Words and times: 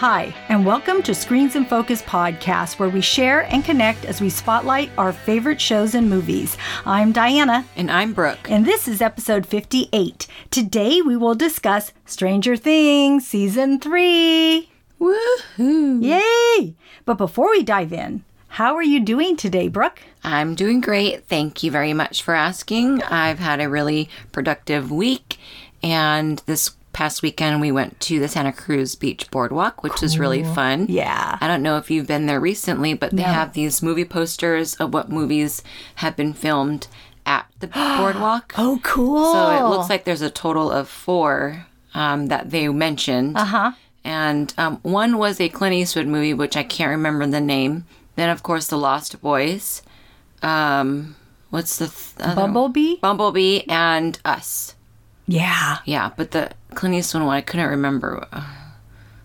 Hi, 0.00 0.34
and 0.50 0.66
welcome 0.66 1.02
to 1.04 1.14
Screens 1.14 1.56
in 1.56 1.64
Focus 1.64 2.02
podcast, 2.02 2.78
where 2.78 2.90
we 2.90 3.00
share 3.00 3.50
and 3.50 3.64
connect 3.64 4.04
as 4.04 4.20
we 4.20 4.28
spotlight 4.28 4.90
our 4.98 5.10
favorite 5.10 5.58
shows 5.58 5.94
and 5.94 6.10
movies. 6.10 6.58
I'm 6.84 7.12
Diana. 7.12 7.64
And 7.76 7.90
I'm 7.90 8.12
Brooke. 8.12 8.50
And 8.50 8.66
this 8.66 8.86
is 8.88 9.00
episode 9.00 9.46
58. 9.46 10.26
Today 10.50 11.00
we 11.00 11.16
will 11.16 11.34
discuss 11.34 11.94
Stranger 12.04 12.58
Things 12.58 13.26
Season 13.26 13.80
3. 13.80 14.68
Woohoo! 15.00 16.02
Yay! 16.02 16.74
But 17.06 17.16
before 17.16 17.48
we 17.52 17.62
dive 17.62 17.94
in, 17.94 18.22
how 18.48 18.74
are 18.76 18.82
you 18.82 19.00
doing 19.00 19.34
today, 19.34 19.68
Brooke? 19.68 20.02
I'm 20.22 20.54
doing 20.54 20.82
great. 20.82 21.26
Thank 21.26 21.62
you 21.62 21.70
very 21.70 21.94
much 21.94 22.22
for 22.22 22.34
asking. 22.34 23.02
I've 23.04 23.38
had 23.38 23.62
a 23.62 23.70
really 23.70 24.10
productive 24.30 24.90
week, 24.92 25.38
and 25.82 26.42
this 26.44 26.75
past 26.96 27.20
weekend 27.22 27.60
we 27.60 27.70
went 27.70 28.00
to 28.00 28.18
the 28.18 28.26
Santa 28.26 28.52
Cruz 28.52 28.94
Beach 28.94 29.30
Boardwalk, 29.30 29.82
which 29.82 30.00
was 30.00 30.18
really 30.18 30.42
fun. 30.42 30.86
Yeah. 30.88 31.36
I 31.40 31.46
don't 31.46 31.62
know 31.62 31.76
if 31.76 31.90
you've 31.90 32.06
been 32.06 32.24
there 32.24 32.40
recently, 32.40 32.94
but 32.94 33.10
they 33.10 33.22
No. 33.22 33.28
have 33.28 33.52
these 33.52 33.82
movie 33.82 34.06
posters 34.06 34.74
of 34.76 34.94
what 34.94 35.10
movies 35.10 35.62
have 35.96 36.16
been 36.16 36.32
filmed 36.32 36.86
at 37.26 37.46
the 37.60 37.66
boardwalk. 37.98 38.54
Oh, 38.56 38.80
cool. 38.82 39.32
So 39.32 39.50
it 39.50 39.68
looks 39.68 39.90
like 39.90 40.04
there's 40.04 40.22
a 40.22 40.30
total 40.30 40.70
of 40.70 40.88
four 40.88 41.66
um, 41.92 42.28
that 42.28 42.50
they 42.50 42.66
mentioned. 42.68 43.36
Uh 43.36 43.44
huh. 43.44 43.72
And 44.02 44.54
um, 44.56 44.78
one 44.82 45.18
was 45.18 45.40
a 45.40 45.48
Clint 45.50 45.74
Eastwood 45.74 46.06
movie, 46.06 46.32
which 46.32 46.56
I 46.56 46.62
can't 46.62 46.90
remember 46.90 47.26
the 47.26 47.40
name. 47.40 47.84
Then, 48.14 48.30
of 48.30 48.42
course, 48.42 48.68
The 48.68 48.78
Lost 48.78 49.20
Boys. 49.20 49.82
Um, 50.42 51.16
what's 51.50 51.76
the 51.76 51.88
th- 51.88 52.34
Bumblebee? 52.36 52.96
Bumblebee 53.02 53.62
and 53.68 54.18
Us. 54.24 54.75
Yeah. 55.26 55.78
Yeah, 55.84 56.10
but 56.16 56.30
the 56.30 56.50
Clint 56.74 56.94
Eastwood 56.94 57.22
one 57.24 57.36
I 57.36 57.40
couldn't 57.40 57.68
remember. 57.68 58.26
Uh, 58.32 58.44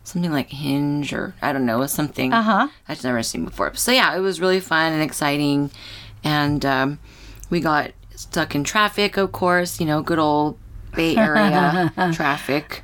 something 0.04 0.32
like 0.32 0.50
Hinge 0.50 1.14
or 1.14 1.36
I 1.42 1.54
don't 1.54 1.66
know, 1.66 1.86
something 1.86 2.34
Uh-huh. 2.34 2.68
I've 2.90 3.04
never 3.04 3.24
seen 3.24 3.46
before. 3.46 3.74
So 3.76 3.92
yeah, 3.92 4.16
it 4.16 4.20
was 4.20 4.42
really 4.42 4.60
fun 4.60 4.94
and 4.94 5.02
exciting, 5.04 5.72
and 6.24 6.66
um, 6.66 7.00
we 7.50 7.60
got 7.60 7.92
stuck 8.16 8.56
in 8.56 8.64
traffic, 8.64 9.18
of 9.18 9.32
course. 9.32 9.80
You 9.80 9.86
know, 9.86 10.02
good 10.02 10.20
old 10.20 10.58
Bay 10.96 11.16
Area 11.16 11.94
traffic. 12.14 12.84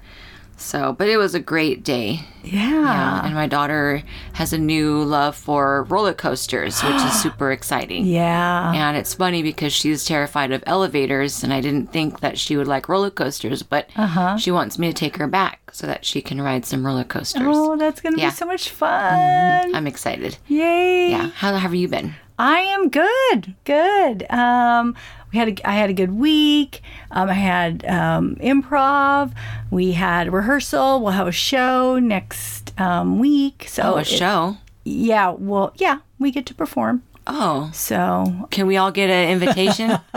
So, 0.60 0.94
but 0.94 1.08
it 1.08 1.18
was 1.18 1.36
a 1.36 1.40
great 1.40 1.84
day. 1.84 2.22
Yeah. 2.44 2.72
Yeah, 2.82 3.26
and 3.26 3.36
my 3.36 3.46
daughter 3.46 4.02
has 4.34 4.54
a 4.54 4.58
new 4.58 5.04
love 5.04 5.36
for 5.36 5.84
roller 5.84 6.14
coasters, 6.16 6.82
which 6.82 6.96
is 6.96 7.22
super 7.22 7.52
exciting. 7.52 8.06
Yeah. 8.06 8.74
And 8.74 8.98
it's 8.98 9.14
funny 9.14 9.44
because 9.44 9.72
she's 9.72 10.04
terrified 10.04 10.52
of 10.52 10.64
elevators, 10.66 11.44
and 11.44 11.54
I 11.54 11.62
didn't 11.62 11.92
think 11.94 12.22
that 12.22 12.40
she 12.40 12.58
would 12.58 12.68
like 12.68 12.90
roller 12.90 13.12
coasters, 13.12 13.62
but 13.62 13.90
Uh-huh. 13.96 14.38
she 14.38 14.50
wants 14.50 14.80
me 14.80 14.88
to 14.88 14.94
take 14.94 15.18
her 15.18 15.28
back 15.28 15.60
so 15.74 15.86
that 15.86 16.06
she 16.06 16.22
can 16.22 16.42
ride 16.42 16.66
some 16.66 16.86
roller 16.86 17.04
coasters. 17.04 17.44
Oh, 17.46 17.78
that's 17.78 18.02
going 18.02 18.16
to 18.16 18.22
Yeah. 18.22 18.30
be 18.32 18.36
so 18.36 18.46
much 18.48 18.70
fun. 18.70 19.76
I'm 19.76 19.86
excited. 19.88 20.38
Yay. 20.48 21.12
Yeah. 21.12 21.30
How 21.36 21.54
have 21.56 21.76
you 21.76 21.88
been? 21.88 22.16
I 22.40 22.60
am 22.60 22.90
good. 22.90 23.56
Good. 23.64 24.26
Um, 24.32 24.96
we 25.32 25.40
had 25.40 25.60
a, 25.60 25.70
I 25.70 25.74
had 25.74 25.90
a 25.90 25.94
good 25.94 26.12
week. 26.14 26.82
Um, 27.12 27.30
I 27.30 27.34
had 27.34 27.86
um, 27.86 28.36
improv. 28.38 29.34
We 29.72 29.92
had 29.94 30.32
rehearsal. 30.32 31.02
We'll 31.02 31.12
have 31.12 31.28
a 31.28 31.32
show 31.32 32.00
next 32.00 32.80
um, 32.80 33.20
week. 33.20 33.66
So 33.68 33.84
Oh, 33.84 33.96
a 33.98 34.02
it- 34.02 34.08
show. 34.08 34.58
yeah. 34.86 35.30
Well, 35.32 35.74
yeah, 35.76 36.00
we 36.20 36.32
get 36.32 36.46
to 36.48 36.54
perform. 36.56 37.04
Oh, 37.30 37.70
So 37.74 38.48
can 38.52 38.68
we 38.68 38.78
all 38.78 38.90
get 38.92 39.10
an 39.10 39.30
invitation? 39.30 39.92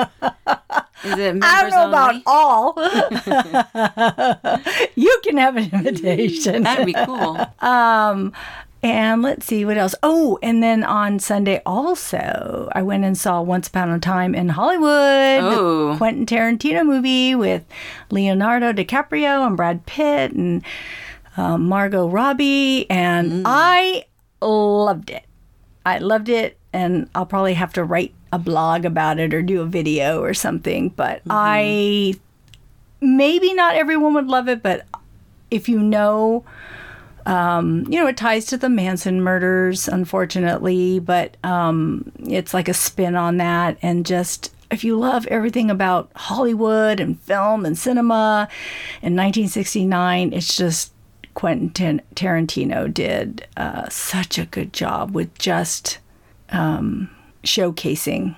Is 1.02 1.12
it 1.18 1.34
members 1.34 1.50
I 1.50 1.62
don't 1.62 1.70
know 1.70 1.88
about 1.88 2.22
all. 2.26 2.74
you 4.94 5.20
can 5.24 5.38
have 5.38 5.56
an 5.56 5.70
invitation. 5.72 6.62
That'd 6.62 6.86
be 6.86 6.92
cool. 6.92 7.38
Um, 7.60 8.32
and 8.82 9.22
let's 9.22 9.46
see 9.46 9.64
what 9.64 9.76
else. 9.76 9.94
Oh, 10.02 10.38
and 10.42 10.62
then 10.62 10.82
on 10.84 11.18
Sunday 11.18 11.60
also, 11.66 12.68
I 12.72 12.82
went 12.82 13.04
and 13.04 13.16
saw 13.16 13.42
Once 13.42 13.68
Upon 13.68 13.90
a 13.90 13.98
Time 13.98 14.34
in 14.34 14.50
Hollywood, 14.50 15.42
the 15.52 15.58
Oh. 15.60 15.94
Quentin 15.98 16.26
Tarantino 16.26 16.84
movie 16.84 17.34
with 17.34 17.64
Leonardo 18.10 18.72
DiCaprio 18.72 19.46
and 19.46 19.56
Brad 19.56 19.84
Pitt 19.86 20.32
and 20.32 20.62
um, 21.36 21.68
Margot 21.68 22.08
Robbie, 22.08 22.86
and 22.90 23.42
I 23.46 24.04
loved 24.42 25.10
it. 25.10 25.24
I 25.84 25.98
loved 25.98 26.28
it, 26.28 26.58
and 26.72 27.08
I'll 27.14 27.26
probably 27.26 27.54
have 27.54 27.72
to 27.74 27.84
write 27.84 28.14
a 28.32 28.38
blog 28.38 28.84
about 28.84 29.18
it 29.18 29.34
or 29.34 29.42
do 29.42 29.60
a 29.60 29.66
video 29.66 30.22
or 30.22 30.34
something. 30.34 30.88
But 30.90 31.22
I 31.28 32.14
maybe 33.00 33.54
not 33.54 33.74
everyone 33.76 34.14
would 34.14 34.28
love 34.28 34.48
it, 34.48 34.62
but 34.62 34.86
if 35.50 35.68
you 35.68 35.78
know 35.80 36.44
um, 37.26 37.84
you 37.88 37.98
know, 38.00 38.06
it 38.06 38.16
ties 38.16 38.46
to 38.46 38.56
the 38.56 38.68
Manson 38.68 39.20
murders, 39.22 39.88
unfortunately, 39.88 40.98
but 40.98 41.36
um, 41.44 42.10
it's 42.20 42.52
like 42.54 42.68
a 42.68 42.74
spin 42.74 43.16
on 43.16 43.36
that. 43.38 43.76
And 43.82 44.04
just 44.06 44.54
if 44.70 44.84
you 44.84 44.96
love 44.98 45.26
everything 45.26 45.70
about 45.70 46.10
Hollywood 46.14 47.00
and 47.00 47.20
film 47.20 47.64
and 47.66 47.76
cinema 47.76 48.48
in 49.02 49.16
1969, 49.16 50.32
it's 50.32 50.56
just 50.56 50.92
Quentin 51.34 52.00
Tarantino 52.14 52.92
did 52.92 53.46
uh, 53.56 53.88
such 53.88 54.38
a 54.38 54.46
good 54.46 54.72
job 54.72 55.14
with 55.14 55.36
just 55.38 55.98
um, 56.50 57.10
showcasing 57.44 58.36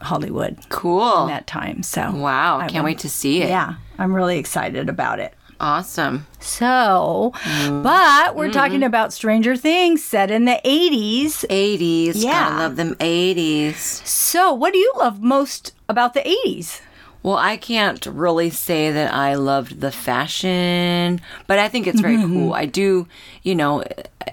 Hollywood 0.00 0.56
Cool. 0.70 1.22
in 1.22 1.28
that 1.28 1.46
time. 1.46 1.82
So, 1.82 2.10
Wow. 2.12 2.58
I 2.58 2.68
Can't 2.68 2.76
will- 2.76 2.84
wait 2.90 2.98
to 3.00 3.08
see 3.08 3.42
it. 3.42 3.48
yeah, 3.48 3.74
I'm 3.98 4.14
really 4.14 4.38
excited 4.38 4.88
about 4.88 5.18
it. 5.20 5.34
Awesome. 5.60 6.26
So, 6.38 7.32
but 7.34 8.34
we're 8.34 8.46
mm-hmm. 8.46 8.52
talking 8.52 8.82
about 8.82 9.12
Stranger 9.12 9.56
Things 9.56 10.02
set 10.02 10.30
in 10.30 10.46
the 10.46 10.58
80s. 10.64 11.44
80s. 11.48 12.12
Yeah. 12.16 12.32
Gotta 12.32 12.56
love 12.56 12.76
them 12.76 12.94
80s. 12.94 13.74
So, 13.74 14.54
what 14.54 14.72
do 14.72 14.78
you 14.78 14.90
love 14.96 15.20
most 15.20 15.74
about 15.86 16.14
the 16.14 16.20
80s? 16.20 16.80
Well, 17.22 17.36
I 17.36 17.58
can't 17.58 18.04
really 18.06 18.48
say 18.48 18.90
that 18.90 19.12
I 19.12 19.34
loved 19.34 19.80
the 19.80 19.92
fashion, 19.92 21.20
but 21.46 21.58
I 21.58 21.68
think 21.68 21.86
it's 21.86 22.00
very 22.00 22.16
cool. 22.16 22.54
I 22.54 22.64
do, 22.64 23.06
you 23.42 23.54
know, 23.54 23.84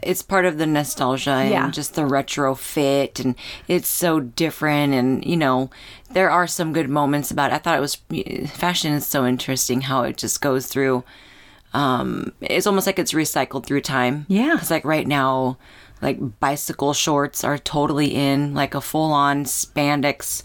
it's 0.01 0.21
part 0.21 0.45
of 0.45 0.57
the 0.57 0.65
nostalgia 0.65 1.31
and 1.31 1.73
just 1.73 1.95
the 1.95 2.05
retro 2.05 2.55
fit, 2.55 3.19
and 3.19 3.35
it's 3.67 3.89
so 3.89 4.21
different. 4.21 4.93
And, 4.93 5.25
you 5.25 5.35
know, 5.35 5.69
there 6.11 6.29
are 6.29 6.47
some 6.47 6.71
good 6.71 6.89
moments 6.89 7.29
about 7.29 7.51
it. 7.51 7.55
I 7.55 7.57
thought 7.57 7.77
it 7.77 7.81
was, 7.81 7.95
fashion 8.51 8.93
is 8.93 9.05
so 9.05 9.25
interesting 9.25 9.81
how 9.81 10.03
it 10.03 10.15
just 10.15 10.39
goes 10.39 10.67
through. 10.67 11.03
Um, 11.73 12.31
it's 12.39 12.67
almost 12.67 12.87
like 12.87 12.99
it's 12.99 13.11
recycled 13.11 13.65
through 13.65 13.81
time. 13.81 14.25
Yeah. 14.29 14.55
It's 14.57 14.71
like, 14.71 14.85
right 14.85 15.05
now, 15.05 15.57
like 16.01 16.39
bicycle 16.39 16.93
shorts 16.93 17.43
are 17.43 17.57
totally 17.57 18.15
in, 18.15 18.53
like 18.53 18.75
a 18.75 18.81
full 18.81 19.11
on 19.11 19.43
spandex 19.43 20.41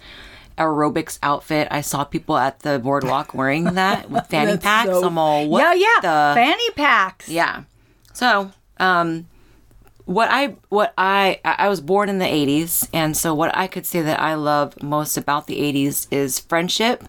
aerobics 0.56 1.18
outfit. 1.22 1.68
I 1.70 1.80
saw 1.80 2.04
people 2.04 2.36
at 2.36 2.60
the 2.60 2.78
boardwalk 2.78 3.34
wearing 3.34 3.64
that 3.74 4.10
with 4.10 4.26
fanny 4.28 4.56
packs. 4.56 4.90
so- 4.90 5.06
I'm 5.06 5.18
all, 5.18 5.48
what 5.48 5.60
yeah, 5.60 5.74
yeah, 5.74 6.00
the? 6.00 6.34
fanny 6.34 6.70
packs. 6.76 7.28
yeah. 7.28 7.64
So, 8.12 8.50
um, 8.78 9.26
what 10.04 10.28
I 10.30 10.56
what 10.68 10.92
I 10.98 11.40
I 11.44 11.68
was 11.68 11.80
born 11.80 12.08
in 12.08 12.18
the 12.18 12.26
80s, 12.26 12.88
and 12.92 13.16
so 13.16 13.34
what 13.34 13.56
I 13.56 13.66
could 13.66 13.86
say 13.86 14.02
that 14.02 14.20
I 14.20 14.34
love 14.34 14.82
most 14.82 15.16
about 15.16 15.46
the 15.46 15.60
80s 15.60 16.08
is 16.10 16.38
friendship 16.40 17.04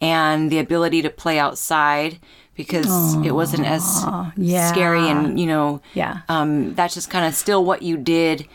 and 0.00 0.50
the 0.50 0.58
ability 0.58 1.02
to 1.02 1.10
play 1.10 1.38
outside 1.38 2.18
because 2.56 3.14
it 3.24 3.32
wasn't 3.32 3.64
as 3.66 4.04
yeah. 4.36 4.70
scary 4.72 5.08
and 5.08 5.38
you 5.38 5.46
know 5.46 5.80
Yeah. 5.94 6.18
um, 6.28 6.74
that's 6.74 6.94
just 6.94 7.08
kind 7.08 7.24
of 7.24 7.34
still 7.34 7.64
what 7.64 7.82
you 7.82 7.96
did 7.96 8.46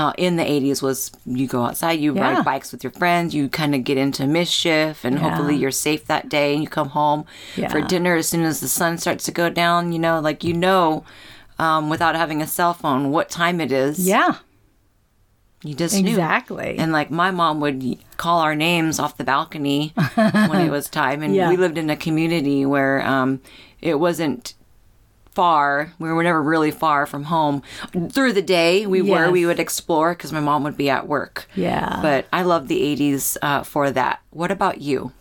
uh, 0.00 0.12
in 0.16 0.32
the 0.36 0.44
80s 0.44 0.80
was 0.82 1.10
you 1.26 1.46
go 1.56 1.60
outside 1.68 1.98
you 2.04 2.14
Yeah. 2.14 2.22
ride 2.36 2.44
bikes 2.44 2.70
with 2.72 2.82
your 2.84 2.92
friends 3.00 3.34
you 3.34 3.48
kind 3.60 3.74
of 3.74 3.80
get 3.84 3.98
into 4.04 4.26
mischief 4.26 5.04
and 5.04 5.18
hopefully 5.24 5.56
you're 5.56 5.70
safe 5.88 6.02
that 6.06 6.24
day 6.28 6.48
and 6.54 6.62
you 6.62 6.68
come 6.78 6.90
home 7.00 7.24
for 7.70 7.80
dinner 7.94 8.14
as 8.16 8.28
soon 8.32 8.44
as 8.50 8.60
the 8.60 8.68
sun 8.80 8.98
starts 8.98 9.24
to 9.28 9.32
go 9.42 9.46
down 9.62 9.92
you 9.94 9.98
know 10.06 10.16
like 10.28 10.40
you 10.48 10.54
know 10.66 11.04
um, 11.58 11.90
without 11.90 12.14
having 12.22 12.40
a 12.42 12.46
cell 12.46 12.72
phone 12.82 13.02
what 13.16 13.28
time 13.28 13.60
it 13.60 13.70
is 13.72 13.96
Yeah, 14.14 14.36
you 15.62 15.74
just 15.74 15.94
knew 16.02 16.10
exactly. 16.12 16.78
and 16.78 16.90
like 16.92 17.10
my 17.10 17.30
mom 17.30 17.60
would 17.60 17.98
call 18.16 18.40
our 18.40 18.54
names 18.54 18.98
off 18.98 19.18
the 19.18 19.24
balcony 19.24 19.92
when 20.48 20.60
it 20.66 20.70
was 20.70 20.88
time. 21.02 21.22
And 21.22 21.34
Yeah. 21.34 21.50
we 21.50 21.56
lived 21.58 21.76
in 21.76 21.90
a 21.90 21.96
community 21.96 22.64
where 22.64 23.06
um, 23.06 23.40
it 23.82 23.96
wasn't 24.00 24.54
far. 25.40 25.92
We 25.98 26.12
were 26.12 26.22
never 26.22 26.42
really 26.42 26.70
far 26.70 27.06
from 27.06 27.24
home. 27.24 27.62
Through 28.10 28.34
the 28.34 28.42
day, 28.42 28.86
we 28.86 29.00
were. 29.00 29.30
We 29.30 29.46
would 29.46 29.58
explore 29.60 30.12
because 30.14 30.32
my 30.32 30.40
mom 30.40 30.64
would 30.64 30.76
be 30.76 30.90
at 30.90 31.08
work. 31.08 31.46
yeah. 31.54 31.98
But 32.02 32.26
I 32.32 32.42
love 32.42 32.68
the 32.68 32.80
80s 32.96 33.36
uh, 33.40 33.62
for 33.62 33.90
that. 33.90 34.20
What 34.30 34.50
about 34.50 34.80
you? 34.82 35.12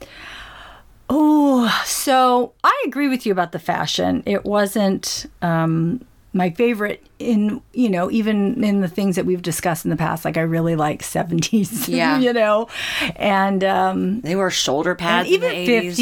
Oh, 1.10 1.68
so 1.86 2.54
I 2.64 2.84
agree 2.86 3.08
with 3.08 3.26
you 3.26 3.32
about 3.32 3.52
the 3.52 3.60
fashion. 3.60 4.22
It 4.26 4.46
wasn't 4.46 5.26
um, 5.42 6.06
my 6.34 6.52
favorite 6.52 7.04
in, 7.18 7.62
you 7.74 7.90
know, 7.90 8.12
even 8.12 8.64
in 8.64 8.82
the 8.82 8.88
things 8.88 9.16
that 9.16 9.26
we've 9.26 9.42
discussed 9.42 9.86
in 9.86 9.90
the 9.92 9.98
past. 9.98 10.24
Like 10.26 10.38
I 10.38 10.42
really 10.42 10.76
like 10.76 11.02
70s, 11.02 11.88
Yeah. 12.02 12.20
you 12.20 12.32
know, 12.34 12.68
and 13.16 13.64
um, 13.64 14.22
They 14.22 14.36
wore 14.36 14.52
shoulder 14.52 14.92
and 14.92 15.00
pads. 15.00 15.30
even 15.30 15.52
in 15.52 15.66
the 15.66 15.88
80s. 15.90 15.94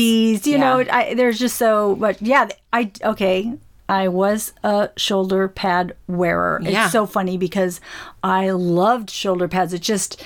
50s, 0.41 0.45
you 0.45 0.57
know, 0.57 0.83
I, 0.91 1.13
there's 1.13 1.39
just 1.39 1.55
so, 1.57 1.95
but 1.95 2.21
yeah, 2.21 2.49
I, 2.73 2.91
okay. 3.03 3.53
I 3.89 4.07
was 4.09 4.53
a 4.63 4.89
shoulder 4.97 5.47
pad 5.47 5.95
wearer. 6.07 6.59
Yeah. 6.61 6.83
It's 6.85 6.91
so 6.91 7.05
funny 7.05 7.37
because 7.37 7.79
I 8.23 8.49
loved 8.51 9.09
shoulder 9.09 9.47
pads. 9.47 9.73
It 9.73 9.81
just 9.81 10.23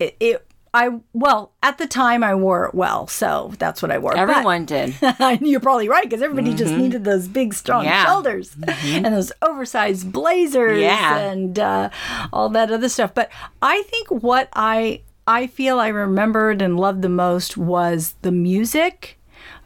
it, 0.00 0.16
it 0.20 0.44
I 0.74 0.90
well 1.12 1.52
at 1.62 1.78
the 1.78 1.86
time 1.86 2.22
I 2.22 2.34
wore 2.34 2.66
it 2.66 2.74
well, 2.74 3.06
so 3.06 3.52
that's 3.58 3.80
what 3.80 3.90
I 3.90 3.98
wore. 3.98 4.12
But- 4.12 4.20
Everyone 4.20 4.64
did. 4.66 4.94
You're 5.40 5.60
probably 5.60 5.88
right 5.88 6.04
because 6.04 6.22
everybody 6.22 6.54
just 6.54 6.74
needed 6.74 7.04
those 7.04 7.26
big, 7.28 7.54
strong 7.54 7.84
Mm-hmm. 7.84 7.88
Yeah. 7.88 8.04
Mm-hmm. 8.04 8.12
shoulders 8.12 8.56
and 8.84 9.14
those 9.14 9.32
oversized 9.42 10.12
blazers 10.12 10.80
Yeah. 10.80 11.18
and 11.18 11.58
uh, 11.58 11.90
all 12.32 12.48
that 12.50 12.70
other 12.70 12.88
stuff. 12.88 13.14
But 13.14 13.30
I 13.62 13.82
think 13.82 14.08
what 14.10 14.48
I 14.54 15.02
I 15.26 15.46
feel 15.46 15.78
I 15.80 15.88
remembered 15.88 16.60
and 16.62 16.78
loved 16.78 17.02
the 17.02 17.08
most 17.08 17.56
was 17.56 18.14
the 18.22 18.32
music 18.32 19.18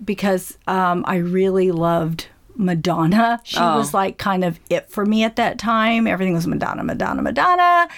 because 0.05 0.57
um, 0.67 1.05
I 1.07 1.17
really 1.17 1.73
loved. 1.73 2.27
Madonna. 2.57 3.41
She 3.45 3.59
Oh. 3.59 3.79
was 3.79 3.93
like 3.95 4.19
kind 4.19 4.45
of 4.45 4.59
it 4.71 4.91
for 4.91 5.05
me 5.07 5.25
at 5.25 5.37
that 5.37 5.59
time. 5.59 6.07
Everything 6.07 6.35
was 6.35 6.47
Madonna, 6.47 6.85
Madonna, 6.85 7.23
Madonna. 7.23 7.89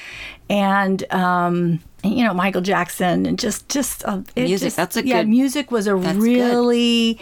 And 0.50 1.04
um 1.12 1.80
you 2.02 2.22
know 2.24 2.34
Michael 2.34 2.60
Jackson 2.60 3.24
and 3.26 3.38
just 3.38 3.68
just 3.68 4.04
uh, 4.04 4.20
Music, 4.36 4.66
just- 4.66 4.76
that's 4.76 4.96
a 4.96 5.06
yeah 5.06 5.22
good- 5.22 5.28
music 5.28 5.70
was 5.70 5.86
a 5.86 5.96
really 5.96 7.18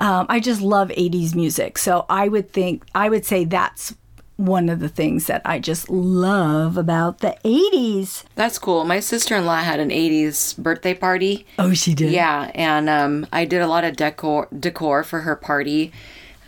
um, 0.00 0.26
i 0.28 0.40
just 0.40 0.60
love 0.60 0.88
80s 0.88 1.34
music 1.34 1.78
so 1.78 2.04
i 2.10 2.28
would 2.28 2.52
think 2.52 2.82
i 2.94 3.08
would 3.08 3.24
say 3.24 3.44
that's 3.46 3.94
one 4.36 4.68
of 4.68 4.80
the 4.80 4.88
things 4.90 5.26
that 5.26 5.40
i 5.46 5.58
just 5.58 5.88
love 5.88 6.76
about 6.76 7.20
the 7.20 7.34
80s 7.44 8.24
That's 8.34 8.58
cool. 8.58 8.84
My 8.84 9.00
sister 9.00 9.34
in 9.36 9.46
law 9.46 9.56
had 9.58 9.80
an 9.80 9.88
80s 9.90 10.58
birthday 10.58 10.92
party. 10.92 11.46
oh 11.58 11.72
she 11.72 11.94
did 11.94 12.10
Yeah, 12.12 12.50
and 12.54 12.90
um, 12.90 13.26
I 13.32 13.44
did 13.46 13.62
a 13.62 13.66
lot 13.68 13.84
of 13.84 13.96
decor 13.96 14.48
decor 14.58 15.02
for 15.04 15.20
her 15.20 15.36
party, 15.36 15.92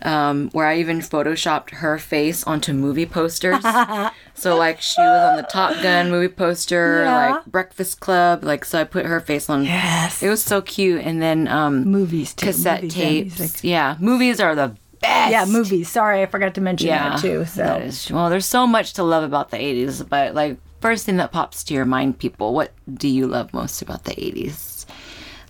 um, 0.03 0.49
where 0.51 0.65
I 0.65 0.79
even 0.79 0.99
photoshopped 0.99 1.71
her 1.71 1.97
face 1.97 2.43
onto 2.45 2.73
movie 2.73 3.05
posters. 3.05 3.63
so 4.33 4.55
like 4.55 4.81
she 4.81 5.01
was 5.01 5.29
on 5.31 5.37
the 5.37 5.43
Top 5.43 5.81
Gun 5.81 6.09
movie 6.11 6.27
poster, 6.33 7.03
Yeah. 7.03 7.31
like 7.31 7.45
Breakfast 7.45 7.99
Club, 7.99 8.43
like 8.43 8.65
so 8.65 8.79
I 8.81 8.83
put 8.83 9.05
her 9.05 9.19
face 9.19 9.49
on. 9.49 9.65
Yes. 9.65 10.21
it 10.23 10.29
was 10.29 10.43
so 10.43 10.61
cute. 10.61 11.01
And 11.05 11.21
then 11.21 11.47
um, 11.47 11.83
movies 11.85 12.33
too 12.33 12.47
cassette 12.47 12.83
movies 12.83 13.35
tapes. 13.37 13.63
Yeah, 13.63 13.95
movies 13.99 14.39
are 14.39 14.55
the 14.55 14.75
best. 15.01 15.31
yeah 15.31 15.45
movies 15.45 15.87
sorry 15.89 16.21
i 16.21 16.25
forgot 16.25 16.53
to 16.55 16.59
mention 16.59 16.87
Yeah, 16.89 17.11
that 17.11 17.21
too 17.21 17.45
so 17.45 17.63
that 17.63 17.81
is- 17.83 18.11
well, 18.11 18.29
there's 18.29 18.45
so 18.45 18.67
much 18.67 18.91
to 18.95 19.03
love 19.03 19.23
about 19.23 19.49
the 19.49 19.55
80s, 19.57 20.07
but 20.07 20.35
like 20.35 20.57
first 20.81 21.05
thing 21.05 21.15
that 21.17 21.31
pops 21.31 21.63
to 21.65 21.73
your 21.73 21.85
mind, 21.85 22.19
people, 22.19 22.53
what 22.53 22.73
do 22.93 23.07
you 23.07 23.25
love 23.27 23.53
most 23.53 23.81
about 23.81 24.03
the 24.03 24.11
80s? 24.11 24.68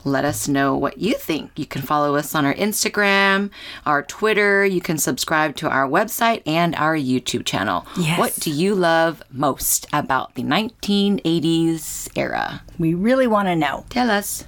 Let 0.05 0.25
us 0.25 0.47
know 0.47 0.75
what 0.75 0.97
you 0.97 1.13
think. 1.15 1.51
You 1.57 1.65
can 1.65 1.81
follow 1.81 2.15
us 2.15 2.33
on 2.33 2.45
our 2.45 2.53
Instagram, 2.53 3.49
our 3.85 4.03
Twitter. 4.03 4.65
You 4.65 4.81
can 4.81 4.97
subscribe 4.97 5.55
to 5.57 5.69
our 5.69 5.87
website 5.87 6.41
and 6.45 6.75
our 6.75 6.95
YouTube 6.95 7.45
channel. 7.45 7.85
Yes. 7.97 8.17
What 8.17 8.35
do 8.35 8.49
you 8.51 8.75
love 8.75 9.21
most 9.31 9.87
about 9.91 10.35
the 10.35 10.43
1980s 10.43 12.09
era? 12.15 12.61
we 12.77 12.93
really 12.93 13.27
want 13.27 13.47
to 13.47 13.55
know 13.55 13.85
Tell 13.89 14.09
us. 14.09 14.45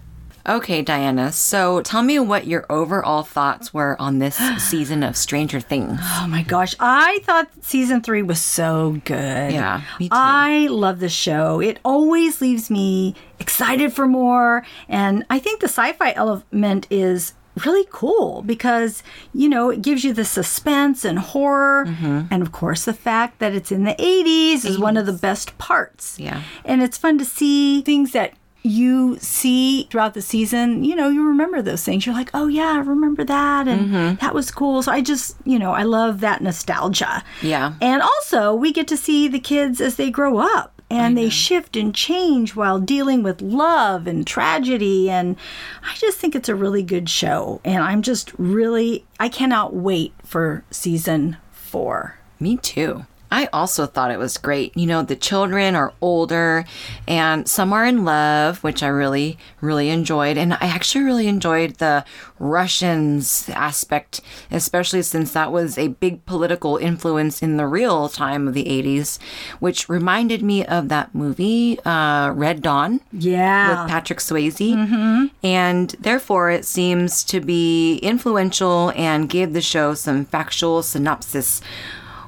Okay, 0.48 0.82
Diana. 0.82 1.32
So 1.32 1.82
tell 1.82 2.02
me 2.04 2.20
what 2.20 2.48
your 2.48 2.66
overall 2.70 3.24
thoughts 3.24 3.74
were 3.74 3.96
on 4.00 4.20
this 4.20 4.36
season 4.58 5.04
of 5.04 5.16
Stranger 5.16 5.60
Things. 5.60 6.00
oh 6.02 6.28
my 6.28 6.44
gosh 6.44 6.76
i 6.80 7.20
thought 7.24 7.48
season 7.62 8.02
three 8.02 8.22
was 8.22 8.40
so 8.42 9.00
good 9.06 9.52
Yeah, 9.54 9.82
me 10.00 10.08
too. 10.10 10.16
I 10.16 10.68
love 10.68 11.00
the 11.00 11.10
show. 11.10 11.60
It 11.62 11.80
always 11.84 12.42
leaves 12.42 12.70
me 12.70 13.16
excited 13.40 13.94
for 13.94 14.08
more. 14.08 14.66
And 14.90 15.26
I 15.30 15.40
think 15.40 15.60
the 15.62 15.68
sci 15.68 15.92
fi 15.94 16.14
element 16.14 16.88
is 16.90 17.34
really 17.66 17.86
cool 17.92 18.42
because, 18.44 19.04
you 19.34 19.50
know, 19.50 19.70
it 19.70 19.82
gives 19.82 20.04
you 20.04 20.14
the 20.14 20.24
suspense 20.26 21.04
and 21.04 21.20
horror. 21.20 21.86
Mm-hmm. 21.86 22.22
And 22.32 22.42
of 22.42 22.52
course, 22.52 22.86
the 22.86 22.94
fact 22.94 23.40
that 23.40 23.54
it's 23.54 23.72
in 23.72 23.84
the 23.84 23.96
80s 23.96 24.66
is 24.66 24.80
one 24.80 24.96
of 24.98 25.06
the 25.06 25.14
best 25.14 25.58
parts. 25.58 26.18
Yeah. 26.20 26.42
And 26.64 26.82
it's 26.82 26.98
fun 26.98 27.18
to 27.18 27.26
see 27.26 27.82
things 27.82 28.14
that 28.14 28.34
you 28.64 29.18
see 29.20 29.84
throughout 29.86 30.14
the 30.14 30.22
season, 30.22 30.84
you 30.84 30.96
know, 30.96 31.10
you 31.10 31.26
remember 31.28 31.62
those 31.62 31.84
things. 31.84 32.06
You're 32.06 32.14
like, 32.16 32.30
oh, 32.34 32.48
yeah, 32.48 32.74
I 32.74 32.80
remember 32.80 33.24
that. 33.24 33.68
And 33.68 33.90
Mm-hmm. 33.90 34.16
that 34.24 34.34
was 34.36 34.52
cool. 34.52 34.84
So 34.84 34.92
I 34.92 35.02
just, 35.02 35.36
you 35.46 35.58
know, 35.58 35.72
I 35.74 35.84
love 35.84 36.20
that 36.20 36.42
nostalgia. 36.42 37.24
Yeah. 37.42 37.74
And 37.82 38.02
also, 38.02 38.54
we 38.54 38.72
get 38.72 38.88
to 38.90 38.98
see 38.98 39.28
the 39.28 39.40
kids 39.40 39.82
as 39.82 39.96
they 39.96 40.12
grow 40.12 40.38
up 40.38 40.80
and 40.92 41.18
they 41.18 41.30
shift 41.30 41.76
and 41.78 41.96
change 41.96 42.54
while 42.56 42.78
dealing 42.78 43.24
with 43.24 43.42
love 43.42 44.06
and 44.08 44.28
tragedy. 44.28 45.10
And 45.10 45.38
I 45.84 45.96
just 45.96 46.18
think 46.20 46.36
it's 46.36 46.50
a 46.50 46.56
really 46.56 46.84
good 46.84 47.10
show. 47.10 47.62
And 47.64 47.82
I'm 47.82 48.02
just 48.02 48.32
really, 48.38 49.06
I 49.20 49.30
cannot 49.30 49.74
wait 49.74 50.14
for 50.24 50.64
season 50.70 51.38
four. 51.52 52.18
Me 52.40 52.58
too. 52.58 53.06
I 53.32 53.48
also 53.54 53.86
thought 53.86 54.12
it 54.12 54.20
was 54.20 54.38
great. 54.38 54.76
You 54.76 54.86
know, 54.88 55.02
the 55.04 55.16
children 55.16 55.74
are 55.76 55.94
older 56.02 56.66
and 57.08 57.48
some 57.48 57.72
are 57.72 57.86
in 57.86 58.04
love, 58.04 58.62
which 58.64 58.84
I 58.84 58.88
really, 58.88 59.38
really 59.62 59.90
enjoyed. 59.90 60.38
And 60.38 60.54
I 60.54 60.58
actually 60.68 61.06
really 61.06 61.28
enjoyed 61.28 61.76
the 61.76 62.04
Russians 62.40 63.50
aspect, 63.54 64.20
especially 64.52 65.02
since 65.02 65.32
that 65.32 65.52
was 65.52 65.78
a 65.78 65.88
big 65.90 66.26
political 66.26 66.76
influence 66.78 67.42
in 67.42 67.58
the 67.58 67.66
real 67.68 68.10
time 68.10 68.48
of 68.48 68.54
the 68.54 68.66
80s, 68.66 69.18
which 69.60 69.88
reminded 69.88 70.44
me 70.44 70.66
of 70.66 70.90
that 70.90 71.16
movie, 71.16 71.80
uh, 71.86 72.32
Red 72.32 72.62
Dawn 72.62 73.00
Yeah. 73.14 73.84
with 73.84 73.90
Patrick 73.92 74.20
Swayze. 74.20 74.76
Mm-hmm. 74.76 75.26
And 75.44 75.96
therefore, 76.00 76.52
it 76.52 76.66
seems 76.66 77.24
to 77.26 77.40
be 77.40 77.98
influential 78.00 78.92
and 78.96 79.30
gave 79.30 79.54
the 79.54 79.62
show 79.62 79.94
some 79.94 80.26
factual 80.26 80.84
synopsis 80.84 81.62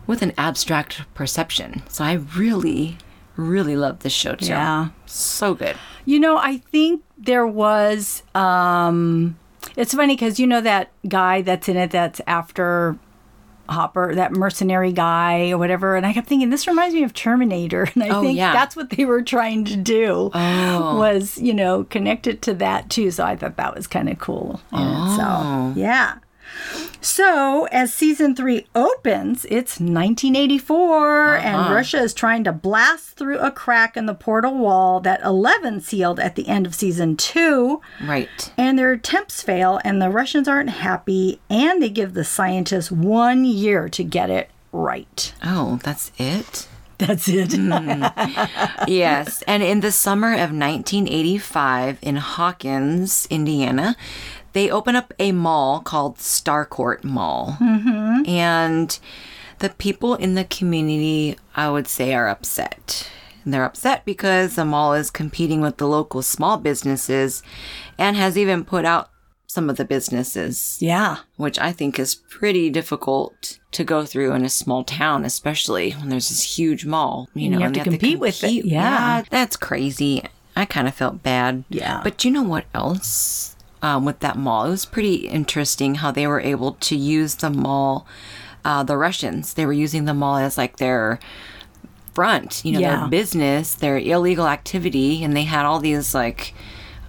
with 0.08 0.22
an 0.22 0.34
abstract 0.38 1.02
perception. 1.14 1.84
So 1.90 2.04
I 2.04 2.14
really, 2.36 2.98
really 3.36 3.76
love 3.76 4.00
this 4.00 4.14
show 4.14 4.36
too. 4.36 4.48
Yeah. 4.48 4.90
So 5.06 5.54
good. 5.54 5.76
You 6.06 6.20
know, 6.20 6.38
I 6.38 6.58
think 6.58 7.04
there 7.18 7.48
was. 7.48 8.24
um 8.36 9.38
It's 9.78 9.94
funny 9.94 10.16
because 10.16 10.40
you 10.40 10.48
know 10.48 10.62
that 10.62 10.92
guy 11.08 11.42
that's 11.42 11.68
in 11.70 11.78
it 11.78 11.92
that's 11.92 12.20
after 12.28 12.98
Hopper, 13.70 14.14
that 14.16 14.34
mercenary 14.34 14.92
guy 14.92 15.50
or 15.52 15.58
whatever, 15.58 15.96
and 15.96 16.06
I 16.06 16.12
kept 16.12 16.28
thinking 16.28 16.50
this 16.50 16.68
reminds 16.68 16.94
me 16.94 17.04
of 17.04 17.14
Terminator, 17.14 17.84
and 17.96 18.04
I 18.04 18.10
Oh, 18.10 18.22
think 18.22 18.38
yeah. 18.38 18.52
that's 18.52 18.76
what 18.76 18.90
they 18.90 19.06
were 19.06 19.22
trying 19.22 19.64
to 19.66 19.78
do 19.78 20.30
Oh. 20.34 20.98
was 20.98 21.38
you 21.38 21.54
know 21.54 21.86
connect 21.86 22.28
it 22.28 22.42
to 22.42 22.54
that 22.56 22.90
too. 22.90 23.10
So 23.10 23.24
I 23.24 23.38
thought 23.38 23.56
that 23.56 23.74
was 23.74 23.88
kind 23.88 24.10
of 24.10 24.20
cool. 24.20 24.60
Oh. 24.74 25.16
So 25.74 25.80
yeah. 25.80 26.16
So, 27.02 27.66
as 27.66 27.94
season 27.94 28.36
three 28.36 28.66
opens, 28.74 29.46
it's 29.46 29.80
1984, 29.80 31.36
Uh-huh. 31.36 31.48
and 31.48 31.74
Russia 31.74 31.98
is 32.00 32.14
trying 32.14 32.44
to 32.46 32.52
blast 32.54 33.18
through 33.18 33.40
a 33.40 33.52
crack 33.52 33.98
in 33.98 34.06
the 34.06 34.14
portal 34.14 34.56
wall 34.58 35.00
that 35.02 35.22
11 35.24 35.82
sealed 35.82 36.20
at 36.20 36.36
the 36.36 36.48
end 36.48 36.66
of 36.66 36.74
season 36.74 37.18
two. 37.18 37.82
Right. 38.04 38.52
And 38.58 38.80
their 38.80 38.94
attempts 38.94 39.42
fail, 39.42 39.80
and 39.84 40.02
the 40.02 40.10
Russians 40.10 40.48
aren't 40.48 40.70
happy, 40.70 41.40
and 41.50 41.82
they 41.84 41.90
give 41.90 42.14
the 42.14 42.24
scientists 42.24 42.92
one 42.92 43.44
year 43.46 43.90
to 43.90 44.04
get 44.04 44.30
it 44.30 44.50
right. 44.72 45.34
Oh, 45.44 45.80
that's 45.84 46.12
it? 46.18 46.68
That's 47.00 47.28
it. 47.28 47.54
yes. 48.88 49.44
And 49.46 49.62
in 49.64 49.82
the 49.82 49.92
summer 49.92 50.34
of 50.34 50.52
1985 50.54 52.00
in 52.02 52.16
Hawkins, 52.16 53.28
Indiana, 53.30 53.96
they 54.54 54.70
open 54.70 54.96
up 54.96 55.14
a 55.20 55.32
mall 55.32 55.82
called 55.82 56.18
Starcourt 56.18 57.04
Mall. 57.04 57.58
Mm-hmm. 57.60 58.30
And 58.30 59.00
the 59.60 59.70
people 59.70 60.16
in 60.16 60.36
the 60.36 60.46
community, 60.46 61.38
I 61.56 61.70
would 61.70 61.88
say, 61.88 62.14
are 62.14 62.28
upset. 62.28 63.10
And 63.44 63.54
they're 63.54 63.66
upset 63.66 64.06
because 64.06 64.56
the 64.56 64.66
mall 64.66 64.94
is 64.94 65.12
competing 65.12 65.62
with 65.62 65.78
the 65.78 65.88
local 65.88 66.22
small 66.22 66.58
businesses 66.58 67.44
and 67.98 68.16
has 68.16 68.38
even 68.38 68.64
put 68.64 68.86
out 68.86 69.10
some 69.48 69.70
of 69.70 69.78
the 69.78 69.86
businesses 69.86 70.80
yeah. 70.82 71.18
which 71.36 71.60
I 71.60 71.72
think 71.72 72.00
is 72.00 72.16
pretty 72.16 72.72
difficult 72.72 73.60
to 73.72 73.84
go 73.84 74.04
through 74.04 74.34
in 74.34 74.44
a 74.44 74.50
small 74.50 74.84
town, 74.84 75.24
especially 75.26 75.92
when 75.92 76.10
there's 76.10 76.30
this 76.30 76.58
huge 76.58 76.88
mall. 76.88 77.30
You 77.36 77.52
know, 77.52 77.58
you 77.58 77.64
have 77.64 77.68
and 77.68 77.76
to 77.76 77.80
they 77.92 77.98
compete 77.98 78.20
with 78.20 78.44
it. 78.44 78.66
Yeah. 78.66 79.24
that's 79.30 79.56
crazy. 79.56 80.24
I 80.56 80.66
kind 80.66 80.88
of 80.88 80.96
felt 80.96 81.22
bad. 81.22 81.66
Yeah. 81.70 82.02
but 82.04 82.26
you 82.26 82.32
know 82.32 82.42
what 82.42 82.66
else? 82.74 83.56
Um, 83.84 84.06
with 84.06 84.20
that 84.22 84.38
mall, 84.38 84.66
it 84.66 84.70
was 84.70 84.86
pretty 84.86 85.28
interesting 85.28 85.96
how 85.96 86.10
they 86.10 86.26
were 86.26 86.40
able 86.40 86.72
to 86.74 86.96
use 86.96 87.36
the 87.36 87.50
mall. 87.52 88.08
Uh, 88.66 88.82
the 88.82 88.96
Russians, 88.98 89.54
they 89.56 89.66
were 89.66 89.74
using 89.74 90.06
the 90.06 90.14
mall 90.14 90.38
as 90.38 90.58
like 90.58 90.78
their 90.78 91.20
front, 92.14 92.62
you 92.64 92.72
know, 92.72 92.80
Yeah. 92.80 92.96
their 93.02 93.08
business, 93.10 93.76
their 93.76 93.98
illegal 94.00 94.48
activity, 94.48 95.22
and 95.24 95.36
they 95.36 95.44
had 95.44 95.66
all 95.66 95.80
these 95.80 96.16
like 96.16 96.54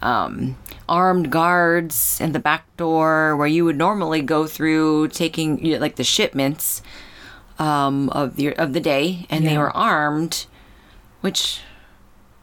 um, 0.03 0.57
armed 0.89 1.31
guards 1.31 2.21
in 2.21 2.33
the 2.33 2.41
back 2.41 2.65
door 2.77 3.37
where 3.37 3.47
you 3.47 3.65
would 3.65 3.79
normally 3.79 4.21
go 4.21 4.47
through 4.47 5.09
taking 5.09 5.65
you 5.65 5.75
know, 5.75 5.79
like 5.81 5.95
the 5.97 6.05
shipments 6.05 6.83
um, 7.59 8.09
of 8.11 8.35
the 8.37 8.53
of 8.57 8.73
the 8.73 8.81
day, 8.81 9.27
and 9.31 9.47
they 9.47 9.57
were 9.57 9.71
armed, 9.77 10.47
which 11.21 11.61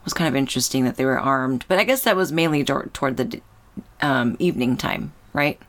was 0.05 0.13
kind 0.13 0.29
of 0.29 0.35
interesting 0.37 0.85
that 0.85 0.95
they 0.95 1.03
were 1.05 1.19
armed. 1.19 1.65
But 1.67 1.79
I 1.79 1.83
guess 1.83 2.03
that 2.03 2.15
was 2.15 2.31
mainly 2.31 2.63
toward 2.63 3.17
the 3.17 3.41
um, 4.01 4.35
evening 4.39 4.77
time, 4.77 5.13
right? 5.33 5.59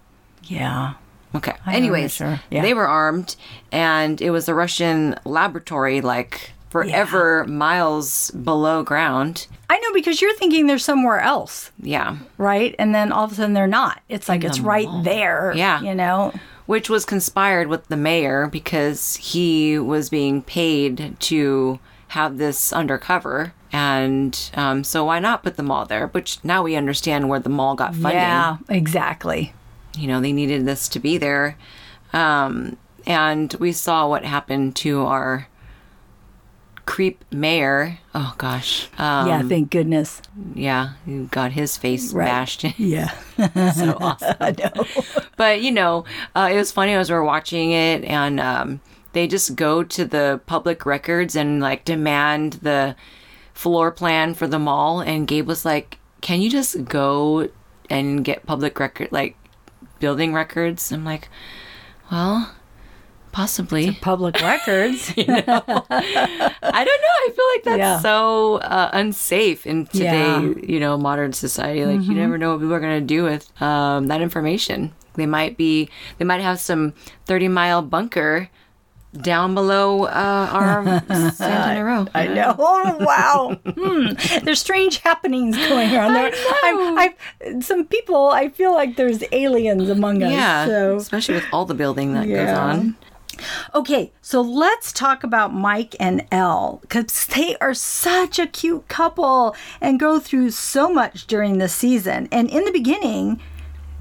Yeah. 0.45 0.95
Okay. 1.35 1.53
remember, 1.67 1.77
Anyways, 1.77 2.12
sure. 2.12 2.41
Yeah. 2.51 2.62
they 2.62 2.75
were 2.75 2.87
armed, 2.87 3.37
and 3.71 4.21
it 4.21 4.31
was 4.31 4.49
a 4.49 4.55
Russian 4.55 5.19
laboratory, 5.25 6.01
like 6.01 6.53
forever 6.69 7.45
miles 7.47 8.31
below 8.33 8.83
ground. 8.83 9.47
I 9.71 9.79
know 9.79 9.93
because 9.93 10.21
you're 10.23 10.35
thinking 10.35 10.67
they're 10.67 10.79
somewhere 10.79 11.21
else, 11.21 11.71
Yeah. 11.81 12.17
right? 12.39 12.75
And 12.79 12.95
then 12.95 13.12
all 13.12 13.25
of 13.25 13.33
a 13.33 13.35
sudden 13.35 13.53
they're 13.55 13.67
not. 13.67 14.01
It's 14.09 14.29
like 14.29 14.43
it's 14.45 14.61
right 14.61 14.89
there. 15.05 15.53
Yeah. 15.57 15.81
You 15.83 15.95
know? 15.95 16.33
Which 16.67 16.89
was 16.89 17.05
conspired 17.05 17.67
with 17.69 17.89
the 17.89 17.97
mayor 17.97 18.47
because 18.47 19.17
he 19.17 19.79
was 19.79 20.09
being 20.11 20.43
paid 20.43 21.17
to 21.21 21.79
have 22.09 22.39
this 22.39 22.73
undercover. 22.73 23.53
And 23.73 24.38
um, 24.55 24.85
so 24.85 25.05
why 25.07 25.19
not 25.19 25.43
put 25.43 25.57
the 25.57 25.62
mall 25.62 25.87
there? 25.87 26.09
Which 26.09 26.38
now 26.45 26.62
we 26.62 26.76
understand 26.76 27.29
where 27.29 27.41
the 27.41 27.49
mall 27.49 27.75
got 27.75 27.95
funding. 27.95 28.21
Yeah, 28.21 28.59
exactly. 28.69 29.55
you 29.97 30.07
know 30.09 30.21
they 30.21 30.33
needed 30.33 30.67
this 30.67 30.88
to 30.91 30.99
be 31.00 31.17
there 31.19 31.57
um, 32.12 32.76
and 33.07 33.52
we 33.61 33.73
saw 33.73 34.07
what 34.09 34.25
happened 34.25 34.75
to 34.76 35.02
our 35.02 35.49
creep 36.85 37.25
mayor 37.31 37.99
oh 38.14 38.35
gosh 38.38 38.88
um, 38.99 39.29
yeah, 39.29 39.43
thank 39.43 39.71
goodness. 39.71 40.21
yeah 40.55 40.95
he 41.07 41.25
got 41.26 41.52
his 41.52 41.76
face 41.76 42.12
Right. 42.12 42.26
bashed 42.26 42.64
in. 42.64 42.75
Yeah. 42.79 43.11
so 43.73 43.97
awesome 44.00 44.37
I 44.41 44.50
know. 44.59 44.85
but 45.37 45.62
you 45.62 45.71
know 45.71 46.05
uh, 46.35 46.49
it 46.52 46.57
was 46.57 46.73
funny 46.73 46.93
as 46.95 47.09
we 47.09 47.14
were 47.14 47.25
watching 47.25 47.71
it 47.71 48.05
and 48.05 48.41
um, 48.41 48.81
they 49.12 49.26
just 49.29 49.55
go 49.57 49.83
to 49.85 50.05
the 50.05 50.41
public 50.47 50.85
records 50.85 51.37
and 51.37 51.61
like 51.61 51.85
demand 51.85 52.55
the 52.62 52.97
floor 53.52 53.90
plan 53.90 54.35
for 54.35 54.47
the 54.47 54.59
mall 54.59 55.00
and 55.00 55.26
gabe 55.28 55.47
was 55.47 55.64
like 55.64 55.99
can 56.21 56.40
you 56.40 56.49
just 56.50 56.85
go 56.85 57.49
and 57.90 58.25
get 58.25 58.47
public 58.47 58.78
record 58.80 59.09
like 59.12 59.37
building 60.00 60.32
records 60.32 60.90
i'm 60.92 61.04
like 61.04 61.28
well 62.11 62.54
possibly 63.32 63.92
Public 63.92 64.38
records. 64.42 65.12
i 65.16 65.23
don't 65.25 65.47
know 65.47 67.14
i 67.16 67.30
feel 67.35 67.47
like 67.54 67.62
that's 67.64 67.78
Yeah. 67.78 67.99
so 68.00 68.56
uh, 68.56 68.90
unsafe 68.92 69.66
in 69.66 69.87
today 69.87 70.04
Yeah. 70.04 70.38
Mm-hmm. 70.40 70.71
you 70.71 70.78
know 70.80 70.99
modern 70.99 71.32
society 71.32 71.85
like 71.87 72.02
you 72.02 72.14
never 72.14 72.37
know 72.37 72.50
what 72.52 72.61
people 72.61 72.75
are 72.75 72.80
going 72.80 73.00
to 73.00 73.06
do 73.06 73.23
with 73.25 73.50
um, 73.62 74.09
that 74.09 74.21
information 74.21 74.92
they 75.14 75.26
might 75.26 75.56
be 75.56 75.88
they 76.18 76.25
might 76.25 76.40
have 76.40 76.61
some 76.61 76.92
30 77.26 77.49
mile 77.49 77.80
bunker 77.82 78.50
down 79.21 79.54
below 79.54 80.04
uh, 80.04 80.49
our 80.52 80.85
Santana 81.33 81.85
Row. 81.85 82.07
I 82.14 82.26
know. 82.28 82.54
Oh, 82.59 82.97
wow. 83.00 83.61
Hmm. 83.64 84.45
There's 84.45 84.61
strange 84.61 84.99
happenings 84.99 85.57
going 85.57 85.95
on 85.97 86.12
there. 86.14 86.33
I'm, 86.64 86.99
I've, 86.99 87.64
some 87.64 87.87
people, 87.87 88.28
I 88.31 88.49
feel 88.49 88.73
like 88.73 88.97
there's 88.97 89.23
aliens 89.33 89.88
among 89.90 90.23
us. 90.23 90.33
Yeah, 90.33 90.66
So. 90.66 90.97
especially 90.97 91.35
with 91.35 91.45
all 91.52 91.64
the 91.66 91.75
building 91.75 92.14
that 92.14 92.26
goes 92.26 92.49
on. 92.57 92.97
Okay, 93.75 94.12
so 94.21 94.40
let's 94.40 94.92
talk 94.92 95.25
about 95.25 95.52
Mike 95.54 95.97
and 95.99 96.25
El 96.31 96.78
because 96.83 97.26
they 97.26 97.57
are 97.61 97.75
such 97.75 98.38
a 98.38 98.47
cute 98.47 98.87
couple 98.88 99.57
and 99.81 99.99
go 99.99 100.21
through 100.21 100.50
so 100.50 100.92
much 100.92 101.26
during 101.26 101.59
the 101.59 101.69
season. 101.69 102.28
And 102.31 102.49
in 102.50 102.64
the 102.64 102.71
beginning, 102.73 103.40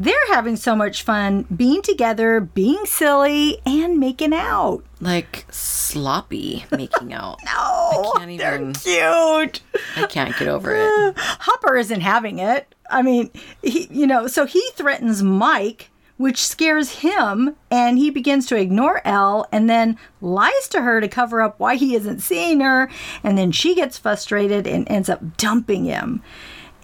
they're 0.03 0.27
having 0.29 0.55
so 0.55 0.75
much 0.75 1.03
fun 1.03 1.43
being 1.55 1.81
together, 1.81 2.39
being 2.39 2.85
silly, 2.85 3.59
and 3.65 3.99
making 3.99 4.33
out. 4.33 4.83
Like 4.99 5.45
sloppy 5.51 6.65
making 6.71 7.13
out. 7.13 7.39
Oh, 7.47 8.13
can't 8.17 8.37
they're 8.37 8.71
cute. 8.73 9.61
I 9.95 10.07
can't 10.07 10.35
get 10.37 10.47
over 10.47 10.75
it. 10.75 11.13
Hopper 11.17 11.77
isn't 11.77 12.01
having 12.01 12.39
it. 12.39 12.73
I 12.89 13.01
mean, 13.03 13.29
he, 13.61 13.87
you 13.91 14.07
know, 14.07 14.27
so 14.27 14.45
he 14.45 14.61
threatens 14.75 15.21
Mike, 15.21 15.89
which 16.17 16.45
scares 16.45 16.95
him, 16.99 17.55
and 17.69 17.97
he 17.97 18.09
begins 18.09 18.47
to 18.47 18.55
ignore 18.57 19.01
El 19.05 19.47
and 19.51 19.69
then 19.69 19.97
lies 20.19 20.67
to 20.69 20.81
her 20.81 20.99
to 20.99 21.07
cover 21.07 21.41
up 21.41 21.59
why 21.59 21.75
he 21.75 21.95
isn't 21.95 22.19
seeing 22.21 22.59
her. 22.61 22.89
And 23.23 23.37
then 23.37 23.51
she 23.51 23.75
gets 23.75 23.97
frustrated 23.97 24.65
and 24.65 24.89
ends 24.89 25.09
up 25.09 25.37
dumping 25.37 25.85
him. 25.85 26.21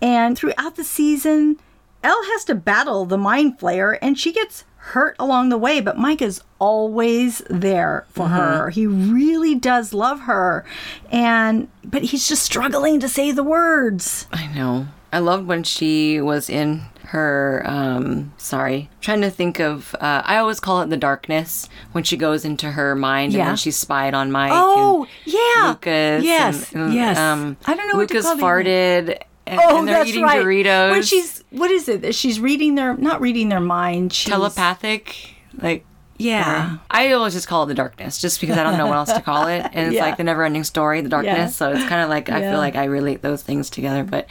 And 0.01 0.37
throughout 0.37 0.75
the 0.75 0.83
season, 0.83 1.57
El 2.03 2.23
has 2.25 2.43
to 2.45 2.55
battle 2.55 3.05
the 3.05 3.17
mind 3.17 3.59
flayer 3.59 3.97
and 4.01 4.17
she 4.17 4.31
gets 4.31 4.63
hurt 4.77 5.15
along 5.19 5.49
the 5.49 5.57
way, 5.57 5.81
but 5.81 5.97
Mike 5.97 6.21
is 6.21 6.41
always 6.59 7.39
there 7.49 8.05
for 8.09 8.27
her. 8.29 8.69
He 8.69 8.87
really 8.87 9.53
does 9.55 9.93
love 9.93 10.21
her. 10.21 10.63
And 11.11 11.67
but 11.83 12.03
he's 12.03 12.27
just 12.27 12.43
struggling 12.43 12.99
to 13.01 13.09
say 13.09 13.31
the 13.31 13.43
words. 13.43 14.27
I 14.31 14.47
know. 14.53 14.87
I 15.11 15.19
loved 15.19 15.47
when 15.47 15.63
she 15.63 16.21
was 16.21 16.49
in 16.49 16.83
her 17.07 17.63
um 17.65 18.33
sorry 18.35 18.89
trying 18.99 19.21
to 19.21 19.29
think 19.29 19.61
of 19.61 19.95
uh 20.01 20.21
i 20.25 20.35
always 20.35 20.59
call 20.59 20.81
it 20.81 20.89
the 20.89 20.97
darkness 20.97 21.69
when 21.93 22.03
she 22.03 22.17
goes 22.17 22.43
into 22.43 22.69
her 22.69 22.95
mind 22.95 23.33
and 23.33 23.47
then 23.47 23.55
she 23.55 23.71
spied 23.71 24.13
on 24.13 24.29
mike 24.29 24.51
Oh, 24.53 25.07
yeah. 25.23 25.69
lucas 25.69 26.25
Yes, 26.25 26.73
and, 26.73 26.81
and, 26.83 26.93
yes. 26.93 27.17
um 27.17 27.55
I 27.65 27.75
don't 27.75 27.87
know 27.87 27.95
what 27.97 28.09
to 28.09 28.15
lucas 28.15 28.29
farted 28.41 29.19
and, 29.47 29.59
Oh, 29.63 29.77
and 29.79 29.87
they're 29.87 29.97
that's 29.97 30.09
eating 30.09 30.23
right. 30.23 30.43
doritos 30.43 30.91
When 30.91 31.03
she's 31.03 31.43
what 31.51 31.71
is 31.71 31.87
it? 31.89 32.13
She's 32.15 32.39
reading 32.39 32.75
their 32.75 32.95
not 32.97 33.21
reading 33.21 33.49
their 33.49 33.59
mind. 33.59 34.13
She's, 34.13 34.29
telepathic 34.31 35.15
like 35.61 35.85
Yeah. 36.19 36.77
I 36.91 37.11
always 37.13 37.33
just 37.33 37.47
call 37.47 37.63
it 37.63 37.67
the 37.67 37.73
darkness, 37.75 38.19
just 38.19 38.41
because 38.41 38.57
I 38.57 38.63
don't 38.63 38.77
know 38.77 38.87
what 38.87 38.97
else 38.97 39.13
to 39.13 39.21
call 39.21 39.47
it, 39.47 39.61
and 39.73 39.87
it's 39.87 39.95
Yeah. 39.95 40.05
like 40.05 40.17
the 40.17 40.23
never-ending 40.23 40.63
story, 40.63 41.01
the 41.01 41.09
darkness. 41.09 41.37
Yeah. 41.37 41.47
So 41.47 41.71
it's 41.71 41.87
kind 41.87 42.01
of 42.01 42.09
like 42.09 42.29
I 42.29 42.39
Yeah. 42.39 42.51
feel 42.51 42.59
like 42.59 42.75
I 42.75 42.85
relate 42.85 43.21
those 43.21 43.43
things 43.43 43.69
together. 43.69 44.03
But 44.03 44.27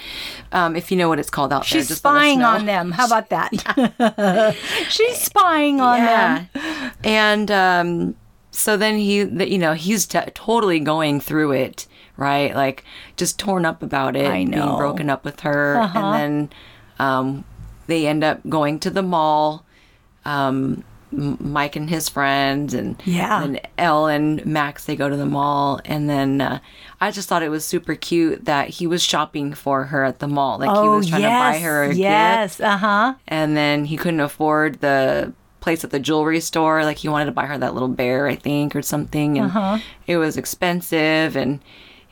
um, 0.53 0.75
if 0.77 0.91
you 0.91 0.97
know 0.97 1.09
what 1.09 1.19
it's 1.21 1.31
called 1.31 1.53
out 1.53 1.61
there, 1.63 1.79
She's 1.81 1.89
just 1.89 2.05
let 2.05 2.11
us 2.11 2.19
spying 2.19 2.43
on 2.43 2.67
them. 2.67 2.91
How 2.93 3.07
about 3.07 3.29
that? 3.31 3.53
She's 4.91 5.19
spying 5.19 5.81
on 5.81 5.99
them. 6.01 6.49
And 7.05 7.51
um, 7.51 8.15
so 8.51 8.77
then 8.77 8.99
he, 8.99 9.19
you 9.23 9.59
know, 9.59 9.75
he's 9.75 10.07
t- 10.07 10.19
totally 10.35 10.81
going 10.81 11.21
through 11.21 11.53
it, 11.53 11.87
right? 12.17 12.55
Like 12.55 12.85
just 13.17 13.39
torn 13.39 13.65
up 13.65 13.83
about 13.83 14.17
it, 14.17 14.27
I 14.27 14.45
know. 14.45 14.57
Uh-huh. 14.59 14.67
being 14.67 14.79
broken 14.79 15.11
up 15.11 15.25
with 15.25 15.41
her, 15.41 15.77
and 15.95 16.15
then 16.15 16.51
um, 16.99 17.45
they 17.87 18.07
end 18.07 18.25
up 18.25 18.41
going 18.49 18.79
to 18.81 18.91
the 18.91 19.03
mall. 19.03 19.65
Um, 20.25 20.83
Mike 21.13 21.77
and 21.77 21.89
his 21.89 22.09
friends, 22.09 22.75
and 22.75 23.01
Yeah. 23.05 23.43
and 23.43 23.61
El 23.79 24.07
and 24.09 24.45
Max, 24.45 24.85
they 24.85 24.97
go 24.97 25.09
to 25.09 25.17
the 25.17 25.25
mall, 25.25 25.81
and 25.85 26.11
then 26.11 26.41
uh, 26.41 26.59
I 27.01 27.13
just 27.13 27.29
thought 27.29 27.45
it 27.45 27.49
was 27.49 27.65
super 27.65 27.95
cute 27.95 28.45
that 28.45 28.69
he 28.71 28.87
was 28.89 29.03
shopping 29.05 29.55
for 29.55 29.85
her 29.85 30.03
at 30.05 30.19
the 30.19 30.27
mall, 30.27 30.59
like 30.59 30.69
he 30.69 30.89
was 30.89 31.09
trying 31.09 31.23
to 31.23 31.29
buy 31.29 31.59
her 31.61 31.85
a 31.85 31.89
gift 31.89 31.99
Oh, 31.99 32.03
yes. 32.03 32.61
Uh 32.61 32.77
huh. 32.77 33.15
and 33.29 33.57
then 33.57 33.85
he 33.85 33.97
couldn't 33.97 34.21
afford 34.21 34.81
the 34.81 35.33
place 35.61 35.85
at 35.85 35.91
the 35.91 35.99
jewelry 36.01 36.39
store 36.41 36.85
like 36.85 36.99
he 36.99 37.09
wanted 37.09 37.27
to 37.27 37.33
buy 37.33 37.45
her 37.47 37.59
that 37.59 37.75
little 37.75 37.89
bear 37.89 38.29
i 38.29 38.37
think 38.37 38.77
or 38.77 38.83
something 38.83 39.37
and 39.37 39.83
it 40.07 40.17
was 40.17 40.37
expensive 40.37 41.35
and 41.37 41.59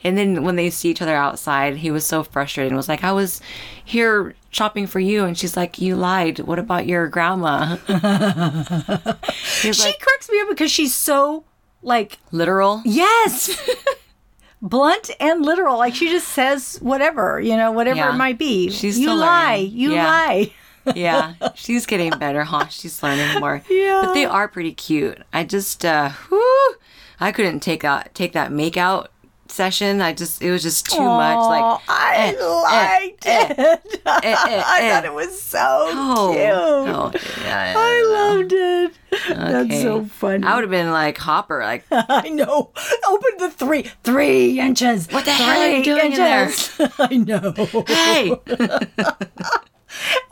and 0.04 0.16
then 0.18 0.44
when 0.44 0.56
they 0.56 0.68
see 0.70 0.90
each 0.90 1.00
other 1.02 1.14
outside 1.16 1.76
he 1.76 1.90
was 1.90 2.04
so 2.04 2.22
frustrated 2.22 2.70
and 2.70 2.76
was 2.76 2.88
like 2.88 3.02
i 3.04 3.10
was 3.12 3.40
here 3.84 4.34
shopping 4.50 4.86
for 4.86 5.00
you 5.00 5.24
and 5.24 5.36
she's 5.38 5.56
like 5.56 5.80
you 5.80 5.96
lied 5.96 6.38
what 6.40 6.58
about 6.58 6.86
your 6.86 7.08
grandma 7.08 7.76
She 9.32 9.72
like 9.72 9.98
cracks 10.00 10.28
me 10.30 10.40
up 10.40 10.48
because 10.48 10.70
she's 10.70 10.94
so 10.94 11.44
like 11.82 12.18
literal 12.30 12.82
yes. 12.84 13.58
Blunt 14.62 15.10
and 15.20 15.44
literal, 15.44 15.76
like 15.76 15.94
she 15.94 16.08
just 16.08 16.28
says 16.28 16.78
whatever, 16.80 17.38
you 17.38 17.54
know, 17.54 17.70
whatever 17.70 17.98
Yeah. 17.98 18.14
it 18.14 18.16
might 18.16 18.38
be. 18.38 18.70
She's 18.70 18.98
you 18.98 19.08
still 19.08 19.16
lie, 19.18 19.56
learning. 19.56 19.72
you 19.72 19.92
Yeah. 19.92 20.04
lie. 20.06 20.52
yeah 20.94 21.32
she's 21.54 21.86
getting 21.86 22.10
better 22.18 22.44
huh 22.44 22.66
she's 22.68 23.02
learning 23.02 23.40
more 23.40 23.62
Yeah. 23.70 24.02
but 24.04 24.12
they 24.12 24.26
are 24.26 24.46
pretty 24.48 24.72
cute 24.74 25.16
i 25.32 25.42
just 25.42 25.82
uh 25.82 26.10
whew, 26.28 26.74
i 27.18 27.32
couldn't 27.32 27.60
take 27.60 27.80
that 27.80 28.14
take 28.14 28.34
that 28.34 28.52
make 28.52 28.76
out 28.76 29.10
session 29.54 30.00
i 30.00 30.12
just 30.12 30.42
it 30.42 30.50
was 30.50 30.62
just 30.62 30.86
too 30.86 30.98
much 30.98 31.46
like 31.46 31.80
I 31.88 32.34
eh, 32.36 32.44
liked 32.44 33.26
eh, 33.26 33.46
it. 33.50 34.00
eh, 34.06 34.10
eh, 34.24 34.62
I 34.66 34.80
eh. 34.82 34.90
thought 34.90 35.04
it 35.04 35.12
was 35.14 35.40
so 35.40 35.58
oh, 35.60 36.30
cute. 36.32 37.22
oh, 37.24 37.44
yeah, 37.44 37.74
I 37.76 38.02
loved 38.02 38.52
it. 38.52 38.92
That's 39.28 39.82
so 39.82 40.04
funny. 40.06 40.44
i 40.44 40.54
would 40.54 40.64
have 40.64 40.70
been 40.70 40.90
like 40.90 41.18
hopper 41.18 41.60
like 41.60 41.84
I 41.90 42.28
know. 42.28 42.72
Open 43.08 43.30
the 43.38 43.50
three 43.50 43.82
three 44.02 44.58
inches. 44.58 45.08
What 45.10 45.24
the 45.24 45.32
hell 45.32 45.60
are 45.60 45.76
you 45.76 45.84
doing 45.84 46.12
in 46.12 46.18
there? 46.18 46.50
I 46.98 47.16
know. 47.16 47.52
hey 47.86 48.30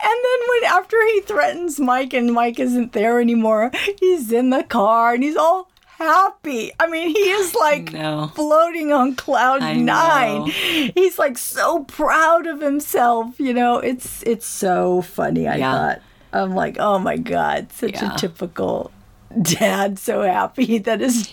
And 0.05 0.19
then 0.25 0.39
when 0.49 0.63
after 0.65 0.97
he 1.07 1.21
threatens 1.21 1.79
Mike 1.79 2.13
and 2.13 2.33
Mike 2.33 2.59
isn't 2.59 2.91
there 2.91 3.21
anymore, 3.21 3.71
he's 3.99 4.31
in 4.31 4.49
the 4.49 4.63
car 4.63 5.13
and 5.13 5.23
he's 5.23 5.37
all 5.37 5.69
happy. 5.97 6.71
I 6.79 6.87
mean, 6.87 7.09
he 7.09 7.19
is 7.31 7.53
like 7.55 7.89
floating 8.33 8.91
on 8.91 9.15
cloud 9.15 9.61
I 9.61 9.73
nine. 9.75 10.39
know. 10.39 10.45
He's 10.45 11.17
like 11.19 11.37
so 11.37 11.83
proud 11.85 12.47
of 12.47 12.61
himself. 12.61 13.39
You 13.39 13.53
know, 13.53 13.77
it's 13.79 14.23
it's 14.23 14.45
so 14.45 15.01
funny. 15.01 15.47
I 15.47 15.57
Yeah. 15.57 15.71
thought. 15.73 16.01
I'm 16.33 16.55
like, 16.55 16.77
oh 16.79 16.97
my 16.97 17.17
god, 17.17 17.71
such 17.71 17.93
Yeah. 17.93 18.15
a 18.15 18.17
typical 18.17 18.91
dad. 19.41 19.99
So 19.99 20.21
happy 20.23 20.79
that 20.79 20.99
his 20.99 21.27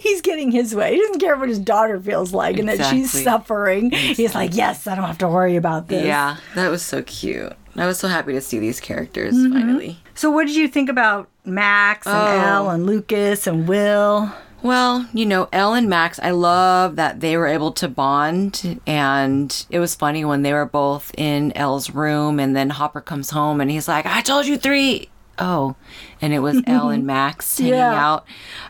he's 0.00 0.20
getting 0.20 0.52
his 0.52 0.74
way. 0.74 0.94
He 0.94 1.00
doesn't 1.00 1.18
care 1.20 1.36
what 1.36 1.48
his 1.48 1.58
daughter 1.58 1.98
feels 2.00 2.32
like 2.32 2.58
and 2.58 2.68
that 2.68 2.78
she's 2.90 3.06
Exactly. 3.14 3.24
suffering. 3.24 3.90
He's 3.90 4.34
like, 4.34 4.54
yes, 4.54 4.86
I 4.86 4.94
don't 4.94 5.04
have 5.06 5.18
to 5.18 5.28
worry 5.28 5.56
about 5.56 5.88
this. 5.88 6.04
yeah 6.06 6.36
that 6.54 6.68
was 6.70 6.82
so 6.82 7.02
cute 7.02 7.52
i 7.76 7.86
was 7.86 7.98
so 7.98 8.06
happy 8.06 8.32
to 8.32 8.40
see 8.40 8.60
these 8.60 8.78
characters 8.78 9.34
Mm-hmm. 9.34 9.52
finally 9.52 9.98
So, 10.14 10.30
what 10.30 10.46
did 10.46 10.54
you 10.54 10.68
think 10.68 10.88
about 10.88 11.28
Max 11.44 12.06
and 12.06 12.16
Oh. 12.16 12.46
El 12.46 12.70
and 12.70 12.86
Lucas 12.86 13.46
and 13.46 13.68
Will. 13.68 14.32
Well, 14.62 15.06
you 15.12 15.26
know, 15.26 15.48
El 15.52 15.74
and 15.74 15.90
Max, 15.90 16.18
I 16.22 16.30
love 16.30 16.96
that 16.96 17.20
they 17.20 17.36
were 17.36 17.46
able 17.46 17.70
to 17.72 17.86
bond. 17.88 18.80
And 18.86 19.66
it 19.68 19.78
was 19.78 19.94
funny 19.94 20.24
when 20.24 20.40
they 20.42 20.54
were 20.54 20.64
both 20.64 21.12
in 21.18 21.52
El's 21.54 21.90
room, 21.90 22.40
and 22.40 22.56
then 22.56 22.70
Hopper 22.70 23.02
comes 23.02 23.28
home 23.30 23.60
and 23.60 23.70
he's 23.70 23.88
like, 23.88 24.06
I 24.06 24.22
told 24.22 24.46
you 24.46 24.56
three. 24.56 25.10
Oh, 25.38 25.74
and 26.20 26.32
it 26.32 26.38
was 26.38 26.62
El 26.66 26.90
and 26.90 27.04
Max 27.06 27.58
hanging 27.58 27.74
Yeah. 27.74 27.92
out. 28.14 28.24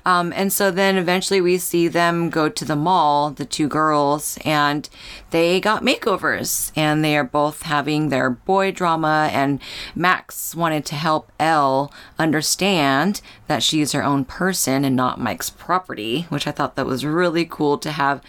Um, 0.06 0.33
and 0.35 0.52
so 0.52 0.71
then 0.71 0.97
eventually 0.97 1.40
we 1.40 1.59
see 1.59 1.88
them 1.88 2.30
go 2.30 2.49
to 2.49 2.64
the 2.64 2.75
mall, 2.76 3.30
the 3.30 3.44
two 3.44 3.68
girls, 3.68 4.38
and 4.44 4.88
they 5.30 5.61
got 5.61 5.83
makeovers 5.83 6.73
and 6.75 7.04
they 7.04 7.16
are 7.16 7.25
both 7.25 7.62
having 7.62 8.09
their 8.09 8.30
boy 8.30 8.73
drama. 8.73 9.28
And 9.33 9.61
Max 9.94 10.54
wanted 10.54 10.87
to 10.87 10.94
help 10.94 11.30
El 11.38 11.92
understand 12.18 13.21
that 13.47 13.62
she 13.62 13.80
is 13.80 13.92
her 13.92 14.02
own 14.02 14.25
person 14.25 14.85
and 14.85 14.97
not 14.97 15.21
Mike's 15.21 15.50
property, 15.50 16.23
which 16.30 16.47
I 16.47 16.50
thought 16.50 16.76
that 16.76 16.87
was 16.87 17.04
really 17.04 17.44
cool 17.44 17.76
to 17.78 17.92
have 17.92 18.23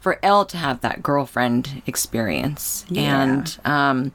for 0.00 0.18
El 0.22 0.44
to 0.46 0.56
have 0.56 0.80
that 0.80 1.02
girlfriend 1.02 1.82
experience. 1.86 2.84
And, 2.96 3.58
um, 3.64 4.12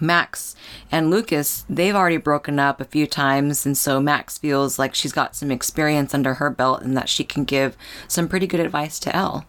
Max 0.00 0.54
and 0.90 1.10
Lucas, 1.10 1.64
they've 1.68 1.94
already 1.94 2.16
broken 2.16 2.58
up 2.58 2.80
a 2.80 2.84
few 2.84 3.06
times, 3.06 3.66
and 3.66 3.76
so 3.76 4.00
Max 4.00 4.38
feels 4.38 4.78
like 4.78 4.94
she's 4.94 5.12
got 5.12 5.36
some 5.36 5.50
experience 5.50 6.14
under 6.14 6.34
her 6.34 6.50
belt 6.50 6.82
and 6.82 6.96
that 6.96 7.08
she 7.08 7.24
can 7.24 7.44
give 7.44 7.76
some 8.08 8.28
pretty 8.28 8.46
good 8.46 8.60
advice 8.60 8.98
to 9.00 9.14
El. 9.14 9.44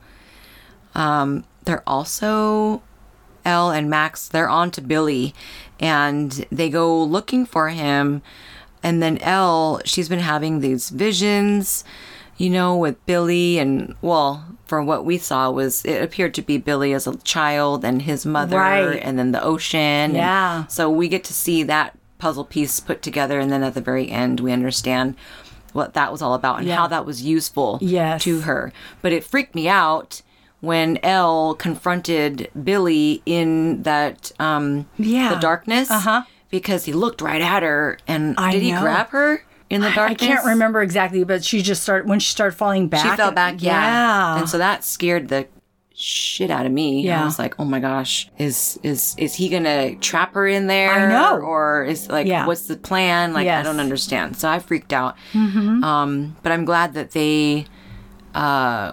Um, 0.93 1.45
they're 1.63 1.83
also 1.87 2.81
El 3.45 3.71
and 3.71 3.89
Max, 3.89 4.27
they're 4.27 4.49
on 4.49 4.71
to 4.71 4.81
Billy 4.81 5.33
and 5.79 6.45
they 6.51 6.69
go 6.69 7.01
looking 7.03 7.45
for 7.45 7.69
him. 7.69 8.21
And 8.83 9.01
then 9.01 9.17
El, 9.19 9.81
she's 9.85 10.09
been 10.09 10.19
having 10.19 10.59
these 10.59 10.89
visions, 10.89 11.83
you 12.37 12.49
know, 12.49 12.75
with 12.75 13.03
Billy 13.05 13.59
and 13.59 13.95
well, 14.01 14.45
for 14.71 14.81
what 14.81 15.03
we 15.03 15.17
saw 15.17 15.51
was 15.51 15.83
it 15.83 16.01
appeared 16.01 16.33
to 16.33 16.41
be 16.41 16.57
Billy 16.57 16.93
as 16.93 17.05
a 17.05 17.17
child 17.17 17.83
and 17.83 18.03
his 18.03 18.25
mother 18.25 18.55
Right. 18.57 19.01
and 19.03 19.19
then 19.19 19.33
the 19.33 19.43
ocean. 19.43 19.79
and 19.81 20.13
Yeah. 20.13 20.65
so 20.67 20.89
we 20.89 21.09
get 21.09 21.25
to 21.25 21.33
see 21.33 21.61
that 21.63 21.91
puzzle 22.19 22.45
piece 22.45 22.79
put 22.79 23.01
together 23.01 23.37
and 23.41 23.51
then 23.51 23.63
at 23.63 23.73
the 23.73 23.81
very 23.81 24.09
end 24.09 24.39
we 24.39 24.53
understand 24.53 25.15
what 25.73 25.93
that 25.95 26.09
was 26.09 26.21
all 26.21 26.33
about 26.35 26.59
and 26.59 26.69
Yeah. 26.69 26.77
how 26.77 26.87
that 26.87 27.05
was 27.05 27.21
useful 27.21 27.79
Yes. 27.81 28.23
to 28.23 28.41
her. 28.47 28.71
But 29.01 29.11
it 29.11 29.25
freaked 29.25 29.55
me 29.55 29.67
out 29.67 30.21
when 30.61 30.97
El 31.03 31.53
confronted 31.55 32.47
Billy 32.63 33.21
in 33.25 33.83
that 33.83 34.31
um 34.39 34.85
Yeah. 34.97 35.33
the 35.33 35.39
darkness 35.49 35.91
Uh-huh. 35.91 36.21
because 36.49 36.85
he 36.85 36.93
looked 36.93 37.21
right 37.21 37.41
at 37.41 37.61
her 37.61 37.97
and 38.07 38.35
I 38.37 38.53
did 38.53 38.61
he 38.61 38.71
know. 38.71 38.79
grab 38.79 39.09
her 39.09 39.43
in 39.71 39.81
the 39.81 39.87
I 40.01 40.13
can't 40.13 40.45
remember 40.45 40.81
exactly, 40.81 41.23
but 41.23 41.43
she 41.43 41.61
just 41.61 41.81
started 41.81 42.07
when 42.09 42.19
she 42.19 42.31
started 42.31 42.55
falling 42.57 42.87
back. 42.89 43.09
She 43.09 43.15
fell 43.17 43.31
back, 43.31 43.61
yeah. 43.63 43.71
Yeah. 43.71 44.39
And 44.39 44.49
so 44.49 44.57
that 44.57 44.83
scared 44.83 45.29
the 45.29 45.47
shit 45.93 46.49
out 46.51 46.65
of 46.65 46.71
me. 46.71 47.01
Yeah. 47.01 47.21
I 47.21 47.25
was 47.25 47.37
like, 47.39 47.59
"Oh 47.59 47.63
my 47.65 47.79
gosh, 47.79 48.29
is 48.37 48.79
is 48.83 49.15
is 49.17 49.35
he 49.35 49.49
going 49.49 49.63
to 49.63 49.95
trap 49.95 50.33
her 50.33 50.47
in 50.47 50.67
there 50.67 50.91
I 50.91 51.07
know. 51.09 51.37
or 51.39 51.85
is 51.85 52.09
like 52.09 52.27
Yeah. 52.27 52.45
what's 52.47 52.67
the 52.67 52.75
plan? 52.75 53.33
Like 53.33 53.47
I 53.47 53.61
don't 53.63 53.79
understand." 53.79 54.35
So 54.37 54.49
I 54.49 54.59
freaked 54.59 54.91
out. 54.93 55.15
Um 55.33 56.35
but 56.43 56.51
I'm 56.51 56.65
glad 56.65 56.93
that 56.95 57.11
they 57.11 57.65
uh 58.35 58.91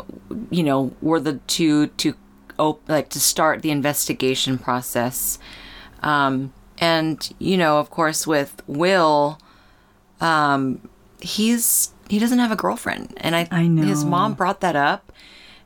you 0.50 0.62
know, 0.62 0.92
were 1.02 1.20
the 1.20 1.35
two 1.47 1.88
to 1.88 2.14
op- 2.58 2.88
like 2.88 3.08
to 3.11 3.20
start 3.20 3.62
the 3.62 3.70
investigation 3.70 4.58
process. 4.58 5.38
Um 6.02 6.52
and 6.78 7.28
you 7.38 7.56
know, 7.56 7.78
of 7.78 7.90
course 7.90 8.26
with 8.26 8.62
Will 8.68 9.38
um 10.20 10.80
he's 11.20 11.92
he 12.08 12.18
doesn't 12.18 12.38
have 12.38 12.50
a 12.52 12.56
girlfriend 12.56 13.12
and 13.18 13.34
i, 13.37 13.46
I 13.50 13.66
know. 13.66 13.82
his 13.82 14.04
mom 14.04 14.34
brought 14.34 14.60
that 14.60 14.76
up 14.76 15.12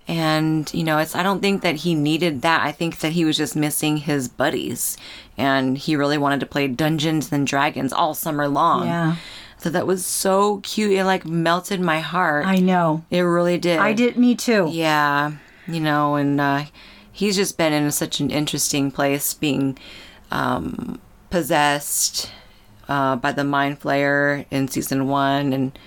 and 0.09 0.73
you 0.75 0.83
know 0.85 0.99
it's 0.99 1.15
i 1.15 1.23
don't 1.23 1.41
think 1.41 1.63
that 1.63 1.77
he 1.77 1.95
needed 1.95 2.43
that 2.43 2.63
i 2.63 2.73
think 2.73 2.99
that 3.01 3.13
he 3.13 3.25
was 3.25 3.37
just 3.37 3.55
missing 3.55 3.99
his 3.99 4.29
buddies 4.29 4.97
and 5.39 5.79
he 5.79 5.95
really 5.97 6.19
wanted 6.19 6.41
to 6.41 6.47
play 6.47 6.67
dungeons 6.69 7.31
and 7.33 7.47
dragons 7.47 7.93
all 7.93 8.13
summer 8.15 8.49
long 8.49 8.87
Yeah. 8.87 9.17
so 9.59 9.71
that 9.71 9.87
was 9.87 10.05
so 10.05 10.59
cute 10.65 10.91
it 10.93 11.05
like 11.05 11.25
melted 11.25 11.81
my 11.81 12.01
heart 12.01 12.47
I 12.47 12.57
know. 12.57 13.05
it 13.11 13.21
really 13.21 13.59
did 13.59 13.79
I 13.79 13.93
did. 13.93 14.17
Me 14.17 14.35
too. 14.35 14.69
yeah, 14.73 15.33
you 15.69 15.79
know, 15.79 16.17
and 16.17 16.41
uh, 16.41 16.65
he's 17.13 17.37
just 17.37 17.57
been 17.57 17.73
in 17.73 17.89
such 17.93 18.19
an 18.19 18.31
interesting 18.31 18.91
place, 18.91 19.33
being 19.35 19.79
um, 20.33 21.01
possessed 21.31 22.31
uh, 22.89 23.17
by 23.17 23.33
the 23.33 23.45
mind 23.45 23.81
flayer 23.81 24.47
in 24.51 24.69
season 24.69 25.09
one, 25.09 25.53
and 25.53 25.79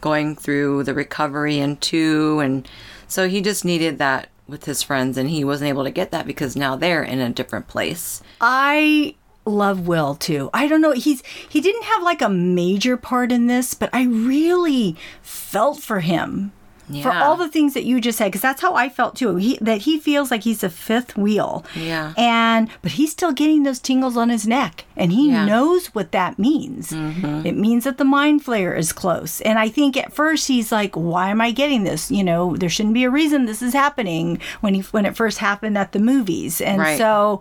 going 0.00 0.34
through 0.34 0.82
the 0.84 0.94
recovery 0.94 1.58
in 1.58 1.76
two, 1.76 2.40
and 2.40 2.68
so 3.06 3.28
he 3.28 3.40
just 3.40 3.64
needed 3.64 3.98
that 3.98 4.28
with 4.46 4.64
his 4.64 4.82
friends, 4.82 5.16
and 5.16 5.30
he 5.30 5.44
wasn't 5.44 5.68
able 5.68 5.84
to 5.84 5.90
get 5.90 6.10
that 6.10 6.26
because 6.26 6.56
now 6.56 6.76
they're 6.76 7.02
in 7.02 7.20
a 7.20 7.30
different 7.30 7.68
place. 7.68 8.22
I 8.40 9.14
love 9.44 9.86
Will 9.86 10.14
too. 10.14 10.50
I 10.52 10.68
don't 10.68 10.80
know. 10.80 10.92
He's 10.92 11.22
he 11.48 11.60
didn't 11.60 11.84
have 11.84 12.02
like 12.02 12.22
a 12.22 12.28
major 12.28 12.96
part 12.96 13.32
in 13.32 13.46
this, 13.46 13.74
but 13.74 13.90
I 13.92 14.04
really 14.04 14.96
felt 15.22 15.80
for 15.80 16.00
him. 16.00 16.52
For 17.00 17.12
all 17.12 17.36
the 17.36 17.48
things 17.48 17.74
that 17.74 17.84
you 17.84 18.00
just 18.00 18.18
said, 18.18 18.26
because 18.26 18.40
that's 18.42 18.60
how 18.60 18.74
I 18.74 18.88
felt 18.88 19.16
too. 19.16 19.36
He, 19.36 19.56
that 19.60 19.82
he 19.82 19.98
feels 19.98 20.30
like 20.30 20.42
he's 20.42 20.62
a 20.64 20.68
fifth 20.68 21.16
wheel, 21.16 21.64
Yeah. 21.76 22.12
and 22.18 22.68
but 22.82 22.92
he's 22.92 23.12
still 23.12 23.32
getting 23.32 23.62
those 23.62 23.78
tingles 23.78 24.16
on 24.16 24.28
his 24.28 24.46
neck, 24.46 24.84
and 24.96 25.12
he 25.12 25.30
Yeah. 25.30 25.44
knows 25.46 25.86
what 25.94 26.12
that 26.12 26.38
means. 26.38 26.90
Mm-hmm. 26.90 27.46
It 27.46 27.56
means 27.56 27.84
that 27.84 27.98
the 27.98 28.04
mind 28.04 28.44
flayer 28.44 28.76
is 28.76 28.92
close, 28.92 29.40
and 29.42 29.58
I 29.58 29.68
think 29.68 29.96
at 29.96 30.12
first 30.12 30.48
he's 30.48 30.72
like, 30.72 30.94
"Why 30.96 31.30
am 31.30 31.40
I 31.40 31.50
getting 31.52 31.84
this? 31.84 32.10
You 32.10 32.24
know, 32.24 32.56
there 32.56 32.68
shouldn't 32.68 32.94
be 32.94 33.04
a 33.04 33.10
reason 33.10 33.46
this 33.46 33.62
is 33.62 33.72
happening." 33.72 34.38
When 34.60 34.74
he 34.74 34.80
when 34.90 35.06
it 35.06 35.16
first 35.16 35.38
happened 35.38 35.78
at 35.78 35.92
the 35.92 35.98
movies, 36.00 36.60
and 36.60 36.80
Right. 36.80 36.98
so 36.98 37.40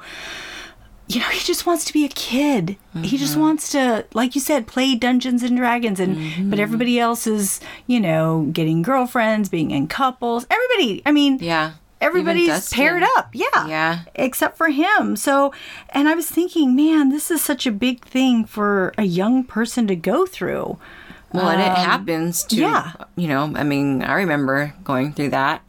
you 1.16 1.20
know, 1.22 1.28
he 1.28 1.40
just 1.40 1.66
wants 1.66 1.86
to 1.86 1.94
be 1.94 2.06
a 2.06 2.10
kid. 2.10 2.78
He 3.04 3.18
just 3.18 3.34
Mm-hmm. 3.34 3.42
wants 3.42 3.70
to, 3.72 4.06
like 4.14 4.36
you 4.36 4.42
said, 4.42 4.68
play 4.68 4.96
Dungeons 4.96 5.44
and 5.44 5.56
Dragons, 5.58 6.00
and 6.00 6.16
Mm-hmm. 6.18 6.50
but 6.50 6.60
everybody 6.60 7.00
else 7.00 7.26
is, 7.28 7.60
you 7.88 8.00
know, 8.00 8.50
getting 8.52 8.82
girlfriends, 8.82 9.50
being 9.50 9.72
in 9.72 9.88
couples. 9.88 10.46
Everybody, 10.50 11.02
I 11.06 11.12
mean, 11.12 11.38
Yeah, 11.42 11.74
everybody's 12.00 12.70
paired 12.72 13.04
up, 13.18 13.30
yeah, 13.34 13.68
Yeah. 13.68 14.00
except 14.16 14.58
for 14.58 14.70
him. 14.70 15.16
So, 15.16 15.54
and 15.90 16.08
I 16.10 16.16
was 16.16 16.30
thinking, 16.30 16.76
man, 16.76 17.10
this 17.10 17.30
is 17.32 17.42
such 17.42 17.66
a 17.68 17.72
big 17.72 18.04
thing 18.06 18.46
for 18.46 18.94
a 18.98 19.04
young 19.04 19.44
person 19.44 19.88
to 19.88 19.96
go 19.96 20.26
through. 20.26 20.78
Well, 21.34 21.48
and 21.50 21.62
it 21.62 21.72
happens 21.78 22.44
to, 22.46 22.64
Um, 22.64 22.72
yeah. 22.72 22.92
you 23.16 23.28
know, 23.30 23.54
I 23.56 23.64
mean, 23.64 24.04
I 24.04 24.14
remember 24.16 24.74
going 24.84 25.14
through 25.14 25.30
that 25.30 25.62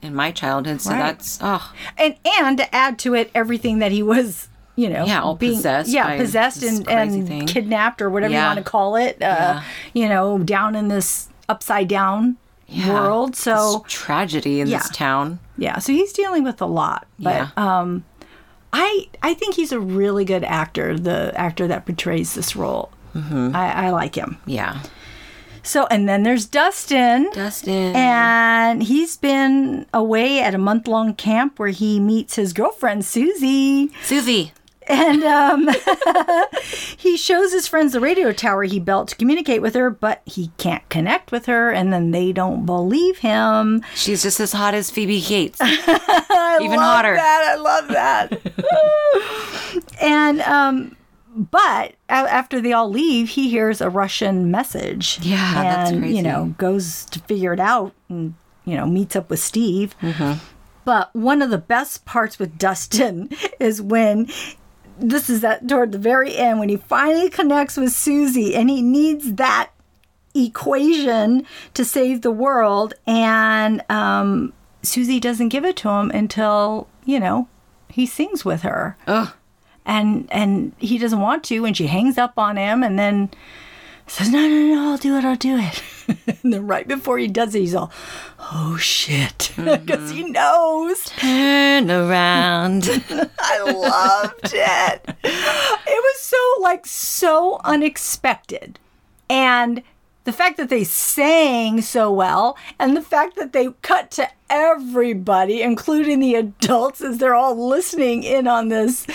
in 0.00 0.14
my 0.14 0.30
childhood. 0.30 0.80
So 0.80 0.90
Right. 0.92 0.98
that's, 0.98 1.38
oh, 1.42 1.72
and 1.98 2.14
and 2.24 2.56
to 2.56 2.74
add 2.74 2.98
to 3.00 3.14
it 3.14 3.30
everything 3.34 3.80
that 3.80 3.92
he 3.92 4.02
was 4.02 4.48
you 4.80 4.88
know 4.88 5.04
Yeah, 5.04 5.20
all 5.22 5.36
possessed 5.36 5.90
yeah 5.90 6.16
possessed 6.16 6.62
and, 6.62 6.88
and 6.88 7.26
thing. 7.28 7.46
kidnapped 7.46 8.00
or 8.02 8.08
whatever 8.10 8.32
Yeah. 8.32 8.42
you 8.42 8.46
want 8.54 8.64
to 8.64 8.70
call 8.70 8.96
it 8.96 9.16
uh 9.22 9.26
Yeah. 9.26 9.62
you 9.92 10.08
know 10.08 10.38
down 10.38 10.74
in 10.74 10.88
this 10.88 11.28
upside 11.48 11.88
down 11.88 12.36
yeah, 12.66 12.92
world 12.94 13.34
so 13.36 13.82
this 13.84 13.92
tragedy 13.92 14.60
in 14.60 14.68
this 14.70 14.88
town. 14.90 15.40
yeah 15.58 15.78
so 15.78 15.92
he's 15.92 16.12
dealing 16.12 16.44
with 16.44 16.60
a 16.62 16.66
lot 16.66 17.06
but 17.18 17.34
Yeah. 17.34 17.48
um 17.56 18.04
i 18.72 19.08
i 19.22 19.34
think 19.34 19.56
he's 19.56 19.72
a 19.72 19.80
really 19.80 20.24
good 20.24 20.44
actor 20.44 20.96
the 20.98 21.32
actor 21.36 21.66
that 21.68 21.84
portrays 21.86 22.34
this 22.34 22.54
role 22.56 22.90
Mm-hmm. 23.14 23.56
I, 23.56 23.86
I 23.86 23.90
like 23.90 24.14
him 24.14 24.38
Yeah. 24.46 24.82
so 25.64 25.86
and 25.90 26.08
then 26.08 26.22
there's 26.22 26.46
dustin 26.46 27.28
Dustin. 27.32 27.92
and 27.96 28.84
he's 28.84 29.16
been 29.16 29.86
away 29.92 30.40
at 30.40 30.54
a 30.54 30.58
month 30.58 30.86
long 30.86 31.14
camp 31.14 31.58
where 31.58 31.70
he 31.82 31.98
meets 31.98 32.36
his 32.36 32.52
girlfriend 32.52 33.02
Suzie. 33.02 33.90
Suzie. 34.04 34.52
And 34.86 35.22
um, 35.22 35.68
he 36.96 37.16
shows 37.16 37.52
his 37.52 37.68
friends 37.68 37.92
the 37.92 38.00
radio 38.00 38.32
tower 38.32 38.64
he 38.64 38.80
built 38.80 39.08
to 39.08 39.16
communicate 39.16 39.62
with 39.62 39.74
her, 39.74 39.90
but 39.90 40.22
he 40.24 40.50
can't 40.56 40.88
connect 40.88 41.30
with 41.30 41.46
her, 41.46 41.70
and 41.70 41.92
then 41.92 42.10
they 42.10 42.32
don't 42.32 42.64
believe 42.66 43.18
him. 43.18 43.84
She's 43.94 44.22
just 44.22 44.40
as 44.40 44.52
hot 44.52 44.74
as 44.74 44.90
Phoebe 44.90 45.20
Cates. 45.20 45.58
I 45.62 46.58
Even 46.62 46.76
love 46.76 46.96
hotter. 46.96 47.14
That 47.14 47.44
I 47.50 47.60
love 47.60 47.88
that. 47.88 48.40
and 50.00 50.40
um, 50.42 50.96
but 51.36 51.94
after 52.08 52.60
they 52.60 52.72
all 52.72 52.88
leave, 52.88 53.30
he 53.30 53.50
hears 53.50 53.80
a 53.80 53.90
Russian 53.90 54.50
message. 54.50 55.18
Yeah, 55.22 55.58
and, 55.58 55.66
that's 55.66 55.90
crazy. 55.92 56.16
You 56.16 56.22
know, 56.22 56.54
goes 56.58 57.04
to 57.06 57.20
figure 57.20 57.52
it 57.52 57.60
out, 57.60 57.92
and 58.08 58.34
you 58.64 58.76
know, 58.76 58.86
meets 58.86 59.14
up 59.14 59.30
with 59.30 59.40
Steve. 59.40 59.94
Mm-hmm. 60.00 60.44
But 60.84 61.14
one 61.14 61.42
of 61.42 61.50
the 61.50 61.58
best 61.58 62.04
parts 62.04 62.38
with 62.38 62.58
Dustin 62.58 63.30
is 63.60 63.80
when 63.82 64.28
this 65.00 65.30
is 65.30 65.40
that 65.40 65.66
toward 65.66 65.92
the 65.92 65.98
very 65.98 66.36
end 66.36 66.58
when 66.58 66.68
he 66.68 66.76
finally 66.76 67.30
connects 67.30 67.76
with 67.76 67.90
Suzie 67.90 68.54
and 68.54 68.70
he 68.70 68.82
needs 68.82 69.34
that 69.34 69.70
equation 70.34 71.46
to 71.74 71.84
save 71.84 72.22
the 72.22 72.30
world 72.30 72.94
and 73.06 73.82
um, 73.88 74.52
Suzie 74.82 75.20
doesn't 75.20 75.48
give 75.48 75.64
it 75.64 75.76
to 75.78 75.88
him 75.88 76.10
until 76.10 76.88
you 77.04 77.18
know 77.18 77.48
he 77.88 78.06
sings 78.06 78.44
with 78.44 78.62
her 78.62 78.96
Ugh. 79.06 79.32
and 79.84 80.28
and 80.30 80.72
he 80.78 80.98
doesn't 80.98 81.20
want 81.20 81.42
to 81.44 81.64
and 81.64 81.76
she 81.76 81.88
hangs 81.88 82.16
up 82.16 82.38
on 82.38 82.56
him 82.56 82.82
and 82.82 82.98
then 82.98 83.30
says, 84.10 84.30
"No, 84.30 84.46
no, 84.46 84.74
no, 84.74 84.90
I'll 84.90 84.98
do 84.98 85.16
it. 85.16 85.24
I'll 85.24 85.36
do 85.36 85.58
it." 85.58 85.82
and 86.42 86.52
then 86.52 86.66
right 86.66 86.86
before 86.86 87.18
he 87.18 87.28
does 87.28 87.54
it, 87.54 87.60
he's 87.60 87.74
all, 87.74 87.92
"Oh 88.38 88.76
shit," 88.76 89.52
because 89.56 90.10
he 90.10 90.22
mm-hmm. 90.22 90.32
knows. 90.32 91.04
Turn 91.04 91.90
around. 91.90 92.88
I 93.38 93.62
loved 93.62 94.52
it. 94.52 95.16
It 95.24 96.02
was 96.02 96.20
so 96.20 96.36
like 96.60 96.86
so 96.86 97.60
unexpected. 97.64 98.78
And 99.28 99.82
the 100.24 100.32
fact 100.32 100.56
that 100.58 100.68
they 100.68 100.84
sang 100.84 101.80
so 101.80 102.12
well 102.12 102.56
and 102.78 102.96
the 102.96 103.02
fact 103.02 103.36
that 103.36 103.52
they 103.52 103.68
cut 103.82 104.10
to 104.12 104.28
everybody 104.48 105.62
including 105.62 106.20
the 106.20 106.34
adults 106.34 107.00
as 107.00 107.18
they're 107.18 107.34
all 107.34 107.68
listening 107.68 108.22
in 108.22 108.46
on 108.46 108.68
this 108.68 109.06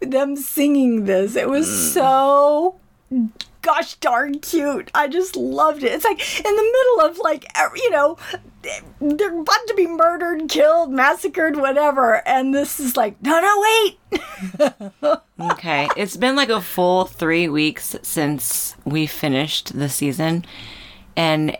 them 0.00 0.36
singing 0.36 1.06
this 1.06 1.34
it 1.34 1.48
was 1.48 1.66
mm. 1.66 1.92
so 1.92 2.78
gosh 3.62 3.94
darn 3.94 4.38
cute 4.38 4.90
i 4.94 5.06
just 5.06 5.36
loved 5.36 5.82
it 5.82 5.92
it's 5.92 6.04
like 6.04 6.44
in 6.44 6.56
the 6.56 6.62
middle 6.62 7.10
of 7.10 7.18
like 7.18 7.46
you 7.76 7.90
know 7.90 8.16
they're 9.00 9.40
about 9.40 9.66
to 9.66 9.74
be 9.74 9.86
murdered 9.86 10.48
killed 10.48 10.90
massacred 10.90 11.56
whatever 11.56 12.26
and 12.26 12.54
this 12.54 12.80
is 12.80 12.96
like 12.96 13.20
no 13.22 13.40
no 13.40 13.60
wait 13.60 13.98
okay. 15.40 15.88
It's 15.96 16.16
been 16.16 16.36
like 16.36 16.48
a 16.48 16.60
full 16.60 17.04
three 17.04 17.48
weeks 17.48 17.96
since 18.02 18.76
we 18.84 19.06
finished 19.06 19.78
the 19.78 19.88
season. 19.88 20.44
And 21.16 21.56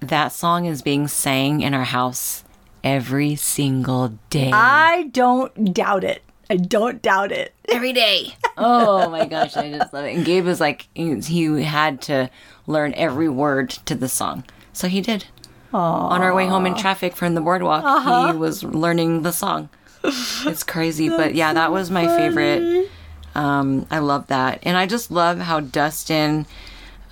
that 0.00 0.32
song 0.32 0.66
is 0.66 0.82
being 0.82 1.08
sang 1.08 1.60
in 1.60 1.74
our 1.74 1.84
house 1.84 2.44
every 2.82 3.34
single 3.36 4.18
day. 4.30 4.50
I 4.52 5.10
don't 5.12 5.74
doubt 5.74 6.04
it. 6.04 6.22
I 6.50 6.56
don't 6.56 7.00
doubt 7.00 7.32
it. 7.32 7.54
every 7.68 7.92
day. 7.92 8.34
Oh 8.58 9.08
my 9.08 9.24
gosh, 9.26 9.56
I 9.56 9.70
just 9.70 9.92
love 9.92 10.04
it. 10.04 10.16
And 10.16 10.24
Gabe 10.24 10.44
was 10.44 10.60
like, 10.60 10.88
he 10.94 11.14
he 11.20 11.62
had 11.62 12.02
to 12.02 12.28
learn 12.66 12.92
every 12.94 13.28
word 13.28 13.70
to 13.86 13.94
the 13.94 14.08
song. 14.08 14.44
So 14.72 14.88
he 14.88 15.00
did. 15.00 15.26
On 15.72 16.20
our 16.20 16.34
way 16.34 16.46
home 16.48 16.66
in 16.66 16.74
traffic 16.74 17.14
from 17.14 17.34
the 17.34 17.40
boardwalk, 17.40 17.84
he 18.32 18.36
was 18.36 18.64
learning 18.64 19.22
the 19.22 19.32
song. 19.32 19.68
It's 20.02 20.64
crazy. 20.64 21.08
but 21.20 21.34
yeah, 21.36 21.52
that 21.54 21.70
was 21.70 21.90
my 21.90 22.06
favorite. 22.16 22.88
Um, 23.36 23.86
I 23.90 24.00
love 24.00 24.26
that. 24.26 24.58
And 24.64 24.76
I 24.76 24.86
just 24.86 25.12
love 25.12 25.38
how 25.38 25.60
Dustin, 25.60 26.46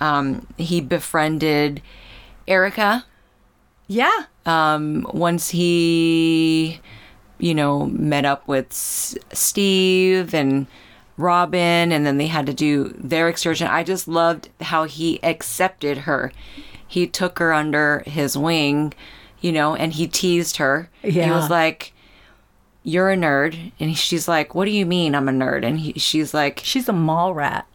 um, 0.01 0.45
he 0.57 0.81
befriended 0.81 1.81
Erica 2.49 3.05
Yeah. 3.87 4.25
um, 4.45 5.07
once 5.13 5.51
he, 5.51 6.81
you 7.39 7.55
know, 7.55 7.85
met 7.87 8.25
up 8.25 8.47
with 8.47 8.67
S- 8.71 9.17
Steve 9.33 10.33
and 10.33 10.67
Robin, 11.17 11.91
and 11.91 12.05
then 12.05 12.17
they 12.17 12.27
had 12.27 12.45
to 12.45 12.53
do 12.53 12.89
their 12.97 13.27
excursion. 13.27 13.67
I 13.67 13.83
just 13.83 14.07
loved 14.07 14.49
how 14.61 14.83
he 14.85 15.21
accepted 15.23 15.99
her. 15.99 16.31
He 16.87 17.07
took 17.07 17.39
her 17.39 17.53
under 17.53 18.03
his 18.05 18.37
wing, 18.37 18.93
you 19.41 19.51
know, 19.51 19.75
and 19.75 19.93
he 19.93 20.07
teased 20.07 20.57
her. 20.57 20.89
He 21.01 21.31
was 21.31 21.49
like, 21.49 21.93
"You're 22.83 23.11
a 23.11 23.15
nerd," 23.17 23.71
and 23.79 23.95
she's 23.97 24.27
like, 24.27 24.55
"What 24.55 24.65
do 24.65 24.71
you 24.71 24.85
mean 24.85 25.13
I'm 25.13 25.29
a 25.29 25.31
nerd?" 25.31 25.65
And 25.65 25.79
he, 25.79 25.93
she's 25.93 26.33
like, 26.33 26.61
She's 26.63 26.87
a 26.89 26.93
mall 26.93 27.33
rat. 27.33 27.65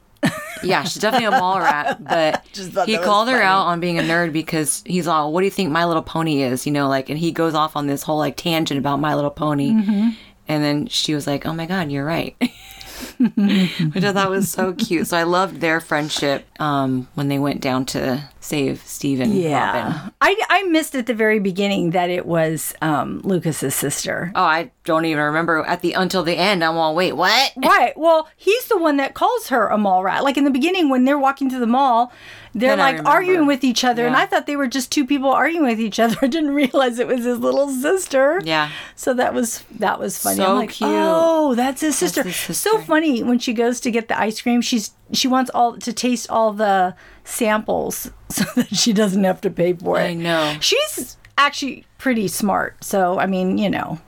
Yeah, 0.64 0.82
she's 0.84 1.00
definitely 1.02 1.26
a 1.26 1.30
mall 1.38 1.58
rat, 1.60 2.02
but 2.08 2.44
he 2.86 2.98
called 2.98 3.28
her 3.28 3.40
out 3.40 3.66
on 3.66 3.80
being 3.80 3.98
a 3.98 4.02
nerd 4.02 4.32
because 4.32 4.82
he's 4.86 5.06
all, 5.06 5.32
"What 5.32 5.40
do 5.40 5.44
you 5.46 5.50
think 5.50 5.70
My 5.70 5.84
Little 5.84 6.02
Pony 6.02 6.42
is?" 6.42 6.66
You 6.66 6.72
know, 6.72 6.88
like, 6.88 7.08
and 7.10 7.18
he 7.18 7.32
goes 7.32 7.54
off 7.54 7.76
on 7.76 7.86
this 7.86 8.02
whole 8.02 8.18
like 8.18 8.36
tangent 8.36 8.78
about 8.78 9.00
My 9.00 9.14
Little 9.14 9.30
Pony, 9.30 9.70
Mm-hmm. 9.72 10.08
and 10.48 10.64
then 10.64 10.86
she 10.86 11.14
was 11.14 11.26
like, 11.26 11.46
"Oh 11.46 11.52
my 11.52 11.66
God, 11.66 11.90
you're 11.90 12.04
right," 12.04 12.36
which 13.18 14.04
I 14.04 14.12
thought 14.12 14.30
was 14.30 14.50
so 14.50 14.72
cute. 14.72 15.06
So 15.06 15.16
I 15.16 15.22
loved 15.24 15.60
their 15.60 15.80
friendship 15.80 16.46
um, 16.60 17.08
when 17.14 17.28
they 17.28 17.38
went 17.38 17.60
down 17.60 17.86
to 17.86 18.28
save 18.44 18.86
Steve 18.86 19.20
and 19.20 19.32
Robin. 19.32 20.12
I, 20.20 20.36
I 20.50 20.64
missed 20.64 20.94
at 20.94 21.06
the 21.06 21.14
very 21.14 21.38
beginning 21.38 21.90
that 21.90 22.10
it 22.10 22.26
was 22.26 22.74
um, 22.82 23.22
Lucas's 23.24 23.74
sister. 23.74 24.32
Oh, 24.34 24.42
I 24.42 24.70
don't 24.84 25.06
even 25.06 25.24
remember 25.24 25.64
at 25.64 25.80
the 25.80 25.94
until 25.94 26.22
the 26.22 26.36
end. 26.36 26.62
I'm 26.62 26.76
all, 26.76 26.94
wait, 26.94 27.12
what? 27.12 27.52
Right. 27.64 27.96
Well, 27.96 28.28
he's 28.36 28.66
the 28.66 28.76
one 28.76 28.98
that 28.98 29.14
calls 29.14 29.48
her 29.48 29.68
a 29.68 29.78
mall 29.78 30.04
rat. 30.04 30.22
Like 30.22 30.36
in 30.36 30.44
the 30.44 30.50
beginning, 30.50 30.90
when 30.90 31.04
they're 31.04 31.18
walking 31.18 31.48
through 31.48 31.60
the 31.60 31.66
mall, 31.66 32.12
they're 32.52 32.76
Then 32.76 32.96
like 32.96 33.06
arguing 33.06 33.46
with 33.46 33.64
each 33.64 33.82
other, 33.82 34.06
and 34.06 34.14
I 34.14 34.26
thought 34.26 34.46
they 34.46 34.54
were 34.54 34.68
just 34.68 34.92
two 34.92 35.06
people 35.06 35.30
arguing 35.30 35.66
with 35.66 35.80
each 35.80 35.98
other. 35.98 36.16
I 36.22 36.26
didn't 36.26 36.54
realize 36.54 36.98
it 36.98 37.06
was 37.06 37.24
his 37.24 37.38
little 37.38 37.68
sister. 37.68 38.40
Yeah. 38.44 38.70
So 38.94 39.14
that 39.14 39.34
was 39.34 39.64
that 39.78 39.98
was 39.98 40.18
funny. 40.18 40.36
So 40.36 40.54
like, 40.54 40.70
cute. 40.70 40.90
oh, 40.92 41.54
that's 41.54 41.80
his 41.80 41.96
sister. 41.96 42.22
his 42.22 42.58
So 42.58 42.80
funny 42.82 43.22
when 43.22 43.38
she 43.38 43.54
goes 43.54 43.80
to 43.80 43.90
get 43.90 44.08
the 44.08 44.18
ice 44.18 44.40
cream. 44.42 44.60
She's 44.60 44.92
she 45.12 45.26
wants 45.26 45.50
all 45.54 45.78
to 45.78 45.92
taste 45.92 46.30
all 46.30 46.52
the 46.52 46.94
samples 47.24 48.10
so 48.28 48.44
that 48.56 48.74
she 48.74 48.92
doesn't 48.92 49.24
have 49.24 49.40
to 49.42 49.50
pay 49.50 49.72
for 49.72 49.98
it. 49.98 50.04
I 50.04 50.14
know. 50.14 50.56
She's 50.60 51.16
actually 51.38 51.84
pretty 51.98 52.28
smart. 52.28 52.82
So 52.84 53.18
I 53.18 53.26
mean, 53.26 53.58
you 53.58 53.68
know, 53.70 54.00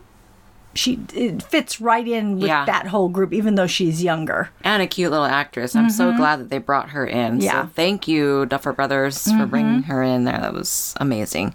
she 0.75 1.01
it 1.15 1.43
fits 1.43 1.81
right 1.81 2.07
in 2.07 2.35
with 2.35 2.45
Yeah. 2.49 2.67
that 2.67 2.89
whole 2.89 3.09
group, 3.09 3.33
even 3.33 3.55
though 3.55 3.67
she's 3.67 4.03
younger. 4.03 4.51
and 4.63 4.83
a 4.83 4.87
cute 4.87 5.11
little 5.11 5.25
actress. 5.27 5.75
I'm 5.75 5.89
so 5.89 6.15
glad 6.15 6.39
that 6.41 6.51
they 6.51 6.59
brought 6.59 6.91
her 6.91 7.07
in. 7.07 7.35
Mm-hmm. 7.35 7.41
Yeah. 7.41 7.53
Mm-hmm. 7.55 7.69
So 7.69 7.73
thank 7.75 8.07
you, 8.09 8.45
Duffer 8.47 8.73
Brothers, 8.75 9.31
for 9.33 9.47
bringing 9.47 9.85
her 9.85 10.03
in 10.03 10.25
there. 10.25 10.39
That 10.39 10.53
was 10.53 10.95
amazing. 11.01 11.55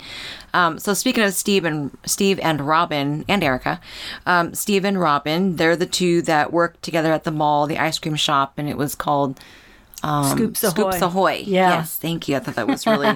Um, 0.54 0.80
so 0.80 0.94
speaking 0.96 1.24
of 1.24 1.34
Steve 1.34 1.64
and 1.66 1.96
Steve 2.06 2.38
and 2.40 2.60
Robin 2.62 3.24
and 3.30 3.44
Erica, 3.44 3.80
um, 4.26 4.54
Steve 4.56 4.84
and 4.84 5.00
Robin, 5.00 5.56
they're 5.56 5.78
the 5.78 5.86
two 5.86 6.22
that 6.24 6.52
worked 6.52 6.82
together 6.82 7.14
at 7.14 7.24
the 7.24 7.32
mall, 7.32 7.68
the 7.68 7.78
ice 7.78 8.00
cream 8.00 8.16
shop, 8.16 8.54
and 8.58 8.68
it 8.68 8.76
was 8.76 8.96
called 8.96 9.40
Scoops 10.04 10.64
Ahoy. 10.64 10.72
Scoops 10.74 11.02
Ahoy. 11.02 11.44
Yeah. 11.46 11.70
Yes, 11.78 11.98
thank 11.98 12.28
you. 12.28 12.36
I 12.36 12.40
thought 12.40 12.56
that 12.56 12.68
was 12.68 12.86
really. 12.88 13.08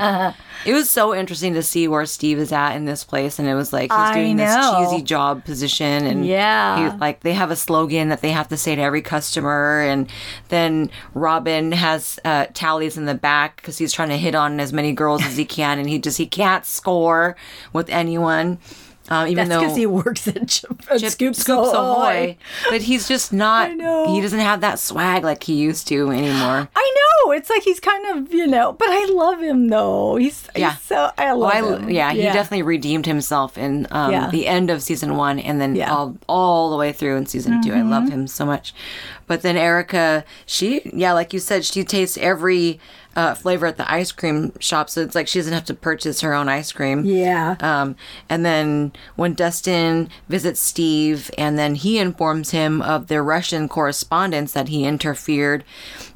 it 0.65 0.73
was 0.73 0.89
so 0.89 1.15
interesting 1.15 1.53
to 1.55 1.63
see 1.63 1.87
where 1.87 2.05
Steve 2.05 2.37
is 2.39 2.51
at 2.51 2.75
in 2.75 2.85
this 2.85 3.03
place, 3.03 3.39
and 3.39 3.47
it 3.47 3.55
was 3.55 3.73
like 3.73 3.91
he's 3.91 4.11
doing 4.11 4.37
this 4.37 4.55
cheesy 4.55 5.01
job 5.01 5.43
position, 5.45 6.05
and 6.05 6.25
Yeah. 6.25 6.91
he, 6.93 6.97
like 6.99 7.21
they 7.21 7.33
have 7.33 7.51
a 7.51 7.55
slogan 7.55 8.09
that 8.09 8.21
they 8.21 8.31
have 8.31 8.47
to 8.49 8.57
say 8.57 8.75
to 8.75 8.81
every 8.81 9.01
customer, 9.01 9.81
and 9.81 10.09
then 10.49 10.89
Robin 11.13 11.71
has 11.71 12.19
uh, 12.23 12.45
tallies 12.53 12.97
in 12.97 13.05
the 13.05 13.15
back 13.15 13.55
because 13.57 13.77
he's 13.77 13.91
trying 13.93 14.09
to 14.09 14.17
hit 14.17 14.35
on 14.35 14.59
as 14.59 14.71
many 14.71 14.91
girls 14.93 15.23
as 15.23 15.37
he 15.37 15.45
can, 15.45 15.79
and 15.79 15.89
he 15.89 15.97
just 15.99 16.17
he 16.17 16.25
can't 16.27 16.65
score 16.65 17.35
with 17.73 17.89
anyone. 17.89 18.59
Um, 19.09 19.27
even 19.27 19.47
That's 19.47 19.49
though 19.49 19.61
because 19.61 19.77
he 19.77 19.85
works 19.85 20.27
at, 20.27 20.47
Ch- 20.47 20.65
at 20.89 20.99
Chip- 20.99 21.11
Scoops, 21.11 21.39
Scoops 21.39 21.69
Ahoy. 21.69 21.75
Ahoy, 21.75 22.37
but 22.69 22.81
he's 22.81 23.07
just 23.07 23.31
not. 23.45 23.69
I 23.71 23.73
know. 23.73 24.13
He 24.13 24.19
doesn't 24.21 24.39
have 24.39 24.61
that 24.61 24.79
swag 24.79 25.23
like 25.23 25.43
he 25.43 25.53
used 25.53 25.87
to 25.89 26.09
anymore. 26.11 26.67
I 26.75 26.94
know. 27.25 27.31
It's 27.31 27.49
like 27.49 27.63
he's 27.63 27.79
kind 27.79 28.05
of, 28.17 28.33
you 28.33 28.47
know, 28.47 28.73
but 28.73 28.87
I 28.89 29.05
love 29.11 29.41
him 29.41 29.67
though. 29.69 30.15
He's, 30.15 30.41
he's 30.53 30.61
Yeah. 30.61 30.75
so 30.75 31.11
I 31.17 31.29
Oh, 31.29 31.37
love 31.37 31.53
I, 31.53 31.77
him. 31.77 31.89
yeah, 31.89 32.11
he 32.13 32.21
definitely 32.23 32.63
redeemed 32.63 33.05
himself 33.05 33.57
in 33.57 33.87
um, 33.91 34.11
Yeah. 34.11 34.29
the 34.29 34.47
end 34.47 34.69
of 34.69 34.81
season 34.81 35.17
one, 35.17 35.39
and 35.39 35.59
then 35.59 35.75
Yeah. 35.75 35.89
Mm-hmm. 35.89 35.93
all 35.95 36.17
all 36.27 36.69
the 36.71 36.77
way 36.77 36.91
through 36.91 37.17
in 37.17 37.25
season 37.25 37.61
two. 37.61 37.73
I 37.73 37.81
love 37.81 38.09
him 38.09 38.27
so 38.27 38.45
much. 38.45 38.73
But 39.27 39.41
then 39.41 39.57
Erica, 39.57 40.23
she, 40.45 40.81
yeah, 40.93 41.13
like 41.13 41.33
you 41.33 41.39
said, 41.39 41.65
she 41.65 41.83
tastes 41.83 42.17
every 42.17 42.79
uh, 43.15 43.33
flavor 43.33 43.65
at 43.65 43.77
the 43.77 43.89
ice 43.91 44.11
cream 44.11 44.51
shop, 44.59 44.89
so 44.89 45.01
it's 45.01 45.15
like 45.15 45.27
she 45.27 45.39
doesn't 45.39 45.53
have 45.53 45.63
to 45.65 45.73
purchase 45.73 46.19
her 46.21 46.33
own 46.33 46.49
ice 46.49 46.71
cream. 46.73 47.05
Yeah. 47.05 47.55
Um, 47.61 47.95
and 48.29 48.45
then 48.45 48.91
when 49.15 49.33
Dustin 49.33 50.09
visits 50.27 50.59
Steve, 50.59 51.31
and 51.37 51.57
then 51.57 51.75
he 51.75 51.97
informs 51.97 52.51
him 52.51 52.81
of 52.81 53.07
the 53.07 53.21
Russian 53.21 53.67
correspondence 53.69 54.51
that 54.51 54.67
he 54.67 54.83
interfered, 54.85 55.63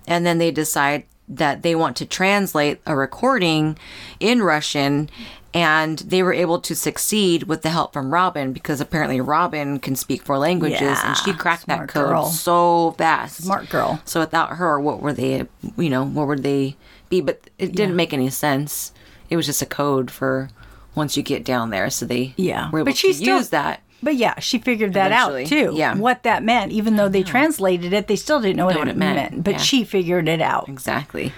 and 0.10 0.26
then 0.26 0.39
they 0.39 0.52
decide 0.52 1.04
that 1.30 1.62
they 1.62 1.76
want 1.76 1.95
to 1.98 2.06
translate 2.06 2.82
a 2.86 2.95
recording 2.95 3.78
in 4.19 4.41
Russian. 4.41 5.10
And 5.52 5.98
they 6.00 6.22
were 6.22 6.34
able 6.34 6.60
to 6.62 6.76
succeed 6.76 7.43
with 7.43 7.63
the 7.63 7.72
help 7.72 7.91
from 7.91 8.13
Robin 8.13 8.54
because 8.54 8.80
apparently 8.80 9.19
Robin 9.19 9.80
can 9.80 9.95
speak 9.95 10.22
four 10.22 10.38
languages 10.38 11.00
and 11.04 11.17
she 11.17 11.32
Yeah, 11.32 11.38
cracked 11.38 11.65
that 11.65 11.88
code 11.88 12.10
girl. 12.10 12.26
so 12.28 12.93
fast. 13.00 13.41
Smart 13.43 13.67
girl. 13.67 14.00
So 14.06 14.19
without 14.19 14.58
her, 14.58 14.80
what 14.80 15.02
were 15.02 15.12
they? 15.13 15.48
You 15.76 15.89
know, 15.89 16.06
what 16.06 16.28
would 16.28 16.43
they 16.43 16.76
be? 17.10 17.19
But 17.22 17.41
it 17.58 17.72
didn't 17.74 17.95
make 17.95 18.13
any 18.13 18.30
sense. 18.30 18.91
It 19.32 19.38
was 19.38 19.48
just 19.48 19.63
a 19.63 19.65
code 19.65 20.12
for 20.12 20.50
once 20.93 21.17
you 21.17 21.24
get 21.24 21.43
down 21.45 21.72
there. 21.72 21.89
So 21.89 22.06
they 22.06 22.36
Yeah. 22.38 22.69
were 22.69 22.80
able 22.82 22.86
But 22.86 22.98
she 22.98 23.08
to 23.08 23.13
still- 23.15 23.38
use 23.38 23.50
that. 23.50 23.82
But 24.02 24.16
yeah, 24.16 24.40
she 24.40 24.60
figured 24.60 24.94
that 24.94 25.12
out 25.12 25.46
too. 25.48 25.74
yeah. 25.76 25.96
What 25.96 26.24
that 26.24 26.44
meant, 26.44 26.72
even 26.72 26.96
though 26.96 27.10
they 27.10 27.24
translated 27.24 27.92
it, 27.94 28.08
they 28.08 28.16
still 28.16 28.40
didn't 28.40 28.58
know 28.58 28.66
what, 28.66 28.78
what 28.78 28.88
it 28.88 28.92
it 28.92 28.98
meant. 28.98 29.32
meant, 29.32 29.44
But 29.44 29.52
yeah. 29.56 29.58
she 29.60 29.84
figured 29.84 30.28
it 30.30 30.42
out. 30.42 30.70
Exactly. 30.70 31.34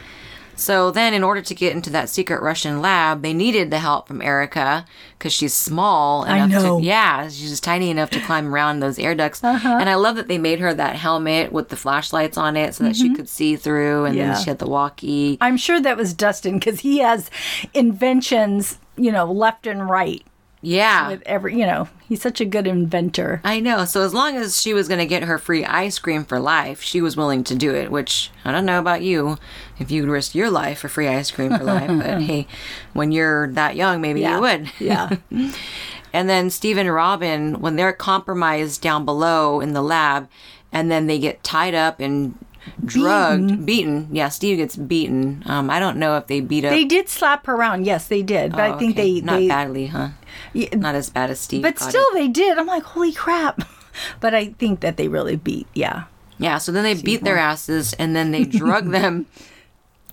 So 0.53 0.91
then, 0.91 1.15
in 1.15 1.23
order 1.23 1.41
to 1.41 1.55
get 1.55 1.75
into 1.75 1.89
that 1.89 2.07
secret 2.07 2.39
Russian 2.39 2.81
lab, 2.81 3.23
they 3.23 3.33
needed 3.33 3.71
the 3.71 3.79
help 3.79 4.07
from 4.07 4.21
Erica 4.21 4.85
because 5.17 5.33
she's 5.33 5.55
small 5.55 6.23
I 6.25 6.45
know. 6.45 6.79
to 6.79 6.85
yeah, 6.85 7.29
she's 7.29 7.59
tiny 7.59 7.89
enough 7.89 8.11
to 8.11 8.19
climb 8.19 8.53
around 8.53 8.79
those 8.79 8.99
air 8.99 9.15
ducts. 9.15 9.43
Uh-huh. 9.43 9.77
And 9.79 9.89
I 9.89 9.95
love 9.95 10.17
that 10.17 10.27
they 10.27 10.37
made 10.37 10.59
her 10.59 10.71
that 10.71 10.97
helmet 10.97 11.51
with 11.51 11.69
the 11.69 11.75
flashlights 11.77 12.37
on 12.37 12.55
it 12.57 12.75
so 12.75 12.83
that 12.83 12.95
she 12.95 13.05
mm-hmm. 13.05 13.15
could 13.15 13.29
see 13.29 13.55
through, 13.55 14.05
and 14.05 14.15
Yeah. 14.15 14.33
then 14.33 14.43
she 14.43 14.49
had 14.51 14.59
the 14.59 14.67
walkie. 14.69 15.39
I'm 15.41 15.57
sure 15.57 15.81
that 15.81 15.97
was 15.97 16.13
Dustin 16.13 16.59
because 16.59 16.81
he 16.81 16.99
has 16.99 17.31
inventions, 17.73 18.77
you 18.97 19.11
know, 19.11 19.31
left 19.31 19.65
and 19.65 19.89
right. 19.89 20.23
Yeah. 20.61 21.07
with 21.09 21.23
every, 21.25 21.57
you 21.59 21.65
know, 21.65 21.89
he's 22.07 22.21
such 22.21 22.39
a 22.39 22.45
good 22.45 22.67
inventor. 22.67 23.41
I 23.43 23.59
know. 23.59 23.85
So 23.85 24.01
as 24.01 24.13
long 24.13 24.35
as 24.37 24.61
she 24.61 24.73
was 24.73 24.87
going 24.87 24.99
to 24.99 25.05
get 25.05 25.23
her 25.23 25.37
free 25.37 25.65
ice 25.65 25.97
cream 25.99 26.23
for 26.23 26.39
life, 26.39 26.81
she 26.81 27.01
was 27.01 27.17
willing 27.17 27.43
to 27.45 27.55
do 27.55 27.73
it. 27.73 27.89
Which 27.91 28.29
I 28.45 28.51
don't 28.51 28.65
know 28.65 28.79
about 28.79 29.01
you, 29.01 29.37
if 29.79 29.89
you 29.91 30.01
would 30.03 30.11
risk 30.11 30.35
your 30.35 30.49
life 30.51 30.79
for 30.79 30.87
free 30.89 31.07
ice 31.07 31.31
cream 31.31 31.57
for 31.57 31.63
life, 31.63 31.87
but 31.89 32.21
hey, 32.29 32.47
when 32.93 33.11
you're 33.11 33.47
that 33.53 33.75
young, 33.75 34.01
maybe 34.01 34.21
Yeah. 34.21 34.35
you 34.35 34.41
would. 34.41 34.71
Yeah. 34.79 35.15
And 36.13 36.29
then 36.29 36.49
Steve 36.49 36.77
and 36.77 36.93
Robin, 36.93 37.61
when 37.61 37.75
they're 37.77 37.93
compromised 37.93 38.81
down 38.81 39.05
below 39.05 39.61
in 39.61 39.71
the 39.73 39.81
lab, 39.81 40.27
and 40.73 40.91
then 40.91 41.07
they 41.07 41.17
get 41.17 41.41
tied 41.43 41.73
up 41.73 41.99
and 42.01 42.37
drugged, 42.83 43.65
beaten. 43.65 44.09
Yeah, 44.11 44.29
Steve 44.29 44.57
gets 44.57 44.75
beaten. 44.75 45.41
Um, 45.45 45.69
I 45.69 45.79
don't 45.79 45.97
know 45.97 46.17
if 46.17 46.27
they 46.27 46.41
beat 46.41 46.65
up. 46.65 46.71
They 46.71 46.83
did 46.85 47.09
slap 47.09 47.45
her 47.45 47.55
around. 47.55 47.85
Yes, 47.85 48.07
they 48.07 48.21
did. 48.21 48.51
But 48.51 48.59
Oh, 48.71 48.75
I 48.75 48.77
think 48.79 48.91
okay. 48.97 49.15
they 49.19 49.21
not 49.21 49.37
they 49.39 49.47
badly, 49.47 49.87
huh? 49.87 50.09
Yeah, 50.53 50.75
Not 50.75 50.95
as 50.95 51.09
bad 51.09 51.29
as 51.29 51.39
Steve. 51.39 51.61
but 51.61 51.79
still 51.79 52.05
it. 52.11 52.13
they 52.15 52.27
did. 52.27 52.57
I'm 52.57 52.67
like, 52.67 52.83
"Holy 52.83 53.11
crap." 53.13 53.61
But 54.21 54.33
I 54.33 54.45
think 54.57 54.79
that 54.79 54.95
they 54.95 55.09
really 55.09 55.35
beat. 55.35 55.67
Yeah. 55.73 56.03
Yeah, 56.37 56.59
so 56.59 56.71
then 56.71 56.83
they 56.83 56.93
beat 56.93 57.23
their 57.25 57.37
asses 57.37 57.91
and 57.93 58.15
then 58.15 58.31
they 58.31 58.45
drug 58.45 58.89
them 58.91 59.25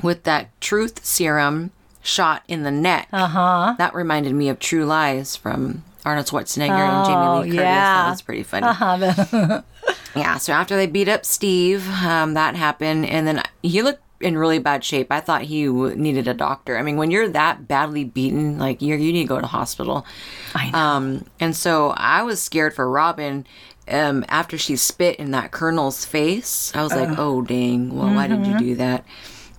with 0.03 0.25
that 0.25 0.51
truth 0.61 1.05
serum 1.05 1.71
shot 2.03 2.43
in 2.49 2.65
the 2.65 2.73
neck. 2.73 3.07
Uh 3.13 3.17
Uh-huh. 3.19 3.75
That 3.79 3.95
reminded 3.95 4.35
me 4.35 4.49
of 4.49 4.59
True 4.59 4.85
Lies 4.85 5.37
from 5.37 5.85
Arnold 6.05 6.27
Schwarzenegger 6.27 6.71
and 6.71 7.07
Oh, 7.07 7.43
Jamie 7.43 7.51
Lee 7.53 7.57
Curtis. 7.57 7.65
yeah. 7.65 8.03
That 8.03 8.11
was 8.11 8.23
pretty 8.23 8.43
funny. 8.43 8.67
Uh-huh. 8.67 9.63
Yeah, 10.17 10.39
so 10.39 10.53
after 10.53 10.75
they 10.75 10.87
beat 10.89 11.09
up 11.09 11.25
Steve, 11.25 11.89
um, 12.03 12.35
that 12.35 12.57
happened, 12.57 13.07
and 13.07 13.27
then 13.29 13.43
he 13.63 13.83
looked 13.83 14.03
in 14.21 14.37
really 14.37 14.59
bad 14.59 14.85
shape. 14.85 15.11
I 15.11 15.21
thought 15.21 15.43
he 15.43 15.67
w- 15.67 15.95
needed 15.97 16.29
a 16.29 16.35
doctor. 16.35 16.77
I 16.77 16.83
mean, 16.83 16.97
when 16.97 17.11
you're 17.11 17.29
that 17.29 17.69
badly 17.69 18.05
beaten, 18.05 18.59
like 18.59 18.83
you 18.83 18.97
you 18.97 19.13
need 19.13 19.23
to 19.23 19.29
go 19.29 19.41
to 19.41 19.47
hospital. 19.47 20.07
I 20.55 20.71
know. 20.71 20.79
Um, 20.79 21.25
and 21.41 21.57
so 21.57 21.91
I 21.97 22.23
was 22.23 22.41
scared 22.41 22.75
for 22.75 22.89
Robin. 22.89 23.47
Um, 23.89 24.25
after 24.29 24.59
she 24.59 24.77
spit 24.77 25.17
in 25.17 25.31
that 25.31 25.51
colonel's 25.51 26.05
face, 26.05 26.75
I 26.75 26.83
was 26.83 26.93
like, 26.93 27.19
"Oh 27.19 27.43
dang! 27.43 27.97
Well, 27.97 28.15
why 28.15 28.27
did 28.27 28.47
you 28.47 28.59
do 28.59 28.75
that? 28.77 29.05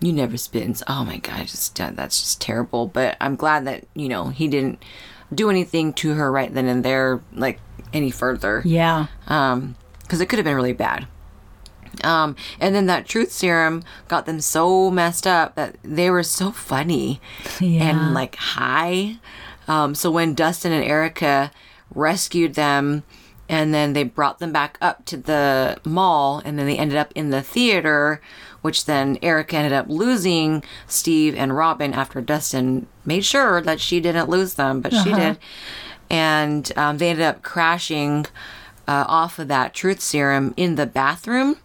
You 0.02 0.14
never 0.14 0.38
spit." 0.38 0.64
In, 0.64 0.76
oh 0.88 1.04
my 1.04 1.18
god, 1.18 1.48
just 1.48 1.76
that's 1.76 2.22
just 2.22 2.40
terrible. 2.40 2.86
But 2.86 3.18
I'm 3.20 3.36
glad 3.36 3.66
that 3.66 3.86
you 3.96 4.08
know 4.08 4.28
he 4.28 4.48
didn't 4.48 4.84
do 5.34 5.50
anything 5.50 5.94
to 5.94 6.14
her 6.14 6.32
right 6.32 6.54
then 6.54 6.68
and 6.68 6.84
there, 6.86 7.22
like 7.34 7.60
any 7.94 8.12
further 8.12 8.62
yeah. 8.66 9.08
um 9.28 9.76
because 10.02 10.22
it 10.22 10.28
could 10.28 10.40
have 10.40 10.46
been 10.46 10.56
really 10.56 10.74
bad 10.74 11.08
um 12.06 12.36
and 12.60 12.74
then 12.76 12.86
that 12.88 13.06
truth 13.08 13.32
serum 13.32 13.84
got 14.08 14.26
them 14.26 14.40
so 14.42 14.90
messed 14.92 15.26
up 15.28 15.56
that 15.56 15.76
they 15.84 16.10
were 16.10 16.24
so 16.24 16.52
funny 16.52 17.20
Yeah. 17.60 17.84
and 17.90 18.14
like 18.14 18.36
high. 18.36 19.18
Um 19.68 19.96
so 19.96 20.10
when 20.12 20.34
dustin 20.34 20.72
and 20.72 20.84
erica 20.84 21.52
rescued 21.94 22.56
them 22.56 23.04
and 23.48 23.74
then 23.74 23.94
they 23.94 24.04
brought 24.04 24.38
them 24.40 24.52
back 24.52 24.78
up 24.82 25.06
to 25.06 25.18
the 25.18 25.78
mall 25.84 26.40
and 26.46 26.58
then 26.60 26.68
they 26.68 26.78
ended 26.78 26.98
up 26.98 27.12
in 27.16 27.32
the 27.32 27.42
theater 27.42 28.22
which 28.62 28.86
then 28.86 29.18
erica 29.24 29.56
ended 29.58 29.74
up 29.74 29.88
losing 29.90 30.64
steve 30.88 31.34
and 31.36 31.56
robin 31.56 31.94
after 31.94 32.22
dustin 32.22 32.86
made 33.06 33.26
sure 33.26 33.60
that 33.62 33.80
she 33.80 34.00
didn't 34.00 34.30
lose 34.30 34.54
them 34.56 34.82
but 34.82 34.94
she 34.94 35.12
did. 35.14 35.38
And 36.12 36.72
um, 36.76 36.98
they 36.98 37.10
ended 37.12 37.26
up 37.26 37.44
crashing 37.44 38.26
uh, 38.88 39.06
off 39.08 39.38
of 39.38 39.48
that 39.50 39.74
truth 39.76 40.02
serum 40.02 40.54
in 40.58 40.76
the 40.76 40.88
bathroom 40.88 41.58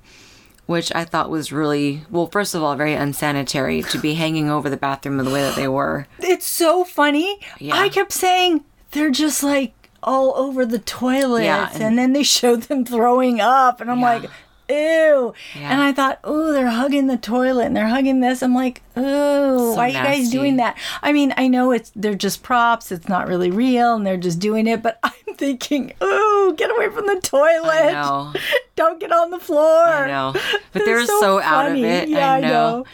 which 0.67 0.91
i 0.95 1.05
thought 1.05 1.31
was 1.31 1.53
really 1.53 2.03
well 2.11 2.27
first 2.27 2.55
of 2.55 2.63
all 2.63 2.75
very 2.77 2.95
unsanitary 2.95 3.83
to 3.83 3.99
be 3.99 4.15
hanging 4.15 4.49
over 4.51 4.69
the 4.71 4.77
bathroom 4.77 5.17
the 5.19 5.25
way 5.31 5.41
that 5.43 5.57
they 5.57 5.69
were 5.69 6.07
It's 6.21 6.47
so 6.47 6.85
funny. 6.85 7.39
Yeah. 7.59 7.77
I 7.77 7.89
kept 7.89 8.13
saying 8.13 8.65
they're 8.93 9.11
just 9.11 9.43
like 9.43 9.73
all 10.03 10.35
over 10.37 10.67
the 10.67 10.79
toilets, 10.79 11.45
Yeah, 11.45 11.71
and, 11.73 11.83
and- 11.83 11.99
then 11.99 12.13
they 12.13 12.23
showed 12.23 12.63
them 12.65 12.85
throwing 12.85 13.41
up, 13.41 13.81
and 13.81 13.91
I'm 13.91 14.01
Yeah. 14.01 14.05
like, 14.21 14.31
ew. 14.69 15.35
Yeah. 15.55 15.71
And 15.73 15.81
I 15.81 15.93
thought, 15.93 16.19
oh, 16.25 16.53
they're 16.53 16.69
hugging 16.71 17.07
the 17.07 17.17
toilet 17.17 17.67
and 17.67 17.77
they're 17.77 17.89
hugging 17.89 18.21
this. 18.21 18.43
I'm 18.43 18.55
like, 18.55 18.83
oh, 18.97 19.75
why 19.77 19.85
are 19.87 19.89
you 19.89 19.95
guys 19.95 20.31
doing 20.31 20.57
that? 20.57 20.77
I 21.03 21.13
mean, 21.13 21.35
I 21.37 21.49
know 21.49 21.71
it's 21.73 21.91
they're 21.95 22.15
just 22.15 22.43
props. 22.43 22.91
It's 22.93 23.09
not 23.09 23.29
really 23.29 23.51
real, 23.51 23.95
and 23.95 24.07
they're 24.07 24.17
just 24.17 24.39
doing 24.39 24.67
it. 24.67 24.83
But 24.83 24.99
I'm 25.03 25.35
thinking, 25.37 25.93
oh, 26.01 26.55
get 26.57 26.71
away 26.71 26.89
from 26.91 27.07
the 27.07 27.21
toilet. 27.21 27.71
I 27.71 27.93
know. 27.93 28.33
Don't 28.77 28.99
get 28.99 29.13
on 29.13 29.31
the 29.31 29.39
floor. 29.39 29.85
I 29.87 30.07
know. 30.09 30.33
But 30.73 30.81
they 30.81 30.85
They're 30.87 30.97
were 30.97 31.07
so, 31.07 31.41
out 31.41 31.71
of 31.71 31.77
it. 31.79 32.09
Yeah, 32.09 32.33
I 32.33 32.41
know. 32.41 32.85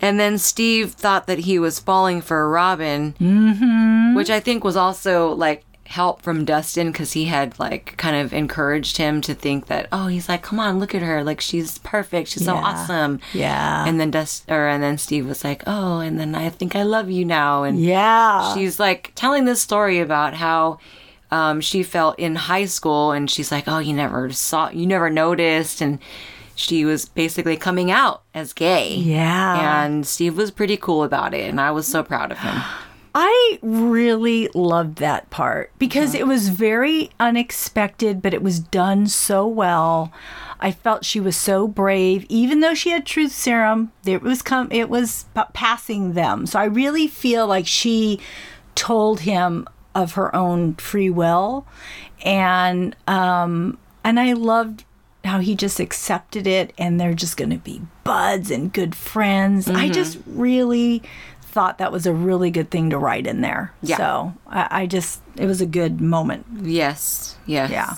And 0.00 0.18
then 0.18 0.38
Steve 0.38 0.92
thought 0.92 1.26
that 1.28 1.40
he 1.40 1.58
was 1.58 1.78
falling 1.78 2.20
for 2.20 2.42
a 2.42 2.48
Robin, 2.48 3.14
Mm-hmm. 3.20 4.14
which 4.16 4.28
I 4.30 4.40
think 4.40 4.64
was 4.64 4.76
also 4.76 5.32
like 5.34 5.64
help 5.90 6.22
from 6.22 6.44
Dustin 6.44 6.92
because 6.92 7.14
he 7.14 7.24
had 7.24 7.58
like 7.58 7.96
kind 7.96 8.14
of 8.14 8.32
encouraged 8.32 8.96
him 8.96 9.20
to 9.22 9.34
think 9.34 9.66
that 9.66 9.88
oh 9.90 10.06
he's 10.06 10.28
like 10.28 10.40
come 10.40 10.60
on 10.60 10.78
look 10.78 10.94
at 10.94 11.02
her. 11.02 11.24
Like 11.24 11.40
she's 11.40 11.78
perfect. 11.78 12.28
She's 12.28 12.44
so 12.44 12.54
awesome. 12.54 13.18
Yeah. 13.34 13.84
and 13.84 13.98
then 13.98 14.12
Dust 14.12 14.48
or 14.48 14.68
and 14.68 14.80
then 14.80 14.98
Steve 14.98 15.26
was 15.26 15.42
like 15.42 15.64
oh 15.66 15.98
and 15.98 16.18
then 16.20 16.36
I 16.36 16.48
think 16.48 16.76
I 16.76 16.84
love 16.84 17.10
you 17.10 17.24
now. 17.24 17.64
And 17.64 17.80
yeah. 17.80 18.54
she's 18.54 18.78
like 18.78 19.10
telling 19.16 19.46
this 19.46 19.60
story 19.60 19.98
about 19.98 20.34
how 20.34 20.78
um, 21.32 21.60
she 21.60 21.82
felt 21.82 22.16
in 22.20 22.36
high 22.36 22.66
school 22.66 23.10
and 23.10 23.28
she's 23.28 23.50
like 23.50 23.64
oh 23.66 23.80
you 23.80 23.92
never 23.92 24.30
saw 24.30 24.70
you 24.70 24.86
never 24.86 25.10
noticed. 25.10 25.80
And 25.80 25.98
she 26.54 26.84
was 26.84 27.06
basically 27.06 27.56
coming 27.56 27.90
out 27.90 28.22
as 28.32 28.52
gay. 28.52 28.94
Yeah. 28.94 29.84
and 29.84 30.06
steve 30.06 30.36
was 30.36 30.52
pretty 30.52 30.76
cool 30.76 31.02
about 31.02 31.34
it 31.34 31.48
and 31.48 31.58
i 31.58 31.70
was 31.70 31.88
so 31.88 32.02
proud 32.02 32.30
of 32.30 32.38
him 32.38 32.62
I 33.14 33.58
really 33.62 34.48
loved 34.54 34.98
that 34.98 35.28
part 35.30 35.70
because 35.78 36.14
Uh-huh. 36.14 36.20
it 36.24 36.26
was 36.26 36.48
very 36.48 37.10
unexpected, 37.18 38.22
but 38.22 38.34
it 38.34 38.42
was 38.42 38.58
done 38.60 39.06
so 39.08 39.46
well. 39.46 40.12
I 40.60 40.70
felt 40.72 41.04
she 41.04 41.20
was 41.20 41.36
so 41.36 41.66
brave, 41.66 42.24
even 42.28 42.60
though 42.60 42.74
she 42.74 42.90
had 42.90 43.06
truth 43.06 43.32
serum. 43.32 43.92
It 44.04 44.22
was 44.22 44.42
come, 44.42 44.68
it 44.70 44.88
was 44.90 45.24
p- 45.34 45.42
passing 45.54 46.12
them. 46.12 46.46
So 46.46 46.58
I 46.60 46.64
really 46.64 47.06
feel 47.06 47.46
like 47.46 47.66
she 47.66 48.20
told 48.74 49.20
him 49.20 49.66
of 49.94 50.12
her 50.12 50.34
own 50.36 50.74
free 50.74 51.10
will, 51.10 51.66
and 52.22 52.94
um, 53.08 53.78
and 54.04 54.20
I 54.20 54.34
loved 54.34 54.84
how 55.24 55.40
he 55.40 55.54
just 55.54 55.80
accepted 55.80 56.46
it, 56.46 56.72
and 56.78 57.00
they're 57.00 57.14
just 57.14 57.36
going 57.36 57.50
to 57.50 57.58
be 57.58 57.82
buds 58.04 58.50
and 58.50 58.72
good 58.72 58.94
friends. 58.94 59.68
I 59.68 59.72
Mm-hmm. 59.84 59.92
just 59.92 60.18
really 60.26 61.02
thought 61.50 61.78
that 61.78 61.92
was 61.92 62.06
a 62.06 62.14
really 62.14 62.50
good 62.50 62.70
thing 62.70 62.90
to 62.90 62.98
write 62.98 63.26
in 63.26 63.40
there. 63.40 63.72
Yeah. 63.82 63.96
So 63.96 64.34
I, 64.46 64.68
I 64.82 64.86
just, 64.86 65.20
it 65.36 65.46
was 65.46 65.60
a 65.60 65.66
good 65.66 66.00
moment. 66.00 66.46
yes 66.62 67.36
yes 67.46 67.70
Yeah. 67.70 67.94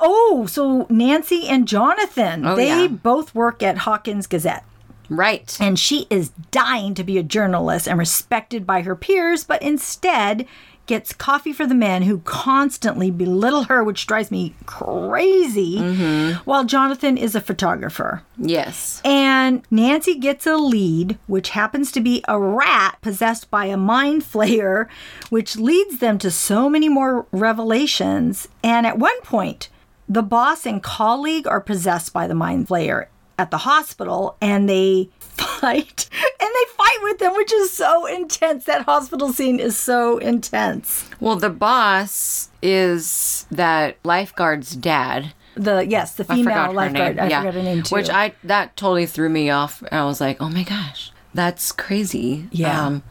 Oh, 0.00 0.46
so 0.48 0.86
Nancy 0.88 1.46
and 1.48 1.68
Jonathan, 1.68 2.46
Oh, 2.46 2.56
they 2.56 2.68
yeah. 2.68 2.86
both 2.88 3.34
work 3.34 3.62
at 3.62 3.78
Hawkins 3.78 4.26
Gazette. 4.26 4.64
right 5.08 5.56
And 5.60 5.78
she 5.78 6.06
is 6.10 6.30
dying 6.50 6.94
to 6.94 7.04
be 7.04 7.18
a 7.18 7.22
journalist 7.22 7.86
and 7.86 7.98
respected 7.98 8.66
by 8.66 8.82
her 8.82 8.96
peers, 8.96 9.44
but 9.44 9.60
instead 9.62 10.46
gets 10.92 11.14
coffee 11.14 11.54
for 11.54 11.66
the 11.66 11.74
men 11.74 12.02
who 12.02 12.18
constantly 12.18 13.10
belittle 13.10 13.62
her, 13.62 13.82
which 13.82 14.06
drives 14.06 14.30
me 14.30 14.54
crazy, 14.66 15.78
mm-hmm. 15.78 16.38
while 16.44 16.64
Jonathan 16.64 17.16
is 17.16 17.34
a 17.34 17.40
photographer. 17.40 18.22
yes 18.36 19.00
And 19.02 19.62
Nancy 19.70 20.16
gets 20.16 20.46
a 20.46 20.58
lead, 20.58 21.18
which 21.26 21.48
happens 21.48 21.92
to 21.92 22.02
be 22.02 22.22
a 22.28 22.38
rat 22.38 22.98
possessed 23.00 23.50
by 23.50 23.64
a 23.66 23.78
mind 23.78 24.20
flayer, 24.20 24.86
which 25.30 25.56
leads 25.56 25.96
them 25.96 26.18
to 26.18 26.30
so 26.30 26.68
many 26.68 26.90
more 26.90 27.24
revelations. 27.32 28.46
And 28.62 28.86
at 28.86 28.98
one 28.98 29.18
point, 29.22 29.70
the 30.06 30.22
boss 30.22 30.66
and 30.66 30.82
colleague 30.82 31.46
are 31.46 31.62
possessed 31.62 32.12
by 32.12 32.26
the 32.26 32.34
mind 32.34 32.68
flayer 32.68 33.06
at 33.38 33.50
the 33.50 33.58
hospital 33.58 34.36
and 34.42 34.68
they 34.68 35.08
fight 35.32 36.08
and 36.40 36.50
they 36.50 36.72
fight 36.76 36.98
with 37.02 37.18
them 37.18 37.34
which 37.34 37.52
is 37.52 37.72
so 37.72 38.06
intense 38.06 38.64
that 38.64 38.82
hospital 38.82 39.32
scene 39.32 39.58
is 39.58 39.76
so 39.76 40.18
intense 40.18 41.08
well 41.20 41.36
the 41.36 41.50
boss 41.50 42.50
is 42.62 43.46
that 43.50 43.96
lifeguard's 44.04 44.76
dad 44.76 45.32
the 45.54 45.86
yes 45.86 46.14
the 46.14 46.24
female 46.24 46.72
lifeguard 46.72 47.18
i 47.18 47.28
yeah. 47.28 47.40
forgot 47.40 47.54
her 47.54 47.62
name 47.62 47.82
too 47.82 47.94
Which 47.94 48.10
I 48.10 48.34
that 48.44 48.76
totally 48.76 49.06
threw 49.06 49.28
me 49.28 49.50
off. 49.50 49.82
I 49.90 50.04
was 50.04 50.20
like, 50.20 50.40
oh 50.40 50.48
my 50.48 50.62
gosh, 50.62 51.12
that's 51.34 51.72
crazy. 51.72 52.48
Yeah. 52.50 52.86
Um, 52.86 53.02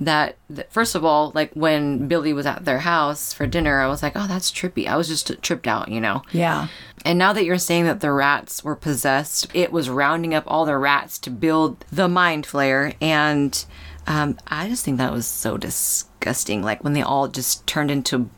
that, 0.00 0.36
that 0.50 0.72
first 0.72 0.94
of 0.94 1.04
all, 1.04 1.32
like 1.34 1.52
when 1.54 2.06
Billy 2.08 2.32
was 2.32 2.46
at 2.46 2.64
their 2.64 2.80
house 2.80 3.32
for 3.32 3.46
dinner, 3.46 3.80
I 3.80 3.86
was 3.86 4.02
like, 4.02 4.12
oh, 4.14 4.26
that's 4.26 4.50
trippy. 4.50 4.86
I 4.86 4.96
was 4.96 5.08
just 5.08 5.30
tripped 5.42 5.66
out, 5.66 5.88
you 5.88 6.00
know. 6.00 6.22
yeah 6.32 6.68
And 7.04 7.18
now 7.18 7.32
that 7.32 7.44
you're 7.44 7.58
saying 7.58 7.84
that 7.84 8.00
the 8.00 8.12
rats 8.12 8.62
were 8.62 8.76
possessed, 8.76 9.46
it 9.54 9.72
was 9.72 9.88
rounding 9.88 10.34
up 10.34 10.44
all 10.46 10.66
the 10.66 10.76
rats 10.76 11.18
to 11.20 11.30
build 11.30 11.84
the 11.90 12.08
mind 12.08 12.46
flayer. 12.46 12.94
And 13.00 13.64
um, 14.06 14.38
I 14.48 14.68
just 14.68 14.84
think 14.84 14.98
that 14.98 15.12
was 15.12 15.26
so 15.26 15.56
disgusting. 15.56 16.62
Like 16.62 16.84
when 16.84 16.92
they 16.92 17.02
all 17.02 17.28
just 17.28 17.66
turned 17.66 17.90
into, 17.90 18.28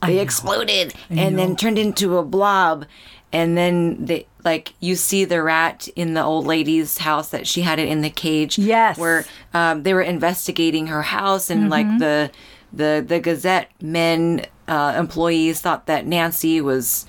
they 0.00 0.18
exploded 0.20 0.94
and 1.10 1.38
then 1.38 1.56
turned 1.56 1.78
into 1.78 2.18
a 2.18 2.24
blob. 2.24 2.86
And 3.32 3.56
then 3.56 4.04
they, 4.04 4.26
like, 4.44 4.74
you 4.80 4.96
see 4.96 5.24
the 5.24 5.42
rat 5.42 5.88
in 5.96 6.14
the 6.14 6.22
old 6.22 6.46
lady's 6.46 6.98
house 6.98 7.30
that 7.30 7.46
she 7.46 7.62
had 7.62 7.78
it 7.78 7.88
in 7.88 8.00
the 8.00 8.10
cage. 8.10 8.58
Yes. 8.58 8.98
Where 8.98 9.24
um, 9.54 9.82
they 9.82 9.94
were 9.94 10.02
investigating 10.02 10.88
her 10.88 11.02
house 11.02 11.50
and 11.50 11.70
like 11.70 11.86
the 11.98 12.30
the 12.72 13.04
the 13.06 13.20
Gazette 13.20 13.70
men 13.80 14.46
uh, 14.66 14.94
employees 14.96 15.60
thought 15.60 15.86
that 15.86 16.06
Nancy 16.06 16.60
was. 16.60 17.06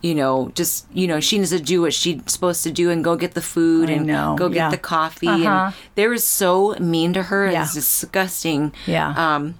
You 0.00 0.14
know, 0.14 0.52
just 0.54 0.86
you 0.92 1.08
know, 1.08 1.18
she 1.18 1.38
needs 1.38 1.50
to 1.50 1.58
do 1.58 1.82
what 1.82 1.92
she's 1.92 2.22
supposed 2.26 2.62
to 2.62 2.70
do 2.70 2.88
and 2.88 3.02
go 3.02 3.16
get 3.16 3.34
the 3.34 3.42
food 3.42 3.90
I 3.90 3.94
and 3.94 4.06
know, 4.06 4.36
go 4.38 4.48
get 4.48 4.56
yeah. 4.56 4.70
the 4.70 4.78
coffee. 4.78 5.26
Uh-huh. 5.26 5.48
And 5.48 5.74
they 5.96 6.06
were 6.06 6.18
so 6.18 6.76
mean 6.78 7.14
to 7.14 7.24
her. 7.24 7.50
Yeah. 7.50 7.64
It's 7.64 7.74
disgusting. 7.74 8.72
Yeah. 8.86 9.12
Um, 9.16 9.58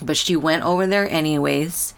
but 0.00 0.16
she 0.16 0.36
went 0.36 0.62
over 0.62 0.86
there 0.86 1.10
anyways 1.10 1.92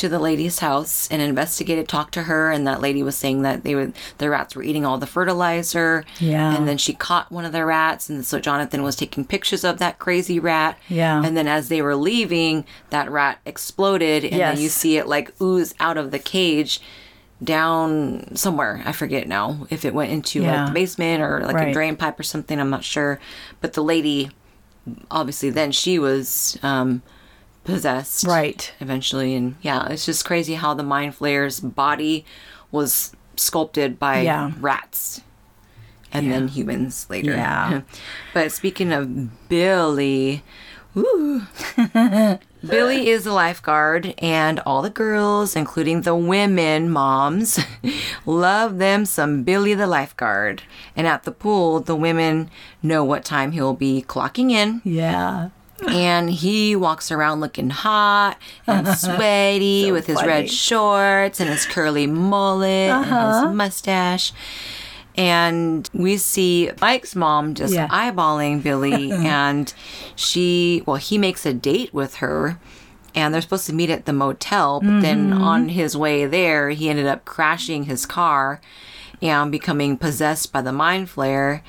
to 0.00 0.08
the 0.08 0.18
lady's 0.18 0.58
house 0.60 1.06
and 1.10 1.20
investigated, 1.22 1.86
talked 1.88 2.14
to 2.14 2.22
her, 2.24 2.50
and 2.50 2.66
that 2.66 2.80
lady 2.80 3.02
was 3.02 3.16
saying 3.16 3.42
that 3.42 3.64
they 3.64 3.74
were 3.74 3.92
the 4.18 4.28
rats 4.30 4.56
were 4.56 4.62
eating 4.62 4.84
all 4.84 4.98
the 4.98 5.06
fertilizer. 5.06 6.04
Yeah. 6.18 6.54
And 6.56 6.66
then 6.66 6.78
she 6.78 6.92
caught 6.94 7.30
one 7.30 7.44
of 7.44 7.52
the 7.52 7.64
rats, 7.64 8.08
and 8.08 8.24
so 8.24 8.40
Jonathan 8.40 8.82
was 8.82 8.96
taking 8.96 9.24
pictures 9.24 9.62
of 9.64 9.78
that 9.78 9.98
crazy 9.98 10.38
rat. 10.38 10.78
Yeah. 10.88 11.22
And 11.24 11.36
then 11.36 11.46
as 11.46 11.68
they 11.68 11.82
were 11.82 11.96
leaving, 11.96 12.64
that 12.90 13.10
rat 13.10 13.38
exploded, 13.46 14.24
and 14.24 14.40
then 14.40 14.58
you 14.58 14.68
see 14.68 14.96
it 14.96 15.06
like 15.06 15.32
ooze 15.40 15.74
out 15.80 15.96
of 15.96 16.10
the 16.10 16.18
cage 16.18 16.80
down 17.42 18.36
somewhere. 18.36 18.82
I 18.84 18.92
forget 18.92 19.26
now 19.26 19.66
if 19.70 19.84
it 19.84 19.94
went 19.94 20.12
into 20.12 20.42
Yeah. 20.42 20.60
like 20.64 20.68
the 20.68 20.74
basement 20.74 21.22
or 21.22 21.40
like 21.44 21.68
a 21.68 21.72
drain 21.72 21.96
pipe 21.96 22.18
or 22.18 22.22
something. 22.22 22.58
I'm 22.60 22.70
not 22.70 22.84
sure. 22.84 23.18
But 23.60 23.72
the 23.74 23.82
lady, 23.82 24.30
obviously, 25.10 25.50
then 25.50 25.72
she 25.72 25.98
was 25.98 26.58
um, 26.62 27.02
possessed. 27.70 28.24
Right. 28.26 28.72
Eventually. 28.80 29.34
And 29.34 29.56
yeah, 29.62 29.88
it's 29.88 30.06
just 30.06 30.24
crazy 30.24 30.54
how 30.54 30.74
the 30.74 30.82
mind 30.82 31.14
flayer's 31.14 31.60
body 31.60 32.24
was 32.70 33.12
sculpted 33.36 33.98
by 33.98 34.20
Yeah. 34.22 34.52
rats 34.60 35.22
and 36.12 36.30
then 36.30 36.48
humans 36.48 37.06
later. 37.08 37.32
Yeah. 37.32 37.82
but 38.34 38.52
speaking 38.52 38.92
of 38.92 39.48
Billy, 39.48 40.42
Ooh. 40.96 41.42
Billy 42.66 43.08
is 43.08 43.24
a 43.24 43.32
lifeguard, 43.32 44.12
and 44.18 44.58
all 44.66 44.82
the 44.82 44.90
girls, 44.90 45.54
including 45.56 46.02
the 46.02 46.16
women 46.16 46.90
moms, 46.90 47.58
love 48.26 48.78
them 48.78 49.04
some 49.06 49.44
Billy 49.44 49.72
the 49.72 49.86
lifeguard. 49.86 50.62
And 50.96 51.06
at 51.06 51.22
the 51.22 51.30
pool, 51.30 51.78
the 51.80 51.94
women 51.96 52.50
know 52.82 53.04
what 53.04 53.24
time 53.24 53.52
he'll 53.52 53.72
be 53.72 54.02
clocking 54.06 54.50
in, 54.50 54.82
Yeah. 54.84 55.50
And 55.88 56.30
he 56.30 56.76
walks 56.76 57.10
around 57.10 57.40
looking 57.40 57.70
hot 57.70 58.36
and 58.66 58.86
sweaty 58.98 59.90
with 59.92 60.06
his 60.06 60.16
funny. 60.16 60.28
red 60.28 60.50
shorts 60.50 61.40
and 61.40 61.48
his 61.50 61.66
curly 61.66 62.06
mullet 62.06 62.90
Uh-huh. 62.90 63.14
and 63.16 63.48
his 63.48 63.56
mustache. 63.56 64.32
And 65.16 65.88
we 65.92 66.16
see 66.16 66.70
Mike's 66.80 67.16
mom 67.16 67.54
just 67.54 67.74
Yeah. 67.74 67.88
eyeballing 67.88 68.62
Billy, 68.62 69.10
and 69.12 69.72
she, 70.16 70.82
well, 70.86 70.96
he 70.96 71.18
makes 71.18 71.44
a 71.44 71.52
date 71.52 71.92
with 71.92 72.16
her, 72.16 72.58
and 73.14 73.34
they're 73.34 73.42
supposed 73.42 73.66
to 73.66 73.72
meet 73.74 73.90
at 73.90 74.04
the 74.06 74.12
motel. 74.12 74.80
But 74.80 75.00
then 75.00 75.30
Mm-hmm. 75.30 75.42
on 75.42 75.68
his 75.70 75.96
way 75.96 76.26
there, 76.26 76.70
he 76.70 76.88
ended 76.88 77.06
up 77.06 77.24
crashing 77.24 77.84
his 77.84 78.06
car 78.06 78.60
and 79.20 79.50
becoming 79.52 79.96
possessed 79.96 80.52
by 80.52 80.62
the 80.62 80.72
mind 80.72 81.08
flayer. 81.08 81.60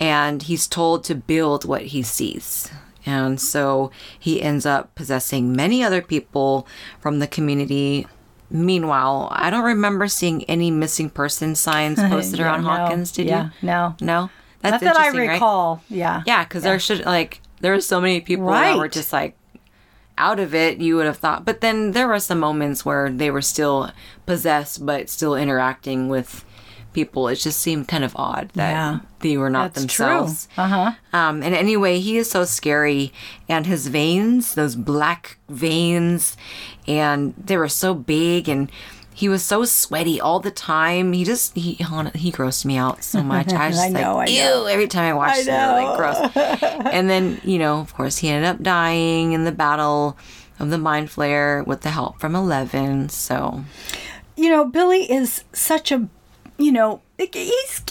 And 0.00 0.42
he's 0.44 0.66
told 0.66 1.04
to 1.04 1.14
build 1.14 1.64
what 1.64 1.82
he 1.86 2.02
sees. 2.02 2.70
And 3.08 3.40
so 3.40 3.90
he 4.18 4.42
ends 4.42 4.66
up 4.66 4.94
possessing 4.94 5.54
many 5.56 5.82
other 5.82 6.02
people 6.02 6.66
from 7.00 7.18
the 7.20 7.26
community. 7.26 8.06
Meanwhile, 8.50 9.28
I 9.30 9.50
don't 9.50 9.64
remember 9.64 10.08
seeing 10.08 10.44
any 10.44 10.70
missing 10.70 11.10
person 11.10 11.54
signs 11.54 11.98
posted 12.10 12.38
Yeah, 12.38 12.46
around 12.46 12.64
no. 12.64 12.70
Hawkins. 12.70 13.12
Did 13.12 13.26
Yeah, 13.26 13.44
you? 13.44 13.50
no. 13.68 13.96
No. 14.00 14.30
That's 14.60 14.72
Not 14.72 14.80
that 14.80 14.96
I 14.96 15.06
interesting, 15.06 15.28
right? 15.28 15.34
recall. 15.34 15.82
Yeah. 15.88 16.22
Yeah, 16.26 16.44
because 16.44 16.62
there 16.64 16.78
should 16.78 17.04
like 17.06 17.40
there 17.60 17.72
were 17.72 17.80
so 17.80 18.00
many 18.00 18.20
people 18.20 18.46
that 18.48 18.76
were 18.76 18.88
just 18.88 19.12
like 19.12 19.36
out 20.16 20.40
of 20.40 20.54
it. 20.54 20.78
You 20.78 20.96
would 20.96 21.06
have 21.06 21.18
thought, 21.18 21.44
but 21.44 21.60
then 21.60 21.92
there 21.92 22.08
were 22.08 22.18
some 22.18 22.40
moments 22.40 22.84
where 22.84 23.08
they 23.10 23.30
were 23.30 23.42
still 23.42 23.90
possessed, 24.26 24.84
but 24.84 25.08
still 25.08 25.36
interacting 25.36 26.08
with 26.08 26.44
people. 26.98 27.28
It 27.28 27.36
just 27.36 27.60
seemed 27.60 27.86
kind 27.88 28.04
of 28.04 28.12
odd 28.16 28.50
that 28.54 28.70
Yeah. 28.70 28.98
they 29.20 29.36
were 29.36 29.50
not 29.50 29.74
That's 29.74 29.82
themselves. 29.82 30.48
true. 30.54 30.64
Uh 30.64 30.68
huh. 30.68 30.92
Um, 31.12 31.42
and 31.42 31.54
anyway, 31.54 32.00
he 32.00 32.16
is 32.18 32.28
so 32.30 32.44
scary, 32.44 33.12
and 33.48 33.66
his 33.66 33.86
veins, 33.88 34.54
those 34.54 34.74
black 34.76 35.38
veins, 35.48 36.36
and 36.86 37.34
they 37.36 37.56
were 37.56 37.68
so 37.68 37.94
big, 37.94 38.48
and 38.48 38.70
he 39.14 39.28
was 39.28 39.42
so 39.44 39.64
sweaty 39.64 40.20
all 40.20 40.38
the 40.40 40.50
time. 40.52 41.12
He 41.12 41.24
just 41.24 41.54
he 41.56 41.72
he 41.74 42.30
grossed 42.32 42.64
me 42.64 42.76
out 42.76 43.02
so 43.04 43.22
much. 43.34 43.52
I 43.52 43.68
was 43.68 43.76
just 43.76 43.86
I 43.88 43.90
know, 44.00 44.14
like, 44.16 44.30
ew, 44.30 44.66
every 44.68 44.86
time 44.88 45.04
I 45.10 45.14
watched 45.14 45.46
it, 45.46 45.52
like 45.52 45.96
gross. 45.96 46.18
and 46.96 47.08
then 47.10 47.40
you 47.44 47.58
know, 47.58 47.80
of 47.80 47.94
course, 47.94 48.18
he 48.18 48.28
ended 48.28 48.48
up 48.48 48.62
dying 48.62 49.32
in 49.32 49.44
the 49.44 49.52
battle 49.52 50.16
of 50.60 50.70
the 50.70 50.78
mind 50.78 51.08
flayer 51.08 51.64
with 51.66 51.80
the 51.82 51.90
help 51.90 52.20
from 52.20 52.34
Eleven. 52.34 53.08
So 53.08 53.64
You 54.36 54.50
know, 54.50 54.64
Billy 54.64 55.10
is 55.10 55.42
such 55.52 55.90
a, 55.90 56.06
you 56.58 56.72
know, 56.72 57.00
he's 57.18 57.32
he's 57.34 57.82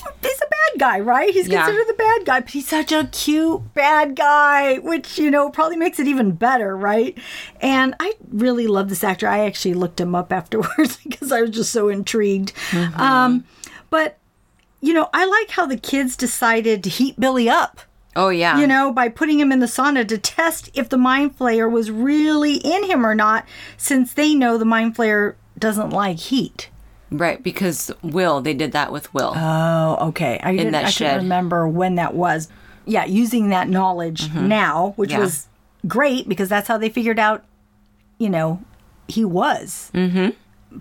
a 0.42 0.50
bad 0.50 0.80
guy, 0.80 1.00
right? 1.00 1.34
He's 1.34 1.48
Yeah. 1.48 1.64
considered 1.66 1.88
the 1.88 1.94
bad 1.94 2.26
guy, 2.26 2.40
but 2.42 2.50
he's 2.50 2.68
such 2.68 2.92
a 2.92 3.06
cute 3.06 3.74
bad 3.74 4.16
guy, 4.16 4.78
which 4.80 5.18
you 5.18 5.32
know 5.32 5.50
probably 5.50 5.78
makes 5.78 6.00
it 6.00 6.08
even 6.08 6.32
better, 6.34 6.76
right? 6.76 7.18
And 7.62 7.96
I 8.00 8.14
really 8.30 8.68
love 8.68 8.90
this 8.90 9.04
actor. 9.04 9.28
I 9.28 9.40
actually 9.46 9.74
looked 9.74 10.00
him 10.02 10.14
up 10.16 10.32
afterwards 10.40 10.98
because 10.98 11.32
I 11.32 11.42
was 11.42 11.52
just 11.52 11.72
so 11.72 11.88
intrigued. 11.90 12.52
Um, 12.98 13.46
but 13.90 14.18
you 14.82 14.94
know, 14.94 15.10
I 15.14 15.26
like 15.26 15.50
how 15.52 15.66
the 15.66 15.78
kids 15.78 16.16
decided 16.16 16.84
to 16.84 16.90
heat 16.90 17.20
Billy 17.20 17.50
up. 17.50 17.80
oh 18.16 18.30
yeah, 18.30 18.60
you 18.60 18.68
know, 18.68 18.92
by 18.92 19.10
putting 19.10 19.40
him 19.40 19.52
in 19.52 19.60
the 19.60 19.66
sauna 19.66 20.08
to 20.08 20.18
test 20.18 20.70
if 20.74 20.90
the 20.90 20.98
mind 20.98 21.38
flayer 21.40 21.72
was 21.72 21.90
really 21.90 22.56
in 22.58 22.84
him 22.84 23.06
or 23.06 23.16
not, 23.16 23.46
since 23.78 24.14
they 24.14 24.36
know 24.36 24.58
the 24.58 24.66
mind 24.66 24.96
flayer 24.96 25.36
doesn't 25.58 25.90
like 25.92 26.18
heat. 26.20 26.70
Right 27.10 27.42
because 27.42 27.92
Will 28.02 28.42
they 28.42 28.54
did 28.54 28.74
that 28.74 28.92
with 28.92 29.14
Will. 29.14 29.34
Oh, 29.36 29.98
okay. 30.10 30.40
I 30.44 30.56
didn't, 30.56 30.76
I 30.76 30.90
shed. 30.90 31.08
couldn't 31.12 31.24
remember 31.24 31.68
when 31.68 31.96
that 31.96 32.14
was. 32.14 32.50
Yeah, 32.86 33.04
using 33.06 33.50
that 33.50 33.68
knowledge 33.70 34.34
now, 34.34 34.94
which 34.96 35.10
Mm-hmm. 35.10 35.18
Yeah. 35.20 35.24
was 35.26 35.48
great 35.88 36.30
because 36.30 36.48
that's 36.50 36.68
how 36.70 36.78
they 36.78 36.90
figured 36.90 37.20
out, 37.20 37.44
you 38.18 38.30
know, 38.30 38.62
he 39.10 39.26
was 39.26 39.92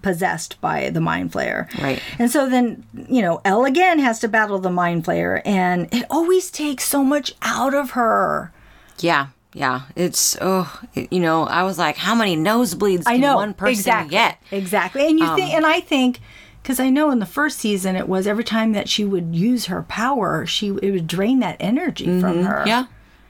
possessed 0.03 0.61
by 0.61 0.91
the 0.91 1.01
mind 1.01 1.33
flayer. 1.33 1.69
Mm-hmm. 1.71 1.85
Right. 1.85 2.03
And 2.19 2.31
so 2.31 2.49
then, 2.49 2.85
you 3.09 3.23
know, 3.23 3.41
El 3.45 3.65
again 3.65 3.99
has 3.99 4.19
to 4.21 4.29
battle 4.29 4.59
the 4.61 4.71
mind 4.71 5.05
flayer, 5.05 5.43
and 5.45 5.93
it 5.93 6.05
always 6.11 6.51
takes 6.51 6.85
so 6.85 7.03
much 7.05 7.35
out 7.43 7.75
of 7.75 7.91
her. 7.93 8.53
Yeah, 8.99 9.29
yeah. 9.57 9.83
It's 9.97 10.37
oh, 10.41 10.81
it- 10.95 11.13
you 11.13 11.21
know, 11.21 11.45
I 11.45 11.63
was 11.65 11.79
like, 11.79 11.97
how 11.97 12.15
many 12.15 12.37
nosebleeds 12.37 13.05
can 13.05 13.15
I 13.15 13.17
know 13.17 13.37
one 13.37 13.55
person 13.55 13.73
exactly, 13.73 14.11
get? 14.11 14.39
Exactly, 14.53 15.07
and 15.09 15.19
you 15.19 15.27
think, 15.35 15.51
Um, 15.51 15.57
and 15.57 15.67
I 15.67 15.81
think, 15.81 16.21
because 16.63 16.79
I 16.79 16.91
know 16.91 17.11
in 17.11 17.19
the 17.21 17.27
first 17.27 17.59
season 17.59 17.97
it 17.97 18.09
was 18.09 18.27
every 18.27 18.45
time 18.45 18.73
that 18.73 18.89
she 18.89 19.05
would 19.05 19.35
use 19.35 19.67
her 19.67 19.83
power, 19.83 20.45
she 20.47 20.69
it 20.83 20.91
would 20.91 21.07
drain 21.07 21.41
that 21.41 21.57
energy 21.59 22.21
from 22.21 22.43
her. 22.45 22.59
Mm-hmm. 22.59 22.69
Yeah, 22.69 22.85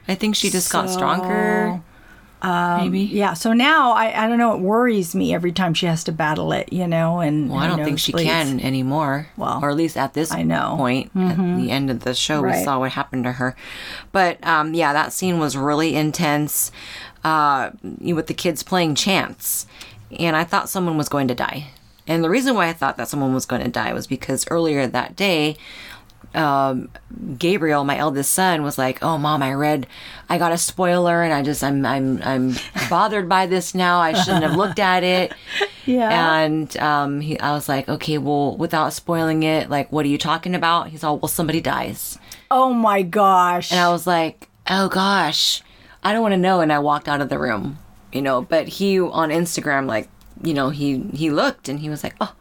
I 0.08 0.14
think 0.16 0.34
she 0.36 0.50
just 0.50 0.72
got 0.72 0.90
stronger. 0.90 1.80
Maybe. 2.46 3.00
Yeah. 3.00 3.34
So 3.34 3.52
now 3.52 3.92
I, 3.92 4.24
I 4.24 4.28
don't 4.28 4.38
know. 4.38 4.54
It 4.54 4.60
worries 4.60 5.14
me 5.14 5.34
every 5.34 5.52
time 5.52 5.74
she 5.74 5.86
has 5.86 6.04
to 6.04 6.12
battle 6.12 6.52
it. 6.52 6.72
You 6.72 6.86
know, 6.86 7.20
and 7.20 7.50
Well, 7.50 7.58
I 7.58 7.66
don't 7.66 7.84
think 7.84 7.98
she 7.98 8.12
can 8.12 8.60
anymore. 8.60 9.28
Well, 9.36 9.60
or 9.62 9.70
at 9.70 9.76
least 9.76 9.96
at 9.96 10.14
this 10.14 10.30
I 10.30 10.42
know. 10.42 10.76
Mm-hmm. 10.78 10.78
point, 10.78 11.10
at 11.16 11.56
the 11.58 11.70
end 11.70 11.90
of 11.90 12.00
the 12.00 12.14
show, 12.14 12.42
we 12.42 12.54
saw 12.62 12.78
what 12.78 12.92
happened 12.92 13.24
to 13.24 13.32
her. 13.32 13.56
But 14.12 14.44
um, 14.46 14.74
yeah, 14.74 14.92
that 14.92 15.12
scene 15.12 15.38
was 15.38 15.56
really 15.56 15.94
intense 15.96 16.70
uh, 17.24 17.70
with 17.82 18.28
the 18.28 18.34
kids 18.34 18.62
playing 18.62 18.94
chance, 18.94 19.66
and 20.18 20.36
I 20.36 20.44
thought 20.44 20.68
someone 20.68 20.96
was 20.96 21.08
going 21.08 21.28
to 21.28 21.34
die. 21.34 21.68
And 22.06 22.22
the 22.22 22.30
reason 22.30 22.54
why 22.54 22.68
I 22.68 22.72
thought 22.72 22.96
that 22.98 23.08
someone 23.08 23.34
was 23.34 23.46
going 23.46 23.62
to 23.62 23.68
die 23.68 23.92
was 23.92 24.06
because 24.06 24.46
earlier 24.48 24.86
that 24.86 25.16
day, 25.16 25.56
um, 26.36 26.90
Gabriel, 27.38 27.84
my 27.84 27.96
eldest 27.96 28.32
son, 28.32 28.62
was 28.62 28.76
like, 28.78 29.02
"Oh, 29.02 29.16
mom, 29.18 29.42
I 29.42 29.52
read, 29.54 29.86
I 30.28 30.38
got 30.38 30.52
a 30.52 30.58
spoiler, 30.58 31.22
and 31.22 31.32
I 31.32 31.42
just, 31.42 31.64
I'm, 31.64 31.84
I'm, 31.86 32.20
I'm 32.22 32.54
bothered 32.90 33.28
by 33.28 33.46
this 33.46 33.74
now. 33.74 33.98
I 34.00 34.12
shouldn't 34.12 34.44
have 34.44 34.56
looked 34.56 34.78
at 34.78 35.02
it." 35.02 35.32
Yeah. 35.86 36.40
And 36.42 36.76
um, 36.78 37.20
he, 37.20 37.38
I 37.40 37.52
was 37.52 37.68
like, 37.68 37.88
"Okay, 37.88 38.18
well, 38.18 38.56
without 38.56 38.92
spoiling 38.92 39.42
it, 39.42 39.70
like, 39.70 39.90
what 39.90 40.04
are 40.04 40.08
you 40.08 40.18
talking 40.18 40.54
about?" 40.54 40.88
He's 40.88 41.02
all, 41.02 41.18
"Well, 41.18 41.28
somebody 41.28 41.60
dies," 41.60 42.18
Oh 42.50 42.72
my 42.72 43.02
gosh. 43.02 43.70
and 43.72 43.80
I 43.80 43.90
was 43.90 44.06
like, 44.06 44.48
"Oh 44.68 44.88
gosh, 44.88 45.62
I 46.04 46.12
don't 46.12 46.22
want 46.22 46.32
to 46.32 46.38
know." 46.38 46.60
And 46.60 46.72
I 46.72 46.78
walked 46.80 47.08
out 47.08 47.20
of 47.20 47.28
the 47.28 47.38
room, 47.38 47.78
you 48.12 48.20
know. 48.22 48.42
But 48.42 48.68
he 48.68 49.00
on 49.00 49.30
Instagram, 49.30 49.86
like, 49.86 50.08
you 50.42 50.52
know, 50.54 50.70
he 50.70 50.98
he 51.14 51.30
looked 51.30 51.68
and 51.68 51.80
he 51.80 51.88
was 51.88 52.04
like, 52.04 52.14
"Oh." 52.20 52.32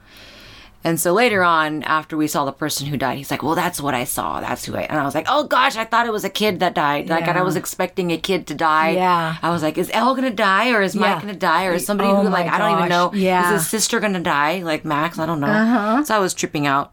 And 0.86 1.00
so 1.00 1.14
later 1.14 1.44
on, 1.44 1.82
after 1.84 2.16
we 2.16 2.28
saw 2.28 2.46
the 2.46 2.52
person 2.52 2.86
who 2.86 2.96
died, 2.96 3.18
he's 3.18 3.32
like, 3.32 3.42
"Well, 3.42 3.56
that's 3.56 3.82
what 3.82 3.96
I 3.96 4.04
saw. 4.04 4.40
That's 4.40 4.64
who 4.66 4.76
I." 4.78 4.82
And 4.84 5.00
I 5.00 5.04
was 5.04 5.16
like, 5.16 5.26
"Oh 5.28 5.44
gosh, 5.46 5.76
I 5.76 5.84
thought 5.84 6.06
it 6.06 6.14
was 6.14 6.24
a 6.24 6.30
kid 6.30 6.60
that 6.60 6.76
died. 6.76 7.10
Like 7.10 7.26
Yeah. 7.26 7.40
I 7.40 7.42
was 7.42 7.56
expecting 7.56 8.12
a 8.12 8.18
kid 8.20 8.46
to 8.48 8.54
die." 8.54 8.92
Yeah. 8.92 9.36
I 9.42 9.50
was 9.50 9.64
like, 9.64 9.80
"Is 9.80 9.90
El 9.94 10.14
gonna 10.14 10.30
die, 10.30 10.70
or 10.72 10.84
is 10.84 10.94
Yeah. 10.94 11.02
Mike 11.02 11.22
gonna 11.22 11.34
die, 11.34 11.66
or 11.66 11.74
is 11.74 11.88
somebody 11.88 12.12
Oh 12.12 12.22
who 12.22 12.30
like 12.30 12.48
I 12.48 12.60
don't 12.60 12.78
even 12.78 12.90
know? 12.90 13.12
Yeah. 13.16 13.48
Is 13.56 13.62
his 13.62 13.68
sister 13.68 14.00
gonna 14.00 14.20
die, 14.20 14.62
like 14.64 14.86
Max? 14.86 15.18
I 15.18 15.26
don't 15.26 15.40
know." 15.40 15.48
Uh-huh. 15.48 16.04
So 16.04 16.16
I 16.16 16.20
was 16.20 16.36
tripping 16.36 16.68
out. 16.68 16.92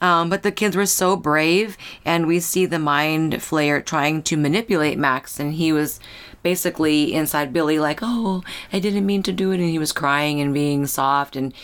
Um, 0.00 0.28
but 0.30 0.42
the 0.42 0.50
kids 0.52 0.74
were 0.74 0.86
so 0.86 1.14
brave, 1.14 1.76
and 2.04 2.26
we 2.26 2.40
see 2.40 2.64
the 2.66 2.78
mind 2.78 3.34
flayer 3.34 3.84
trying 3.84 4.22
to 4.24 4.36
manipulate 4.36 4.98
Max, 4.98 5.38
and 5.38 5.52
he 5.54 5.70
was 5.72 6.00
basically 6.42 7.14
inside 7.14 7.52
Billy, 7.54 7.78
like, 7.78 8.00
oh, 8.02 8.42
I 8.70 8.78
didn't 8.78 9.06
mean 9.06 9.22
to 9.22 9.32
do 9.32 9.50
it. 9.52 9.60
And 9.60 9.70
he 9.70 9.78
was 9.78 9.92
crying 9.92 10.40
and 10.42 10.52
being 10.52 10.86
soft 10.86 11.36
and 11.36 11.54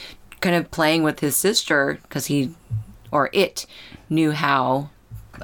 kind 0.41 0.57
of 0.57 0.71
playing 0.71 1.03
with 1.03 1.21
his 1.21 1.37
sister 1.37 1.99
because 2.03 2.27
he, 2.27 2.55
or 3.11 3.31
it, 3.33 3.67
knew 4.09 4.33
how 4.33 4.91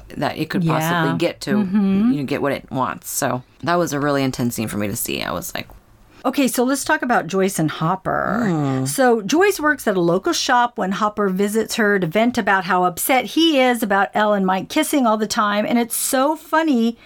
that 0.09 0.37
it 0.37 0.49
could 0.49 0.63
Yeah. 0.63 0.79
possibly 0.79 1.17
get 1.17 1.41
to, 1.41 1.51
mm-hmm. 1.55 2.11
you 2.11 2.17
know, 2.19 2.23
get 2.25 2.41
what 2.41 2.51
it 2.51 2.69
wants. 2.71 3.09
So 3.09 3.43
that 3.63 3.75
was 3.75 3.93
a 3.93 3.99
really 3.99 4.23
intense 4.23 4.55
scene 4.55 4.67
for 4.67 4.77
me 4.77 4.87
to 4.87 4.95
see. 4.95 5.21
I 5.23 5.31
was 5.31 5.53
like, 5.55 5.67
Okay, 6.27 6.49
so 6.49 6.65
let's 6.65 6.83
talk 6.83 7.03
about 7.03 7.27
Joyce 7.27 7.57
and 7.57 7.71
Hopper. 7.71 8.41
So 8.85 9.21
Joyce 9.21 9.61
works 9.61 9.87
at 9.87 9.95
a 9.95 10.01
local 10.01 10.33
shop 10.33 10.77
when 10.77 10.91
Hopper 10.91 11.29
visits 11.29 11.75
her 11.75 11.99
to 11.99 12.05
vent 12.05 12.37
about 12.37 12.65
how 12.65 12.83
upset 12.83 13.23
he 13.23 13.61
is 13.61 13.81
about 13.81 14.09
El 14.13 14.33
and 14.33 14.45
Mike 14.45 14.67
kissing 14.67 15.07
all 15.07 15.15
the 15.15 15.25
time. 15.25 15.65
And 15.65 15.79
it's 15.79 15.95
so 15.95 16.35
funny, 16.35 16.97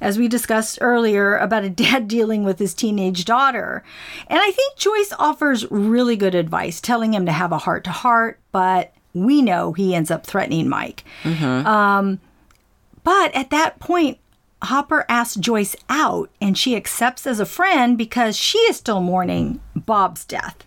as 0.00 0.16
we 0.16 0.28
discussed 0.28 0.78
earlier, 0.80 1.36
about 1.38 1.64
a 1.64 1.70
dad 1.84 2.06
dealing 2.06 2.44
with 2.44 2.60
his 2.60 2.72
teenage 2.72 3.24
daughter. 3.24 3.82
And 4.28 4.38
I 4.38 4.52
think 4.52 4.76
Joyce 4.76 5.12
offers 5.18 5.68
really 5.72 6.14
good 6.14 6.36
advice, 6.36 6.80
telling 6.80 7.12
him 7.14 7.26
to 7.26 7.32
have 7.32 7.50
a 7.50 7.58
heart 7.58 7.82
to 7.82 7.90
heart, 7.90 8.38
but 8.52 8.94
we 9.12 9.42
know 9.42 9.72
he 9.72 9.92
ends 9.92 10.12
up 10.12 10.24
threatening 10.24 10.68
Mike. 10.68 11.02
Um, 11.66 12.20
but 13.02 13.34
at 13.34 13.50
that 13.50 13.80
point, 13.80 14.18
Hopper 14.62 15.04
asks 15.08 15.36
Joyce 15.36 15.76
out, 15.88 16.30
and 16.40 16.58
she 16.58 16.74
accepts 16.74 17.26
as 17.26 17.40
a 17.40 17.46
friend 17.46 17.96
because 17.96 18.36
she 18.36 18.58
is 18.58 18.76
still 18.76 19.00
mourning 19.00 19.60
Bob's 19.74 20.24
death. 20.24 20.64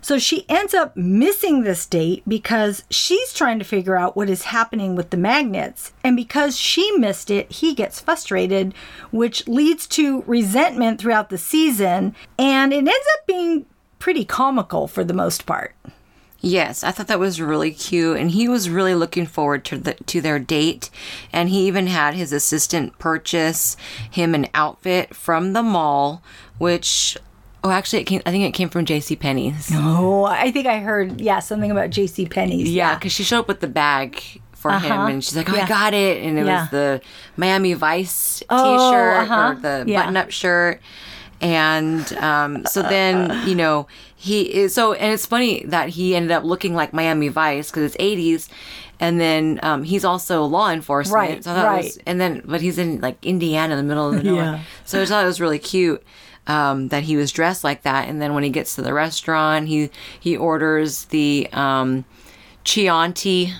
So 0.00 0.18
she 0.18 0.46
ends 0.48 0.74
up 0.74 0.96
missing 0.96 1.62
this 1.62 1.84
date 1.84 2.22
because 2.26 2.84
she's 2.88 3.32
trying 3.32 3.58
to 3.58 3.64
figure 3.64 3.96
out 3.96 4.16
what 4.16 4.30
is 4.30 4.44
happening 4.44 4.94
with 4.94 5.10
the 5.10 5.16
magnets. 5.16 5.92
And 6.04 6.16
because 6.16 6.56
she 6.56 6.90
missed 6.92 7.30
it, 7.30 7.50
he 7.50 7.74
gets 7.74 8.00
frustrated, 8.00 8.74
which 9.10 9.46
leads 9.48 9.86
to 9.88 10.22
resentment 10.22 11.00
throughout 11.00 11.30
the 11.30 11.38
season. 11.38 12.14
And 12.38 12.72
it 12.72 12.78
ends 12.78 12.90
up 13.18 13.26
being 13.26 13.66
pretty 13.98 14.24
comical 14.24 14.86
for 14.86 15.02
the 15.02 15.14
most 15.14 15.46
part. 15.46 15.74
Yes, 16.40 16.84
I 16.84 16.92
thought 16.92 17.08
that 17.08 17.18
was 17.18 17.40
really 17.40 17.72
cute, 17.72 18.16
and 18.16 18.30
he 18.30 18.48
was 18.48 18.70
really 18.70 18.94
looking 18.94 19.26
forward 19.26 19.64
to 19.66 19.76
the 19.78 19.94
to 19.94 20.20
their 20.20 20.38
date, 20.38 20.88
and 21.32 21.48
he 21.48 21.66
even 21.66 21.88
had 21.88 22.14
his 22.14 22.32
assistant 22.32 22.96
purchase 23.00 23.76
him 24.08 24.34
an 24.36 24.46
outfit 24.54 25.16
from 25.16 25.52
the 25.52 25.64
mall, 25.64 26.22
which 26.58 27.18
oh, 27.64 27.70
actually, 27.70 28.02
it 28.02 28.04
came, 28.04 28.22
I 28.24 28.30
think 28.30 28.44
it 28.44 28.52
came 28.56 28.68
from 28.68 28.84
J.C. 28.84 29.16
Penney's. 29.16 29.68
Oh, 29.74 30.24
I 30.24 30.52
think 30.52 30.66
I 30.68 30.78
heard, 30.78 31.20
yeah, 31.20 31.40
something 31.40 31.72
about 31.72 31.90
J.C. 31.90 32.26
Penney's. 32.26 32.70
Yeah, 32.70 32.94
because 32.94 33.10
she 33.10 33.24
showed 33.24 33.40
up 33.40 33.48
with 33.48 33.58
the 33.58 33.66
bag 33.66 34.22
for 34.52 34.70
him, 34.70 34.92
Uh-huh. 34.92 35.06
and 35.08 35.24
she's 35.24 35.36
like, 35.36 35.50
"Oh, 35.50 35.56
Yeah. 35.56 35.64
I 35.64 35.68
got 35.68 35.92
it," 35.92 36.22
and 36.24 36.38
it 36.38 36.46
Yeah. 36.46 36.60
was 36.62 36.70
the 36.70 37.00
Miami 37.36 37.72
Vice 37.74 38.44
Oh, 38.48 38.90
T-shirt 38.90 39.16
uh-huh. 39.28 39.48
or 39.48 39.54
the 39.60 39.84
Yeah. 39.90 40.00
button-up 40.02 40.30
shirt. 40.30 40.80
And 41.40 42.12
um, 42.14 42.66
so 42.66 42.82
then, 42.82 43.46
you 43.48 43.54
know, 43.54 43.86
he 44.16 44.42
is 44.52 44.74
so, 44.74 44.92
and 44.94 45.12
it's 45.12 45.26
funny 45.26 45.64
that 45.66 45.90
he 45.90 46.16
ended 46.16 46.32
up 46.32 46.42
looking 46.44 46.74
like 46.74 46.92
Miami 46.92 47.28
Vice 47.28 47.70
because 47.70 47.84
it's 47.94 47.96
80s. 48.02 48.48
And 49.00 49.20
then 49.20 49.60
um, 49.62 49.84
he's 49.84 50.04
also 50.04 50.44
law 50.44 50.70
enforcement. 50.70 51.14
Right, 51.14 51.44
so 51.44 51.54
thought 51.54 51.76
was- 51.76 51.96
right. 51.96 52.02
and 52.06 52.20
then, 52.20 52.42
but 52.44 52.60
he's 52.60 52.78
in 52.78 53.00
like 53.00 53.24
Indiana 53.24 53.74
in 53.74 53.78
the 53.78 53.84
middle 53.88 54.12
of 54.12 54.24
nowhere. 54.24 54.42
Yeah. 54.44 54.60
So 54.84 55.00
I 55.00 55.04
thought 55.06 55.22
it 55.22 55.26
was 55.28 55.40
really 55.40 55.60
cute 55.60 56.02
um, 56.48 56.88
that 56.88 57.04
he 57.04 57.16
was 57.16 57.30
dressed 57.30 57.62
like 57.62 57.82
that. 57.82 58.08
And 58.08 58.20
then 58.20 58.34
when 58.34 58.42
he 58.42 58.50
gets 58.50 58.74
to 58.74 58.82
the 58.82 58.92
restaurant, 58.92 59.68
he 59.68 59.90
he 60.18 60.36
orders 60.36 61.04
the 61.06 61.48
um, 61.52 62.04
Chianti, 62.64 63.52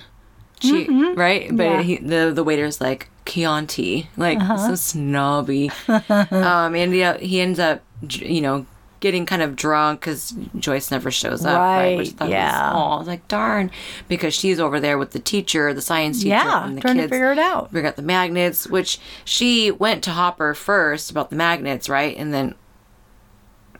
Chi- 0.61 0.87
right? 1.13 1.55
But 1.55 1.57
Mm-hmm. 1.57 1.59
Yeah. 1.61 1.81
he, 1.83 1.97
the 1.97 2.31
the 2.35 2.43
waiter's 2.43 2.81
like 2.81 3.09
Chianti, 3.29 4.09
like 4.17 4.39
Uh-huh. 4.39 4.57
so 4.57 4.75
snobby. 4.75 5.71
um, 5.87 6.75
and 6.75 6.93
yeah, 6.95 7.17
he 7.17 7.39
ends 7.41 7.59
up, 7.59 7.81
you 8.01 8.41
know, 8.41 8.65
getting 9.01 9.25
kind 9.25 9.41
of 9.41 9.55
drunk 9.55 10.01
because 10.01 10.33
Joyce 10.57 10.91
never 10.91 11.09
shows 11.09 11.45
up. 11.45 11.57
Right? 11.57 11.97
Right, 11.99 12.07
thought 12.09 12.29
yeah. 12.29 12.73
Was, 12.73 12.81
oh, 12.81 12.85
I 12.95 12.97
was 12.99 13.07
like, 13.07 13.27
darn, 13.29 13.71
because 14.09 14.33
she's 14.33 14.59
over 14.59 14.79
there 14.79 14.97
with 14.97 15.11
the 15.11 15.19
teacher, 15.19 15.73
the 15.73 15.81
science 15.81 16.17
teacher, 16.17 16.29
Yeah, 16.29 16.65
and 16.65 16.75
the 16.77 16.81
trying 16.81 16.97
to 16.97 17.07
figure 17.07 17.31
it 17.31 17.39
out. 17.39 17.71
Figure 17.71 17.87
out 17.87 17.95
the 17.95 18.01
magnets, 18.01 18.67
which 18.67 18.99
she 19.23 19.71
went 19.71 20.03
to 20.03 20.11
Hopper 20.11 20.53
first 20.53 21.09
about 21.11 21.29
the 21.29 21.37
magnets, 21.37 21.87
right? 21.87 22.17
And 22.17 22.33
then 22.33 22.55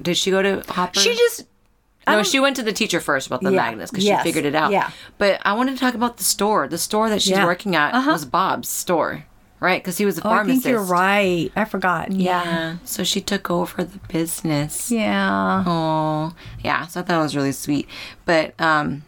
did 0.01 0.15
she 0.15 0.31
go 0.31 0.41
to 0.41 0.63
Hopper? 0.71 0.99
She 0.99 1.13
just 1.15 1.45
No, 2.07 2.23
she 2.23 2.39
went 2.39 2.55
to 2.55 2.63
the 2.63 2.71
teacher 2.73 2.99
first 3.01 3.27
about 3.27 3.41
the 3.41 3.51
Yeah. 3.51 3.57
magnets 3.57 3.91
because 3.91 4.05
Yes. 4.05 4.21
she 4.23 4.29
figured 4.29 4.45
it 4.45 4.55
out. 4.55 4.71
Yeah. 4.71 4.89
But 5.19 5.41
I 5.45 5.53
wanted 5.53 5.73
to 5.73 5.79
talk 5.79 5.93
about 5.93 6.17
the 6.17 6.23
store. 6.23 6.67
The 6.67 6.77
store 6.79 7.07
that 7.09 7.21
she's 7.21 7.31
Yeah. 7.31 7.45
working 7.45 7.75
at 7.75 7.93
Uh-huh. 7.93 8.11
was 8.13 8.25
Bob's 8.25 8.67
store, 8.69 9.25
right? 9.59 9.81
Because 9.81 9.97
he 9.97 10.05
was 10.05 10.17
a 10.17 10.27
Oh, 10.27 10.31
I 10.31 10.43
think 10.45 10.65
you're 10.65 10.83
right. 10.83 11.51
I 11.55 11.65
forgot. 11.65 12.11
Yeah. 12.11 12.43
Yeah. 12.43 12.77
So 12.83 13.03
she 13.03 13.21
took 13.21 13.49
over 13.49 13.83
the 13.83 13.99
business. 14.07 14.91
Yeah. 14.91 15.63
Oh, 15.65 16.33
yeah. 16.63 16.85
So 16.87 16.99
I 17.01 17.03
thought 17.03 17.19
it 17.19 17.23
was 17.23 17.35
really 17.35 17.51
sweet. 17.51 17.87
But, 18.25 18.59
um, 18.59 19.03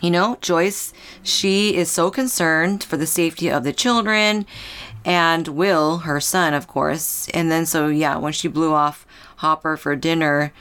you 0.00 0.10
know, 0.10 0.36
Joyce, 0.40 0.92
she 1.22 1.76
is 1.76 1.90
so 1.90 2.10
concerned 2.10 2.82
for 2.82 2.96
the 2.96 3.06
safety 3.06 3.48
of 3.48 3.62
the 3.64 3.72
children 3.72 4.46
and 5.04 5.48
Will, 5.48 5.98
her 5.98 6.20
son, 6.20 6.54
of 6.54 6.66
course. 6.66 7.28
And 7.32 7.50
then, 7.50 7.66
so 7.66 7.88
yeah, 7.88 8.16
when 8.16 8.32
she 8.32 8.48
blew 8.48 8.72
off 8.72 9.06
Hopper 9.36 9.76
for 9.76 9.94
dinner, 9.96 10.52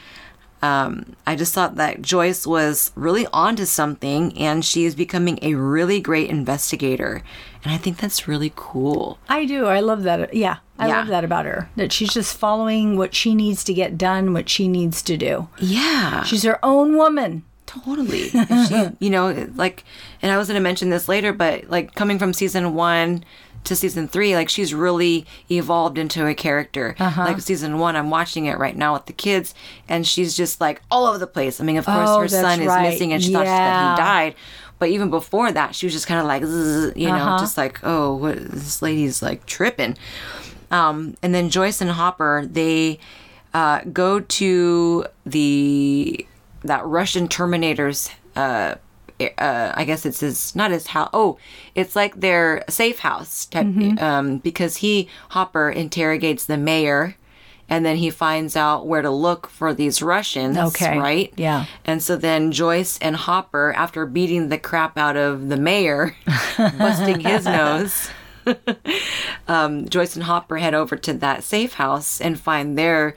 um, 0.62 1.16
I 1.26 1.36
just 1.36 1.54
thought 1.56 1.76
that 1.76 2.02
Joyce 2.04 2.45
was 2.45 2.91
really 2.95 3.26
onto 3.34 3.66
something 3.66 4.38
and 4.38 4.64
she 4.64 4.86
is 4.86 4.93
becoming 4.93 5.39
a 5.41 5.56
really 5.56 5.99
great 5.99 6.30
investigator. 6.30 7.24
And 7.64 7.74
I 7.74 7.78
think 7.78 7.97
that's 7.97 8.28
really 8.28 8.51
cool. 8.55 9.20
I 9.30 9.45
do. 9.45 9.66
I 9.68 9.80
love 9.82 10.03
that. 10.03 10.34
Yeah. 10.34 10.57
I 10.80 10.88
Yeah. 10.88 10.97
love 10.99 11.07
that 11.07 11.24
about 11.24 11.45
her. 11.45 11.70
That 11.76 11.91
she's 11.93 12.12
just 12.14 12.36
following 12.38 12.97
what 12.97 13.14
she 13.14 13.36
needs 13.36 13.64
to 13.66 13.74
get 13.74 13.97
done, 13.97 14.34
what 14.34 14.49
she 14.49 14.68
needs 14.68 15.01
to 15.03 15.16
do. 15.18 15.47
Yeah. 15.59 16.24
She's 16.24 16.43
her 16.43 16.64
own 16.66 16.97
woman. 16.97 17.43
Totally. 17.68 18.30
She, 18.68 18.89
you 18.99 19.09
know, 19.09 19.47
like, 19.55 19.84
and 20.22 20.32
I 20.32 20.38
was 20.38 20.47
going 20.47 20.55
to 20.55 20.62
mention 20.64 20.89
this 20.89 21.07
later, 21.07 21.32
but 21.34 21.70
like 21.70 21.93
coming 21.95 22.18
from 22.20 22.34
season 22.34 22.74
one 22.74 23.24
to 23.64 23.76
season 23.76 24.07
three, 24.07 24.34
like 24.36 24.49
she's 24.49 24.74
really 24.74 25.26
evolved 25.51 25.99
into 25.99 26.26
a 26.26 26.34
character. 26.34 26.95
Uh-huh. 26.99 27.24
Like 27.26 27.41
season 27.41 27.78
one, 27.78 27.95
I'm 27.95 28.09
watching 28.09 28.45
it 28.47 28.57
right 28.57 28.76
now 28.76 28.93
with 28.93 29.05
the 29.05 29.14
kids, 29.14 29.53
and 29.88 30.05
she's 30.05 30.36
just 30.36 30.59
like 30.59 30.82
all 30.89 31.05
over 31.05 31.20
the 31.20 31.28
place. 31.28 31.62
I 31.62 31.64
mean, 31.64 31.78
of 31.78 31.86
course, 31.86 32.09
Oh, 32.09 32.20
her 32.22 32.28
son 32.28 32.59
is 32.59 32.68
missing, 32.82 33.14
and 33.14 33.24
she 33.24 33.32
thought 33.32 33.45
that 33.45 33.91
he 33.97 34.01
died. 34.01 34.36
But 34.82 34.89
even 34.89 35.11
before 35.11 35.51
that, 35.51 35.75
she 35.75 35.86
was 35.86 35.93
just 35.93 36.07
kind 36.07 36.19
of 36.19 36.25
like, 36.25 36.41
you 36.97 37.07
know, 37.07 37.13
Uh-huh. 37.15 37.38
just 37.39 37.55
like, 37.55 37.79
oh, 37.84 38.15
what, 38.15 38.36
this 38.49 38.82
lady's 38.82 39.21
like 39.21 39.45
tripping. 39.45 39.95
Um, 40.71 41.15
and 41.21 41.36
then 41.36 41.49
Joyce 41.51 41.82
and 41.82 41.91
Hopper, 41.91 42.47
they 42.49 42.97
uh, 43.53 43.82
go 43.93 44.19
to 44.21 45.05
the 45.25 46.25
that 46.63 46.84
Russian 46.86 47.27
Terminator's. 47.27 48.09
Uh, 48.36 48.75
uh, 49.38 49.71
I 49.75 49.84
guess 49.86 50.03
it's 50.03 50.21
his 50.21 50.55
not 50.55 50.71
his 50.71 50.88
house. 50.88 51.09
Oh, 51.13 51.38
it's 51.75 51.95
like 51.95 52.15
their 52.19 52.63
safe 52.67 52.99
house, 52.99 53.45
type, 53.45 53.67
Mm-hmm. 53.67 54.03
um, 54.03 54.38
because 54.39 54.77
he 54.77 55.07
Hopper 55.29 55.69
interrogates 55.69 56.45
the 56.45 56.57
mayor, 56.57 57.15
and 57.72 57.86
then 57.86 57.95
he 57.95 58.09
finds 58.09 58.55
out 58.57 58.86
where 58.86 59.01
to 59.01 59.09
look 59.09 59.47
for 59.47 59.74
these 59.74 60.01
Russians. 60.01 60.57
Okay. 60.57 60.99
right? 60.99 61.34
Yeah. 61.38 61.65
And 61.86 62.03
so 62.03 62.17
then 62.17 62.51
Joyce 62.51 62.99
and 62.99 63.15
Hopper, 63.15 63.74
after 63.78 64.05
beating 64.05 64.49
the 64.49 64.57
crap 64.59 64.97
out 64.97 65.15
of 65.15 65.47
the 65.47 65.55
mayor, 65.57 66.13
busting 66.57 67.22
his 67.22 67.45
nose, 67.45 68.09
um, 69.47 69.88
Joyce 69.89 70.15
and 70.15 70.24
Hopper 70.24 70.57
head 70.57 70.74
over 70.74 70.95
to 70.97 71.13
that 71.13 71.43
safe 71.43 71.74
house 71.74 72.19
and 72.22 72.39
find 72.39 72.78
their 72.78 73.15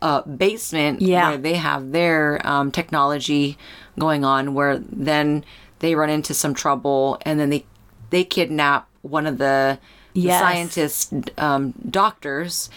uh, 0.00 0.22
basement 0.22 1.02
Yeah. 1.02 1.30
where 1.30 1.38
they 1.38 1.54
have 1.54 1.90
their 1.92 2.40
um, 2.46 2.70
technology 2.70 3.58
going 3.98 4.24
on. 4.24 4.54
Where 4.54 4.78
then 4.78 5.44
they 5.80 5.94
run 5.94 6.10
into 6.10 6.34
some 6.34 6.54
trouble, 6.54 7.18
and 7.22 7.38
then 7.40 7.50
they 7.50 7.64
they 8.10 8.24
kidnap 8.24 8.88
one 9.02 9.26
of 9.26 9.38
the, 9.38 9.78
Yes. 10.14 10.40
scientist 10.40 11.12
um, 11.38 11.74
doctors, 11.88 12.70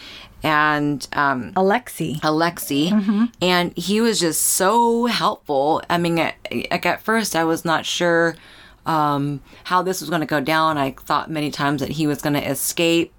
and 0.43 1.07
um, 1.13 1.53
Alexei. 1.55 2.17
Alexei, 2.23 2.89
Mm-hmm. 2.89 3.25
and 3.41 3.77
he 3.77 4.01
was 4.01 4.19
just 4.19 4.41
so 4.41 5.05
helpful. 5.05 5.81
I 5.89 5.97
mean, 5.97 6.17
at, 6.19 6.35
at 6.85 7.01
first, 7.01 7.35
I 7.35 7.43
was 7.43 7.63
not 7.65 7.85
sure 7.85 8.35
um, 8.85 9.41
how 9.65 9.81
this 9.83 10.01
was 10.01 10.09
going 10.09 10.21
to 10.21 10.27
go 10.27 10.39
down. 10.41 10.77
I 10.77 10.91
thought 10.91 11.29
many 11.29 11.51
times 11.51 11.81
that 11.81 11.89
he 11.89 12.07
was 12.07 12.21
going 12.21 12.33
to 12.33 12.49
escape, 12.49 13.13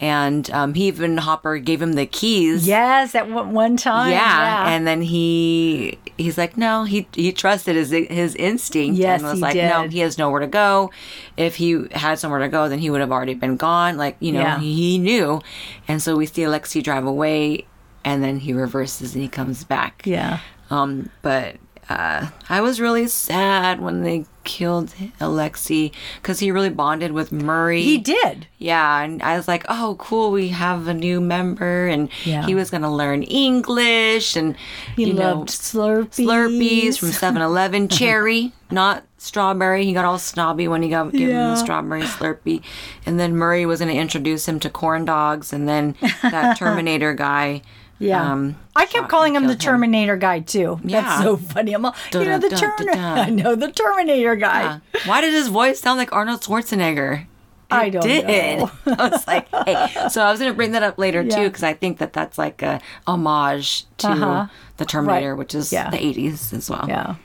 and 0.00 0.48
um, 0.52 0.74
he 0.74 0.86
even 0.86 1.16
Hopper 1.16 1.58
gave 1.58 1.82
him 1.82 1.94
the 1.94 2.06
keys. 2.06 2.66
Yes, 2.68 3.14
at 3.14 3.28
one, 3.28 3.76
time. 3.76 4.12
Yeah, 4.12 4.68
and 4.68 4.86
then 4.86 5.02
he 5.02 5.98
he's 6.16 6.38
like, 6.38 6.56
no, 6.56 6.84
he 6.84 7.08
he 7.14 7.32
trusted 7.32 7.74
his 7.76 7.90
his 7.90 8.34
instinct 8.36 8.98
Yes, 8.98 9.20
and 9.20 9.28
was 9.28 9.38
he 9.38 9.42
like, 9.42 9.56
no, 9.56 9.88
he 9.88 9.98
has 10.00 10.16
nowhere 10.18 10.40
to 10.40 10.46
go. 10.46 10.90
If 11.36 11.56
he 11.56 11.84
had 11.92 12.18
somewhere 12.18 12.40
to 12.40 12.48
go, 12.48 12.68
then 12.68 12.78
he 12.78 12.90
would 12.90 13.00
have 13.00 13.10
already 13.12 13.34
been 13.34 13.56
gone. 13.56 13.96
Like 13.96 14.16
you 14.20 14.32
know, 14.32 14.40
Yeah. 14.40 14.58
he, 14.60 14.74
he 14.74 14.98
knew, 14.98 15.40
and 15.88 16.00
so 16.00 16.16
we 16.16 16.26
see 16.26 16.44
Alexei 16.44 16.80
drive 16.80 17.04
away, 17.04 17.66
and 18.04 18.22
then 18.22 18.38
he 18.38 18.52
reverses 18.52 19.14
and 19.14 19.22
he 19.22 19.28
comes 19.28 19.64
back. 19.64 20.02
yeah. 20.04 20.40
Um, 20.70 21.08
but 21.22 21.56
uh, 21.88 22.28
I 22.50 22.60
was 22.60 22.78
really 22.80 23.08
sad 23.08 23.80
when 23.80 24.02
they 24.02 24.26
killed 24.48 24.92
Alexei 25.20 25.92
because 26.20 26.40
he 26.40 26.50
really 26.50 26.70
bonded 26.70 27.12
with 27.12 27.30
Murray. 27.30 27.82
He 27.82 27.98
did. 27.98 28.46
Yeah, 28.58 29.02
and 29.02 29.22
I 29.22 29.36
was 29.36 29.46
like, 29.46 29.64
oh, 29.68 29.94
cool, 30.00 30.32
we 30.32 30.48
have 30.48 30.88
a 30.88 30.94
new 30.94 31.20
member, 31.20 31.86
and 31.86 32.08
Yeah. 32.24 32.44
he 32.46 32.54
was 32.56 32.70
gonna 32.70 32.92
learn 32.92 33.22
English, 33.22 34.34
and 34.34 34.56
He 34.96 35.04
you 35.04 35.12
know, 35.12 35.34
loved 35.36 35.50
Slurpees. 35.50 36.26
Slurpees 36.26 36.98
from 36.98 37.10
7-Eleven, 37.36 37.88
cherry, 37.88 38.52
not 38.70 39.04
strawberry. 39.18 39.84
He 39.84 39.92
got 39.92 40.04
all 40.04 40.18
snobby 40.18 40.66
when 40.66 40.82
he 40.82 40.88
got 40.88 41.12
given 41.12 41.28
Yeah. 41.36 41.48
the 41.50 41.56
strawberry 41.56 42.02
Slurpee, 42.02 42.62
and 43.06 43.20
then 43.20 43.36
Murray 43.36 43.66
was 43.66 43.80
gonna 43.80 43.92
introduce 43.92 44.48
him 44.48 44.58
to 44.60 44.70
corn 44.70 45.04
dogs, 45.04 45.52
and 45.52 45.68
then 45.68 45.94
that 46.22 46.56
Terminator 46.58 47.12
guy. 47.14 47.62
Yeah. 48.00 48.32
um, 48.32 48.56
I 48.76 48.86
kept 48.86 49.08
calling 49.08 49.34
him 49.34 49.42
the 49.44 49.48
killed 49.54 49.62
him. 49.62 49.66
Terminator 49.72 50.16
guy 50.16 50.40
too. 50.40 50.80
Yeah. 50.84 51.00
That's 51.02 51.22
so 51.22 51.36
funny. 51.36 51.72
I'm 51.74 51.84
all, 51.84 51.94
you 52.12 52.24
know 52.24 52.38
the 52.38 52.50
Terminator. 52.50 52.98
I 52.98 53.30
know 53.30 53.54
the 53.56 53.72
Terminator 53.72 54.36
guy. 54.36 54.62
Yeah. 54.62 55.00
Why 55.06 55.20
did 55.20 55.32
his 55.32 55.48
voice 55.48 55.80
sound 55.80 55.98
like 55.98 56.12
Arnold 56.12 56.42
Schwarzenegger? 56.42 57.26
I 57.70 57.90
don't 57.90 58.02
did. 58.02 58.24
know. 58.60 58.70
I 58.86 59.08
was 59.10 59.26
like, 59.26 59.48
hey. 59.66 60.08
So 60.10 60.22
I 60.22 60.30
was 60.30 60.38
going 60.40 60.50
to 60.50 60.56
bring 60.56 60.72
that 60.72 60.82
up 60.82 60.96
later 60.96 61.22
too, 61.22 61.48
because 61.48 61.62
I 61.62 61.74
think 61.74 61.98
that 61.98 62.12
that's 62.14 62.38
like 62.38 62.62
a 62.62 62.80
homage 63.06 63.84
to 63.98 64.08
Uh-huh. 64.08 64.46
the 64.78 64.84
Terminator, 64.86 65.32
Right. 65.34 65.38
which 65.38 65.54
is 65.54 65.72
Yeah. 65.72 65.90
the 65.90 65.98
80s 65.98 66.52
as 66.54 66.70
well. 66.70 66.86
Yeah. 66.88 67.16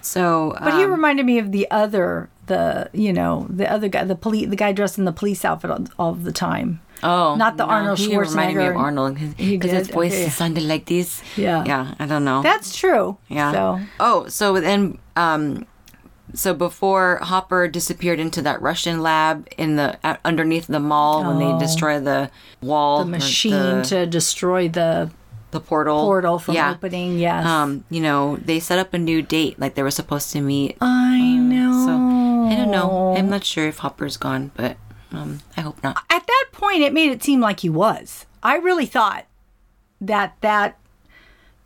So, 0.00 0.54
But 0.62 0.74
he 0.74 0.84
um, 0.84 0.90
reminded 0.90 1.26
me 1.26 1.38
of 1.38 1.50
the 1.52 1.70
other, 1.70 2.28
the 2.46 2.88
you 2.92 3.12
know, 3.12 3.46
the 3.50 3.70
other 3.70 3.88
guy, 3.88 4.04
the 4.04 4.14
police, 4.14 4.48
the 4.48 4.56
guy 4.56 4.72
dressed 4.72 4.98
in 4.98 5.04
the 5.06 5.12
police 5.12 5.44
outfit 5.44 5.70
all, 5.70 5.84
all 5.98 6.12
the 6.14 6.32
time. 6.32 6.80
Oh, 7.02 7.34
not 7.36 7.56
the 7.56 7.64
Arnold 7.64 7.98
he 7.98 8.16
reminded 8.16 8.56
me 8.56 8.66
of 8.66 8.76
Arnold 8.76 9.18
because 9.36 9.70
his 9.70 9.88
voice 9.88 10.12
Okay. 10.14 10.28
sounded 10.30 10.62
like 10.64 10.86
this. 10.86 11.22
Yeah. 11.36 11.64
Yeah, 11.66 11.94
I 11.98 12.06
don't 12.06 12.24
know. 12.24 12.42
That's 12.42 12.74
true. 12.76 13.18
Yeah. 13.28 13.52
So 13.52 13.80
Oh, 14.00 14.28
so 14.28 14.60
then, 14.60 14.98
um, 15.16 15.66
so 16.34 16.54
before 16.54 17.18
Hopper 17.22 17.68
disappeared 17.68 18.18
into 18.18 18.42
that 18.42 18.60
Russian 18.62 19.02
lab 19.02 19.46
in 19.58 19.76
the 19.76 19.98
uh, 20.02 20.16
underneath 20.24 20.66
the 20.66 20.80
mall 20.80 21.22
when 21.24 21.38
they 21.38 21.58
destroy 21.58 22.00
the 22.00 22.30
wall, 22.62 23.00
Oh. 23.00 23.04
the 23.04 23.10
machine 23.10 23.52
the, 23.52 23.82
to 23.88 24.06
destroy 24.06 24.68
the 24.68 25.10
the 25.52 25.60
portal, 25.60 26.02
portal 26.02 26.40
from 26.40 26.56
yeah. 26.56 26.72
opening. 26.72 27.16
Yes. 27.20 27.46
Um, 27.46 27.84
you 27.88 28.00
know, 28.00 28.36
they 28.42 28.58
set 28.58 28.80
up 28.80 28.92
a 28.92 28.98
new 28.98 29.22
date, 29.22 29.56
like 29.60 29.76
they 29.76 29.84
were 29.84 29.92
supposed 29.92 30.32
to 30.32 30.40
meet. 30.40 30.76
I 30.80 31.20
know. 31.38 31.70
So 31.86 31.92
I 32.50 32.56
don't 32.56 32.72
know. 32.72 33.14
I'm 33.16 33.30
not 33.30 33.44
sure 33.44 33.68
if 33.68 33.78
Hopper's 33.78 34.16
gone, 34.16 34.50
but 34.56 34.76
um, 35.16 35.40
I 35.56 35.60
hope 35.62 35.82
not. 35.82 36.02
At 36.10 36.26
that 36.26 36.46
point, 36.52 36.82
it 36.82 36.92
made 36.92 37.10
it 37.10 37.22
seem 37.22 37.40
like 37.40 37.60
he 37.60 37.68
was. 37.68 38.26
I 38.42 38.56
really 38.56 38.86
thought 38.86 39.26
that 40.00 40.36
that 40.40 40.78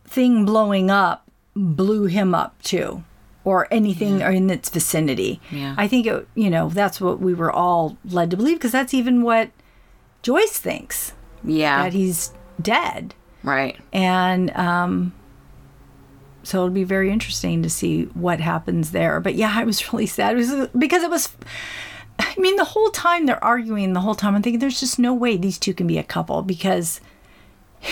thing 0.04 0.44
blowing 0.44 0.90
up 0.90 1.28
blew 1.54 2.04
him 2.06 2.34
up 2.34 2.60
too, 2.62 3.02
or 3.44 3.66
anything 3.70 4.20
in 4.20 4.48
its 4.50 4.68
vicinity. 4.68 5.40
Yeah. 5.50 5.74
I 5.76 5.88
think 5.88 6.06
it. 6.06 6.28
You 6.34 6.50
know, 6.50 6.68
that's 6.68 7.00
what 7.00 7.20
we 7.20 7.34
were 7.34 7.50
all 7.52 7.96
led 8.04 8.30
to 8.30 8.36
believe 8.36 8.58
because 8.58 8.72
that's 8.72 8.94
even 8.94 9.22
what 9.22 9.50
Joyce 10.22 10.58
thinks 10.58 11.12
Yeah, 11.44 11.82
that 11.84 11.92
he's 11.92 12.32
dead. 12.60 13.14
right. 13.42 13.76
and 13.92 14.50
um, 14.56 15.12
so 16.42 16.58
it'll 16.58 16.70
be 16.70 16.84
very 16.84 17.10
interesting 17.10 17.62
to 17.62 17.68
see 17.70 18.04
what 18.14 18.40
happens 18.40 18.90
there. 18.92 19.20
But 19.20 19.34
yeah, 19.34 19.52
I 19.54 19.64
was 19.64 19.92
really 19.92 20.06
sad 20.06 20.32
it 20.34 20.36
was 20.36 20.68
because 20.78 21.02
it 21.02 21.10
was. 21.10 21.28
I 22.18 22.34
mean, 22.38 22.56
the 22.56 22.64
whole 22.64 22.90
time 22.90 23.26
they're 23.26 23.42
arguing, 23.42 23.92
the 23.92 24.00
whole 24.00 24.14
time 24.14 24.34
I'm 24.34 24.42
thinking, 24.42 24.60
there's 24.60 24.80
just 24.80 24.98
no 24.98 25.14
way 25.14 25.36
these 25.36 25.58
two 25.58 25.74
can 25.74 25.86
be 25.86 25.98
a 25.98 26.04
couple 26.04 26.42
because. 26.42 27.00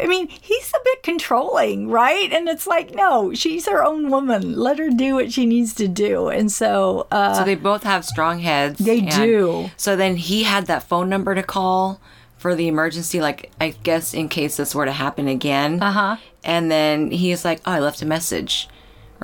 I 0.00 0.06
mean, 0.06 0.28
he's 0.28 0.70
a 0.70 0.78
bit 0.84 1.02
controlling, 1.02 1.90
right? 1.90 2.32
And 2.32 2.48
it's 2.48 2.66
like, 2.66 2.94
no, 2.94 3.34
she's 3.34 3.66
her 3.66 3.84
own 3.84 4.10
woman. 4.10 4.54
Let 4.54 4.78
her 4.78 4.88
do 4.88 5.14
what 5.14 5.32
she 5.32 5.44
needs 5.44 5.74
to 5.74 5.86
do. 5.86 6.28
And 6.28 6.50
so, 6.50 7.06
uh, 7.10 7.34
So 7.34 7.44
they 7.44 7.54
both 7.54 7.82
have 7.82 8.06
strong 8.06 8.38
heads. 8.38 8.78
They 8.78 9.02
do. 9.02 9.70
So 9.76 9.96
then 9.96 10.16
he 10.16 10.44
had 10.44 10.66
that 10.66 10.84
phone 10.84 11.10
number 11.10 11.34
to 11.34 11.42
call 11.42 12.00
for 12.38 12.54
the 12.54 12.68
emergency, 12.68 13.20
like 13.20 13.50
I 13.60 13.70
guess 13.70 14.12
in 14.12 14.28
case 14.28 14.56
this 14.58 14.74
were 14.74 14.84
to 14.84 14.92
happen 14.92 15.28
again. 15.28 15.82
Uh-huh. 15.82 16.16
And 16.42 16.70
then 16.70 17.10
he's 17.10 17.42
like, 17.42 17.60
"Oh, 17.64 17.72
I 17.72 17.80
left 17.80 18.02
a 18.02 18.06
message." 18.06 18.68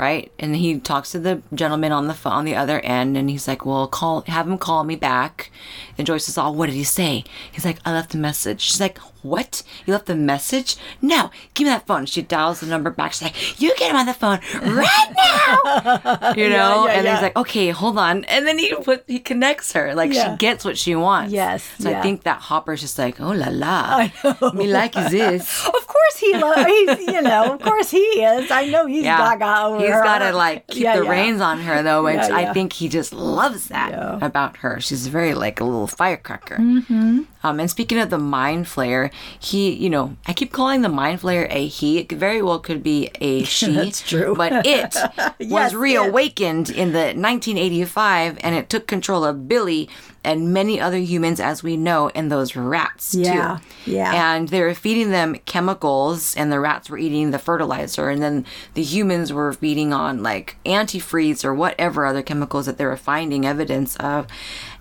Right, 0.01 0.33
and 0.39 0.57
he 0.57 0.81
talks 0.81 1.13
to 1.13 1.19
the 1.19 1.43
gentleman 1.53 1.93
on 1.93 2.07
the 2.09 2.15
phone 2.15 2.33
on 2.33 2.45
the 2.47 2.57
other 2.57 2.81
end, 2.81 3.19
and 3.19 3.29
he's 3.29 3.47
like, 3.47 3.67
"Well, 3.67 3.87
call, 3.87 4.23
have 4.23 4.49
him 4.49 4.57
call 4.57 4.83
me 4.83 4.97
back." 4.97 5.53
And 5.99 6.07
Joyce 6.07 6.25
says, 6.25 6.39
"Oh, 6.39 6.51
what 6.51 6.67
did 6.71 6.75
he 6.75 6.85
say?" 6.85 7.23
He's 7.53 7.67
like, 7.67 7.81
"I 7.85 7.93
left 7.93 8.15
a 8.15 8.17
message." 8.17 8.63
She's 8.63 8.81
like, 8.81 8.99
"What? 9.23 9.63
You 9.87 9.93
left 9.93 10.09
a 10.11 10.15
message? 10.15 10.77
No, 11.03 11.31
give 11.55 11.67
me 11.67 11.71
that 11.71 11.87
phone." 11.87 12.07
She 12.07 12.23
dials 12.23 12.61
the 12.61 12.67
number 12.67 12.91
back. 12.91 13.13
She's 13.13 13.23
like, 13.23 13.61
"You 13.61 13.75
get 13.77 13.91
him 13.91 13.97
on 13.97 14.07
the 14.07 14.15
phone 14.15 14.41
right 14.63 15.11
now." 15.17 16.33
you 16.37 16.49
know, 16.51 16.87
yeah, 16.87 16.93
and 16.95 17.05
yeah. 17.05 17.15
he's 17.15 17.23
like, 17.23 17.37
"Okay, 17.37 17.71
hold 17.71 17.99
on," 17.99 18.25
and 18.25 18.47
then 18.47 18.59
he 18.59 18.75
put 18.75 19.05
he 19.07 19.19
connects 19.19 19.73
her, 19.73 19.95
like 19.95 20.13
Yeah. 20.13 20.33
she 20.33 20.37
gets 20.39 20.65
what 20.65 20.77
she 20.79 20.95
wants. 20.95 21.33
Yes, 21.33 21.65
So 21.79 21.91
yeah. 21.91 21.99
I 21.99 22.03
think 22.03 22.23
that 22.25 22.41
Hopper's 22.41 22.81
just 22.81 22.99
like, 22.99 23.21
"Oh 23.21 23.33
la 23.33 23.49
la, 23.49 24.07
I 24.09 24.13
know. 24.25 24.53
me 24.53 24.67
like 24.67 24.93
this." 24.93 25.67
of 25.67 25.87
course 25.87 26.17
he, 26.19 26.35
lo- 26.35 26.65
he's, 26.65 26.99
you 27.07 27.23
know, 27.23 27.55
of 27.55 27.61
course 27.63 27.91
he 27.91 27.99
is. 27.99 28.51
I 28.51 28.67
know 28.67 28.87
he's 28.87 29.05
gaga 29.05 29.65
over 29.67 29.81
He's 29.81 29.91
got 29.91 30.19
to 30.19 30.33
like 30.33 30.67
keep 30.73 30.83
Yeah, 30.85 30.99
the 30.99 31.05
yeah. 31.05 31.11
reins 31.11 31.41
on 31.41 31.61
her 31.61 31.83
though, 31.83 32.03
which 32.05 32.17
Yeah, 32.17 32.35
I 32.37 32.53
think 32.53 32.73
he 32.73 32.89
just 32.89 33.13
loves 33.13 33.69
that 33.69 33.91
Yeah. 33.91 34.19
about 34.21 34.59
her. 34.59 34.81
She's 34.81 35.07
very 35.07 35.35
like 35.35 35.61
a 35.61 35.65
little 35.65 35.87
firecracker. 35.87 36.57
Mm-hmm. 36.57 37.23
Um, 37.43 37.59
and 37.61 37.71
speaking 37.71 37.99
of 37.99 38.11
the 38.11 38.19
mind 38.19 38.67
flayer, 38.67 39.11
he, 39.39 39.73
you 39.73 39.89
know, 39.89 40.17
I 40.27 40.33
keep 40.33 40.53
calling 40.53 40.83
the 40.83 40.89
mind 40.89 41.21
flayer 41.21 41.47
a 41.51 41.67
he. 41.67 41.99
It 41.99 42.13
very 42.13 42.43
well 42.43 42.59
could 42.59 42.83
be 42.83 43.11
a 43.21 43.45
she. 43.45 43.73
That's 43.73 44.03
true. 44.03 44.35
But 44.37 44.67
it 44.67 44.95
Yes, 45.39 45.51
was 45.51 45.73
it. 45.73 45.79
reawakened 45.79 46.71
in 46.71 46.93
the 46.93 47.15
1985, 47.15 48.39
and 48.43 48.55
it 48.55 48.69
took 48.69 48.87
control 48.87 49.25
of 49.25 49.49
Billy 49.49 49.89
and 50.23 50.53
many 50.53 50.79
other 50.79 50.99
humans, 50.99 51.41
as 51.41 51.63
we 51.63 51.79
know, 51.79 52.11
and 52.11 52.31
those 52.31 52.55
rats 52.55 53.15
Yeah, 53.15 53.59
too. 53.85 53.91
yeah. 53.93 54.35
And 54.35 54.49
they 54.49 54.61
were 54.61 54.75
feeding 54.75 55.11
them 55.11 55.37
chemicals, 55.47 56.37
and 56.37 56.53
the 56.53 56.61
rats 56.61 56.91
were 56.91 56.99
eating 56.99 57.31
the 57.31 57.39
fertilizer, 57.39 58.11
and 58.11 58.23
then 58.23 58.45
the 58.75 58.83
humans 58.83 59.33
were 59.33 59.55
feeding 59.55 59.95
on 59.95 60.23
like 60.23 60.57
antifreeze 60.67 61.43
or 61.43 61.55
whatever 61.55 62.05
other 62.05 62.23
chemicals 62.23 62.67
that 62.67 62.77
they 62.77 62.85
were 62.85 62.99
finding 62.99 63.47
evidence 63.47 63.97
of. 63.97 64.27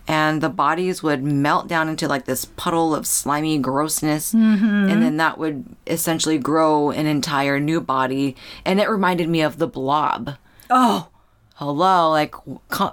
And 0.09 0.41
the 0.41 0.49
bodies 0.49 1.03
would 1.03 1.23
melt 1.23 1.67
down 1.67 1.87
into 1.87 2.07
like 2.07 2.25
this 2.25 2.43
puddle 2.45 2.95
of 2.95 3.05
slimy 3.05 3.59
grossness, 3.59 4.33
Mm-hmm. 4.33 4.89
and 4.89 5.03
then 5.03 5.17
that 5.17 5.37
would 5.37 5.63
essentially 5.85 6.37
grow 6.39 6.89
an 6.89 7.05
entire 7.05 7.59
new 7.59 7.79
body. 7.79 8.35
And 8.65 8.79
it 8.79 8.89
reminded 8.89 9.29
me 9.29 9.41
of 9.41 9.57
the 9.59 9.67
blob. 9.67 10.31
Oh, 10.71 11.07
hello 11.55 12.09
like 12.09 12.33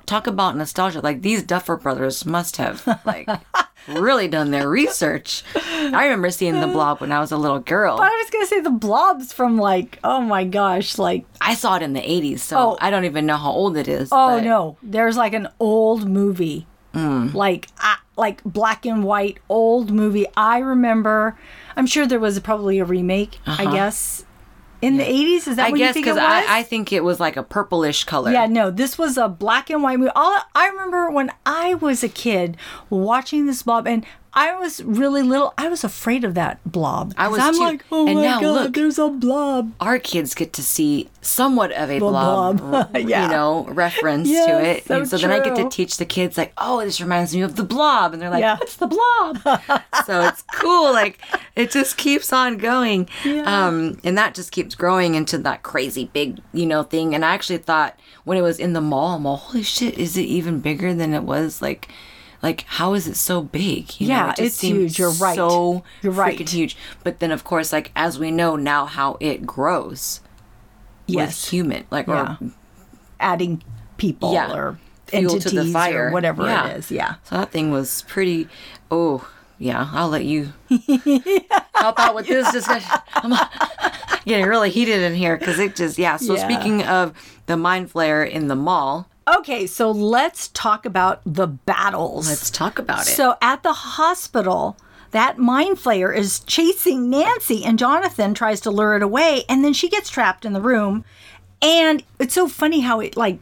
talk 0.06 0.26
about 0.26 0.56
nostalgia. 0.56 1.00
Like 1.00 1.22
these 1.22 1.42
duffer 1.42 1.76
brothers 1.76 2.26
must 2.26 2.56
have 2.58 2.84
like 3.06 3.28
really 3.88 4.28
done 4.28 4.50
their 4.50 4.68
research. 4.68 5.42
I 5.54 6.04
remember 6.04 6.30
seeing 6.30 6.60
the 6.60 6.66
blob 6.66 7.00
when 7.00 7.12
i 7.12 7.20
was 7.20 7.30
a 7.32 7.36
little 7.36 7.60
girl. 7.60 7.96
I 8.00 8.08
was 8.08 8.30
gonna 8.30 8.46
say 8.46 8.60
the 8.60 8.70
blobs 8.70 9.32
from 9.32 9.56
like, 9.56 9.98
oh 10.04 10.20
my 10.20 10.44
gosh, 10.44 10.98
like, 10.98 11.24
i 11.40 11.54
saw 11.54 11.76
it 11.76 11.82
in 11.82 11.92
the 11.92 12.00
80s 12.00 12.40
so 12.40 12.56
Oh. 12.58 12.76
i 12.80 12.90
don't 12.90 13.04
even 13.04 13.24
know 13.24 13.36
how 13.36 13.50
old 13.52 13.76
it 13.76 13.86
is 13.88 14.08
oh 14.12 14.36
but- 14.38 14.44
no, 14.44 14.76
there's 14.82 15.16
like 15.16 15.32
an 15.32 15.48
old 15.60 16.08
movie, 16.08 16.66
Mm. 16.94 17.34
like, 17.34 17.68
like 18.16 18.42
black 18.44 18.86
and 18.86 19.04
white 19.04 19.38
old 19.48 19.90
movie. 19.90 20.26
I 20.36 20.58
remember. 20.58 21.36
I'm 21.76 21.86
sure 21.86 22.06
there 22.06 22.18
was 22.20 22.38
probably 22.40 22.78
a 22.78 22.84
remake. 22.84 23.38
I 23.46 23.64
guess 23.70 24.24
in 24.82 24.96
the 24.98 25.04
80s. 25.04 25.46
Is 25.48 25.56
that 25.56 25.58
Uh-huh. 25.58 25.66
i 25.66 25.70
what 25.70 25.78
guess 25.78 25.88
you 25.88 25.92
think 25.94 26.06
it 26.06 26.10
because 26.14 26.16
was? 26.16 26.44
I, 26.48 26.58
I 26.58 26.62
think 26.62 26.92
it 26.92 27.02
was 27.04 27.18
like 27.20 27.36
a 27.36 27.42
purplish 27.42 28.04
color 28.04 28.30
Yeah, 28.30 28.46
no, 28.46 28.70
this 28.70 28.96
was 28.98 29.16
a 29.18 29.28
black 29.28 29.68
and 29.70 29.82
white 29.82 29.98
movie. 29.98 30.12
All 30.14 30.38
I 30.54 30.68
remember 30.68 31.10
when 31.10 31.30
I 31.44 31.74
was 31.74 32.02
a 32.02 32.08
kid 32.08 32.56
watching 32.90 33.46
this 33.46 33.62
blob, 33.62 33.86
and 33.86 34.04
I 34.38 34.54
was 34.54 34.84
really 34.84 35.22
little. 35.22 35.54
I 35.56 35.68
was 35.68 35.82
afraid 35.82 36.22
of 36.22 36.34
that 36.34 36.60
blob. 36.70 37.14
I 37.16 37.28
was 37.28 37.40
I'm 37.40 37.54
too. 37.54 37.60
like, 37.60 37.84
oh 37.90 38.06
And 38.06 38.16
my 38.16 38.22
now 38.22 38.40
god, 38.40 38.62
look. 38.64 38.74
there's 38.74 38.98
a 38.98 39.08
blob. 39.08 39.72
our 39.80 39.98
kids 39.98 40.34
get 40.34 40.52
to 40.52 40.62
see 40.62 41.08
somewhat 41.22 41.72
of 41.72 41.90
a 41.90 41.98
blob, 41.98 42.58
blob. 42.58 42.94
Yeah. 43.08 43.24
you 43.24 43.30
know, 43.30 43.64
reference 43.64 44.28
to 44.28 44.34
it. 44.62 44.84
so 44.86 44.98
and 44.98 45.08
so 45.08 45.16
then 45.16 45.32
I 45.32 45.40
get 45.42 45.56
to 45.56 45.68
teach 45.70 45.96
the 45.96 46.04
kids 46.04 46.36
like, 46.36 46.52
oh, 46.58 46.84
this 46.84 47.00
reminds 47.00 47.34
me 47.34 47.40
of 47.40 47.56
the 47.56 47.64
blob. 47.64 48.12
And 48.12 48.20
they're 48.20 48.28
like, 48.30 48.42
Yeah. 48.42 48.58
what's 48.58 48.76
the 48.76 48.86
blob? 48.86 49.38
so 50.06 50.20
it's 50.28 50.42
cool. 50.54 50.92
Like 50.92 51.18
it 51.56 51.70
just 51.70 51.96
keeps 51.96 52.30
on 52.32 52.58
going. 52.58 53.08
Um, 53.24 53.98
and 54.04 54.18
that 54.18 54.34
just 54.34 54.52
keeps 54.52 54.74
growing 54.74 55.14
into 55.14 55.38
that 55.38 55.62
crazy 55.62 56.10
big, 56.12 56.40
you 56.52 56.66
know, 56.66 56.82
thing. 56.82 57.14
And 57.14 57.24
I 57.24 57.32
actually 57.32 57.58
thought 57.58 57.98
when 58.24 58.36
it 58.36 58.42
was 58.42 58.58
in 58.58 58.74
the 58.74 58.82
mall, 58.82 59.16
I'm 59.16 59.24
all, 59.24 59.36
holy 59.38 59.62
shit, 59.62 59.96
is 59.96 60.16
it 60.18 60.22
even 60.26 60.60
bigger 60.60 60.92
than 60.92 61.14
it 61.14 61.22
was 61.22 61.62
like 61.62 61.88
like 62.46 62.62
how 62.78 62.94
is 62.94 63.06
it 63.08 63.16
so 63.16 63.42
big? 63.42 64.00
You 64.00 64.06
Yeah, 64.08 64.30
it 64.30 64.36
just 64.36 64.40
it's 64.46 64.60
huge. 64.60 64.98
You're 64.98 65.10
right. 65.26 65.34
So 65.36 65.82
You're 66.02 66.12
right. 66.12 66.38
freaking 66.38 66.48
huge. 66.48 66.76
But 67.04 67.18
then 67.20 67.32
of 67.32 67.42
course, 67.44 67.72
like 67.72 67.90
as 67.96 68.18
we 68.18 68.30
know 68.30 68.56
now 68.56 68.86
how 68.86 69.16
it 69.20 69.38
grows 69.46 70.20
Yes, 71.06 71.28
with 71.42 71.50
human 71.52 71.82
like 71.90 72.06
Yeah. 72.06 72.36
or 72.40 72.50
adding 73.20 73.62
people 73.96 74.32
Yeah. 74.32 74.52
or 74.54 74.78
Fuel 75.08 75.30
to 75.30 75.36
entities 75.36 75.66
the 75.66 75.72
fire. 75.72 76.08
or 76.08 76.12
whatever 76.12 76.44
Yeah. 76.44 76.66
it 76.68 76.76
is. 76.78 76.90
Yeah. 76.90 77.14
so 77.24 77.36
that 77.36 77.50
thing 77.50 77.70
was 77.70 78.02
pretty 78.08 78.48
oh 78.90 79.26
yeah 79.58 79.88
i'll 79.94 80.08
let 80.10 80.24
you 80.26 80.52
help 81.74 81.98
out 81.98 82.14
with 82.14 82.26
this 82.26 82.50
discussion 82.52 82.90
I'm 83.14 83.32
getting 84.26 84.46
really 84.46 84.70
heated 84.70 85.00
in 85.02 85.14
here 85.14 85.36
because 85.36 85.58
it 85.58 85.76
just 85.76 85.98
yeah. 85.98 86.16
So 86.16 86.34
Yeah. 86.36 86.44
speaking 86.48 86.82
of 86.82 87.12
the 87.46 87.56
mind 87.56 87.92
flayer 87.92 88.28
in 88.28 88.48
the 88.48 88.56
mall, 88.56 89.08
Okay, 89.38 89.66
so 89.66 89.90
let's 89.90 90.48
talk 90.48 90.86
about 90.86 91.20
the 91.26 91.46
battles. 91.48 92.28
let's 92.28 92.50
talk 92.50 92.78
about 92.78 93.02
it. 93.08 93.10
So 93.10 93.36
at 93.42 93.62
the 93.64 93.72
hospital, 93.72 94.76
that 95.10 95.36
mind 95.38 95.78
flayer 95.78 96.16
is 96.16 96.40
chasing 96.40 97.10
Nancy, 97.10 97.64
and 97.64 97.78
Jonathan 97.78 98.34
tries 98.34 98.60
to 98.62 98.70
lure 98.70 98.96
it 98.96 99.02
away, 99.02 99.44
and 99.48 99.64
then 99.64 99.72
she 99.72 99.88
gets 99.88 100.10
trapped 100.10 100.44
in 100.44 100.52
the 100.52 100.60
room. 100.60 101.04
And 101.60 102.04
it's 102.20 102.34
so 102.34 102.46
funny 102.48 102.80
how 102.80 103.00
it 103.00 103.16
like 103.16 103.38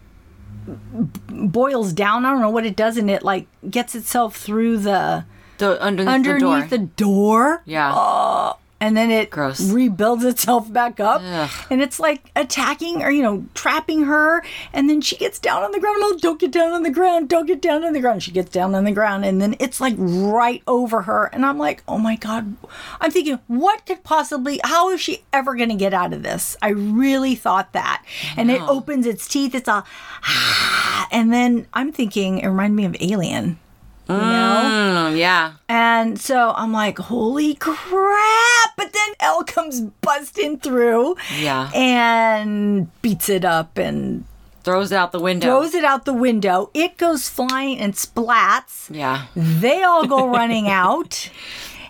b- 0.67 1.09
boils 1.29 1.93
down. 1.93 2.25
I 2.25 2.31
don't 2.31 2.41
know 2.41 2.49
what 2.51 2.65
it 2.65 2.77
does, 2.77 2.97
and 2.97 3.11
it 3.11 3.23
like 3.23 3.47
gets 3.69 3.95
itself 3.95 4.37
through 4.37 4.79
the 4.79 5.25
the 5.59 5.81
underneath, 5.83 6.15
underneath 6.15 6.71
the 6.71 6.79
door. 6.79 6.87
the 6.87 6.87
door, 7.05 7.63
yeah. 7.67 7.93
Oh, 7.95 8.57
and 8.81 8.97
then 8.97 9.11
it 9.11 9.31
Gross. 9.31 9.71
rebuilds 9.71 10.25
itself 10.25 10.73
back 10.73 11.01
up, 11.01 11.23
Ugh. 11.25 11.51
and 11.71 11.81
it's 11.81 11.99
like 11.99 12.31
attacking 12.37 13.03
or 13.03 13.11
you 13.11 13.23
know 13.23 13.45
trapping 13.55 14.05
her, 14.05 14.43
and 14.73 14.89
then 14.91 15.01
she 15.01 15.17
gets 15.17 15.39
down 15.39 15.63
on 15.63 15.73
the 15.73 15.81
ground. 15.81 15.97
Oh, 16.01 16.19
don't 16.21 16.41
get 16.41 16.51
down 16.51 16.73
on 16.73 16.83
the 16.83 16.91
ground! 16.91 17.29
Don't 17.29 17.47
get 17.47 17.63
down 17.63 17.85
on 17.85 17.93
the 17.93 18.01
ground! 18.01 18.23
She 18.23 18.31
gets 18.31 18.51
down 18.51 18.75
on 18.75 18.85
the 18.85 18.93
ground, 18.93 19.25
and 19.25 19.41
then 19.41 19.57
it's 19.59 19.81
like 19.81 19.95
right 19.99 20.63
over 20.67 21.03
her, 21.03 21.27
and 21.27 21.47
I'm 21.47 21.59
like, 21.59 21.83
oh 21.89 21.99
my 21.99 22.17
god! 22.17 22.57
I'm 23.01 23.11
thinking, 23.11 23.39
what 23.47 23.87
could 23.87 24.05
possibly? 24.05 24.61
How 24.65 24.91
is 24.91 25.01
she 25.01 25.25
ever 25.33 25.55
going 25.55 25.71
to 25.71 25.75
get 25.77 25.95
out 25.95 26.13
of 26.13 26.23
this? 26.23 26.57
I 26.61 26.69
really 26.71 27.35
thought 27.35 27.73
that, 27.73 28.05
and 28.37 28.51
it 28.51 28.61
opens 28.63 29.07
its 29.07 29.29
teeth. 29.29 29.55
It's 29.55 29.69
all, 29.69 29.85
ah. 30.25 31.09
and 31.11 31.33
then 31.33 31.67
I'm 31.73 31.93
thinking, 31.93 32.39
it 32.39 32.47
reminded 32.47 32.77
me 32.77 32.85
of 32.85 32.97
Alien. 33.01 33.59
You 34.09 34.15
know? 34.17 35.11
Mm, 35.13 35.19
yeah. 35.19 35.53
And 35.69 36.21
so 36.21 36.53
I'm 36.57 36.73
like, 36.73 36.99
holy 36.99 37.55
crap. 37.55 38.71
But 38.77 38.93
then 38.93 39.13
El 39.21 39.45
comes 39.45 39.81
busting 39.81 40.59
through 40.61 41.17
Yeah. 41.41 41.71
and 41.75 42.89
beats 43.03 43.29
it 43.29 43.45
up 43.45 43.79
and 43.79 44.25
Throws 44.63 44.93
it 44.93 44.97
out 44.97 45.13
the 45.13 45.21
window. 45.21 45.47
throws 45.47 45.75
it 45.75 45.85
out 45.85 46.05
the 46.07 46.13
window. 46.15 46.71
It 46.75 46.97
goes 46.97 47.29
flying 47.29 47.79
and 47.79 47.95
splats. 47.95 48.89
yeah. 48.95 49.27
They 49.37 49.83
all 49.83 50.07
go 50.07 50.27
running 50.39 50.69
out. 50.69 51.31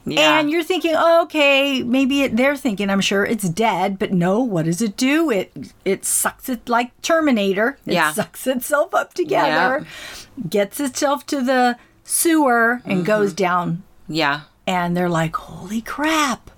Yeah. 0.06 0.38
And 0.38 0.50
you're 0.50 0.62
thinking, 0.64 0.92
oh, 0.96 1.22
okay, 1.22 1.82
maybe 1.82 2.22
it, 2.24 2.36
they're 2.36 2.56
thinking, 2.56 2.90
I'm 2.90 3.00
sure 3.00 3.24
it's 3.24 3.48
dead, 3.48 3.98
but 3.98 4.12
no. 4.12 4.40
What 4.40 4.66
does 4.66 4.82
it 4.82 4.96
do? 4.98 5.30
It 5.30 5.50
it 5.84 6.04
sucks 6.04 6.48
it 6.50 6.68
like 6.68 6.90
Terminator. 7.00 7.78
It 7.86 7.94
Yeah. 7.94 8.12
sucks 8.12 8.46
itself 8.46 8.94
up 8.94 9.14
together, 9.14 9.86
yeah. 9.86 10.44
gets 10.50 10.78
itself 10.78 11.24
to 11.26 11.40
the 11.42 11.78
sewer, 12.04 12.80
and 12.84 12.98
Mm-hmm. 12.98 13.02
goes 13.04 13.32
down 13.32 13.82
yeah. 14.08 14.42
and 14.66 14.96
they're 14.96 15.08
like, 15.08 15.34
"Holy 15.36 15.80
crap!" 15.80 16.50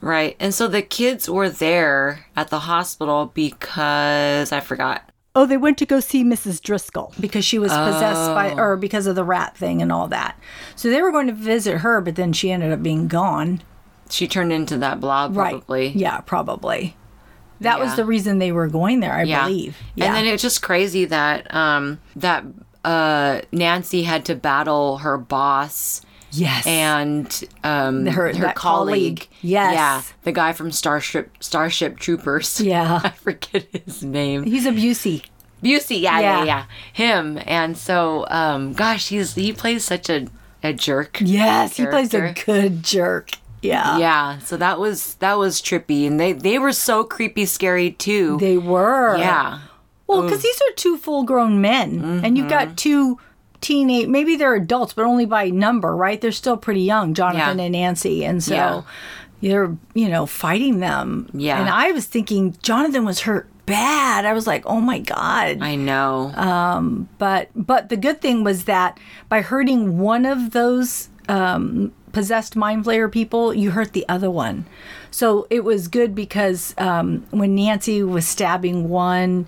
Right. 0.00 0.36
And 0.40 0.52
so 0.54 0.68
the 0.68 0.82
kids 0.82 1.28
were 1.28 1.48
there 1.48 2.26
at 2.36 2.48
the 2.48 2.60
hospital 2.60 3.30
because 3.34 4.52
I 4.52 4.60
forgot. 4.60 5.10
Oh, 5.34 5.44
they 5.46 5.56
went 5.58 5.76
to 5.78 5.86
go 5.86 6.00
see 6.00 6.24
Mrs. 6.24 6.62
Driscoll 6.62 7.12
because 7.20 7.44
she 7.44 7.58
was 7.58 7.70
possessed 7.70 8.30
by, 8.34 8.52
Oh. 8.52 8.58
or 8.58 8.76
because 8.76 9.06
of 9.06 9.16
the 9.16 9.24
rat 9.24 9.54
thing 9.56 9.82
and 9.82 9.92
all 9.92 10.08
that. 10.08 10.38
So 10.76 10.88
they 10.88 11.02
were 11.02 11.12
going 11.12 11.26
to 11.26 11.32
visit 11.34 11.78
her, 11.78 12.00
but 12.00 12.16
then 12.16 12.32
she 12.32 12.50
ended 12.50 12.72
up 12.72 12.82
being 12.82 13.06
gone. 13.08 13.62
She 14.08 14.26
turned 14.28 14.52
into 14.52 14.78
that 14.78 14.98
blob 15.00 15.34
probably. 15.34 15.88
Right? 15.88 15.96
Yeah, 15.96 16.20
probably. 16.20 16.96
That 17.60 17.78
was 17.80 17.96
the 17.96 18.04
reason 18.04 18.38
they 18.38 18.52
were 18.52 18.68
going 18.68 19.00
there, 19.00 19.12
I 19.14 19.22
Yeah. 19.24 19.46
believe. 19.46 19.76
Yeah. 19.94 20.06
And 20.06 20.14
then 20.14 20.26
it's 20.26 20.42
just 20.42 20.62
crazy 20.62 21.04
that 21.06 21.52
um 21.54 21.98
that 22.14 22.44
uh 22.86 23.40
Nancy 23.52 24.02
had 24.04 24.24
to 24.26 24.34
battle 24.34 24.98
her 24.98 25.18
boss 25.18 26.02
yes. 26.30 26.66
and 26.66 27.44
um 27.64 28.06
Her- 28.06 28.28
her, 28.34 28.52
colleague. 28.52 28.54
colleague. 28.54 29.28
Yes. 29.42 29.74
Yeah. 29.74 30.02
The 30.22 30.32
guy 30.32 30.52
from 30.52 30.70
Starship 30.72 31.30
Starship 31.40 31.98
Troopers. 31.98 32.60
Yeah. 32.72 33.00
I 33.04 33.10
forget 33.10 33.66
his 33.84 34.02
name. 34.02 34.44
he's 34.44 34.66
a 34.66 34.70
Busey. 34.72 35.24
Busey, 35.62 36.00
yeah, 36.00 36.20
Yeah. 36.20 36.38
yeah, 36.38 36.44
yeah. 36.44 36.64
Him. 36.92 37.38
And 37.46 37.76
so 37.76 38.24
um 38.30 38.72
gosh, 38.72 39.08
he's 39.08 39.34
he 39.34 39.52
plays 39.52 39.84
such 39.84 40.08
a 40.08 40.28
a 40.62 40.72
jerk. 40.72 41.18
Yes, 41.20 41.76
he 41.76 41.86
plays 41.86 42.14
a 42.14 42.32
good 42.46 42.82
jerk. 42.82 43.30
Yeah. 43.62 43.98
Yeah, 43.98 44.38
so 44.38 44.56
that 44.58 44.78
was 44.78 45.14
that 45.16 45.38
was 45.38 45.60
trippy, 45.60 46.06
and 46.06 46.20
they 46.20 46.32
they 46.32 46.58
were 46.58 46.72
so 46.72 47.02
creepy, 47.04 47.46
scary 47.46 47.90
too. 47.90 48.36
They 48.38 48.58
were. 48.58 49.16
yeah, 49.18 49.60
Well, 50.06 50.22
because 50.22 50.42
these 50.42 50.60
are 50.60 50.74
two 50.76 50.96
full 50.98 51.24
grown 51.24 51.60
men, 51.60 52.20
and 52.24 52.36
you've 52.36 52.46
Mm-hmm. 52.46 52.68
got 52.68 52.76
two 52.76 53.18
teenage, 53.60 54.06
maybe 54.06 54.36
they're 54.36 54.54
adults, 54.54 54.92
but 54.92 55.04
only 55.04 55.26
by 55.26 55.48
number, 55.50 55.96
right? 55.96 56.20
They're 56.20 56.30
still 56.32 56.56
pretty 56.56 56.82
young, 56.82 57.14
Jonathan 57.14 57.58
Yeah. 57.58 57.64
and 57.64 57.72
Nancy. 57.72 58.24
And 58.24 58.42
so 58.44 58.54
Yeah. 58.54 58.82
you're, 59.40 59.76
you 59.94 60.08
know, 60.08 60.26
fighting 60.26 60.78
them. 60.80 61.28
Yeah. 61.32 61.58
And 61.60 61.68
I 61.68 61.90
was 61.92 62.04
thinking 62.06 62.54
Jonathan 62.62 63.04
was 63.04 63.20
hurt 63.20 63.48
bad. 63.64 64.24
I 64.24 64.32
was 64.34 64.46
like, 64.46 64.62
oh 64.66 64.80
my 64.80 64.98
God. 65.00 65.58
I 65.60 65.74
know. 65.74 66.32
Um, 66.36 67.08
but 67.18 67.48
but 67.56 67.88
the 67.88 67.96
good 67.96 68.20
thing 68.20 68.44
was 68.44 68.64
that 68.64 68.98
by 69.28 69.40
hurting 69.40 69.98
one 69.98 70.24
of 70.26 70.52
those 70.52 71.08
um, 71.28 71.92
possessed 72.12 72.54
mind 72.56 72.84
flayer 72.84 73.10
people, 73.10 73.52
you 73.52 73.72
hurt 73.72 73.92
the 73.94 74.08
other 74.08 74.30
one. 74.30 74.66
So 75.10 75.46
it 75.50 75.64
was 75.64 75.88
good 75.88 76.14
because 76.14 76.74
um, 76.78 77.24
when 77.30 77.54
Nancy 77.56 78.02
was 78.04 78.26
stabbing 78.28 78.88
one, 78.88 79.46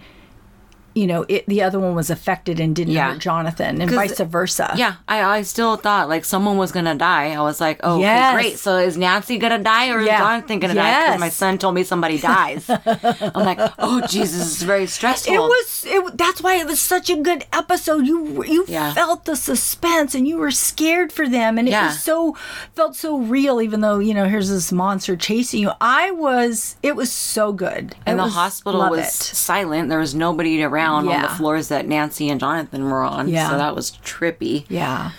you 0.99 1.07
know, 1.07 1.25
it, 1.29 1.47
the 1.47 1.63
other 1.63 1.79
one 1.79 1.95
was 1.95 2.11
affected 2.11 2.59
and 2.61 2.75
didn't 2.75 2.93
Yeah. 2.95 3.13
hurt 3.13 3.21
Jonathan, 3.21 3.81
and 3.81 3.91
vice 3.91 4.19
versa. 4.21 4.75
yeah, 4.77 4.95
I, 5.07 5.23
I 5.39 5.43
still 5.43 5.77
thought 5.77 6.09
like 6.09 6.25
someone 6.25 6.57
was 6.59 6.73
gonna 6.73 6.95
die. 6.95 7.33
I 7.33 7.41
was 7.41 7.61
like, 7.61 7.81
oh, 7.85 7.95
okay, 7.95 8.03
Yes. 8.03 8.35
great. 8.35 8.59
So 8.59 8.77
is 8.79 8.97
Nancy 8.97 9.39
gonna 9.39 9.63
die 9.63 9.91
or 9.91 10.01
Yeah. 10.01 10.15
is 10.15 10.21
Jonathan 10.21 10.59
gonna 10.59 10.75
die? 10.75 11.05
Because 11.07 11.21
my 11.21 11.29
son 11.29 11.59
told 11.59 11.75
me 11.75 11.85
somebody 11.85 12.19
dies. 12.35 12.69
I'm 12.69 13.45
like, 13.51 13.61
oh 13.79 14.01
Jesus, 14.09 14.39
this 14.39 14.57
is 14.59 14.63
very 14.63 14.87
stressful. 14.87 15.33
It 15.35 15.39
was. 15.39 15.85
It, 15.87 16.19
that's 16.19 16.43
why 16.43 16.57
it 16.57 16.67
was 16.67 16.81
such 16.81 17.09
a 17.11 17.17
good 17.17 17.45
episode. 17.53 18.07
You 18.07 18.43
you 18.45 18.65
Yeah. 18.69 18.93
felt 18.95 19.25
the 19.25 19.37
suspense 19.37 20.15
and 20.15 20.27
you 20.27 20.39
were 20.39 20.51
scared 20.51 21.13
for 21.13 21.29
them, 21.29 21.59
and 21.59 21.69
it 21.69 21.73
was 21.73 22.03
so 22.03 22.37
felt 22.75 22.97
so 22.97 23.19
real. 23.19 23.61
Even 23.61 23.81
though 23.81 23.99
you 23.99 24.15
know 24.15 24.25
here's 24.25 24.49
this 24.51 24.73
monster 24.73 25.17
chasing 25.17 25.61
you, 25.61 25.71
I 25.81 26.11
was. 26.11 26.77
It 26.83 26.97
was 26.97 27.13
so 27.13 27.53
good. 27.53 27.95
and 28.07 28.15
It 28.15 28.17
the 28.17 28.25
was- 28.25 28.35
hospital 28.35 28.81
was 28.91 29.07
it. 29.09 29.13
silent. 29.37 29.89
There 29.89 29.99
was 29.99 30.15
nobody 30.15 30.63
around 30.63 30.88
on 30.89 31.07
the 31.23 31.29
floors 31.29 31.69
that 31.69 31.87
Nancy 31.87 32.29
and 32.29 32.41
Jonathan 32.41 32.85
were 32.91 33.03
on. 33.03 33.29
Yeah. 33.29 33.51
So 33.51 33.59
that 33.59 33.75
was 33.75 33.93
trippy. 34.05 34.65
Yeah, 34.69 35.13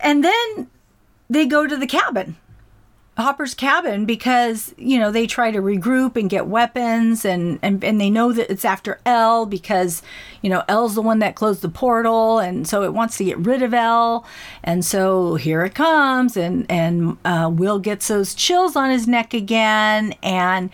and 0.00 0.22
then 0.24 0.68
they 1.28 1.46
go 1.46 1.66
to 1.66 1.76
the 1.76 1.86
cabin. 1.86 2.36
Hopper's 3.18 3.54
cabin 3.54 4.04
because 4.04 4.74
you 4.76 4.98
know 4.98 5.10
they 5.10 5.26
try 5.26 5.50
to 5.50 5.58
regroup 5.60 6.16
and 6.16 6.28
get 6.28 6.48
weapons 6.48 7.24
and, 7.24 7.58
and 7.62 7.82
and 7.82 7.98
they 7.98 8.10
know 8.10 8.30
that 8.30 8.50
it's 8.52 8.62
after 8.64 9.00
El 9.06 9.46
because 9.46 10.02
you 10.42 10.50
know 10.50 10.64
El's 10.68 10.94
the 10.96 11.00
one 11.00 11.20
that 11.20 11.34
closed 11.34 11.62
the 11.62 11.70
portal 11.70 12.38
and 12.38 12.68
so 12.68 12.82
it 12.82 12.92
wants 12.92 13.16
to 13.16 13.24
get 13.24 13.38
rid 13.38 13.62
of 13.62 13.72
El 13.72 14.26
and 14.62 14.84
so 14.84 15.36
here 15.36 15.64
it 15.64 15.74
comes 15.74 16.36
and 16.36 16.66
and 16.70 17.16
uh, 17.24 17.50
Will 17.50 17.78
gets 17.78 18.06
those 18.08 18.34
chills 18.34 18.76
on 18.76 18.90
his 18.90 19.08
neck 19.08 19.32
again 19.32 20.14
and 20.22 20.68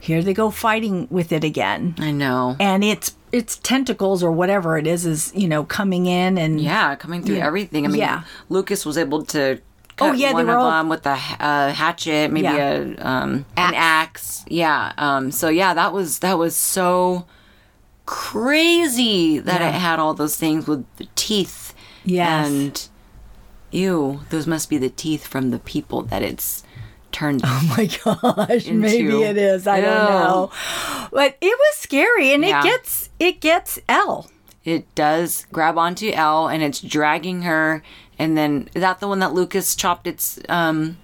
here 0.00 0.24
they 0.24 0.34
go 0.34 0.50
fighting 0.50 1.06
with 1.08 1.30
it 1.30 1.44
again 1.44 1.94
I 1.98 2.10
know. 2.10 2.56
and 2.58 2.82
it's 2.82 3.14
its 3.32 3.56
tentacles 3.58 4.22
or 4.22 4.30
whatever 4.32 4.78
it 4.78 4.86
is 4.86 5.04
is 5.06 5.32
you 5.34 5.48
know 5.48 5.64
coming 5.64 6.06
in 6.06 6.38
and 6.38 6.60
Yeah, 6.60 6.94
coming 6.96 7.22
through 7.22 7.36
Yeah. 7.36 7.46
everything. 7.46 7.84
I 7.84 7.88
mean, 7.88 7.98
Yeah. 7.98 8.22
Lucas 8.48 8.86
was 8.86 8.96
able 8.96 9.24
to 9.26 9.58
Oh, 9.98 10.10
cut 10.10 10.18
yeah, 10.18 10.28
they 10.28 10.34
one 10.34 10.46
were 10.46 10.52
of 10.52 10.60
all- 10.60 10.70
them 10.70 10.88
with 10.90 11.06
a 11.06 11.12
uh, 11.40 11.72
hatchet, 11.72 12.30
maybe 12.30 12.44
Yeah. 12.44 12.84
a 12.98 13.06
um, 13.06 13.46
an 13.56 13.72
axe. 13.74 14.44
Yeah. 14.48 14.92
Um, 14.98 15.30
so 15.30 15.48
yeah, 15.48 15.72
that 15.74 15.92
was 15.92 16.18
that 16.20 16.36
was 16.38 16.54
so 16.54 17.26
crazy 18.04 19.38
that 19.38 19.60
it 19.60 19.74
had 19.74 19.98
all 19.98 20.14
those 20.14 20.36
things 20.36 20.66
with 20.66 20.84
the 20.96 21.06
teeth. 21.16 21.74
Yes. 22.04 22.46
And 22.48 22.88
ew, 23.72 24.20
those 24.30 24.46
must 24.46 24.70
be 24.70 24.78
the 24.78 24.88
teeth 24.90 25.26
from 25.26 25.50
the 25.50 25.58
people 25.58 26.02
that 26.02 26.22
it's 26.22 26.62
turned. 27.12 27.40
Oh 27.44 27.74
my 27.76 27.86
gosh, 27.86 28.66
maybe 28.68 29.22
it 29.22 29.36
is. 29.36 29.66
I 29.66 29.80
don't 29.80 30.10
know. 30.10 30.50
But 31.10 31.36
it 31.40 31.58
was 31.58 31.76
scary 31.78 32.32
and 32.32 32.44
Yeah. 32.44 32.60
it 32.60 32.64
gets 32.64 33.05
it 33.18 33.40
gets 33.40 33.78
El. 33.88 34.30
It 34.64 34.92
does 34.94 35.46
grab 35.52 35.78
onto 35.78 36.10
El 36.10 36.48
and 36.48 36.62
it's 36.62 36.80
dragging 36.80 37.42
her. 37.42 37.82
And 38.18 38.36
then 38.36 38.68
is 38.74 38.80
that 38.80 39.00
the 39.00 39.08
one 39.08 39.20
that 39.20 39.32
Lucas 39.32 39.74
chopped 39.76 40.06
its 40.06 40.38
um 40.48 40.96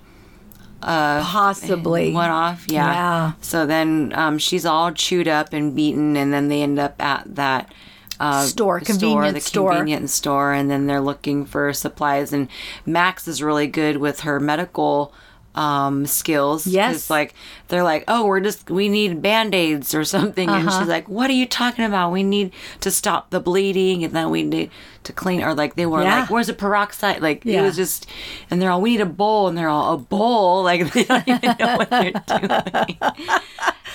uh 0.82 1.22
Possibly. 1.22 2.12
one 2.12 2.30
off. 2.30 2.66
Yeah. 2.68 2.92
Yeah. 2.92 3.32
So 3.40 3.66
then 3.66 4.12
um, 4.16 4.38
she's 4.38 4.66
all 4.66 4.90
chewed 4.92 5.28
up 5.28 5.52
and 5.52 5.76
beaten, 5.76 6.16
and 6.16 6.32
then 6.32 6.48
they 6.48 6.62
end 6.62 6.78
up 6.80 7.00
at 7.00 7.36
that 7.36 7.72
uh, 8.18 8.44
Store, 8.46 8.80
convenience 8.80 9.34
the 9.34 9.40
store. 9.40 9.70
convenience 9.72 10.12
store, 10.12 10.52
and 10.52 10.70
then 10.70 10.86
they're 10.86 11.00
looking 11.00 11.44
for 11.44 11.72
supplies. 11.72 12.32
And 12.32 12.48
Max 12.86 13.26
is 13.28 13.42
really 13.42 13.66
good 13.66 13.96
with 13.98 14.20
her 14.20 14.38
medical 14.40 15.12
um 15.54 16.06
skills 16.06 16.66
Yes. 16.66 17.10
like 17.10 17.34
they're 17.68 17.82
like 17.82 18.04
oh 18.08 18.24
we're 18.24 18.40
just 18.40 18.70
we 18.70 18.88
need 18.88 19.20
band-aids 19.20 19.94
or 19.94 20.02
something 20.16 20.48
and 20.48 20.66
Uh-huh. 20.68 20.80
she's 20.80 20.88
like 20.88 21.08
what 21.08 21.28
are 21.28 21.34
you 21.34 21.46
talking 21.46 21.84
about 21.84 22.10
we 22.10 22.22
need 22.22 22.52
to 22.80 22.90
stop 22.90 23.28
the 23.30 23.38
bleeding 23.40 24.02
and 24.02 24.14
then 24.14 24.30
we 24.30 24.42
need 24.44 24.70
to 25.04 25.12
clean 25.12 25.42
or 25.42 25.54
like 25.54 25.74
they 25.74 25.84
were 25.84 26.02
Yeah. 26.02 26.20
like 26.20 26.30
where's 26.30 26.46
the 26.46 26.54
peroxide 26.54 27.20
like 27.20 27.44
it 27.44 27.52
Yeah. 27.52 27.62
was 27.62 27.76
just 27.76 28.06
and 28.50 28.62
they're 28.62 28.70
all 28.70 28.80
we 28.80 28.92
need 28.92 29.00
a 29.02 29.06
bowl 29.06 29.48
and 29.48 29.58
they're 29.58 29.68
all 29.68 29.94
a 29.94 29.98
bowl 29.98 30.62
like 30.70 30.90
they 30.92 31.04
don't 31.04 31.28
even 31.28 31.56
know 31.58 31.76
what 31.76 31.90
they're 31.90 32.12
doing 32.12 32.98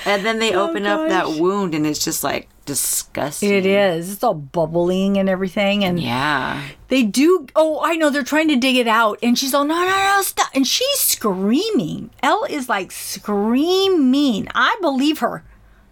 And 0.07 0.25
then 0.25 0.39
they 0.39 0.53
oh, 0.53 0.69
open 0.69 0.85
up 0.85 1.09
that 1.09 1.39
wound, 1.39 1.75
and 1.75 1.85
it's 1.85 2.03
just 2.03 2.23
like 2.23 2.47
disgusting. 2.65 3.53
It 3.53 3.65
is. 3.65 4.11
It's 4.11 4.23
all 4.23 4.33
bubbling 4.33 5.17
and 5.17 5.27
everything. 5.27 5.83
And 5.83 5.99
Yeah. 5.99 6.63
they 6.87 7.03
do. 7.03 7.45
Oh, 7.55 7.79
I 7.83 7.95
know. 7.95 8.09
They're 8.09 8.23
trying 8.23 8.47
to 8.47 8.55
dig 8.55 8.77
it 8.77 8.87
out. 8.87 9.19
And 9.21 9.37
she's 9.37 9.53
all, 9.53 9.65
no, 9.65 9.75
no, 9.75 9.89
no, 9.89 10.21
stop. 10.21 10.49
And 10.53 10.65
she's 10.65 10.99
screaming. 10.99 12.09
El 12.23 12.45
is 12.45 12.69
like 12.69 12.91
screaming. 12.91 14.47
I 14.55 14.77
believe 14.81 15.19
her. 15.19 15.43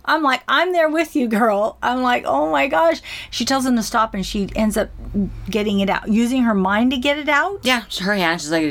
I'm 0.08 0.24
like, 0.24 0.42
I'm 0.48 0.72
there 0.74 0.90
with 0.90 1.16
you, 1.16 1.28
girl. 1.28 1.78
I'm 1.82 2.02
like, 2.02 2.24
oh 2.26 2.52
my 2.52 2.68
gosh. 2.68 3.02
She 3.32 3.44
tells 3.46 3.66
him 3.66 3.76
to 3.76 3.84
stop 3.84 4.14
and 4.14 4.26
she 4.26 4.50
ends 4.56 4.78
up 4.78 4.90
getting 5.50 5.80
it 5.80 5.90
out, 5.90 6.08
using 6.08 6.44
her 6.44 6.54
mind 6.54 6.92
to 6.92 6.98
get 6.98 7.18
it 7.18 7.30
out. 7.30 7.60
Yeah, 7.64 7.84
her 8.02 8.14
hand, 8.16 8.42
she's 8.42 8.52
like 8.52 8.66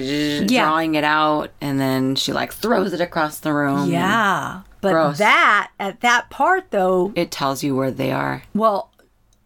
Yeah. 0.51 0.65
drawing 0.65 0.95
it 0.95 1.05
out, 1.05 1.51
and 1.61 1.79
then 1.81 2.15
she 2.17 2.33
like 2.33 2.53
throws 2.53 2.93
it 2.93 3.01
across 3.01 3.39
the 3.41 3.53
room. 3.53 3.91
Yeah. 3.91 4.63
But 4.81 4.93
Gross. 4.93 5.19
that, 5.19 5.71
at 5.81 6.01
that 6.03 6.31
part 6.31 6.71
though, 6.71 7.13
It 7.17 7.31
tells 7.31 7.63
you 7.65 7.75
where 7.75 7.91
they 7.91 8.13
are. 8.13 8.43
well, 8.55 8.91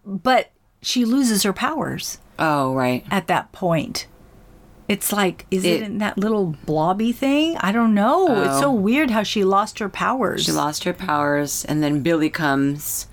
but 0.05 0.51
she 0.83 1.05
loses 1.05 1.43
her 1.45 1.53
powers. 1.53 2.19
Oh, 2.39 2.73
right. 2.75 3.05
at 3.11 3.27
that 3.29 3.51
point. 3.53 4.07
It's 4.89 5.13
like, 5.13 5.45
is 5.51 5.65
it, 5.65 5.69
It- 5.69 5.83
in 5.83 5.99
that 5.99 6.17
little 6.17 6.57
blobby 6.65 7.13
thing? 7.13 7.57
I 7.61 7.73
don't 7.73 7.95
know. 7.95 8.27
It's 8.43 8.57
Oh. 8.57 8.61
so 8.61 8.73
weird 8.73 9.11
how 9.11 9.23
she 9.23 9.45
lost 9.45 9.79
her 9.81 9.89
powers. 9.91 10.45
She 10.45 10.53
lost 10.53 10.85
her 10.85 10.95
powers, 10.95 11.65
and 11.67 11.83
then 11.83 12.01
Billy 12.01 12.31
comes. 12.31 13.07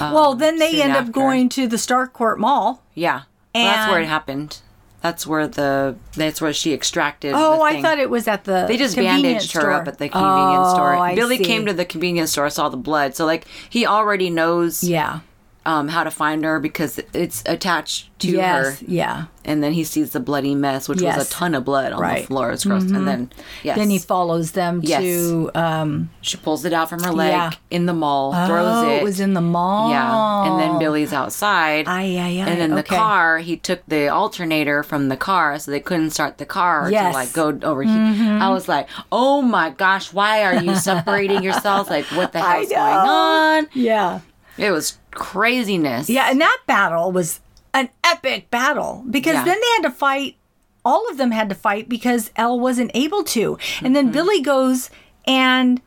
um, 0.00 0.12
well, 0.12 0.34
then 0.34 0.58
they 0.58 0.72
soon 0.72 0.80
end 0.80 0.96
up 0.96 1.12
going 1.12 1.48
to 1.50 1.68
the 1.68 1.76
Starcourt 1.76 2.38
Mall. 2.38 2.82
Yeah, 2.94 3.22
Well, 3.54 3.64
that's 3.64 3.90
where 3.90 4.00
it 4.00 4.08
happened. 4.08 4.58
That's 5.00 5.24
where 5.24 5.46
the 5.46 5.94
that's 6.16 6.40
where 6.40 6.52
she 6.52 6.74
extracted. 6.74 7.32
Oh, 7.36 7.62
I 7.62 7.80
thought 7.80 8.00
it 8.00 8.10
was 8.10 8.26
at 8.26 8.42
the. 8.42 8.64
They 8.66 8.76
just 8.76 8.94
convenience 8.96 9.22
bandaged 9.22 9.52
her 9.52 9.60
store. 9.60 9.70
up 9.72 9.86
at 9.86 9.98
the 9.98 10.08
convenience 10.08 10.66
Oh, 10.70 10.74
store. 10.74 10.96
I 10.96 11.14
Billy 11.14 11.38
see. 11.38 11.44
came 11.44 11.64
to 11.66 11.72
the 11.72 11.84
convenience 11.84 12.32
store, 12.32 12.50
saw 12.50 12.68
the 12.68 12.76
blood, 12.76 13.14
so 13.14 13.24
like 13.24 13.46
he 13.70 13.86
already 13.86 14.28
knows 14.30 14.82
Yeah. 14.82 15.20
Um, 15.68 15.88
how 15.88 16.02
to 16.02 16.10
find 16.10 16.44
her 16.44 16.58
because 16.58 16.98
it's 17.12 17.42
attached 17.44 18.08
to 18.20 18.30
yes. 18.30 18.80
her. 18.80 18.86
Yeah. 18.88 19.26
And 19.44 19.62
then 19.62 19.72
he 19.72 19.84
sees 19.84 20.10
the 20.12 20.20
bloody 20.20 20.54
mess, 20.54 20.88
which 20.88 21.00
was 21.02 21.26
a 21.26 21.30
ton 21.30 21.54
of 21.54 21.64
blood 21.64 21.92
on 21.92 22.00
Right. 22.00 22.10
Mm-hmm. 22.10 22.20
the 22.22 22.26
floor. 22.26 22.50
It's 22.52 22.64
gross. 22.64 22.82
And 22.84 23.06
then 23.06 23.30
yes, 23.62 23.76
Then 23.78 23.90
he 23.90 23.98
follows 23.98 24.52
them 24.52 24.80
Yes. 24.82 25.02
to. 25.02 25.50
Um, 25.54 26.10
she 26.22 26.36
pulls 26.38 26.64
it 26.64 26.72
out 26.72 26.88
from 26.88 27.02
her 27.02 27.12
leg 27.12 27.32
Yeah. 27.32 27.50
in 27.70 27.84
the 27.86 27.92
mall, 27.92 28.32
throws 28.46 28.66
oh, 28.84 28.88
it. 28.88 28.96
it 28.96 29.02
was 29.04 29.20
in 29.20 29.34
the 29.34 29.40
mall. 29.42 29.90
Yeah, 29.90 30.44
and 30.50 30.58
then 30.60 30.78
Billy's 30.78 31.12
outside. 31.12 31.86
Ay, 31.86 32.16
ay, 32.18 32.40
ay. 32.40 32.48
and 32.48 32.60
then 32.60 32.70
the 32.70 32.80
okay. 32.80 32.96
car, 32.96 33.38
he 33.38 33.56
took 33.56 33.82
the 33.86 34.08
alternator 34.08 34.82
from 34.82 35.08
the 35.10 35.16
car, 35.16 35.58
so 35.58 35.70
they 35.70 35.80
couldn't 35.80 36.10
start 36.10 36.38
the 36.38 36.46
car 36.46 36.90
Yes. 36.90 37.02
Mm-hmm. 37.02 37.12
to 37.12 37.16
like 37.18 37.32
go 37.60 37.68
over 37.68 37.82
here. 37.82 38.38
I 38.40 38.48
was 38.50 38.68
like, 38.68 38.88
oh 39.12 39.42
my 39.42 39.68
gosh, 39.70 40.12
why 40.14 40.44
are 40.44 40.62
you 40.62 40.74
separating 40.76 41.42
yourselves? 41.42 41.90
Like, 41.90 42.06
what 42.06 42.32
the 42.32 42.40
hell's 42.48 42.68
going 42.70 42.80
on? 42.80 43.68
Yeah. 43.74 44.20
It 44.58 44.70
was 44.70 44.98
craziness. 45.12 46.10
Yeah, 46.10 46.30
and 46.30 46.40
that 46.40 46.58
battle 46.66 47.12
was 47.12 47.40
an 47.72 47.88
epic 48.04 48.50
battle 48.50 49.04
because 49.08 49.34
Yeah. 49.34 49.44
then 49.44 49.58
they 49.60 49.68
had 49.76 49.82
to 49.82 49.90
fight. 49.90 50.36
All 50.84 51.08
of 51.10 51.16
them 51.18 51.30
had 51.30 51.48
to 51.50 51.54
fight 51.54 51.88
because 51.88 52.30
El 52.36 52.58
wasn't 52.58 52.90
able 52.94 53.22
to, 53.24 53.58
and 53.82 53.94
then 53.94 54.06
mm-hmm. 54.06 54.12
Billy 54.12 54.40
goes 54.40 54.90
and, 55.26 55.80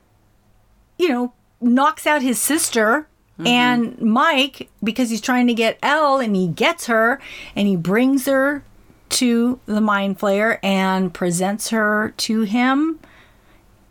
you 0.98 1.10
know, 1.10 1.34
knocks 1.60 2.06
out 2.06 2.22
his 2.22 2.40
sister 2.40 3.08
mm-hmm. 3.40 3.48
and 3.48 4.02
Mike 4.02 4.70
because 4.84 5.10
he's 5.10 5.22
trying 5.22 5.48
to 5.48 5.54
get 5.54 5.80
El, 5.82 6.20
and 6.20 6.36
he 6.36 6.48
gets 6.48 6.86
her 6.88 7.20
and 7.56 7.68
he 7.68 7.76
brings 7.76 8.26
her 8.26 8.64
to 9.10 9.60
the 9.66 9.82
mind 9.82 10.20
flayer 10.20 10.58
and 10.64 11.14
presents 11.14 11.70
her 11.70 12.14
to 12.18 12.42
him 12.42 13.00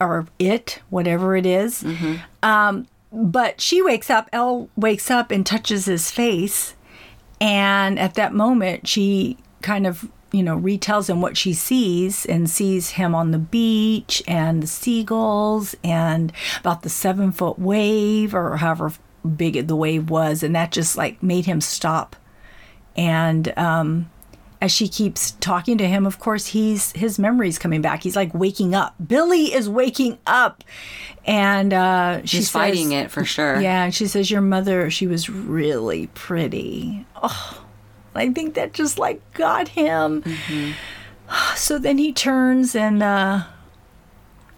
or 0.01 0.26
it, 0.39 0.81
whatever 0.89 1.37
it 1.37 1.45
is. 1.45 1.83
Mm-hmm. 1.83 2.16
Um, 2.43 2.87
but 3.12 3.61
she 3.61 3.82
wakes 3.82 4.11
up, 4.11 4.28
El 4.32 4.68
wakes 4.76 5.11
up 5.11 5.30
and 5.30 5.44
touches 5.44 5.86
his 5.86 6.11
face. 6.11 6.74
And 7.40 7.98
at 7.98 8.14
that 8.14 8.34
moment, 8.34 8.86
she 8.86 9.38
kind 9.62 9.86
of, 9.86 10.08
you 10.32 10.42
know, 10.42 10.58
retells 10.58 11.08
him 11.08 11.20
what 11.20 11.36
she 11.36 11.52
sees 11.52 12.24
and 12.26 12.48
sees 12.48 12.90
him 12.90 13.14
on 13.14 13.30
the 13.30 13.38
beach 13.38 14.22
and 14.28 14.62
the 14.62 14.66
seagulls 14.66 15.74
and 15.82 16.32
about 16.61 16.82
the 16.82 16.90
seven 16.90 17.32
foot 17.32 17.58
wave 17.58 18.34
or 18.34 18.58
however 18.58 18.92
big 19.36 19.66
the 19.66 19.76
wave 19.76 20.11
was. 20.11 20.42
And 20.42 20.54
that 20.54 20.70
just 20.70 20.96
like 20.96 21.22
made 21.22 21.46
him 21.46 21.61
stop. 21.61 22.16
And, 22.96 23.56
um, 23.58 24.11
as 24.61 24.70
she 24.70 24.88
keeps 24.88 25.30
talking 25.40 25.78
to 25.78 25.88
him, 25.88 26.04
of 26.06 26.18
course, 26.18 26.48
he's 26.48 26.92
his 26.92 27.18
memory's 27.18 27.58
coming 27.58 27.80
back. 27.80 28.02
He's 28.02 28.16
like 28.16 28.34
waking 28.34 28.74
up. 28.74 28.94
Billy 29.04 29.52
is 29.54 29.68
waking 29.68 30.18
up, 30.26 30.62
and 31.24 31.72
uh, 31.72 32.20
She's 32.24 32.46
says- 32.46 32.50
fighting 32.50 32.92
it 32.92 33.11
for 33.11 33.24
sure. 33.24 33.61
Yeah, 33.61 33.84
and 33.84 33.94
she 33.94 34.06
says, 34.06 34.30
"Your 34.30 34.42
mother, 34.42 34.90
she 34.90 35.06
was 35.06 35.30
really 35.30 36.08
pretty." 36.08 37.06
Oh, 37.22 37.64
I 38.14 38.30
think 38.32 38.54
that 38.54 38.72
just 38.74 38.98
like 38.98 39.20
got 39.34 39.68
him. 39.68 40.24
So 41.56 41.78
then 41.78 41.98
he 41.98 42.12
turns 42.12 42.74
and 42.74 43.02
uh, 43.02 43.44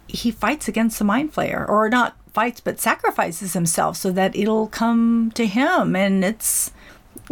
he 0.09 0.31
fights 0.31 0.69
against 0.69 0.99
the 0.99 1.05
mind 1.05 1.33
flayer, 1.35 1.69
or 1.69 1.89
not 1.89 2.17
fights, 2.33 2.61
but 2.61 2.81
sacrifices 2.81 3.53
himself 3.53 3.97
so 3.99 4.11
that 4.11 4.35
it'll 4.35 4.67
come 4.69 5.31
to 5.35 5.47
him, 5.47 5.95
and 5.95 6.25
it's 6.25 6.73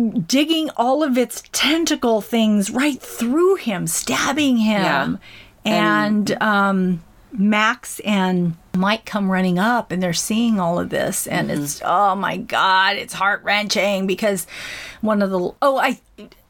digging 0.08 0.70
all 0.76 1.02
of 1.02 1.18
its 1.18 1.42
tentacle 1.52 2.20
things 2.20 2.70
right 2.70 3.00
through 3.00 3.56
him, 3.56 3.86
stabbing 3.86 4.56
him. 4.58 5.18
And, 5.64 6.42
um, 6.42 7.02
Max 7.32 8.00
and 8.00 8.56
Mike 8.74 9.04
come 9.04 9.30
running 9.30 9.58
up 9.58 9.92
and 9.92 10.02
they're 10.02 10.12
seeing 10.12 10.58
all 10.58 10.78
of 10.80 10.90
this. 10.90 11.26
And 11.26 11.50
it's, 11.50 11.80
oh 11.84 12.14
my 12.16 12.36
God, 12.36 12.96
it's 12.96 13.14
heart 13.14 13.42
wrenching 13.44 14.06
because 14.06 14.46
one 15.00 15.22
of 15.22 15.30
the, 15.30 15.52
oh, 15.62 15.78
I, 15.78 16.00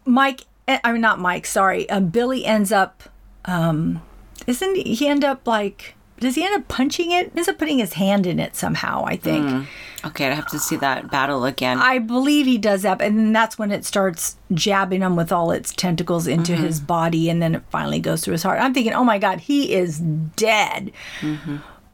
Mike, 0.05 0.43
I 0.67 0.93
mean, 0.93 1.01
not 1.01 1.19
Mike, 1.19 1.47
sorry. 1.47 1.89
Uh, 1.91 2.01
Billy 2.01 2.47
ends 2.47 2.73
up, 2.73 3.03
um, 3.45 4.01
isn't 4.47 4.75
he, 4.75 4.95
he 4.95 5.07
end 5.07 5.25
up 5.25 5.47
like, 5.47 5.95
does 6.21 6.35
he 6.37 6.45
end 6.45 6.55
up 6.55 6.69
punching 6.69 7.11
it? 7.11 7.33
Ends 7.35 7.49
up 7.49 7.59
putting 7.59 7.79
his 7.79 7.95
hand 7.95 8.27
in 8.27 8.39
it 8.39 8.55
somehow, 8.55 9.05
I 9.05 9.17
think. 9.17 9.67
Okay, 10.05 10.29
I 10.29 10.35
have 10.35 10.47
to 10.49 10.59
see 10.59 10.77
that 10.77 11.11
battle 11.11 11.45
again. 11.45 11.79
I 11.79 11.99
believe 11.99 12.47
he 12.47 12.57
does 12.57 12.83
that, 12.83 13.03
and 13.03 13.19
then 13.19 13.33
that's 13.33 13.59
when 13.59 13.71
it 13.71 13.85
starts 13.85 14.37
jabbing 14.55 15.03
him 15.03 15.17
with 15.17 15.31
all 15.33 15.51
its 15.51 15.73
tentacles 15.75 16.27
into 16.27 16.57
his 16.57 16.81
body, 16.81 17.29
and 17.29 17.43
then 17.43 17.55
it 17.57 17.63
finally 17.71 18.01
goes 18.01 18.23
through 18.25 18.33
his 18.33 18.43
heart. 18.43 18.61
I'm 18.61 18.73
thinking, 18.73 18.95
oh 18.95 19.05
my 19.05 19.19
god, 19.19 19.41
he 19.41 19.75
is 19.75 19.99
dead. 19.99 20.93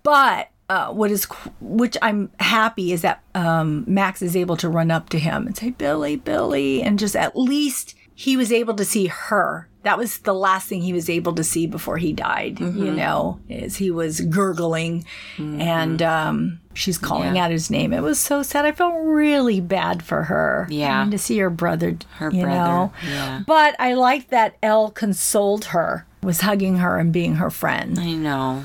But 0.05 0.51
uh, 0.69 0.93
what 0.93 1.11
is, 1.11 1.25
which 1.61 1.97
I'm 2.03 2.31
happy 2.39 2.93
is 2.93 3.03
that 3.03 3.23
um, 3.35 3.85
Max 3.89 4.23
is 4.23 4.37
able 4.37 4.57
to 4.59 4.69
run 4.69 4.91
up 4.93 5.09
to 5.11 5.19
him 5.19 5.47
and 5.47 5.57
say, 5.57 5.71
Billy, 5.71 6.17
Billy, 6.17 6.83
and 6.83 6.99
just 6.99 7.17
at 7.17 7.37
least 7.37 7.97
he 8.15 8.37
was 8.37 8.53
able 8.53 8.75
to 8.75 8.85
see 8.85 9.07
her. 9.07 9.69
That 9.87 9.99
was 9.99 10.19
the 10.19 10.35
last 10.35 10.67
thing 10.69 10.83
he 10.83 10.93
was 10.93 11.09
able 11.09 11.33
to 11.37 11.45
see 11.45 11.69
before 11.69 11.97
he 11.97 12.13
died. 12.13 12.59
You 12.59 12.91
know, 12.93 13.39
is 13.49 13.77
he 13.77 13.93
was 13.93 14.21
gurgling, 14.21 15.05
and 15.39 16.03
um, 16.03 16.61
she's 16.75 16.99
calling 16.99 17.37
Yeah. 17.37 17.45
out 17.45 17.51
his 17.53 17.71
name. 17.71 17.93
It 17.93 18.03
was 18.03 18.19
so 18.19 18.43
sad. 18.43 18.65
I 18.65 18.73
felt 18.73 18.95
really 18.99 19.61
bad 19.61 20.03
for 20.03 20.25
her. 20.25 20.67
Yeah. 20.71 21.03
and 21.03 21.13
to 21.13 21.19
see 21.19 21.39
her 21.39 21.51
brother. 21.51 21.97
Her 22.17 22.31
you 22.33 22.43
brother, 22.43 22.59
Know? 22.59 22.93
yeah. 23.09 23.43
But 23.47 23.77
I 23.79 23.95
liked 23.95 24.31
that 24.31 24.57
El 24.61 24.91
consoled 24.91 25.67
her, 25.67 26.05
was 26.21 26.41
hugging 26.41 26.79
her 26.79 26.99
and 26.99 27.13
being 27.13 27.37
her 27.37 27.51
friend. 27.51 27.97
I 27.99 28.13
know. 28.13 28.65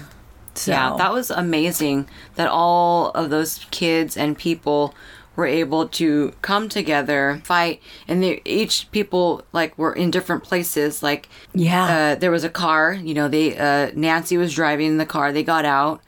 So 0.56 0.72
Yeah, 0.72 0.96
that 0.98 1.14
was 1.14 1.30
amazing 1.32 2.08
that 2.36 2.50
all 2.50 3.12
of 3.12 3.30
those 3.30 3.66
kids 3.72 4.18
and 4.18 4.38
people 4.38 4.94
were 5.36 5.46
able 5.46 5.88
to 5.88 6.34
come 6.42 6.68
together, 6.70 7.42
fight, 7.44 7.82
and 8.08 8.22
they, 8.22 8.42
each 8.46 8.92
people 8.92 9.44
like 9.54 9.78
were 9.78 9.94
in 9.94 10.12
different 10.12 10.44
places. 10.44 11.02
Like, 11.02 11.30
Yeah. 11.54 11.86
uh, 12.14 12.16
there 12.20 12.32
was 12.32 12.44
a 12.44 12.50
car. 12.50 12.94
You 12.94 13.14
know, 13.14 13.28
they 13.28 13.58
uh, 13.58 13.92
Nancy 13.96 14.38
was 14.38 14.54
driving 14.54 14.98
the 14.98 15.06
car. 15.06 15.32
They 15.32 15.44
got 15.44 15.64
out, 15.66 16.02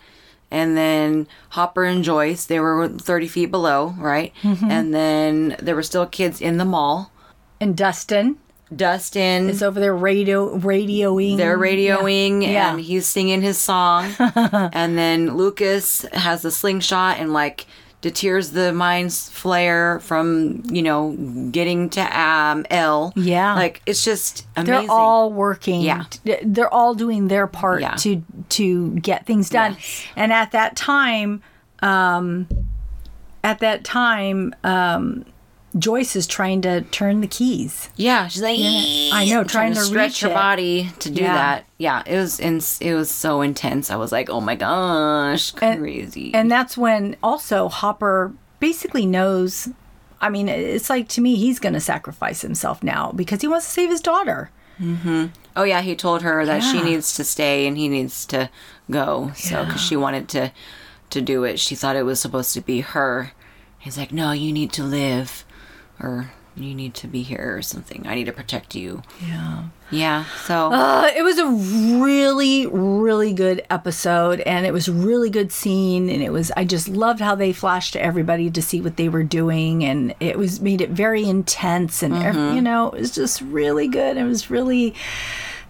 and 0.52 0.76
then 0.78 1.28
Hopper 1.50 1.84
and 1.86 2.04
Joyce 2.04 2.46
they 2.46 2.60
were 2.60 2.90
thirty 2.90 3.28
feet 3.28 3.50
below, 3.52 3.96
right? 3.98 4.34
Mm-hmm. 4.44 4.70
And 4.70 4.94
then 4.94 5.56
there 5.60 5.76
were 5.76 5.84
still 5.84 6.06
kids 6.06 6.42
in 6.42 6.58
the 6.58 6.66
mall. 6.66 7.12
and 7.62 7.78
Dustin 7.78 8.38
Dustin, 8.76 9.50
is 9.50 9.62
over 9.62 9.80
there 9.80 9.96
radio 9.96 10.58
radioing. 10.58 11.38
they're 11.38 11.58
radioing 11.60 12.42
Yeah. 12.42 12.72
and 12.72 12.82
he's 12.82 13.06
singing 13.06 13.42
his 13.44 13.58
song 13.58 14.12
and 14.20 14.98
then 14.98 15.38
lucas 15.38 16.02
has 16.12 16.42
the 16.42 16.50
slingshot 16.50 17.20
and 17.20 17.32
like 17.34 17.68
deters 18.04 18.52
the 18.52 18.72
mind's 18.74 19.30
flayer 19.32 20.00
from 20.02 20.62
you 20.70 20.82
know 20.84 21.16
getting 21.52 21.90
to 21.90 22.02
um 22.20 22.66
El 22.70 23.14
Yeah. 23.16 23.56
like 23.56 23.82
it's 23.88 24.04
just 24.04 24.46
amazing 24.56 24.88
They're 24.88 24.92
all 24.96 25.32
working. 25.34 25.82
Yeah. 25.82 26.04
They're 26.44 26.72
all 26.72 26.94
doing 26.94 27.30
their 27.30 27.48
part 27.48 27.82
Yeah. 27.82 27.96
to 27.96 28.22
to 28.50 28.92
get 29.00 29.26
things 29.26 29.50
done. 29.50 29.72
Yes. 29.74 30.04
And 30.16 30.32
at 30.34 30.52
that 30.52 30.76
time, 30.76 31.42
um, 31.82 32.48
at 33.44 33.60
that 33.60 33.84
time, 33.84 34.54
um, 34.64 35.26
Joyce 35.78 36.16
is 36.16 36.28
trying 36.28 36.62
to 36.62 36.82
turn 36.82 37.22
the 37.22 37.28
keys. 37.28 37.90
Yeah, 37.96 38.28
she's 38.28 38.42
like, 38.44 38.60
I 38.60 39.26
know, 39.30 39.44
trying 39.44 39.74
to 39.74 39.80
stretch 39.82 40.22
her 40.22 40.30
it. 40.30 40.34
body 40.34 40.92
to 41.00 41.10
do 41.10 41.22
Yeah. 41.24 41.34
that. 41.34 41.66
Yeah, 41.78 42.04
it 42.06 42.16
was 42.18 42.40
ins- 42.40 42.80
it 42.82 42.94
was 42.94 43.10
so 43.10 43.42
intense. 43.42 43.90
I 43.90 43.96
was 43.96 44.12
like, 44.12 44.30
oh 44.30 44.40
my 44.42 44.56
gosh, 44.56 45.52
crazy. 45.52 46.34
And 46.34 46.52
that's 46.52 46.78
when 46.78 47.16
also 47.24 47.70
Hopper 47.70 48.34
basically 48.60 49.06
knows. 49.06 49.70
I 50.22 50.30
mean, 50.30 50.48
it's 50.48 50.90
like 50.90 51.08
to 51.10 51.22
me, 51.22 51.36
he's 51.36 51.60
going 51.60 51.74
to 51.74 51.80
sacrifice 51.82 52.42
himself 52.42 52.82
now 52.84 53.12
because 53.14 53.42
he 53.42 53.48
wants 53.48 53.66
to 53.66 53.72
save 53.72 53.90
his 53.90 54.02
daughter. 54.02 54.52
Mm-hmm. 54.82 55.26
oh 55.56 55.64
yeah, 55.64 55.82
he 55.82 55.96
told 55.96 56.24
her 56.24 56.46
that 56.48 56.62
she 56.62 56.82
needs 56.82 57.16
to 57.16 57.24
stay 57.24 57.68
and 57.68 57.78
he 57.78 57.88
needs 57.90 58.26
to 58.28 58.50
go. 58.90 59.32
So 59.36 59.66
because 59.66 59.82
she 59.82 59.96
wanted 59.96 60.28
to 60.30 60.52
to 61.12 61.22
do 61.22 61.44
it, 61.44 61.60
she 61.60 61.76
thought 61.76 61.96
it 61.96 62.04
was 62.04 62.20
supposed 62.20 62.54
to 62.54 62.62
be 62.62 62.82
her. 62.82 63.32
He's 63.78 63.98
like, 63.98 64.12
no, 64.12 64.32
you 64.32 64.52
need 64.54 64.72
to 64.74 64.84
live, 64.84 65.46
or 66.00 66.32
you 66.56 66.76
need 66.76 66.94
to 66.94 67.08
be 67.08 67.24
here 67.24 67.56
or 67.58 67.64
something. 67.64 68.06
I 68.06 68.14
need 68.14 68.26
to 68.26 68.32
protect 68.32 68.76
you. 68.76 69.02
Yeah. 69.28 69.64
Yeah. 69.90 70.26
So 70.46 70.72
Uh, 70.72 71.10
it 71.16 71.24
was 71.24 71.40
a 71.40 71.48
really, 72.00 72.68
really 72.68 73.34
good 73.34 73.64
episode, 73.72 74.40
and 74.42 74.64
it 74.66 74.72
was 74.72 74.88
really 74.88 75.32
good 75.32 75.52
scene, 75.52 76.10
and 76.12 76.22
it 76.22 76.32
was. 76.32 76.52
I 76.56 76.64
just 76.64 76.88
loved 76.88 77.22
how 77.22 77.34
they 77.34 77.54
flashed 77.54 77.94
to 77.94 78.02
everybody 78.04 78.52
to 78.52 78.62
see 78.62 78.82
what 78.82 78.98
they 78.98 79.10
were 79.10 79.24
doing, 79.24 79.84
and 79.84 80.14
it 80.20 80.38
was 80.38 80.62
made 80.62 80.82
it 80.82 80.92
very 80.92 81.24
intense, 81.28 82.04
and 82.04 82.14
ev- 82.16 82.56
you 82.56 82.62
know, 82.62 82.92
it 82.92 83.00
was 83.00 83.12
just 83.12 83.42
really 83.42 83.88
good. 83.88 84.18
It 84.18 84.24
was 84.24 84.52
really 84.52 84.94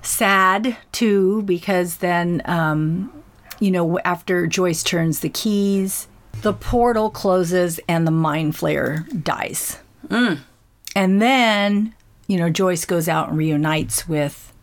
sad 0.01 0.75
too 0.91 1.43
because 1.43 1.97
then, 1.97 2.41
um, 2.45 3.11
you 3.59 3.71
know, 3.71 3.99
after 3.99 4.47
Joyce 4.47 4.83
turns 4.83 5.19
the 5.21 5.29
keys, 5.29 6.07
the 6.41 6.53
portal 6.53 7.09
closes 7.09 7.79
and 7.87 8.05
the 8.05 8.11
mind 8.11 8.53
flayer 8.53 9.05
dies. 9.23 9.77
And 10.09 11.21
then, 11.21 11.95
you 12.27 12.37
know, 12.37 12.49
Joyce 12.49 12.85
goes 12.85 13.07
out 13.09 13.29
and 13.29 13.37
reunites 13.37 14.07
with 14.07 14.53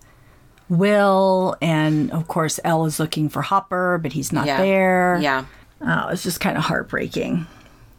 Will, 0.68 1.56
and 1.60 2.10
of 2.12 2.28
course, 2.28 2.60
El 2.64 2.84
is 2.86 3.00
looking 3.00 3.28
for 3.28 3.42
Hopper, 3.42 3.98
but 4.00 4.12
he's 4.12 4.32
not 4.32 4.46
yeah. 4.46 4.58
there. 4.62 5.18
Yeah. 5.20 5.46
Oh, 5.80 6.08
it's 6.08 6.22
just 6.22 6.40
kind 6.40 6.56
of 6.56 6.64
heartbreaking. 6.64 7.46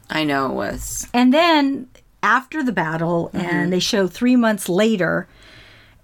I 0.10 0.24
know 0.24 0.46
it 0.48 0.54
was. 0.54 1.08
And 1.14 1.34
then 1.34 1.88
after 2.24 2.64
the 2.64 2.72
battle, 2.72 3.30
Mm-hmm. 3.34 3.46
and 3.46 3.74
they 3.74 3.80
show 3.80 4.08
three 4.08 4.36
months 4.36 4.70
later, 4.70 5.28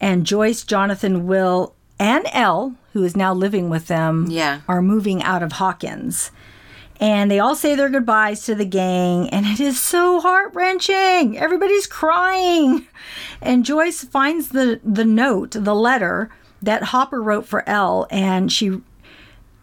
and 0.02 0.26
Joyce, 0.26 0.64
Jonathan, 0.64 1.26
Will, 1.28 1.74
and 2.00 2.26
El, 2.34 2.76
who 2.94 3.04
is 3.04 3.16
now 3.16 3.34
living 3.34 3.70
with 3.70 3.88
them, 3.88 4.26
Yeah. 4.30 4.62
are 4.68 4.82
moving 4.82 5.24
out 5.24 5.44
of 5.44 5.54
Hawkins. 5.54 6.32
And 7.00 7.30
they 7.30 7.40
all 7.40 7.56
say 7.56 7.76
their 7.76 7.90
goodbyes 7.90 8.44
to 8.46 8.56
the 8.56 8.66
gang, 8.66 9.30
and 9.30 9.46
it 9.46 9.60
is 9.60 9.80
so 9.80 10.20
heart 10.20 10.56
wrenching. 10.56 11.38
Everybody's 11.38 11.86
crying. 11.86 12.88
And 13.42 13.64
Joyce 13.64 14.04
finds 14.04 14.50
the, 14.50 14.80
the 14.84 15.06
note, 15.06 15.52
the 15.52 15.76
letter 15.76 16.32
that 16.64 16.82
Hopper 16.84 17.22
wrote 17.22 17.46
for 17.46 17.68
El, 17.70 18.08
and 18.10 18.52
she 18.52 18.82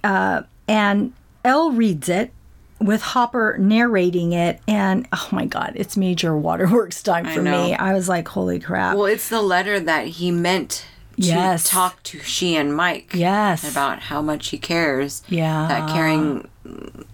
uh, 0.04 0.42
and 0.68 1.12
El 1.44 1.72
reads 1.72 2.08
it 2.08 2.32
with 2.80 3.02
Hopper 3.02 3.56
narrating 3.58 4.32
it, 4.32 4.60
and 4.68 5.08
oh 5.12 5.28
my 5.32 5.44
god, 5.46 5.72
it's 5.74 5.96
major 5.96 6.36
waterworks 6.36 7.02
time 7.02 7.24
for 7.26 7.42
know. 7.42 7.64
me. 7.64 7.74
I 7.74 7.94
was 7.94 8.08
like, 8.08 8.28
holy 8.28 8.60
crap! 8.60 8.96
Well, 8.96 9.06
it's 9.06 9.28
the 9.28 9.42
letter 9.42 9.80
that 9.80 10.06
he 10.06 10.30
meant 10.30 10.84
to 11.16 11.22
Yes. 11.22 11.68
talk 11.68 12.02
to 12.04 12.18
she 12.20 12.56
and 12.56 12.74
Mike. 12.76 13.10
yes, 13.14 13.68
About 13.70 14.00
how 14.00 14.20
much 14.22 14.48
he 14.50 14.58
cares. 14.58 15.22
Yeah. 15.28 15.66
That 15.68 15.88
caring, 15.90 16.48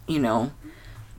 you 0.07 0.19
know. 0.19 0.53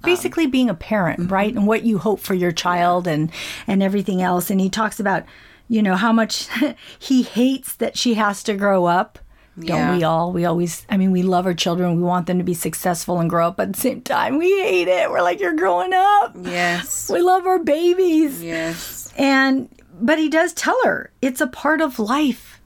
basically 0.04 0.48
being 0.48 0.70
a 0.70 0.74
parent, 0.74 1.20
Mm-hmm. 1.20 1.34
right? 1.34 1.54
And 1.54 1.68
what 1.68 1.84
you 1.84 1.98
hope 2.00 2.20
for 2.20 2.34
your 2.34 2.52
child 2.52 3.08
and 3.08 3.32
and 3.68 3.84
everything 3.84 4.22
else. 4.22 4.50
And 4.50 4.60
he 4.60 4.70
talks 4.70 5.00
about, 5.00 5.24
you 5.68 5.82
know, 5.84 5.96
how 5.96 6.12
much 6.12 6.48
he 7.00 7.22
hates 7.24 7.76
that 7.76 7.98
she 7.98 8.16
has 8.16 8.42
to 8.44 8.54
grow 8.56 8.86
up. 8.86 9.20
Don't 9.60 9.68
Yeah. 9.68 9.96
we 9.98 10.04
all? 10.04 10.32
We 10.32 10.46
always, 10.46 10.86
I 10.90 10.96
mean, 10.98 11.12
we 11.12 11.24
love 11.24 11.46
our 11.46 11.54
children. 11.54 11.98
We 11.98 12.04
want 12.04 12.26
them 12.26 12.38
to 12.38 12.44
be 12.44 12.54
successful 12.54 13.20
and 13.20 13.30
grow 13.30 13.48
up. 13.50 13.58
But 13.58 13.68
at 13.70 13.74
the 13.76 13.82
same 13.82 14.02
time, 14.02 14.38
we 14.38 14.50
hate 14.62 14.88
it. 14.88 15.12
We're 15.12 15.22
like, 15.22 15.40
you're 15.42 15.56
growing 15.56 15.92
up. 15.94 16.36
Yes. 16.42 17.10
We 17.14 17.22
love 17.22 17.46
our 17.46 17.60
babies. 17.60 18.42
Yes. 18.42 19.12
And, 19.18 19.68
but 20.00 20.18
he 20.18 20.30
does 20.30 20.54
tell 20.54 20.80
her 20.86 21.12
it's 21.22 21.42
a 21.42 21.48
part 21.48 21.82
of 21.82 22.00
life. 22.00 22.62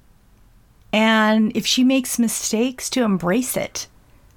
And 0.93 1.51
if 1.57 1.65
she 1.65 1.83
makes 1.83 2.19
mistakes, 2.19 2.89
to 2.91 3.01
embrace 3.03 3.57
it, 3.57 3.87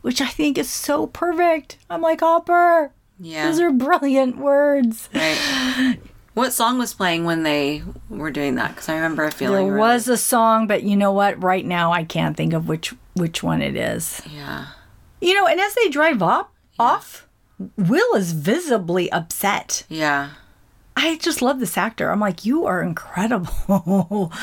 which 0.09 0.23
I 0.23 0.27
think 0.29 0.57
is 0.57 0.71
so 0.71 1.07
perfect. 1.07 1.77
I'm 1.91 2.01
like, 2.01 2.21
Hopper, 2.21 2.93
Yeah. 3.21 3.45
those 3.47 3.61
are 3.61 3.71
brilliant 3.71 4.39
words. 4.39 5.11
Right. 5.15 5.99
What 6.33 6.55
song 6.55 6.79
was 6.79 6.95
playing 6.95 7.27
when 7.27 7.43
they 7.43 7.83
were 8.09 8.31
doing 8.31 8.55
that? 8.55 8.71
Because 8.71 8.89
I 8.89 8.95
remember 8.95 9.25
a 9.25 9.31
feeling 9.31 9.67
There 9.67 9.75
really- 9.75 9.87
was 9.87 10.09
a 10.09 10.17
song, 10.17 10.67
but 10.67 10.83
you 10.83 10.97
know 10.97 11.13
what? 11.13 11.43
Right 11.43 11.67
now, 11.67 11.93
I 11.93 12.05
can't 12.05 12.39
think 12.39 12.55
of 12.55 12.67
which 12.69 12.95
which 13.17 13.43
one 13.43 13.61
it 13.61 13.77
is. 13.77 14.23
Yeah. 14.35 14.69
You 15.21 15.35
know, 15.35 15.47
and 15.47 15.61
as 15.61 15.75
they 15.75 15.91
drive 15.91 16.23
up 16.23 16.55
off, 16.79 17.27
Will 17.77 18.15
is 18.15 18.33
visibly 18.33 19.13
upset. 19.13 19.83
Yeah. 19.91 20.31
I 20.97 21.17
just 21.19 21.43
love 21.43 21.61
this 21.61 21.77
actor. 21.77 22.11
I'm 22.11 22.21
like, 22.21 22.47
you 22.47 22.65
are 22.65 22.81
incredible. 22.83 24.33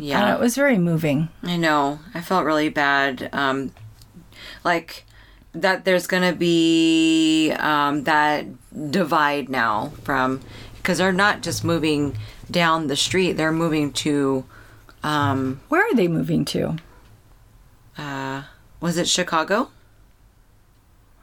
Yeah. 0.00 0.20
And 0.26 0.34
it 0.36 0.40
was 0.40 0.54
very 0.54 0.78
moving. 0.78 1.28
I 1.42 1.56
know. 1.56 1.98
I 2.14 2.20
felt 2.20 2.44
really 2.44 2.68
bad. 2.68 3.28
Um, 3.32 3.72
like 4.68 5.04
that 5.52 5.84
there's 5.86 6.06
gonna 6.06 6.32
be 6.34 7.52
um, 7.58 8.04
that 8.04 8.44
divide 8.90 9.48
now 9.48 9.92
from 10.04 10.40
because 10.76 10.98
they're 10.98 11.12
not 11.26 11.42
just 11.42 11.64
moving 11.64 12.16
down 12.50 12.86
the 12.86 12.96
street; 12.96 13.32
they're 13.32 13.52
moving 13.64 13.92
to 14.04 14.44
um, 15.02 15.60
Where 15.68 15.82
are 15.86 15.94
they 15.94 16.08
moving 16.08 16.44
to? 16.46 16.76
uh, 17.96 18.42
was 18.80 18.96
it 18.98 19.08
Chicago? 19.08 19.70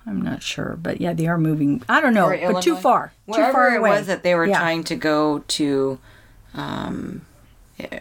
I'm 0.08 0.22
not 0.22 0.44
sure, 0.44 0.78
but 0.82 1.00
yeah, 1.02 1.14
they 1.14 1.26
are 1.28 1.38
moving. 1.38 1.82
I 1.90 2.00
don't 2.02 2.14
know, 2.14 2.28
Or 2.30 2.54
but 2.54 2.62
too 2.62 2.76
far. 2.76 3.14
Wherever 3.26 3.48
too 3.48 3.54
far 3.54 3.74
it 3.74 3.78
away. 3.80 3.90
was 3.92 4.08
that 4.08 4.22
they 4.24 4.36
were 4.36 4.46
Yeah. 4.46 4.60
trying 4.60 4.84
to 4.86 4.96
go 4.96 5.40
to. 5.58 6.00
Um, 6.54 7.22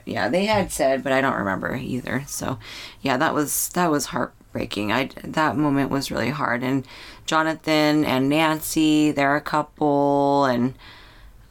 yeah, 0.04 0.28
they 0.28 0.44
had 0.46 0.70
said, 0.70 1.02
but 1.02 1.12
I 1.12 1.20
don't 1.20 1.34
remember 1.36 1.74
either. 1.74 2.22
So, 2.28 2.58
yeah, 3.00 3.16
that 3.16 3.32
was 3.34 3.70
that 3.70 3.90
was 3.90 4.06
heartbreaking. 4.54 4.92
I 4.92 5.10
that 5.22 5.56
moment 5.56 5.90
was 5.90 6.10
really 6.10 6.30
hard. 6.30 6.62
And 6.62 6.86
Jonathan 7.26 8.04
and 8.04 8.28
Nancy, 8.28 9.10
they're 9.10 9.36
a 9.36 9.40
couple, 9.40 10.44
and 10.46 10.74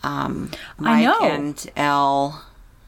um, 0.03 0.51
I 0.79 1.03
Mike 1.03 1.05
know. 1.05 1.21
and 1.27 1.71
El, 1.75 2.43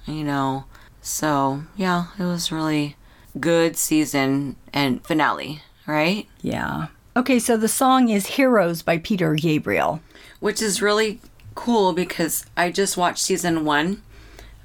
you 0.05 0.23
know. 0.23 0.65
So 1.01 1.63
yeah, 1.75 2.07
it 2.17 2.23
was 2.23 2.51
really 2.51 2.95
good 3.39 3.75
season 3.77 4.55
and 4.73 5.05
finale, 5.05 5.61
right? 5.85 6.27
Yeah. 6.41 6.87
Okay, 7.17 7.39
so 7.39 7.55
the 7.57 7.67
song 7.69 8.09
is 8.09 8.25
Heroes 8.35 8.81
by 8.81 8.97
Peter 8.97 9.35
Gabriel. 9.35 10.01
which 10.41 10.61
is 10.61 10.81
really 10.81 11.19
cool 11.55 11.93
because 11.93 12.45
I 12.57 12.71
just 12.71 12.97
watched 12.97 13.19
season 13.23 13.63
one. 13.65 14.01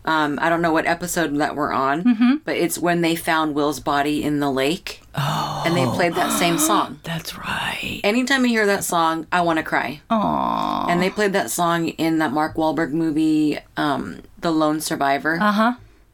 Um, 0.05 0.39
I 0.41 0.49
don't 0.49 0.63
know 0.63 0.73
what 0.73 0.87
episode 0.87 1.37
that 1.37 1.55
we're 1.57 1.73
on, 1.73 2.03
Mm-hmm. 2.05 2.35
but 2.45 2.57
it's 2.57 2.79
when 2.79 3.01
they 3.03 3.15
found 3.17 3.55
Will's 3.55 3.81
body 3.81 4.23
in 4.25 4.41
the 4.41 4.51
lake, 4.51 5.03
oh. 5.15 5.63
and 5.67 5.77
they 5.77 5.85
played 5.85 6.15
that 6.15 6.33
same 6.39 6.59
song. 6.59 7.01
That's 7.05 7.37
right. 7.37 8.01
Anytime 8.03 8.45
I 8.45 8.49
hear 8.49 8.67
that 8.67 8.83
song, 8.85 9.27
I 9.31 9.43
want 9.43 9.59
to 9.59 9.63
cry. 9.63 10.01
Aww. 10.11 10.89
And 10.89 11.03
they 11.03 11.11
played 11.11 11.33
that 11.35 11.51
song 11.51 11.89
in 11.89 12.19
that 12.19 12.33
Mark 12.33 12.55
Wahlberg 12.57 12.93
movie, 12.93 13.59
um, 13.77 14.23
The 14.41 14.51
Lone 14.51 14.81
Survivor. 14.81 15.39
Uh 15.41 15.53
huh. 15.53 15.73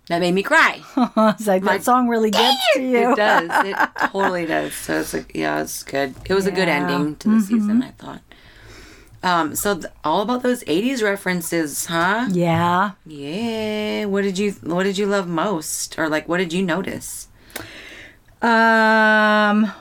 That 0.09 0.21
made 0.21 0.35
me 0.35 0.43
cry. 0.45 0.83
It's 1.35 1.47
like 1.49 1.65
that 1.65 1.83
song 1.83 2.07
really 2.09 2.31
gets 2.31 2.57
to 2.75 2.81
you. 2.83 3.11
It 3.13 3.17
does. 3.17 3.51
It 3.67 3.77
totally 4.13 4.47
does. 4.47 4.73
So 4.75 5.01
it's 5.01 5.13
like, 5.15 5.33
yeah, 5.35 5.61
it's 5.63 5.83
good. 5.83 6.15
It 6.29 6.35
was 6.35 6.47
a 6.47 6.53
good 6.53 6.69
Mm-hmm. 6.69 6.91
ending 6.93 7.17
to 7.17 7.29
the 7.29 7.41
season, 7.41 7.83
I 7.83 7.91
thought. 7.91 8.21
Um, 9.23 9.55
so 9.57 9.75
th- 9.75 9.87
all 10.05 10.23
about 10.23 10.43
those 10.43 10.63
'80s 10.65 11.03
references, 11.03 11.87
huh? 11.87 12.27
Yeah. 12.31 12.93
Yeah. 13.07 14.05
What 14.07 14.23
did 14.23 14.39
you 14.39 14.53
What 14.63 14.85
did 14.85 14.99
you 14.99 15.07
love 15.07 15.27
most, 15.29 15.99
or 15.99 16.09
like 16.09 16.29
what 16.29 16.39
did 16.39 16.53
you 16.53 16.63
notice? 16.63 17.29
Um, 18.43 19.73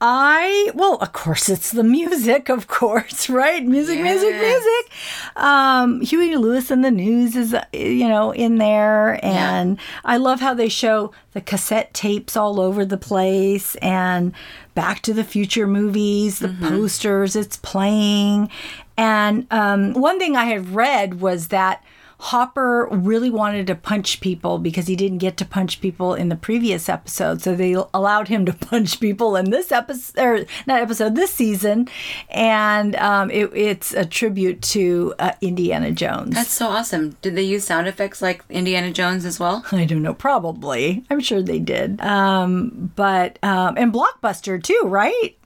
I 0.00 0.70
well, 0.74 0.96
of 0.96 1.12
course, 1.12 1.48
it's 1.48 1.70
the 1.70 1.84
music, 1.84 2.48
of 2.48 2.66
course, 2.66 3.28
right? 3.30 3.64
Music, 3.64 4.00
music, 4.00 4.30
Yes. 4.30 4.62
music. 4.62 5.42
Um, 5.42 6.00
Huey 6.02 6.36
Lewis 6.36 6.70
and 6.70 6.84
the 6.84 6.90
News 6.90 7.36
is 7.36 7.54
you 7.72 8.08
know 8.08 8.32
in 8.32 8.58
there, 8.58 9.24
and 9.24 9.78
I 10.04 10.16
love 10.18 10.40
how 10.40 10.52
they 10.54 10.68
show 10.68 11.12
the 11.32 11.40
cassette 11.40 11.94
tapes 11.94 12.36
all 12.36 12.60
over 12.60 12.84
the 12.84 12.98
place, 12.98 13.76
and 13.76 14.32
Back 14.74 15.00
to 15.02 15.14
the 15.14 15.24
Future 15.24 15.66
movies, 15.66 16.40
the 16.40 16.54
posters 16.60 17.36
it's 17.36 17.56
playing, 17.58 18.50
and 18.96 19.46
um, 19.50 19.94
one 19.94 20.18
thing 20.18 20.36
I 20.36 20.44
had 20.46 20.74
read 20.74 21.20
was 21.20 21.48
that 21.48 21.82
Hopper 22.18 22.88
really 22.90 23.30
wanted 23.30 23.66
to 23.66 23.74
punch 23.74 24.20
people 24.20 24.58
because 24.58 24.86
he 24.86 24.96
didn't 24.96 25.18
get 25.18 25.36
to 25.38 25.44
punch 25.44 25.80
people 25.80 26.14
in 26.14 26.28
the 26.28 26.36
previous 26.36 26.88
episode. 26.88 27.42
So 27.42 27.54
they 27.54 27.72
allowed 27.72 28.28
him 28.28 28.46
to 28.46 28.52
punch 28.70 29.00
people 29.00 29.36
in 29.36 29.50
this 29.50 29.72
episode, 29.72 30.20
or 30.20 30.46
not 30.66 30.80
episode, 30.80 31.16
this 31.16 31.32
season. 31.32 31.88
And 32.30 32.96
um, 32.96 33.30
it, 33.30 33.50
it's 33.54 33.92
a 33.92 34.04
tribute 34.04 34.62
to 34.62 35.14
uh, 35.18 35.32
Indiana 35.40 35.92
Jones. 35.92 36.34
That's 36.34 36.52
so 36.52 36.68
awesome. 36.68 37.16
Did 37.22 37.36
they 37.36 37.42
use 37.42 37.64
sound 37.64 37.88
effects 37.88 38.22
like 38.22 38.44
Indiana 38.48 38.92
Jones 38.92 39.24
as 39.24 39.38
well? 39.38 39.64
I 39.72 39.84
don't 39.84 40.02
know, 40.02 40.14
probably. 40.14 41.04
I'm 41.10 41.20
sure 41.20 41.42
they 41.42 41.58
did. 41.58 42.00
Um, 42.00 42.92
but, 42.96 43.38
um, 43.42 43.76
and 43.76 43.92
Blockbuster 43.92 44.62
too, 44.62 44.82
right? 44.84 45.36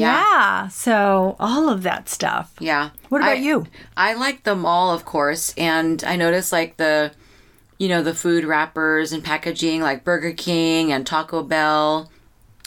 Yeah. 0.00 0.68
So 0.68 1.36
all 1.38 1.68
of 1.68 1.82
that 1.82 2.08
stuff. 2.08 2.52
Yeah. 2.60 2.90
What 3.08 3.20
about 3.22 3.32
I- 3.36 3.40
you? 3.40 3.66
I 3.96 4.14
like 4.14 4.44
them 4.44 4.64
all, 4.66 4.92
of 4.94 5.04
course, 5.04 5.54
and 5.56 6.02
I 6.04 6.16
noticed 6.16 6.52
like 6.52 6.76
the, 6.76 7.12
you 7.78 7.88
know, 7.88 8.02
the 8.02 8.14
food 8.14 8.44
wrappers 8.44 9.12
and 9.12 9.22
packaging, 9.24 9.80
like 9.82 10.04
Burger 10.04 10.32
King 10.32 10.92
and 10.92 11.06
Taco 11.06 11.42
Bell, 11.42 12.10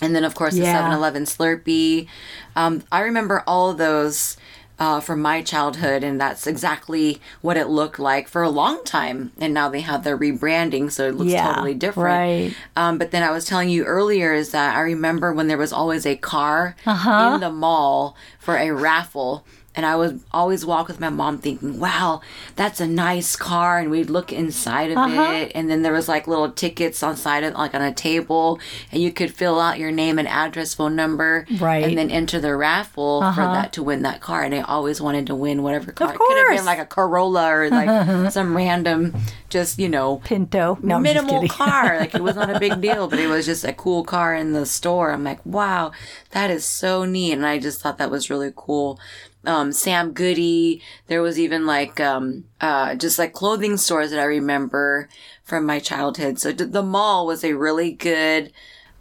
and 0.02 0.16
then 0.16 0.24
of 0.24 0.36
course 0.36 0.54
the 0.54 0.62
Yeah. 0.62 0.90
7-Eleven 0.90 1.24
Slurpee. 1.24 2.08
Um, 2.56 2.84
I 2.92 3.02
remember 3.02 3.44
all 3.48 3.72
of 3.72 3.78
those 3.78 4.38
uh, 4.80 5.00
from 5.00 5.22
my 5.22 5.42
childhood, 5.42 6.04
and 6.04 6.22
that's 6.22 6.46
exactly 6.46 7.20
what 7.42 7.58
it 7.58 7.68
looked 7.68 7.98
like 8.00 8.28
for 8.28 8.44
a 8.44 8.50
long 8.50 8.84
time. 8.84 9.32
And 9.40 9.54
now 9.54 9.70
they 9.70 9.82
have 9.82 10.04
their 10.04 10.18
rebranding, 10.18 10.92
so 10.92 11.08
it 11.08 11.16
looks 11.16 11.32
Yeah, 11.32 11.48
totally 11.54 11.74
different. 11.74 12.18
right. 12.20 12.56
Um, 12.76 12.98
but 12.98 13.12
then 13.12 13.24
I 13.24 13.32
was 13.32 13.46
telling 13.46 13.70
you 13.70 13.86
earlier 13.86 14.34
is 14.34 14.52
that 14.52 14.76
I 14.76 14.82
remember 14.82 15.34
when 15.34 15.48
there 15.48 15.58
was 15.58 15.74
always 15.74 16.06
a 16.06 16.16
car 16.16 16.76
Uh-huh. 16.86 17.32
in 17.36 17.40
the 17.42 17.50
mall 17.50 18.16
for 18.40 18.56
a 18.58 18.72
raffle. 18.72 19.46
And 19.78 19.86
I 19.86 19.96
would 19.96 20.20
always 20.34 20.66
walk 20.66 20.88
with 20.90 21.00
my 21.00 21.10
mom 21.10 21.38
thinking, 21.38 21.80
wow, 21.80 22.20
that's 22.58 22.82
a 22.82 22.88
nice 22.88 23.36
car. 23.38 23.78
And 23.80 23.90
we'd 23.92 24.10
look 24.10 24.34
inside 24.34 24.92
of 24.92 24.98
Uh-huh. 24.98 25.32
it. 25.34 25.52
And 25.56 25.70
then 25.70 25.84
there 25.84 25.94
was 25.94 26.10
like 26.10 26.28
little 26.28 26.52
tickets 26.52 27.02
on 27.04 27.16
side 27.16 27.44
of 27.44 27.54
like 27.54 27.74
on 27.76 27.82
a 27.84 27.94
table. 27.94 28.60
And 28.92 29.02
you 29.02 29.12
could 29.14 29.34
fill 29.34 29.60
out 29.62 29.78
your 29.80 29.92
name 29.92 30.18
and 30.20 30.28
address, 30.28 30.74
phone 30.74 30.96
number. 30.96 31.46
Right. 31.60 31.78
Uh-huh. 31.84 31.90
And 31.90 31.98
then 31.98 32.10
enter 32.12 32.40
the 32.40 32.56
raffle 32.56 33.22
for 33.34 33.42
that 33.42 33.72
to 33.74 33.84
win 33.84 34.02
that 34.02 34.20
car. 34.20 34.44
And 34.44 34.54
I 34.54 34.62
always 34.62 35.00
wanted 35.00 35.28
to 35.28 35.36
win 35.36 35.62
whatever 35.64 35.92
car. 35.92 36.12
It 36.14 36.18
could 36.18 36.38
have 36.38 36.58
been 36.58 36.66
like 36.66 36.80
a 36.80 36.86
Corolla 36.86 37.48
or 37.54 37.70
like 37.70 38.32
some 38.34 38.58
random, 38.58 39.14
just, 39.50 39.78
you 39.80 39.88
know, 39.90 40.18
Pinto. 40.24 40.80
No, 40.82 41.00
minimal 41.00 41.48
car. 41.48 42.00
Like 42.00 42.16
it 42.16 42.24
was 42.24 42.36
not 42.36 42.50
a 42.50 42.60
big 42.60 42.82
deal, 42.82 43.08
but 43.08 43.20
it 43.20 43.28
was 43.28 43.46
just 43.46 43.64
a 43.64 43.74
cool 43.74 44.04
car 44.04 44.34
in 44.34 44.54
the 44.54 44.66
store. 44.66 45.12
I'm 45.12 45.24
like, 45.24 45.40
wow, 45.46 45.92
that 46.32 46.50
is 46.50 46.66
so 46.66 47.06
neat. 47.06 47.34
And 47.34 47.46
I 47.46 47.60
just 47.60 47.80
thought 47.82 47.98
that 48.00 48.10
was 48.10 48.30
really 48.32 48.52
cool. 48.56 49.00
Um, 49.48 49.72
Sam 49.72 50.12
Goody. 50.12 50.82
There 51.08 51.22
was 51.22 51.40
even 51.40 51.66
like, 51.66 52.00
um, 52.00 52.44
uh, 52.62 52.96
just 52.96 53.18
like 53.18 53.34
clothing 53.34 53.78
stores 53.78 54.12
that 54.12 54.20
I 54.20 54.26
remember 54.26 55.10
from 55.44 55.66
my 55.66 55.80
childhood. 55.80 56.38
So 56.38 56.52
the 56.52 56.84
mall 56.84 57.26
was 57.26 57.44
a 57.44 57.54
really 57.54 57.92
good, 57.94 58.52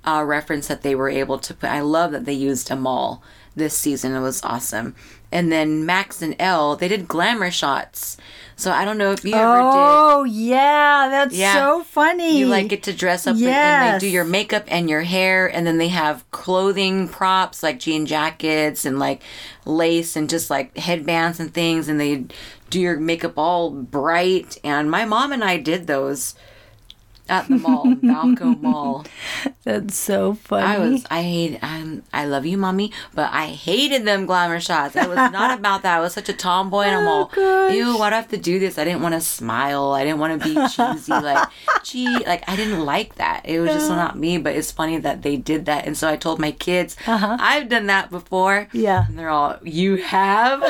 uh, 0.05 0.23
reference 0.25 0.69
that 0.69 0.83
they 0.83 0.95
were 0.95 1.11
able 1.11 1.39
to 1.41 1.53
put. 1.53 1.69
I 1.69 1.81
love 1.81 2.13
that 2.13 2.25
they 2.25 2.33
used 2.33 2.71
a 2.71 2.77
mall 2.77 3.23
this 3.57 3.77
season. 3.77 4.15
It 4.15 4.21
was 4.21 4.43
awesome. 4.45 4.95
And 5.33 5.51
then 5.51 5.85
Max 5.85 6.23
and 6.23 6.37
El, 6.39 6.77
they 6.77 6.89
did 6.89 7.09
glamour 7.09 7.51
shots. 7.51 8.17
So 8.55 8.71
I 8.73 8.85
don't 8.87 8.97
know 8.97 9.11
if 9.13 9.23
you 9.25 9.35
ever 9.35 9.57
did. 9.57 9.65
Oh, 9.65 10.25
yeah. 10.25 11.09
That's 11.11 11.35
Yeah. 11.35 11.53
so 11.55 11.83
funny. 11.83 12.39
You 12.39 12.47
like 12.47 12.69
get 12.69 12.85
to 12.85 12.93
dress 12.93 13.27
up 13.27 13.37
and- 13.37 13.45
and 13.45 13.95
they 13.95 14.07
do 14.07 14.11
your 14.11 14.25
makeup 14.25 14.65
and 14.69 14.89
your 14.89 15.03
hair, 15.03 15.47
and 15.47 15.67
then 15.67 15.77
they 15.79 15.89
have 15.89 16.25
clothing 16.31 17.07
props 17.09 17.63
like 17.63 17.79
jean 17.81 18.07
jackets 18.07 18.85
and 18.87 18.99
like 18.99 19.21
lace 19.67 20.17
and 20.17 20.31
just 20.31 20.49
like 20.49 20.77
headbands 20.79 21.39
and 21.41 21.53
things, 21.53 21.89
and 21.89 22.01
they 22.01 22.25
do 22.71 22.81
your 22.81 22.99
makeup 22.99 23.35
all 23.37 23.71
bright. 23.71 24.57
And 24.65 24.91
my 24.91 25.05
mom 25.05 25.33
and 25.33 25.45
I 25.45 25.59
did 25.59 25.87
those 25.87 26.35
at 27.29 27.49
the 27.49 27.57
mall, 27.57 27.85
Vallco 27.87 28.61
Mall. 28.63 29.05
That's 29.65 29.97
so 29.97 30.35
funny. 30.35 30.65
I 30.65 30.79
was, 30.79 31.05
I 31.11 31.23
hate, 31.23 31.59
I'm, 31.63 32.03
I 32.13 32.25
love 32.27 32.47
you, 32.47 32.57
mommy, 32.57 32.93
but 33.15 33.33
I 33.33 33.47
hated 33.47 34.05
them 34.05 34.27
glamour 34.27 34.61
shots. 34.61 34.97
It 34.97 35.09
was 35.09 35.17
not 35.17 35.59
about 35.59 35.83
that. 35.83 35.99
I 35.99 36.01
was 36.01 36.15
such 36.15 36.29
a 36.29 36.33
tomboy, 36.33 36.83
and 36.83 36.97
I'm 36.97 37.09
all, 37.09 37.31
ew, 37.37 37.99
why 37.99 38.11
do 38.11 38.15
I 38.15 38.17
have 38.17 38.29
to 38.29 38.37
do 38.37 38.59
this? 38.59 38.79
I 38.79 38.85
didn't 38.85 39.03
want 39.03 39.15
to 39.15 39.21
smile. 39.21 39.93
I 39.93 40.05
didn't 40.05 40.21
want 40.21 40.41
to 40.41 40.49
be 40.49 40.55
cheesy. 40.69 41.13
Like, 41.13 41.49
gee, 41.83 42.25
like 42.25 42.49
I 42.49 42.57
didn't 42.57 42.85
like 42.85 43.17
that. 43.17 43.43
It 43.45 43.61
was 43.61 43.71
just 43.71 43.89
not 43.89 44.17
me. 44.17 44.39
But 44.39 44.55
it's 44.55 44.71
funny 44.71 44.99
that 44.99 45.23
they 45.23 45.37
did 45.37 45.67
that, 45.67 45.87
and 45.87 45.97
so 45.97 46.09
I 46.09 46.17
told 46.17 46.39
my 46.39 46.53
kids, 46.53 46.97
uh-huh. 47.07 47.37
I've 47.41 47.69
done 47.69 47.87
that 47.87 48.11
before. 48.11 48.69
Yeah. 48.73 49.07
and 49.09 49.19
they're 49.19 49.31
all, 49.31 49.59
you 49.63 49.97
have. 49.97 50.61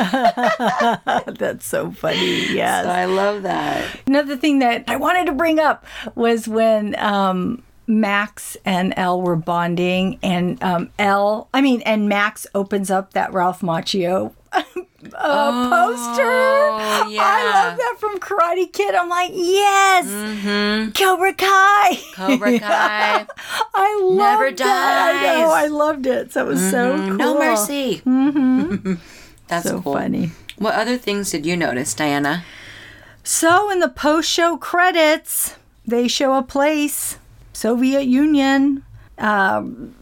That's 1.26 1.66
so 1.66 1.90
funny. 1.90 2.54
Yes. 2.54 2.84
so 2.84 2.90
I 2.90 3.04
love 3.04 3.42
that. 3.42 4.00
Another 4.06 4.36
thing 4.36 4.60
that 4.60 4.84
I 4.88 4.96
wanted 4.96 5.26
to 5.26 5.32
bring 5.32 5.58
up 5.58 5.84
was 6.14 6.45
when 6.48 6.98
um, 6.98 7.62
Max 7.86 8.56
and 8.64 8.92
El 8.96 9.22
were 9.22 9.36
bonding, 9.36 10.18
and 10.22 10.62
um, 10.62 10.90
El, 10.98 11.48
I 11.54 11.60
mean, 11.60 11.82
and 11.82 12.08
Max 12.08 12.46
opens 12.54 12.90
up 12.90 13.12
that 13.14 13.32
Ralph 13.32 13.60
Macchio 13.60 14.32
uh, 14.52 14.62
poster. 14.62 16.22
Oh, 16.22 17.06
yeah. 17.10 17.22
I 17.22 17.44
love 17.68 17.76
that 17.78 17.96
from 18.00 18.18
Karate 18.18 18.72
Kid. 18.72 18.94
I'm 18.94 19.08
like, 19.08 19.30
yes, 19.34 20.04
Cobra 20.96 21.32
Kai. 21.34 21.98
Cobra 22.14 22.58
Kai. 22.58 23.26
I 23.74 24.00
love 24.02 24.16
Never 24.40 24.50
that. 24.52 25.22
I 25.36 25.40
know. 25.40 25.50
I 25.50 25.66
loved 25.68 26.06
it. 26.06 26.32
So 26.32 26.44
it 26.44 26.48
was 26.48 26.70
so 26.70 26.96
cool. 26.96 27.14
No 27.16 27.38
mercy. 27.38 27.98
Mm-hmm. 28.04 28.94
That's 29.48 29.68
So 29.68 29.80
cool. 29.80 29.94
funny. 29.94 30.30
What 30.58 30.74
other 30.74 30.96
things 30.96 31.30
did 31.30 31.44
you 31.46 31.56
notice, 31.56 31.92
Diana? 31.94 32.44
So 33.22 33.70
in 33.70 33.80
the 33.80 33.88
post-show 33.88 34.56
credits, 34.56 35.56
they 35.86 36.08
show 36.08 36.34
a 36.34 36.42
place, 36.42 37.18
Soviet 37.52 38.02
Union, 38.02 38.84
um, 39.18 39.94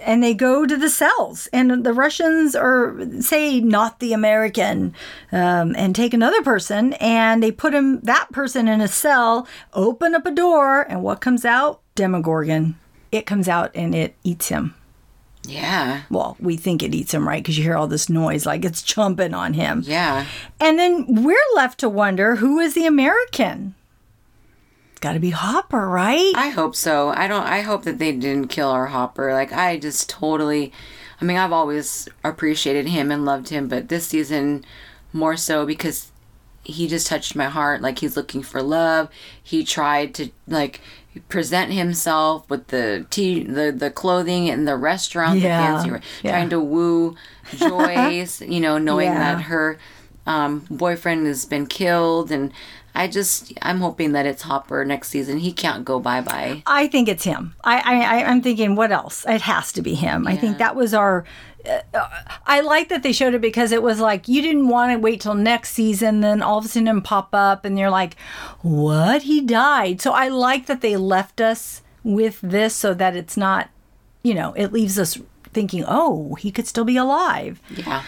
and 0.00 0.22
they 0.22 0.34
go 0.34 0.66
to 0.66 0.76
the 0.76 0.90
cells, 0.90 1.48
and 1.52 1.84
the 1.84 1.92
Russians 1.92 2.54
are 2.54 2.96
say 3.20 3.60
not 3.60 4.00
the 4.00 4.12
American, 4.12 4.94
um, 5.32 5.74
and 5.76 5.94
take 5.94 6.14
another 6.14 6.42
person, 6.42 6.92
and 6.94 7.42
they 7.42 7.50
put 7.50 7.74
him 7.74 8.00
that 8.00 8.30
person 8.32 8.68
in 8.68 8.80
a 8.80 8.88
cell, 8.88 9.46
open 9.72 10.14
up 10.14 10.26
a 10.26 10.30
door, 10.30 10.82
and 10.82 11.02
what 11.02 11.20
comes 11.20 11.44
out? 11.44 11.80
Demogorgon. 11.94 12.76
It 13.12 13.24
comes 13.24 13.48
out 13.48 13.70
and 13.74 13.94
it 13.94 14.14
eats 14.24 14.48
him. 14.48 14.74
Yeah. 15.44 16.02
Well, 16.10 16.36
we 16.40 16.56
think 16.56 16.82
it 16.82 16.94
eats 16.94 17.14
him, 17.14 17.26
right? 17.26 17.42
Because 17.42 17.56
you 17.56 17.62
hear 17.62 17.76
all 17.76 17.86
this 17.86 18.08
noise 18.08 18.44
like 18.44 18.64
it's 18.64 18.82
chomping 18.82 19.34
on 19.34 19.54
him. 19.54 19.82
Yeah. 19.86 20.26
And 20.60 20.78
then 20.78 21.22
we're 21.22 21.36
left 21.54 21.78
to 21.80 21.88
wonder 21.88 22.36
who 22.36 22.58
is 22.58 22.74
the 22.74 22.84
American? 22.84 23.75
Got 25.00 25.12
to 25.12 25.20
be 25.20 25.30
Hopper, 25.30 25.88
right? 25.88 26.32
I 26.34 26.48
hope 26.48 26.74
so. 26.74 27.10
I 27.10 27.26
don't 27.28 27.44
I 27.44 27.60
hope 27.60 27.84
that 27.84 27.98
they 27.98 28.12
didn't 28.12 28.48
kill 28.48 28.68
our 28.70 28.86
Hopper. 28.86 29.32
Like 29.32 29.52
I 29.52 29.78
just 29.78 30.08
totally 30.08 30.72
I 31.20 31.24
mean, 31.24 31.36
I've 31.36 31.52
always 31.52 32.08
appreciated 32.24 32.88
him 32.88 33.10
and 33.10 33.24
loved 33.24 33.48
him, 33.48 33.68
but 33.68 33.88
this 33.88 34.06
season 34.08 34.64
more 35.12 35.36
so 35.36 35.64
because 35.64 36.12
he 36.62 36.88
just 36.88 37.06
touched 37.06 37.36
my 37.36 37.44
heart. 37.46 37.80
Like 37.82 37.98
he's 38.00 38.16
looking 38.16 38.42
for 38.42 38.62
love. 38.62 39.08
He 39.42 39.64
tried 39.64 40.14
to 40.16 40.30
like 40.48 40.80
present 41.28 41.72
himself 41.72 42.48
with 42.50 42.66
the 42.68 43.06
tea, 43.10 43.42
the 43.44 43.72
the 43.72 43.90
clothing 43.90 44.50
and 44.50 44.66
the 44.66 44.76
restaurant, 44.76 45.38
Yeah, 45.40 45.82
the 45.82 45.88
fancy, 45.90 46.06
yeah. 46.22 46.30
trying 46.32 46.48
to 46.50 46.60
woo 46.60 47.16
Joyce. 47.56 48.40
you 48.40 48.60
know, 48.60 48.78
knowing 48.78 49.12
Yeah. 49.12 49.34
that 49.36 49.42
her 49.42 49.78
um, 50.26 50.66
boyfriend 50.70 51.26
has 51.26 51.44
been 51.46 51.66
killed, 51.66 52.30
and 52.32 52.52
I 52.96 53.08
just 53.08 53.52
I'm 53.60 53.80
hoping 53.80 54.12
that 54.12 54.24
it's 54.26 54.42
Hopper 54.42 54.84
next 54.84 55.10
season. 55.10 55.38
He 55.38 55.52
can't 55.52 55.84
go 55.84 56.00
bye 56.00 56.22
bye. 56.22 56.62
I 56.66 56.86
think 56.88 57.08
it's 57.08 57.24
him. 57.24 57.54
I, 57.62 57.76
I, 57.78 58.24
I'm 58.24 58.40
thinking, 58.40 58.74
what 58.74 58.90
else? 58.90 59.24
It 59.28 59.42
has 59.42 59.70
to 59.72 59.82
be 59.82 59.94
him. 59.94 60.26
I 60.26 60.36
think 60.36 60.58
that 60.58 60.74
was 60.74 60.94
our. 60.94 61.24
Uh, 61.94 62.08
I 62.46 62.60
like 62.60 62.88
that 62.90 63.02
they 63.02 63.12
showed 63.12 63.34
it 63.34 63.40
because 63.40 63.72
it 63.72 63.82
was 63.82 64.00
like 64.00 64.28
you 64.28 64.40
didn't 64.40 64.68
want 64.68 64.92
to 64.92 64.98
wait 64.98 65.20
till 65.20 65.34
next 65.34 65.72
season, 65.72 66.20
then 66.20 66.40
all 66.40 66.58
of 66.58 66.64
a 66.64 66.68
sudden 66.68 66.88
him 66.88 67.02
pop 67.02 67.30
up, 67.34 67.64
and 67.64 67.78
you're 67.78 67.90
like, 67.90 68.16
"What? 68.62 69.22
He 69.22 69.40
died." 69.40 70.00
So 70.00 70.12
I 70.12 70.28
like 70.28 70.66
that 70.66 70.80
they 70.80 70.96
left 70.96 71.40
us 71.40 71.82
with 72.02 72.40
this 72.40 72.74
so 72.74 72.94
that 72.94 73.16
it's 73.16 73.36
not, 73.36 73.68
you 74.22 74.32
know, 74.32 74.52
it 74.56 74.72
leaves 74.72 74.98
us 74.98 75.18
thinking, 75.52 75.84
"Oh, 75.86 76.34
he 76.36 76.50
could 76.50 76.66
still 76.66 76.84
be 76.84 76.96
alive." 76.96 77.60
Yeah. 77.68 78.04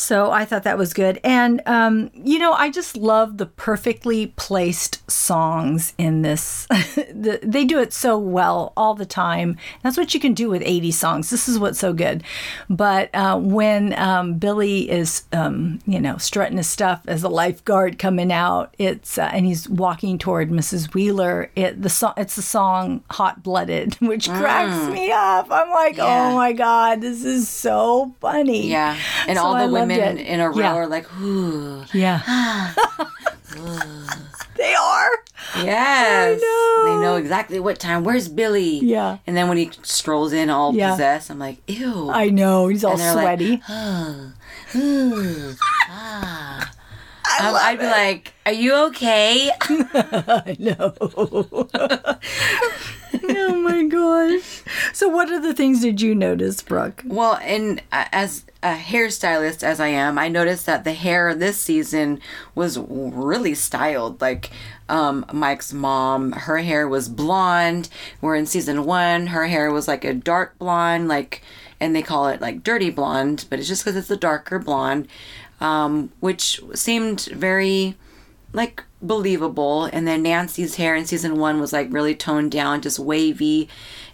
So 0.00 0.30
I 0.30 0.44
thought 0.44 0.62
that 0.64 0.78
was 0.78 0.94
good. 0.94 1.20
And, 1.22 1.60
um, 1.66 2.10
you 2.14 2.38
know, 2.38 2.52
I 2.52 2.70
just 2.70 2.96
love 2.96 3.36
the 3.36 3.46
perfectly 3.46 4.28
placed 4.36 5.08
songs 5.10 5.92
in 5.98 6.22
this. 6.22 6.66
the, 6.70 7.38
they 7.42 7.64
do 7.64 7.78
it 7.78 7.92
so 7.92 8.18
well 8.18 8.72
all 8.76 8.94
the 8.94 9.04
time. 9.04 9.56
That's 9.82 9.96
what 9.98 10.14
you 10.14 10.20
can 10.20 10.32
do 10.32 10.48
with 10.48 10.62
80 10.64 10.90
songs. 10.92 11.28
This 11.30 11.48
is 11.48 11.58
what's 11.58 11.78
so 11.78 11.92
good. 11.92 12.24
But 12.70 13.14
uh, 13.14 13.38
when 13.38 13.92
um, 13.98 14.34
Billy 14.38 14.90
is, 14.90 15.24
um, 15.32 15.80
you 15.86 16.00
know, 16.00 16.16
strutting 16.16 16.56
his 16.56 16.68
stuff 16.68 17.02
as 17.06 17.22
a 17.22 17.28
lifeguard 17.28 17.98
coming 17.98 18.32
out, 18.32 18.74
it's 18.78 19.18
uh, 19.18 19.30
and 19.32 19.44
he's 19.44 19.68
walking 19.68 20.16
toward 20.18 20.50
Mrs. 20.50 20.94
Wheeler. 20.94 21.50
It 21.54 21.82
the 21.82 21.90
song 21.90 22.14
it's 22.16 22.36
the 22.36 22.42
song 22.42 23.02
"Hot 23.10 23.42
Blooded," 23.42 23.94
which 24.00 24.28
cracks 24.28 24.90
me 24.92 25.12
up. 25.12 25.48
I'm 25.50 25.70
like, 25.70 25.96
Yeah. 25.98 26.30
oh 26.30 26.36
my 26.36 26.52
god, 26.52 27.00
this 27.00 27.24
is 27.24 27.48
so 27.48 28.14
funny. 28.20 28.68
Yeah. 28.68 28.96
And 29.26 29.36
So 29.36 29.44
all 29.44 29.54
the 29.54 29.66
loved 29.66 29.89
women 29.90 30.18
it. 30.18 30.26
in 30.26 30.40
a 30.40 30.48
row 30.50 30.56
Yeah. 30.58 30.74
are 30.74 30.86
like, 30.86 31.06
ooh. 31.20 31.84
Yeah. 31.92 32.20
They 34.56 34.74
are. 34.74 35.10
Yes. 35.64 36.40
know. 36.40 36.84
They 36.84 37.02
know 37.02 37.16
exactly 37.16 37.58
what 37.60 37.78
time. 37.78 38.04
Where's 38.04 38.28
Billy? 38.28 38.78
Yeah. 38.80 39.18
And 39.26 39.34
then 39.36 39.48
when 39.48 39.56
he 39.56 39.70
strolls 39.82 40.32
in 40.34 40.50
all 40.50 40.74
Yeah. 40.74 40.90
possessed, 40.90 41.30
I'm 41.30 41.38
like, 41.38 41.58
ew. 41.66 42.10
I 42.10 42.28
know. 42.28 42.68
He's 42.68 42.84
all 42.84 42.96
like, 42.98 43.12
sweaty. 43.12 43.62
Ooh, 44.76 45.54
ah. 45.88 46.70
Um, 47.40 47.54
I'd 47.58 47.78
be 47.78 47.86
like, 47.86 48.34
"Are 48.44 48.52
you 48.52 48.74
okay?" 48.88 49.50
I 49.62 50.56
know. 50.58 50.92
oh 53.38 53.54
my 53.62 53.84
gosh. 53.86 54.62
So, 54.92 55.08
what 55.08 55.32
other 55.32 55.54
things 55.54 55.80
did 55.80 56.00
you 56.02 56.14
notice, 56.14 56.60
Brooke? 56.62 57.02
well, 57.06 57.38
and 57.42 57.80
uh, 57.92 58.04
as 58.12 58.44
a 58.62 58.74
hairstylist 58.74 59.62
as 59.62 59.80
I 59.80 59.88
am, 59.88 60.18
I 60.18 60.28
noticed 60.28 60.66
that 60.66 60.84
the 60.84 60.92
hair 60.92 61.34
this 61.34 61.56
season 61.56 62.20
was 62.54 62.78
really 62.78 63.54
styled. 63.54 64.20
Like 64.20 64.50
um, 64.88 65.24
Mike's 65.32 65.72
mom, 65.72 66.32
her 66.32 66.58
hair 66.58 66.86
was 66.86 67.08
blonde. 67.08 67.88
Where 68.20 68.34
in 68.34 68.46
season 68.46 68.84
one, 68.84 69.28
her 69.28 69.46
hair 69.46 69.72
was 69.72 69.88
like 69.88 70.04
a 70.04 70.12
dark 70.12 70.58
blonde, 70.58 71.08
like, 71.08 71.42
and 71.80 71.96
they 71.96 72.02
call 72.02 72.28
it 72.28 72.40
like 72.40 72.62
dirty 72.62 72.90
blonde, 72.90 73.46
but 73.48 73.58
it's 73.58 73.68
just 73.68 73.84
because 73.84 73.96
it's 73.96 74.10
a 74.10 74.16
darker 74.16 74.58
blonde, 74.58 75.08
um, 75.60 76.12
which 76.20 76.60
seemed 76.74 77.22
very 77.32 77.96
like 78.52 78.84
believable. 79.00 79.84
And 79.84 80.06
then 80.06 80.22
Nancy's 80.22 80.76
hair 80.76 80.94
in 80.94 81.06
season 81.06 81.38
one 81.38 81.60
was 81.60 81.72
like 81.72 81.90
really 81.90 82.14
toned 82.14 82.52
down, 82.52 82.82
just 82.82 82.98
wavy. 82.98 83.68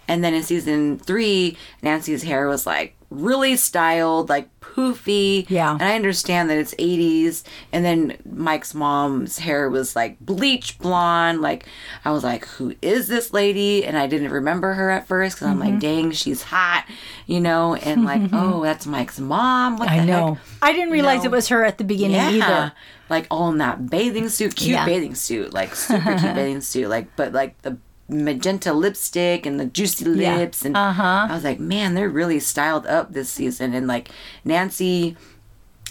And 0.07 0.23
then 0.23 0.33
in 0.33 0.43
season 0.43 0.99
three, 0.99 1.57
Nancy's 1.81 2.23
hair 2.23 2.47
was 2.47 2.65
like 2.65 2.96
really 3.09 3.55
styled, 3.55 4.29
like 4.29 4.49
poofy. 4.59 5.49
Yeah. 5.49 5.71
And 5.73 5.81
I 5.83 5.95
understand 5.95 6.49
that 6.49 6.57
it's 6.57 6.75
80s. 6.75 7.43
And 7.71 7.83
then 7.85 8.17
Mike's 8.29 8.73
mom's 8.73 9.39
hair 9.39 9.69
was 9.69 9.95
like 9.95 10.19
bleach 10.19 10.77
blonde. 10.79 11.41
Like, 11.41 11.65
I 12.05 12.11
was 12.11 12.23
like, 12.23 12.45
who 12.45 12.75
is 12.81 13.07
this 13.07 13.31
lady? 13.33 13.85
And 13.85 13.97
I 13.97 14.07
didn't 14.07 14.31
remember 14.31 14.73
her 14.73 14.89
at 14.91 15.07
first 15.07 15.37
because 15.37 15.47
I'm 15.47 15.59
Mm-hmm. 15.59 15.71
like, 15.71 15.79
dang, 15.79 16.11
she's 16.11 16.43
hot, 16.43 16.85
you 17.25 17.39
know? 17.39 17.75
And 17.75 18.03
like, 18.05 18.21
oh, 18.33 18.61
that's 18.63 18.85
Mike's 18.85 19.19
mom. 19.19 19.77
What 19.77 19.89
I 19.89 19.99
the 20.01 20.05
know. 20.05 20.33
heck? 20.35 20.43
I 20.61 20.73
didn't 20.73 20.91
realize 20.91 21.19
know. 21.23 21.29
it 21.29 21.31
was 21.31 21.47
her 21.47 21.63
at 21.63 21.77
the 21.77 21.83
beginning 21.83 22.17
either. 22.19 22.73
Like 23.09 23.25
all 23.31 23.49
in 23.49 23.59
that 23.59 23.89
bathing 23.89 24.27
suit, 24.27 24.55
cute 24.57 24.71
Yeah. 24.75 24.85
bathing 24.85 25.15
suit, 25.15 25.53
like 25.53 25.73
super 25.75 26.17
cute 26.19 26.21
bathing 26.35 26.59
suit, 26.61 26.89
like 26.89 27.15
but 27.15 27.31
like 27.31 27.61
the 27.61 27.77
magenta 28.09 28.71
lipstick 28.73 29.45
and 29.45 29.59
the 29.59 29.65
juicy 29.65 30.05
Yeah. 30.09 30.37
lips 30.37 30.63
and 30.65 30.75
Uh-huh. 30.77 31.27
I 31.29 31.33
was 31.33 31.43
like, 31.43 31.59
man, 31.59 31.93
they're 31.93 32.09
really 32.09 32.39
styled 32.39 32.85
up 32.87 33.11
this 33.13 33.29
season 33.29 33.73
and 33.73 33.87
like 33.87 34.09
Nancy 34.45 35.17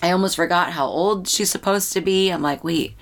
I 0.03 0.11
almost 0.11 0.37
forgot 0.37 0.73
how 0.73 0.87
old 0.87 1.27
she's 1.27 1.49
supposed 1.51 1.93
to 1.95 2.03
be. 2.03 2.29
I'm 2.31 2.43
like, 2.43 2.63
wait, 2.63 2.95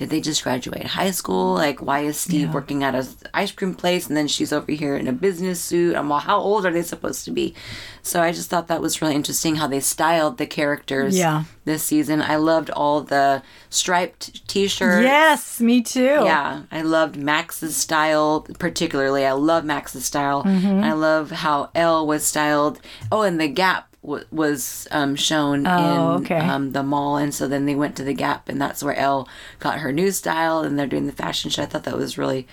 did 0.00 0.08
they 0.08 0.22
just 0.22 0.42
graduate 0.42 0.86
high 0.86 1.10
school? 1.10 1.52
Like, 1.52 1.82
why 1.82 2.00
is 2.00 2.16
Steve 2.18 2.48
Yeah. 2.48 2.52
working 2.52 2.82
at 2.82 2.94
a 2.94 3.06
ice 3.34 3.52
cream 3.52 3.74
place 3.74 4.08
and 4.08 4.16
then 4.16 4.28
she's 4.28 4.50
over 4.50 4.72
here 4.72 4.96
in 4.96 5.06
a 5.06 5.12
business 5.12 5.60
suit? 5.60 5.94
I'm 5.94 6.10
all, 6.10 6.20
how 6.20 6.38
old 6.38 6.64
are 6.64 6.72
they 6.72 6.80
supposed 6.80 7.26
to 7.26 7.30
be? 7.30 7.54
So 8.02 8.22
I 8.22 8.32
just 8.32 8.48
thought 8.48 8.68
that 8.68 8.80
was 8.80 9.02
really 9.02 9.14
interesting 9.14 9.56
how 9.56 9.66
they 9.66 9.80
styled 9.80 10.38
the 10.38 10.46
characters 10.46 11.18
Yeah. 11.18 11.44
this 11.66 11.82
season. 11.82 12.22
I 12.22 12.36
loved 12.36 12.70
all 12.70 13.02
the 13.02 13.42
striped 13.68 14.48
t-shirts. 14.48 15.04
Yes, 15.04 15.60
me 15.60 15.82
too. 15.82 16.22
Yeah, 16.24 16.62
I 16.72 16.80
loved 16.80 17.16
Max's 17.16 17.76
style 17.76 18.46
particularly. 18.58 19.26
I 19.26 19.32
love 19.32 19.66
Max's 19.66 20.06
style. 20.06 20.44
Mm-hmm. 20.44 20.82
I 20.82 20.92
love 20.94 21.30
how 21.30 21.68
El 21.74 22.06
was 22.06 22.24
styled. 22.24 22.80
Oh, 23.12 23.20
and 23.20 23.38
the 23.38 23.48
Gap 23.48 23.89
w- 24.02 24.24
was 24.30 24.86
um, 24.90 25.16
shown 25.16 25.66
Oh, 25.66 26.16
in 26.16 26.22
okay. 26.24 26.38
um, 26.38 26.72
the 26.72 26.82
mall, 26.82 27.16
and 27.16 27.34
so 27.34 27.46
then 27.48 27.66
they 27.66 27.74
went 27.74 27.96
to 27.96 28.04
the 28.04 28.14
Gap, 28.14 28.48
and 28.48 28.60
that's 28.60 28.82
where 28.82 28.94
El 28.96 29.28
got 29.58 29.78
her 29.80 29.92
new 29.92 30.10
style, 30.10 30.60
and 30.60 30.78
they're 30.78 30.86
doing 30.86 31.06
the 31.06 31.12
fashion 31.12 31.50
show. 31.50 31.62
I 31.62 31.66
thought 31.66 31.84
that 31.84 31.96
was 31.96 32.18
really 32.18 32.46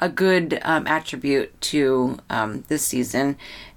a 0.00 0.08
good 0.08 0.58
um, 0.62 0.86
attribute 0.86 1.58
to 1.60 2.18
um, 2.30 2.64
this 2.68 2.84
season. 2.84 3.36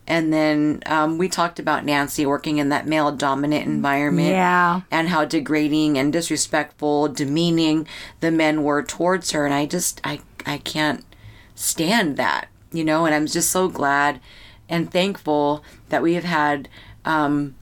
And 0.09 0.32
then 0.32 0.82
um, 0.86 1.18
we 1.18 1.28
talked 1.28 1.59
about 1.59 1.84
Nancy 1.84 2.26
working 2.26 2.59
in 2.59 2.70
that 2.70 2.88
male 2.88 3.11
dominant 3.11 3.65
environment 3.65 4.30
Yeah. 4.30 4.82
and 4.89 5.09
how 5.09 5.26
degrading 5.26 5.97
and 5.97 6.13
disrespectful, 6.13 7.09
demeaning 7.09 7.86
the 8.22 8.32
men 8.32 8.63
were 8.63 8.82
towards 8.84 9.32
her. 9.32 9.43
And 9.45 9.53
I 9.53 9.65
just, 9.65 9.99
I, 10.05 10.22
I 10.45 10.59
can't 10.59 11.03
stand 11.55 12.15
that, 12.18 12.47
you 12.72 12.84
know. 12.86 13.05
And 13.05 13.13
I'm 13.13 13.28
just 13.28 13.51
so 13.51 13.68
glad 13.68 14.22
and 14.70 14.89
thankful 14.91 15.63
that 15.89 16.01
we 16.01 16.13
have 16.13 16.24
had 16.24 16.70
um, 17.08 17.55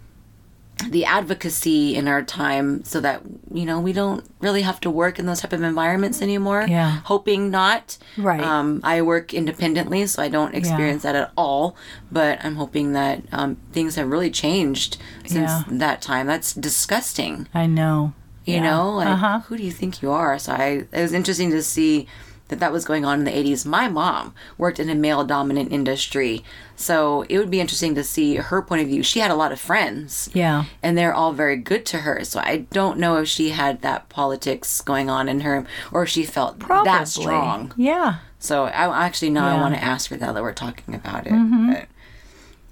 the 0.89 1.05
advocacy 1.05 1.95
in 1.95 2.05
our 2.07 2.21
time, 2.21 2.83
so 2.83 2.99
that 2.99 3.21
you 3.53 3.65
know 3.65 3.79
we 3.79 3.93
don't 3.93 4.25
really 4.41 4.61
have 4.63 4.79
to 4.81 4.89
work 4.91 5.17
in 5.19 5.25
those 5.25 5.39
type 5.39 5.53
of 5.53 5.63
environments 5.63 6.21
anymore. 6.21 6.65
Yeah. 6.67 6.99
hoping 7.05 7.49
not. 7.49 7.97
Right. 8.17 8.41
Um, 8.41 8.81
I 8.83 9.01
work 9.01 9.33
independently, 9.33 10.05
so 10.07 10.21
I 10.21 10.27
don't 10.27 10.53
experience 10.53 11.03
that 11.03 11.15
at 11.15 11.31
all. 11.37 11.77
But 12.11 12.43
I'm 12.43 12.55
hoping 12.57 12.91
that 12.91 13.21
um, 13.31 13.55
things 13.71 13.95
have 13.95 14.09
really 14.09 14.29
changed 14.29 14.97
since 15.25 15.49
Yeah. 15.51 15.63
that 15.83 16.01
time. 16.01 16.27
That's 16.27 16.53
disgusting. 16.53 17.47
I 17.53 17.67
know. 17.67 18.13
You 18.43 18.55
Yeah. 18.55 18.63
know, 18.69 18.91
like 18.91 19.07
Uh-huh. 19.07 19.39
who 19.47 19.55
do 19.57 19.63
you 19.63 19.71
think 19.71 20.01
you 20.03 20.11
are? 20.11 20.37
So 20.37 20.51
I, 20.53 20.67
it 20.91 21.01
was 21.01 21.13
interesting 21.13 21.49
to 21.51 21.63
see 21.63 22.05
that 22.49 22.59
that 22.59 22.71
was 22.71 22.85
going 22.85 23.03
on 23.05 23.19
in 23.19 23.25
the 23.25 23.31
80s. 23.31 23.65
My 23.65 23.87
mom 23.87 24.33
worked 24.57 24.79
in 24.79 24.89
a 24.89 24.95
male 24.95 25.23
dominant 25.23 25.71
industry, 25.71 26.43
so 26.75 27.23
it 27.27 27.37
would 27.39 27.49
be 27.49 27.59
interesting 27.59 27.95
to 27.95 28.03
see 28.03 28.35
her 28.35 28.61
point 28.61 28.81
of 28.83 28.87
view. 28.87 29.01
She 29.01 29.19
had 29.19 29.31
a 29.31 29.35
lot 29.35 29.51
of 29.51 29.59
friends, 29.59 30.29
Yeah. 30.33 30.65
and 30.83 30.97
they're 30.97 31.13
all 31.13 31.33
very 31.33 31.57
good 31.57 31.85
to 31.87 31.99
her. 31.99 32.23
So 32.23 32.39
I 32.39 32.65
don't 32.71 32.99
know 32.99 33.17
if 33.17 33.27
she 33.27 33.49
had 33.49 33.81
that 33.81 34.09
politics 34.09 34.81
going 34.81 35.09
on 35.09 35.27
in 35.27 35.39
her, 35.41 35.65
or 35.91 36.03
if 36.03 36.09
she 36.09 36.23
felt 36.23 36.59
Probably. 36.59 36.91
that 36.91 37.07
strong. 37.07 37.73
Yeah. 37.77 38.17
So 38.37 38.65
I 38.65 39.05
actually 39.05 39.31
now 39.31 39.47
I 39.47 39.59
want 39.59 39.73
to 39.73 39.83
ask 39.83 40.09
her 40.11 40.17
now 40.17 40.31
that 40.31 40.43
we're 40.43 40.53
talking 40.53 40.93
about 40.93 41.25
it. 41.25 41.31
But, 41.33 41.87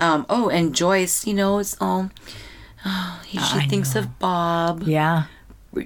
um, 0.03 0.26
oh, 0.30 0.49
and 0.49 0.76
Joyce, 0.76 1.26
you 1.26 1.34
know, 1.34 1.57
it's 1.57 1.76
all. 1.82 2.11
Oh, 2.86 3.21
he, 3.26 3.39
she 3.39 3.57
I 3.59 3.65
thinks 3.67 3.95
of 3.95 4.19
Bob 4.19 4.84
Yeah. 4.84 5.24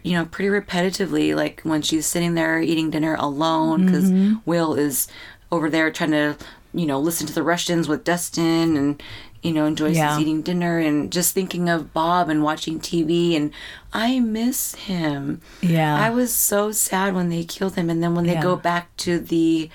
You 0.03 0.13
know, 0.13 0.25
pretty 0.25 0.49
repetitively, 0.49 1.35
like 1.35 1.61
when 1.63 1.81
she's 1.81 2.05
sitting 2.05 2.33
there 2.35 2.59
eating 2.59 2.89
dinner 2.89 3.15
alone 3.19 3.85
because 3.85 4.11
Mm-hmm. 4.11 4.35
Will 4.45 4.73
is 4.75 5.07
over 5.51 5.69
there 5.69 5.89
trying 5.91 6.11
to, 6.11 6.35
you 6.73 6.85
know, 6.85 6.99
listen 6.99 7.25
to 7.27 7.33
the 7.33 7.43
Russians 7.43 7.87
with 7.87 8.03
Dustin 8.03 8.75
and, 8.77 9.01
you 9.41 9.53
know, 9.53 9.65
and 9.65 9.77
Joyce 9.77 9.95
Yeah. 9.95 10.19
eating 10.19 10.41
dinner 10.41 10.77
and 10.79 11.11
just 11.11 11.33
thinking 11.33 11.69
of 11.69 11.93
Bob 11.93 12.27
and 12.29 12.43
watching 12.43 12.79
TV 12.79 13.35
and 13.35 13.51
I 13.93 14.19
miss 14.19 14.75
him. 14.75 15.41
Yeah. 15.61 15.95
I 15.95 16.09
was 16.09 16.33
so 16.33 16.71
sad 16.71 17.15
when 17.15 17.29
they 17.29 17.43
killed 17.45 17.75
him 17.75 17.89
and 17.89 18.03
then 18.03 18.13
when 18.15 18.25
they 18.25 18.33
Yeah. 18.33 18.41
go 18.41 18.55
back 18.57 18.95
to 18.97 19.19
the 19.19 19.69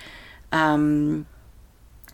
um 0.53 1.27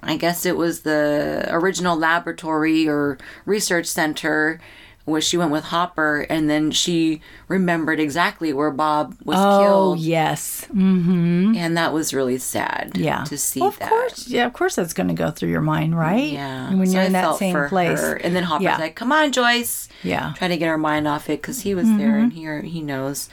I 0.01 0.16
guess 0.16 0.46
it 0.46 0.57
was 0.57 0.82
the 0.82 1.46
original 1.49 1.96
laboratory 1.96 2.88
or 2.88 3.18
research 3.44 3.86
center 3.86 4.61
where 5.09 5.20
she 5.20 5.36
went 5.36 5.50
with 5.50 5.64
Hopper 5.64 6.26
and 6.28 6.48
then 6.50 6.70
she 6.70 7.20
remembered 7.48 7.98
exactly 7.98 8.52
where 8.52 8.70
Bob 8.70 9.16
was 9.24 9.36
oh, 9.38 9.62
killed. 9.64 9.98
Oh, 9.98 10.00
yes. 10.00 10.66
Mm-hmm. 10.72 11.54
And 11.56 11.76
that 11.76 11.92
was 11.92 12.12
really 12.14 12.38
sad 12.38 12.92
Yeah. 12.96 13.24
to 13.24 13.36
see 13.38 13.61
Well, 13.61 13.70
of 13.70 13.78
that. 13.78 13.88
course. 13.88 14.28
Yeah, 14.28 14.46
of 14.46 14.52
course 14.52 14.76
that's 14.76 14.92
going 14.92 15.09
to 15.09 15.14
go 15.14 15.30
through 15.30 15.48
your 15.50 15.61
mind, 15.61 15.98
right? 15.98 16.30
Yeah. 16.32 16.72
When 16.74 16.86
So 16.86 16.92
you're 16.92 17.02
I 17.02 17.06
in 17.06 17.12
that 17.12 17.36
same 17.36 17.56
place. 17.68 18.00
her. 18.00 18.14
And 18.16 18.36
then 18.36 18.44
Hopper's 18.44 18.64
Yeah. 18.64 18.76
like, 18.78 18.94
come 18.94 19.11
on, 19.12 19.32
Joyce. 19.32 19.88
Yeah. 20.02 20.32
Trying 20.36 20.50
to 20.50 20.56
get 20.56 20.68
her 20.68 20.78
mind 20.78 21.09
off 21.09 21.28
it 21.30 21.40
because 21.42 21.62
he 21.62 21.74
was 21.74 21.86
there 21.86 22.09
Mm-hmm. 22.12 22.22
and 22.24 22.32
here 22.32 22.61
he 22.62 22.80
knows. 22.82 23.28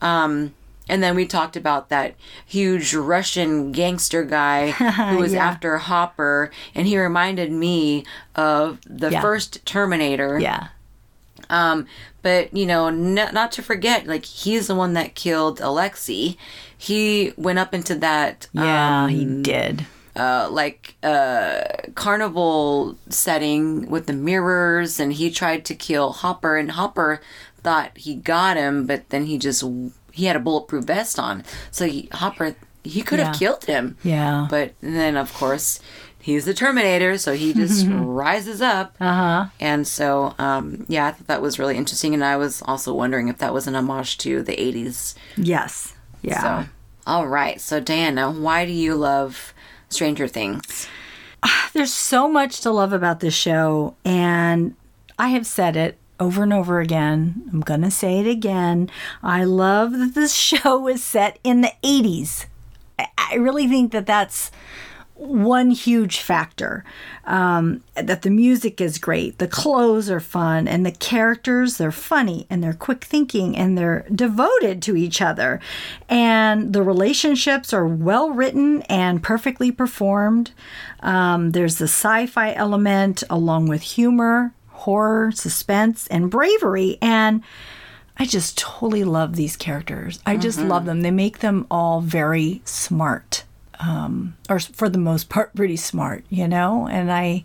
Um, 0.00 0.54
and 0.86 1.02
then 1.02 1.14
we 1.16 1.24
talked 1.24 1.56
about 1.56 1.88
that 1.88 2.14
huge 2.44 2.94
Russian 2.94 3.72
gangster 3.72 4.22
guy 4.22 4.70
who 4.72 5.16
was 5.18 5.32
Yeah. 5.32 5.46
after 5.46 5.78
Hopper, 5.78 6.50
and 6.74 6.86
he 6.86 6.98
reminded 6.98 7.50
me 7.50 8.04
of 8.36 8.80
the 8.86 9.10
Yeah. 9.10 9.22
first 9.22 9.64
Terminator. 9.64 10.38
Yeah. 10.38 10.68
Um, 11.50 11.86
but 12.22 12.54
you 12.56 12.66
know, 12.66 12.86
n- 12.88 13.14
not 13.14 13.52
to 13.52 13.62
forget, 13.62 14.06
like 14.06 14.24
he's 14.24 14.66
the 14.66 14.74
one 14.74 14.92
that 14.94 15.14
killed 15.14 15.60
Alexei. 15.60 16.36
He 16.76 17.32
went 17.36 17.58
up 17.58 17.74
into 17.74 17.94
that 17.96 18.48
Yeah, 18.52 19.04
um, 19.04 19.10
he 19.10 19.42
did. 19.42 19.86
uh, 20.16 20.48
like 20.50 20.96
uh, 21.02 21.62
carnival 21.94 22.96
setting 23.08 23.88
with 23.90 24.06
the 24.06 24.12
mirrors, 24.12 25.00
and 25.00 25.12
he 25.12 25.30
tried 25.30 25.64
to 25.66 25.74
kill 25.74 26.12
Hopper, 26.12 26.56
and 26.56 26.70
Hopper 26.72 27.20
thought 27.62 27.96
he 27.96 28.14
got 28.14 28.56
him, 28.56 28.86
but 28.86 29.08
then 29.10 29.24
he 29.26 29.38
just 29.38 29.64
he 30.12 30.26
had 30.26 30.36
a 30.36 30.40
bulletproof 30.40 30.84
vest 30.84 31.18
on, 31.18 31.42
so 31.70 31.86
he, 31.86 32.08
Hopper 32.12 32.54
he 32.84 33.00
could 33.00 33.18
have 33.18 33.34
killed 33.38 33.64
him, 33.64 33.96
Yeah. 34.04 34.46
but 34.50 34.74
then 34.82 35.16
of 35.16 35.32
course 35.32 35.80
he's 36.24 36.46
the 36.46 36.54
Terminator, 36.54 37.18
so 37.18 37.34
he 37.34 37.52
just 37.52 37.86
rises 37.90 38.62
up. 38.62 38.96
Uh 38.98 39.12
huh. 39.12 39.46
And 39.60 39.86
so, 39.86 40.34
um, 40.38 40.86
yeah, 40.88 41.06
I 41.08 41.10
thought 41.12 41.26
that 41.26 41.42
was 41.42 41.58
really 41.58 41.76
interesting. 41.76 42.14
And 42.14 42.24
I 42.24 42.36
was 42.36 42.62
also 42.62 42.94
wondering 42.94 43.28
if 43.28 43.38
that 43.38 43.52
was 43.52 43.66
an 43.66 43.74
homage 43.76 44.16
to 44.18 44.42
the 44.42 44.56
80s. 44.56 45.14
Yes. 45.36 45.94
Yeah. 46.22 46.40
So, 46.64 46.70
all 47.06 47.26
right. 47.28 47.60
So, 47.60 47.78
Diana, 47.80 48.30
why 48.32 48.64
do 48.64 48.72
you 48.72 48.94
love 48.94 49.52
Stranger 49.90 50.26
Things? 50.26 50.88
There's 51.74 51.92
so 51.92 52.26
much 52.26 52.60
to 52.62 52.70
love 52.70 52.94
about 52.94 53.20
this 53.20 53.34
show, 53.34 53.94
and 54.04 54.74
I 55.18 55.28
have 55.28 55.46
said 55.46 55.76
it 55.76 55.98
over 56.18 56.42
and 56.42 56.52
over 56.54 56.80
again. 56.80 57.42
I'm 57.52 57.60
going 57.60 57.82
to 57.82 57.90
say 57.90 58.20
it 58.20 58.26
again. 58.26 58.88
I 59.22 59.44
love 59.44 59.92
that 59.92 60.14
this 60.14 60.32
show 60.50 60.88
is 60.88 61.04
set 61.04 61.38
in 61.44 61.60
the 61.60 61.72
80s. 61.84 62.46
I- 62.98 63.08
I 63.30 63.34
really 63.36 63.66
think 63.66 63.90
that 63.92 64.06
that's 64.06 64.50
one 65.14 65.70
huge 65.70 66.20
factor. 66.20 66.84
Um, 67.24 67.82
that 67.94 68.22
the 68.22 68.30
music 68.30 68.80
is 68.80 68.98
great, 68.98 69.38
the 69.38 69.48
clothes 69.48 70.10
are 70.10 70.20
fun, 70.20 70.68
and 70.68 70.84
the 70.84 70.92
characters, 70.92 71.78
they're 71.78 71.92
funny 71.92 72.46
and 72.50 72.62
they're 72.62 72.74
quick 72.74 73.04
thinking 73.04 73.56
and 73.56 73.78
they're 73.78 74.04
devoted 74.14 74.82
to 74.82 74.96
each 74.96 75.22
other. 75.22 75.60
And 76.08 76.72
the 76.72 76.82
relationships 76.82 77.72
are 77.72 77.86
well 77.86 78.30
written 78.30 78.82
and 78.82 79.22
perfectly 79.22 79.70
performed. 79.70 80.50
Um, 81.00 81.52
there's 81.52 81.78
the 81.78 81.84
sci 81.84 82.26
fi 82.26 82.52
element 82.52 83.22
along 83.30 83.68
with 83.68 83.82
humor, 83.82 84.52
horror, 84.68 85.32
suspense, 85.32 86.06
and 86.08 86.30
bravery. 86.30 86.98
And 87.00 87.42
I 88.16 88.26
just 88.26 88.58
totally 88.58 89.04
love 89.04 89.34
these 89.36 89.56
characters. 89.56 90.20
I 90.26 90.36
just 90.36 90.60
love 90.60 90.84
them. 90.84 91.00
They 91.00 91.10
make 91.10 91.38
them 91.40 91.66
all 91.70 92.00
very 92.00 92.62
smart, 92.64 93.44
um, 93.80 94.36
or 94.48 94.58
for 94.60 94.88
the 94.88 94.98
most 94.98 95.28
part, 95.28 95.54
pretty 95.54 95.76
smart. 95.76 96.24
You 96.28 96.48
know, 96.48 96.86
and 96.88 97.10
I, 97.10 97.44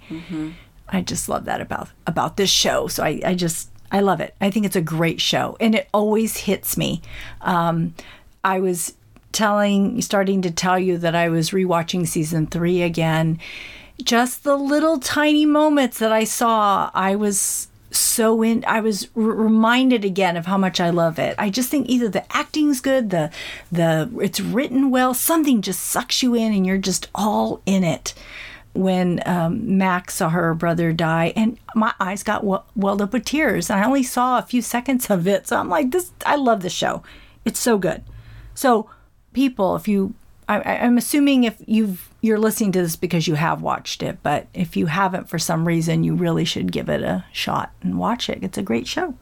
I 0.89 1.01
just 1.01 1.29
love 1.29 1.45
that 1.45 1.61
about 1.61 1.89
about 2.07 2.37
this 2.37 2.49
show. 2.49 2.87
So 2.87 3.03
I, 3.03 3.21
I 3.25 3.33
just 3.35 3.69
I 3.91 4.01
love 4.01 4.19
it. 4.21 4.35
I 4.41 4.51
think 4.51 4.65
it's 4.65 4.75
a 4.75 4.81
great 4.81 5.21
show, 5.21 5.57
and 5.59 5.75
it 5.75 5.87
always 5.93 6.37
hits 6.37 6.77
me. 6.77 7.01
Um, 7.41 7.93
I 8.43 8.59
was 8.59 8.93
telling, 9.31 10.01
starting 10.01 10.41
to 10.41 10.51
tell 10.51 10.79
you 10.79 10.97
that 10.97 11.15
I 11.15 11.29
was 11.29 11.51
rewatching 11.51 12.07
season 12.07 12.47
three 12.47 12.81
again. 12.81 13.39
Just 14.01 14.43
the 14.43 14.55
little 14.55 14.99
tiny 14.99 15.45
moments 15.45 15.99
that 15.99 16.11
I 16.11 16.23
saw, 16.23 16.89
I 16.93 17.15
was 17.15 17.68
so 17.91 18.41
in. 18.43 18.63
I 18.67 18.79
was 18.81 19.07
r- 19.15 19.21
reminded 19.23 20.05
again 20.05 20.37
of 20.37 20.45
how 20.45 20.57
much 20.57 20.79
I 20.79 20.89
love 20.89 21.17
it. 21.19 21.35
I 21.37 21.49
just 21.49 21.69
think 21.69 21.89
either 21.89 22.09
the 22.09 22.25
acting's 22.35 22.81
good, 22.81 23.09
the 23.09 23.31
the 23.71 24.09
it's 24.21 24.39
written 24.39 24.89
well, 24.91 25.13
something 25.13 25.61
just 25.61 25.81
sucks 25.81 26.21
you 26.23 26.35
in, 26.35 26.53
and 26.53 26.65
you're 26.65 26.77
just 26.77 27.07
all 27.15 27.61
in 27.65 27.83
it 27.83 28.13
when 28.73 29.21
um, 29.25 29.77
Max 29.77 30.15
saw 30.15 30.29
her 30.29 30.53
brother 30.53 30.93
die, 30.93 31.33
and 31.35 31.57
my 31.75 31.93
eyes 31.99 32.21
got 32.23 32.43
well- 32.43 32.65
welled 32.75 33.01
up 33.01 33.13
with 33.13 33.25
tears. 33.25 33.69
And 33.69 33.79
I 33.79 33.85
only 33.85 34.03
saw 34.03 34.37
a 34.37 34.43
few 34.43 34.61
seconds 34.61 35.09
of 35.09 35.27
it, 35.27 35.47
so 35.47 35.57
I'm 35.57 35.69
like, 35.69 35.91
"This, 35.91 36.11
I 36.25 36.35
love 36.35 36.61
the 36.61 36.69
show. 36.69 37.01
It's 37.45 37.59
so 37.59 37.77
good." 37.77 38.03
So, 38.53 38.89
people, 39.33 39.75
if 39.75 39.87
you, 39.87 40.13
I- 40.47 40.61
I'm 40.61 40.97
assuming 40.97 41.45
if 41.45 41.55
you've 41.65 42.08
you're 42.21 42.39
listening 42.39 42.71
to 42.73 42.81
this 42.81 42.95
because 42.95 43.27
you 43.27 43.35
have 43.35 43.61
watched 43.61 44.03
it, 44.03 44.19
but 44.23 44.47
if 44.53 44.75
you 44.75 44.87
haven't 44.87 45.29
for 45.29 45.39
some 45.39 45.67
reason, 45.67 46.03
you 46.03 46.15
really 46.15 46.45
should 46.45 46.71
give 46.71 46.89
it 46.89 47.01
a 47.01 47.25
shot 47.31 47.71
and 47.81 47.97
watch 47.97 48.29
it. 48.29 48.43
It's 48.43 48.57
a 48.57 48.63
great 48.63 48.87
show. 48.87 49.15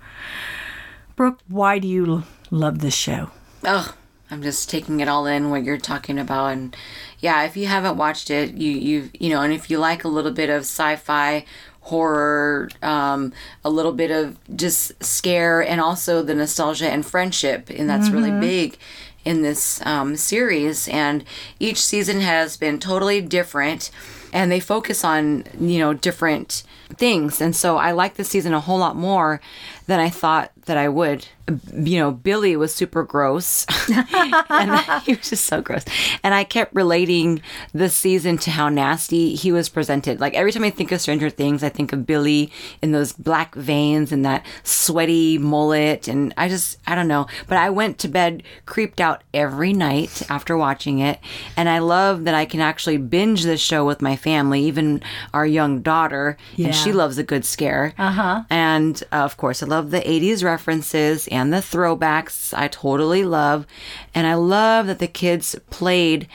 Brooke, 1.15 1.39
why 1.47 1.79
do 1.79 1.87
you 1.87 2.23
love 2.51 2.79
this 2.79 2.95
show? 2.95 3.31
Oh, 3.63 3.95
I'm 4.29 4.41
just 4.41 4.69
taking 4.69 4.99
it 4.99 5.07
all 5.07 5.25
in 5.25 5.49
what 5.49 5.63
you're 5.63 5.77
talking 5.77 6.19
about, 6.19 6.47
and 6.47 6.75
yeah, 7.19 7.43
if 7.43 7.55
you 7.55 7.67
haven't 7.67 7.97
watched 7.97 8.29
it, 8.29 8.55
you 8.55 8.71
you 8.71 9.09
you 9.19 9.29
know, 9.29 9.41
and 9.41 9.53
if 9.53 9.69
you 9.69 9.77
like 9.77 10.03
a 10.03 10.09
little 10.09 10.31
bit 10.31 10.49
of 10.49 10.61
sci-fi, 10.61 11.45
horror, 11.81 12.69
um, 12.83 13.31
a 13.63 13.69
little 13.69 13.93
bit 13.93 14.11
of 14.11 14.37
just 14.55 15.01
scare, 15.03 15.61
and 15.61 15.79
also 15.79 16.21
the 16.21 16.35
nostalgia 16.35 16.89
and 16.89 17.05
friendship, 17.05 17.69
and 17.69 17.89
that's 17.89 18.09
really 18.09 18.31
big 18.31 18.77
in 19.27 19.41
this 19.41 19.85
um, 19.85 20.15
series. 20.15 20.87
And 20.87 21.23
each 21.59 21.81
season 21.81 22.21
has 22.21 22.55
been 22.55 22.79
totally 22.79 23.21
different, 23.21 23.91
and 24.31 24.51
they 24.51 24.59
focus 24.59 25.03
on 25.03 25.43
you 25.59 25.79
know 25.79 25.93
different 25.93 26.63
things, 26.95 27.41
and 27.41 27.55
so 27.55 27.77
I 27.77 27.91
like 27.91 28.15
this 28.15 28.29
season 28.29 28.53
a 28.53 28.61
whole 28.61 28.79
lot 28.79 28.95
more 28.95 29.41
than 29.87 29.99
I 29.99 30.09
thought 30.09 30.51
that 30.67 30.77
I 30.77 30.87
would. 30.87 31.27
You 31.73 31.99
know, 31.99 32.11
Billy 32.11 32.57
was 32.57 32.75
super 32.75 33.03
gross, 33.03 33.65
and 34.49 34.79
he 35.03 35.15
was 35.15 35.29
just 35.29 35.45
so 35.45 35.61
gross. 35.61 35.85
And 36.21 36.33
I 36.33 36.43
kept 36.43 36.75
relating 36.75 37.41
this 37.73 37.95
season 37.95 38.37
to 38.39 38.51
how 38.51 38.67
nasty 38.67 39.33
he 39.33 39.51
was 39.53 39.69
presented. 39.69 40.19
Like 40.19 40.33
every 40.33 40.51
time 40.51 40.65
I 40.65 40.69
think 40.69 40.91
of 40.91 40.99
Stranger 40.99 41.29
Things, 41.29 41.63
I 41.63 41.69
think 41.69 41.93
of 41.93 42.05
Billy 42.05 42.51
in 42.81 42.91
those 42.91 43.13
black 43.13 43.55
veins 43.55 44.11
and 44.11 44.25
that 44.25 44.45
sweaty 44.63 45.37
mullet. 45.37 46.09
And 46.09 46.33
I 46.37 46.49
just, 46.49 46.79
I 46.85 46.95
don't 46.95 47.07
know. 47.07 47.27
But 47.47 47.57
I 47.57 47.69
went 47.69 47.97
to 47.99 48.09
bed 48.09 48.43
creeped 48.65 48.99
out 48.99 49.23
every 49.33 49.71
night 49.71 50.23
after 50.29 50.57
watching 50.57 50.99
it. 50.99 51.19
And 51.55 51.69
I 51.69 51.79
love 51.79 52.25
that 52.25 52.35
I 52.35 52.45
can 52.45 52.59
actually 52.59 52.97
binge 52.97 53.43
this 53.43 53.61
show 53.61 53.85
with 53.85 54.01
my 54.01 54.17
family, 54.17 54.63
even 54.63 55.01
our 55.33 55.45
young 55.45 55.81
daughter. 55.81 56.37
Yeah. 56.57 56.67
And 56.67 56.75
she 56.75 56.91
loves 56.91 57.17
a 57.17 57.23
good 57.23 57.45
scare. 57.45 57.93
Uh 57.97 58.11
huh. 58.11 58.43
And 58.49 59.01
uh, 59.13 59.17
of 59.17 59.37
course, 59.37 59.63
I 59.63 59.65
love 59.65 59.91
the 59.91 60.01
80s 60.01 60.43
references 60.57 61.27
and 61.27 61.53
the 61.53 61.57
throwbacks. 61.57 62.51
I 62.57 62.67
totally 62.67 63.23
love. 63.23 63.67
And 64.15 64.25
I 64.25 64.33
love 64.33 64.87
that 64.87 64.97
the 64.97 65.07
kids 65.07 65.55
played 65.69 66.27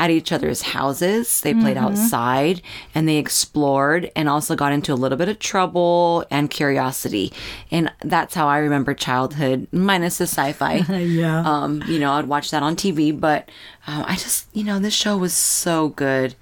at 0.00 0.10
each 0.10 0.32
other's 0.32 0.62
houses. 0.62 1.40
They 1.42 1.54
played 1.54 1.76
outside 1.76 2.60
and 2.92 3.08
they 3.08 3.18
explored 3.18 4.10
and 4.16 4.28
also 4.28 4.56
got 4.56 4.72
into 4.72 4.92
a 4.92 4.98
little 5.02 5.16
bit 5.16 5.28
of 5.28 5.38
trouble 5.38 6.24
and 6.28 6.50
curiosity. 6.50 7.32
And 7.70 7.92
that's 8.02 8.34
how 8.34 8.48
I 8.48 8.58
remember 8.58 8.94
childhood, 8.94 9.68
minus 9.70 10.18
the 10.18 10.26
sci 10.26 10.52
fi. 10.52 10.78
Yeah. 10.98 11.42
Um, 11.42 11.82
you 11.86 11.98
know, 12.00 12.12
I'd 12.12 12.26
watch 12.26 12.50
that 12.50 12.62
on 12.62 12.74
TV, 12.74 13.18
but 13.18 13.48
um, 13.86 14.04
I 14.06 14.14
just, 14.16 14.48
you 14.52 14.64
know, 14.64 14.78
this 14.78 14.94
show 14.94 15.16
was 15.16 15.32
so 15.32 15.88
good. 15.90 16.34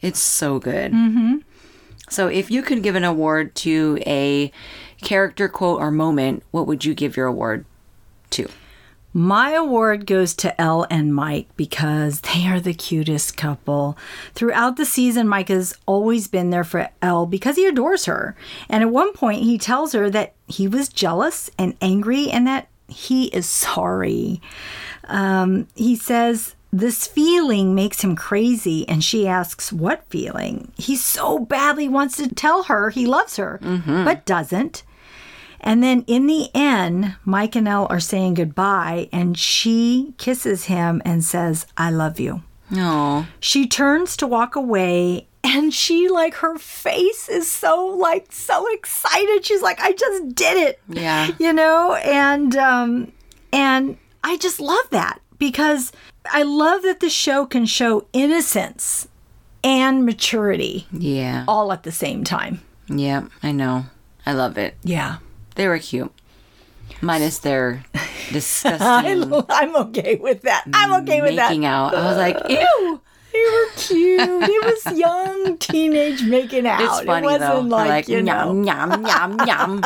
It's 0.00 0.20
so 0.20 0.58
good. 0.58 0.92
Mm-hmm. 0.92 1.38
So, 2.08 2.28
if 2.28 2.50
you 2.50 2.62
could 2.62 2.82
give 2.82 2.94
an 2.94 3.04
award 3.04 3.54
to 3.56 3.98
a 4.06 4.52
character 5.02 5.48
quote 5.48 5.80
or 5.80 5.90
moment, 5.90 6.42
what 6.50 6.66
would 6.66 6.84
you 6.84 6.94
give 6.94 7.16
your 7.16 7.26
award 7.26 7.64
to? 8.30 8.48
My 9.16 9.52
award 9.52 10.06
goes 10.06 10.34
to 10.34 10.60
El 10.60 10.88
and 10.90 11.14
Mike 11.14 11.46
because 11.56 12.20
they 12.20 12.48
are 12.48 12.58
the 12.58 12.74
cutest 12.74 13.36
couple. 13.36 13.96
Throughout 14.34 14.76
the 14.76 14.84
season, 14.84 15.28
Mike 15.28 15.50
has 15.50 15.78
always 15.86 16.26
been 16.26 16.50
there 16.50 16.64
for 16.64 16.88
El 17.00 17.26
because 17.26 17.54
he 17.54 17.64
adores 17.64 18.06
her. 18.06 18.34
And 18.68 18.82
at 18.82 18.90
one 18.90 19.12
point, 19.12 19.44
he 19.44 19.56
tells 19.56 19.92
her 19.92 20.10
that 20.10 20.34
he 20.48 20.66
was 20.66 20.88
jealous 20.88 21.48
and 21.56 21.76
angry 21.80 22.28
and 22.28 22.44
that 22.48 22.68
he 22.88 23.26
is 23.26 23.48
sorry. 23.48 24.40
Um, 25.04 25.68
he 25.76 25.94
says, 25.94 26.53
this 26.78 27.06
feeling 27.06 27.74
makes 27.74 28.02
him 28.02 28.16
crazy, 28.16 28.86
and 28.88 29.02
she 29.04 29.28
asks, 29.28 29.72
What 29.72 30.04
feeling? 30.08 30.72
He 30.76 30.96
so 30.96 31.38
badly 31.38 31.88
wants 31.88 32.16
to 32.16 32.28
tell 32.34 32.64
her 32.64 32.90
he 32.90 33.06
loves 33.06 33.36
her, 33.36 33.58
but 33.62 34.26
doesn't. 34.26 34.82
And 35.60 35.82
then 35.82 36.04
in 36.06 36.26
the 36.26 36.50
end, 36.54 37.16
Mike 37.24 37.54
and 37.56 37.66
El 37.68 37.86
are 37.88 38.00
saying 38.00 38.34
goodbye, 38.34 39.08
and 39.12 39.38
she 39.38 40.14
kisses 40.18 40.64
him 40.64 41.00
and 41.04 41.24
says, 41.24 41.66
I 41.76 41.90
love 41.90 42.18
you. 42.20 42.42
Oh, 42.72 43.26
She 43.40 43.66
turns 43.68 44.16
to 44.18 44.26
walk 44.26 44.56
away, 44.56 45.26
and 45.44 45.72
she, 45.72 46.08
like, 46.08 46.34
her 46.36 46.58
face 46.58 47.28
is 47.28 47.48
so, 47.50 47.86
like, 47.86 48.32
so 48.32 48.66
excited. 48.74 49.44
She's 49.46 49.62
like, 49.62 49.78
I 49.80 49.92
just 49.92 50.34
did 50.34 50.56
it. 50.56 50.80
Yeah. 50.88 51.30
You 51.38 51.52
know? 51.52 51.94
And, 51.94 52.56
um, 52.56 53.12
and 53.52 53.96
I 54.24 54.36
just 54.38 54.58
love 54.60 54.90
that 54.90 55.20
because 55.38 55.92
I 56.30 56.42
love 56.42 56.82
that 56.82 57.00
the 57.00 57.10
show 57.10 57.46
can 57.46 57.66
show 57.66 58.06
innocence 58.12 59.08
and 59.62 60.04
maturity 60.04 60.86
yeah. 60.92 61.44
all 61.48 61.72
at 61.72 61.82
the 61.82 61.92
same 61.92 62.24
time. 62.24 62.60
Yeah, 62.88 63.28
I 63.42 63.52
know. 63.52 63.86
I 64.26 64.32
love 64.32 64.58
it. 64.58 64.76
Yeah. 64.82 65.18
They 65.54 65.68
were 65.68 65.78
cute. 65.78 66.12
Minus 67.00 67.38
their 67.38 67.84
disgusting 68.32 69.32
I'm 69.48 69.76
okay 69.76 70.16
with 70.16 70.42
that. 70.42 70.64
I'm 70.72 71.02
okay 71.02 71.20
with 71.22 71.36
that. 71.36 71.50
making 71.50 71.66
out. 71.66 71.94
I 71.94 72.08
was 72.08 72.16
like, 72.16 72.36
ew. 72.48 73.00
They 73.32 73.40
were 73.40 73.66
cute. 73.76 74.20
It 74.48 74.86
was 74.86 74.98
young 74.98 75.58
teenage 75.58 76.22
making 76.22 76.66
out. 76.66 76.80
It's 76.80 77.00
funny 77.00 77.26
it 77.26 77.30
wasn't 77.30 77.68
though. 77.70 77.76
like, 77.76 77.88
like 77.88 78.08
you 78.08 78.22
know. 78.22 78.62
yum 78.62 78.64
yum 78.64 79.06
yum 79.06 79.46
yum. 79.46 79.84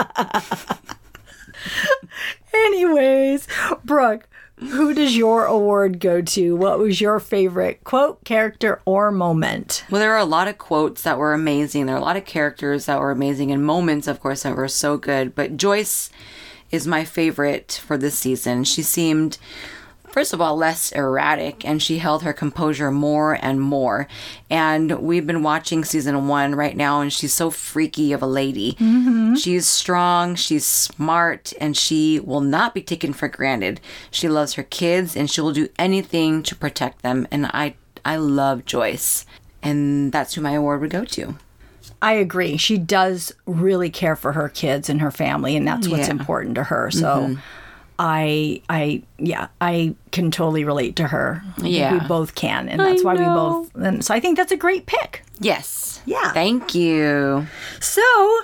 Anyways, 2.52 3.48
Brooke, 3.84 4.27
who 4.58 4.92
does 4.92 5.16
your 5.16 5.44
award 5.44 6.00
go 6.00 6.20
to? 6.20 6.56
What 6.56 6.78
was 6.78 7.00
your 7.00 7.20
favorite 7.20 7.84
quote, 7.84 8.24
character, 8.24 8.80
or 8.84 9.10
moment? 9.10 9.84
Well, 9.90 10.00
there 10.00 10.10
were 10.10 10.16
a 10.16 10.24
lot 10.24 10.48
of 10.48 10.58
quotes 10.58 11.02
that 11.02 11.18
were 11.18 11.32
amazing. 11.32 11.86
There 11.86 11.94
are 11.94 12.00
a 12.00 12.04
lot 12.04 12.16
of 12.16 12.24
characters 12.24 12.86
that 12.86 13.00
were 13.00 13.10
amazing, 13.10 13.52
and 13.52 13.64
moments, 13.64 14.06
of 14.08 14.20
course, 14.20 14.42
that 14.42 14.56
were 14.56 14.68
so 14.68 14.96
good. 14.96 15.34
But 15.34 15.56
Joyce 15.56 16.10
is 16.70 16.86
my 16.86 17.04
favorite 17.04 17.80
for 17.84 17.96
this 17.96 18.18
season. 18.18 18.64
She 18.64 18.82
seemed, 18.82 19.38
first 20.18 20.32
of 20.32 20.40
all, 20.40 20.56
less 20.56 20.90
erratic, 20.90 21.64
and 21.64 21.80
she 21.80 21.98
held 21.98 22.24
her 22.24 22.32
composure 22.32 22.90
more 22.90 23.38
and 23.40 23.60
more. 23.60 24.08
And 24.50 24.98
we've 25.00 25.24
been 25.28 25.44
watching 25.44 25.84
season 25.84 26.26
one 26.26 26.56
right 26.56 26.76
now, 26.76 27.00
and 27.00 27.12
she's 27.12 27.32
so 27.32 27.50
freaky 27.50 28.12
of 28.12 28.20
a 28.20 28.26
lady. 28.26 28.76
She's 29.36 29.68
strong, 29.68 30.34
she's 30.34 30.66
smart, 30.66 31.52
and 31.60 31.76
she 31.76 32.18
will 32.18 32.40
not 32.40 32.74
be 32.74 32.82
taken 32.82 33.12
for 33.12 33.28
granted. 33.28 33.80
She 34.10 34.28
loves 34.28 34.54
her 34.54 34.64
kids, 34.64 35.14
and 35.16 35.30
she 35.30 35.40
will 35.40 35.52
do 35.52 35.68
anything 35.78 36.42
to 36.42 36.56
protect 36.56 37.02
them. 37.02 37.28
And 37.30 37.46
I, 37.46 37.76
I 38.04 38.16
love 38.16 38.64
Joyce, 38.64 39.24
and 39.62 40.10
that's 40.10 40.34
who 40.34 40.40
my 40.40 40.54
award 40.54 40.80
would 40.80 40.90
go 40.90 41.04
to. 41.04 41.36
I 42.02 42.14
agree. 42.14 42.56
She 42.56 42.76
does 42.76 43.32
really 43.46 43.88
care 43.90 44.16
for 44.16 44.32
her 44.32 44.48
kids 44.48 44.90
and 44.90 45.00
her 45.00 45.12
family, 45.12 45.54
and 45.54 45.64
that's 45.64 45.86
what's 45.86 46.08
Yeah. 46.08 46.08
Mm-hmm. 46.08 46.18
important 46.18 46.54
to 46.56 46.64
her. 46.64 46.90
So, 46.90 47.36
I, 48.00 48.62
I, 48.68 49.02
yeah, 49.18 49.48
I 49.60 49.94
can 50.12 50.30
totally 50.30 50.64
relate 50.64 50.96
to 50.96 51.08
her. 51.08 51.42
Yeah. 51.58 51.92
we 52.00 52.08
both 52.08 52.34
can, 52.34 52.68
and 52.68 52.80
that's 52.80 53.02
why 53.02 53.14
we 53.14 53.24
both. 53.24 53.74
And 53.74 54.04
so, 54.04 54.14
I 54.14 54.20
think 54.20 54.36
that's 54.36 54.52
a 54.52 54.56
great 54.56 54.86
pick. 54.86 55.24
Yes. 55.40 56.00
Yeah. 56.04 56.32
Thank 56.32 56.74
you. 56.74 57.46
So 57.80 58.02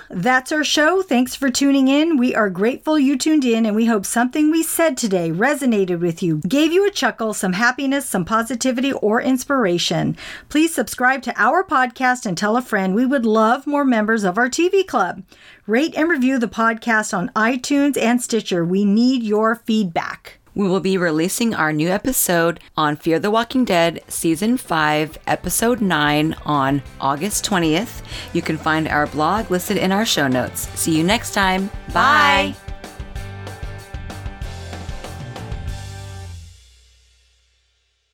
that's 0.09 0.51
our 0.51 0.63
show. 0.63 1.01
Thanks 1.01 1.33
for 1.33 1.49
tuning 1.49 1.87
in. 1.87 2.17
We 2.17 2.35
are 2.35 2.49
grateful 2.49 2.99
you 2.99 3.17
tuned 3.17 3.43
in, 3.43 3.65
and 3.65 3.75
we 3.75 3.85
hope 3.85 4.05
something 4.05 4.51
we 4.51 4.61
said 4.63 4.95
today 4.95 5.31
resonated 5.31 5.99
with 5.99 6.21
you, 6.21 6.41
gave 6.47 6.71
you 6.71 6.85
a 6.85 6.91
chuckle, 6.91 7.33
some 7.33 7.53
happiness, 7.53 8.05
some 8.05 8.23
positivity, 8.23 8.93
or 8.93 9.21
inspiration. 9.21 10.15
Please 10.47 10.75
subscribe 10.75 11.21
to 11.23 11.33
our 11.41 11.63
podcast 11.63 12.25
and 12.25 12.37
tell 12.37 12.55
a 12.55 12.61
friend. 12.61 12.93
We 12.93 13.05
would 13.05 13.25
love 13.25 13.65
more 13.65 13.85
members 13.85 14.23
of 14.23 14.37
our 14.37 14.49
TV 14.49 14.85
club. 14.85 15.23
Rate 15.65 15.95
and 15.95 16.07
review 16.07 16.37
the 16.37 16.47
podcast 16.47 17.17
on 17.17 17.29
iTunes 17.29 17.97
and 17.97 18.21
Stitcher. 18.21 18.63
We 18.63 18.85
need 18.85 19.23
your 19.23 19.55
feedback. 19.55 20.37
We 20.55 20.69
will 20.69 20.79
be 20.79 20.97
releasing 20.97 21.53
our 21.53 21.73
new 21.73 21.89
episode 21.89 22.61
on 22.77 22.95
Fear 22.95 23.19
the 23.19 23.29
Walking 23.29 23.65
Dead 23.65 24.01
Season 24.07 24.55
5, 24.55 25.17
Episode 25.27 25.81
9 25.81 26.33
on 26.45 26.81
August 27.01 27.45
20th. 27.45 28.01
You 28.33 28.41
can 28.41 28.57
find 28.57 28.87
our 28.87 29.05
blog 29.07 29.51
listed 29.51 29.75
in 29.75 29.91
our 29.91 30.05
show 30.05 30.29
notes. 30.29 30.69
See 30.79 30.97
you 30.97 31.03
next 31.03 31.33
time. 31.33 31.67
Bye. 31.93 32.55
Bye. 32.55 32.64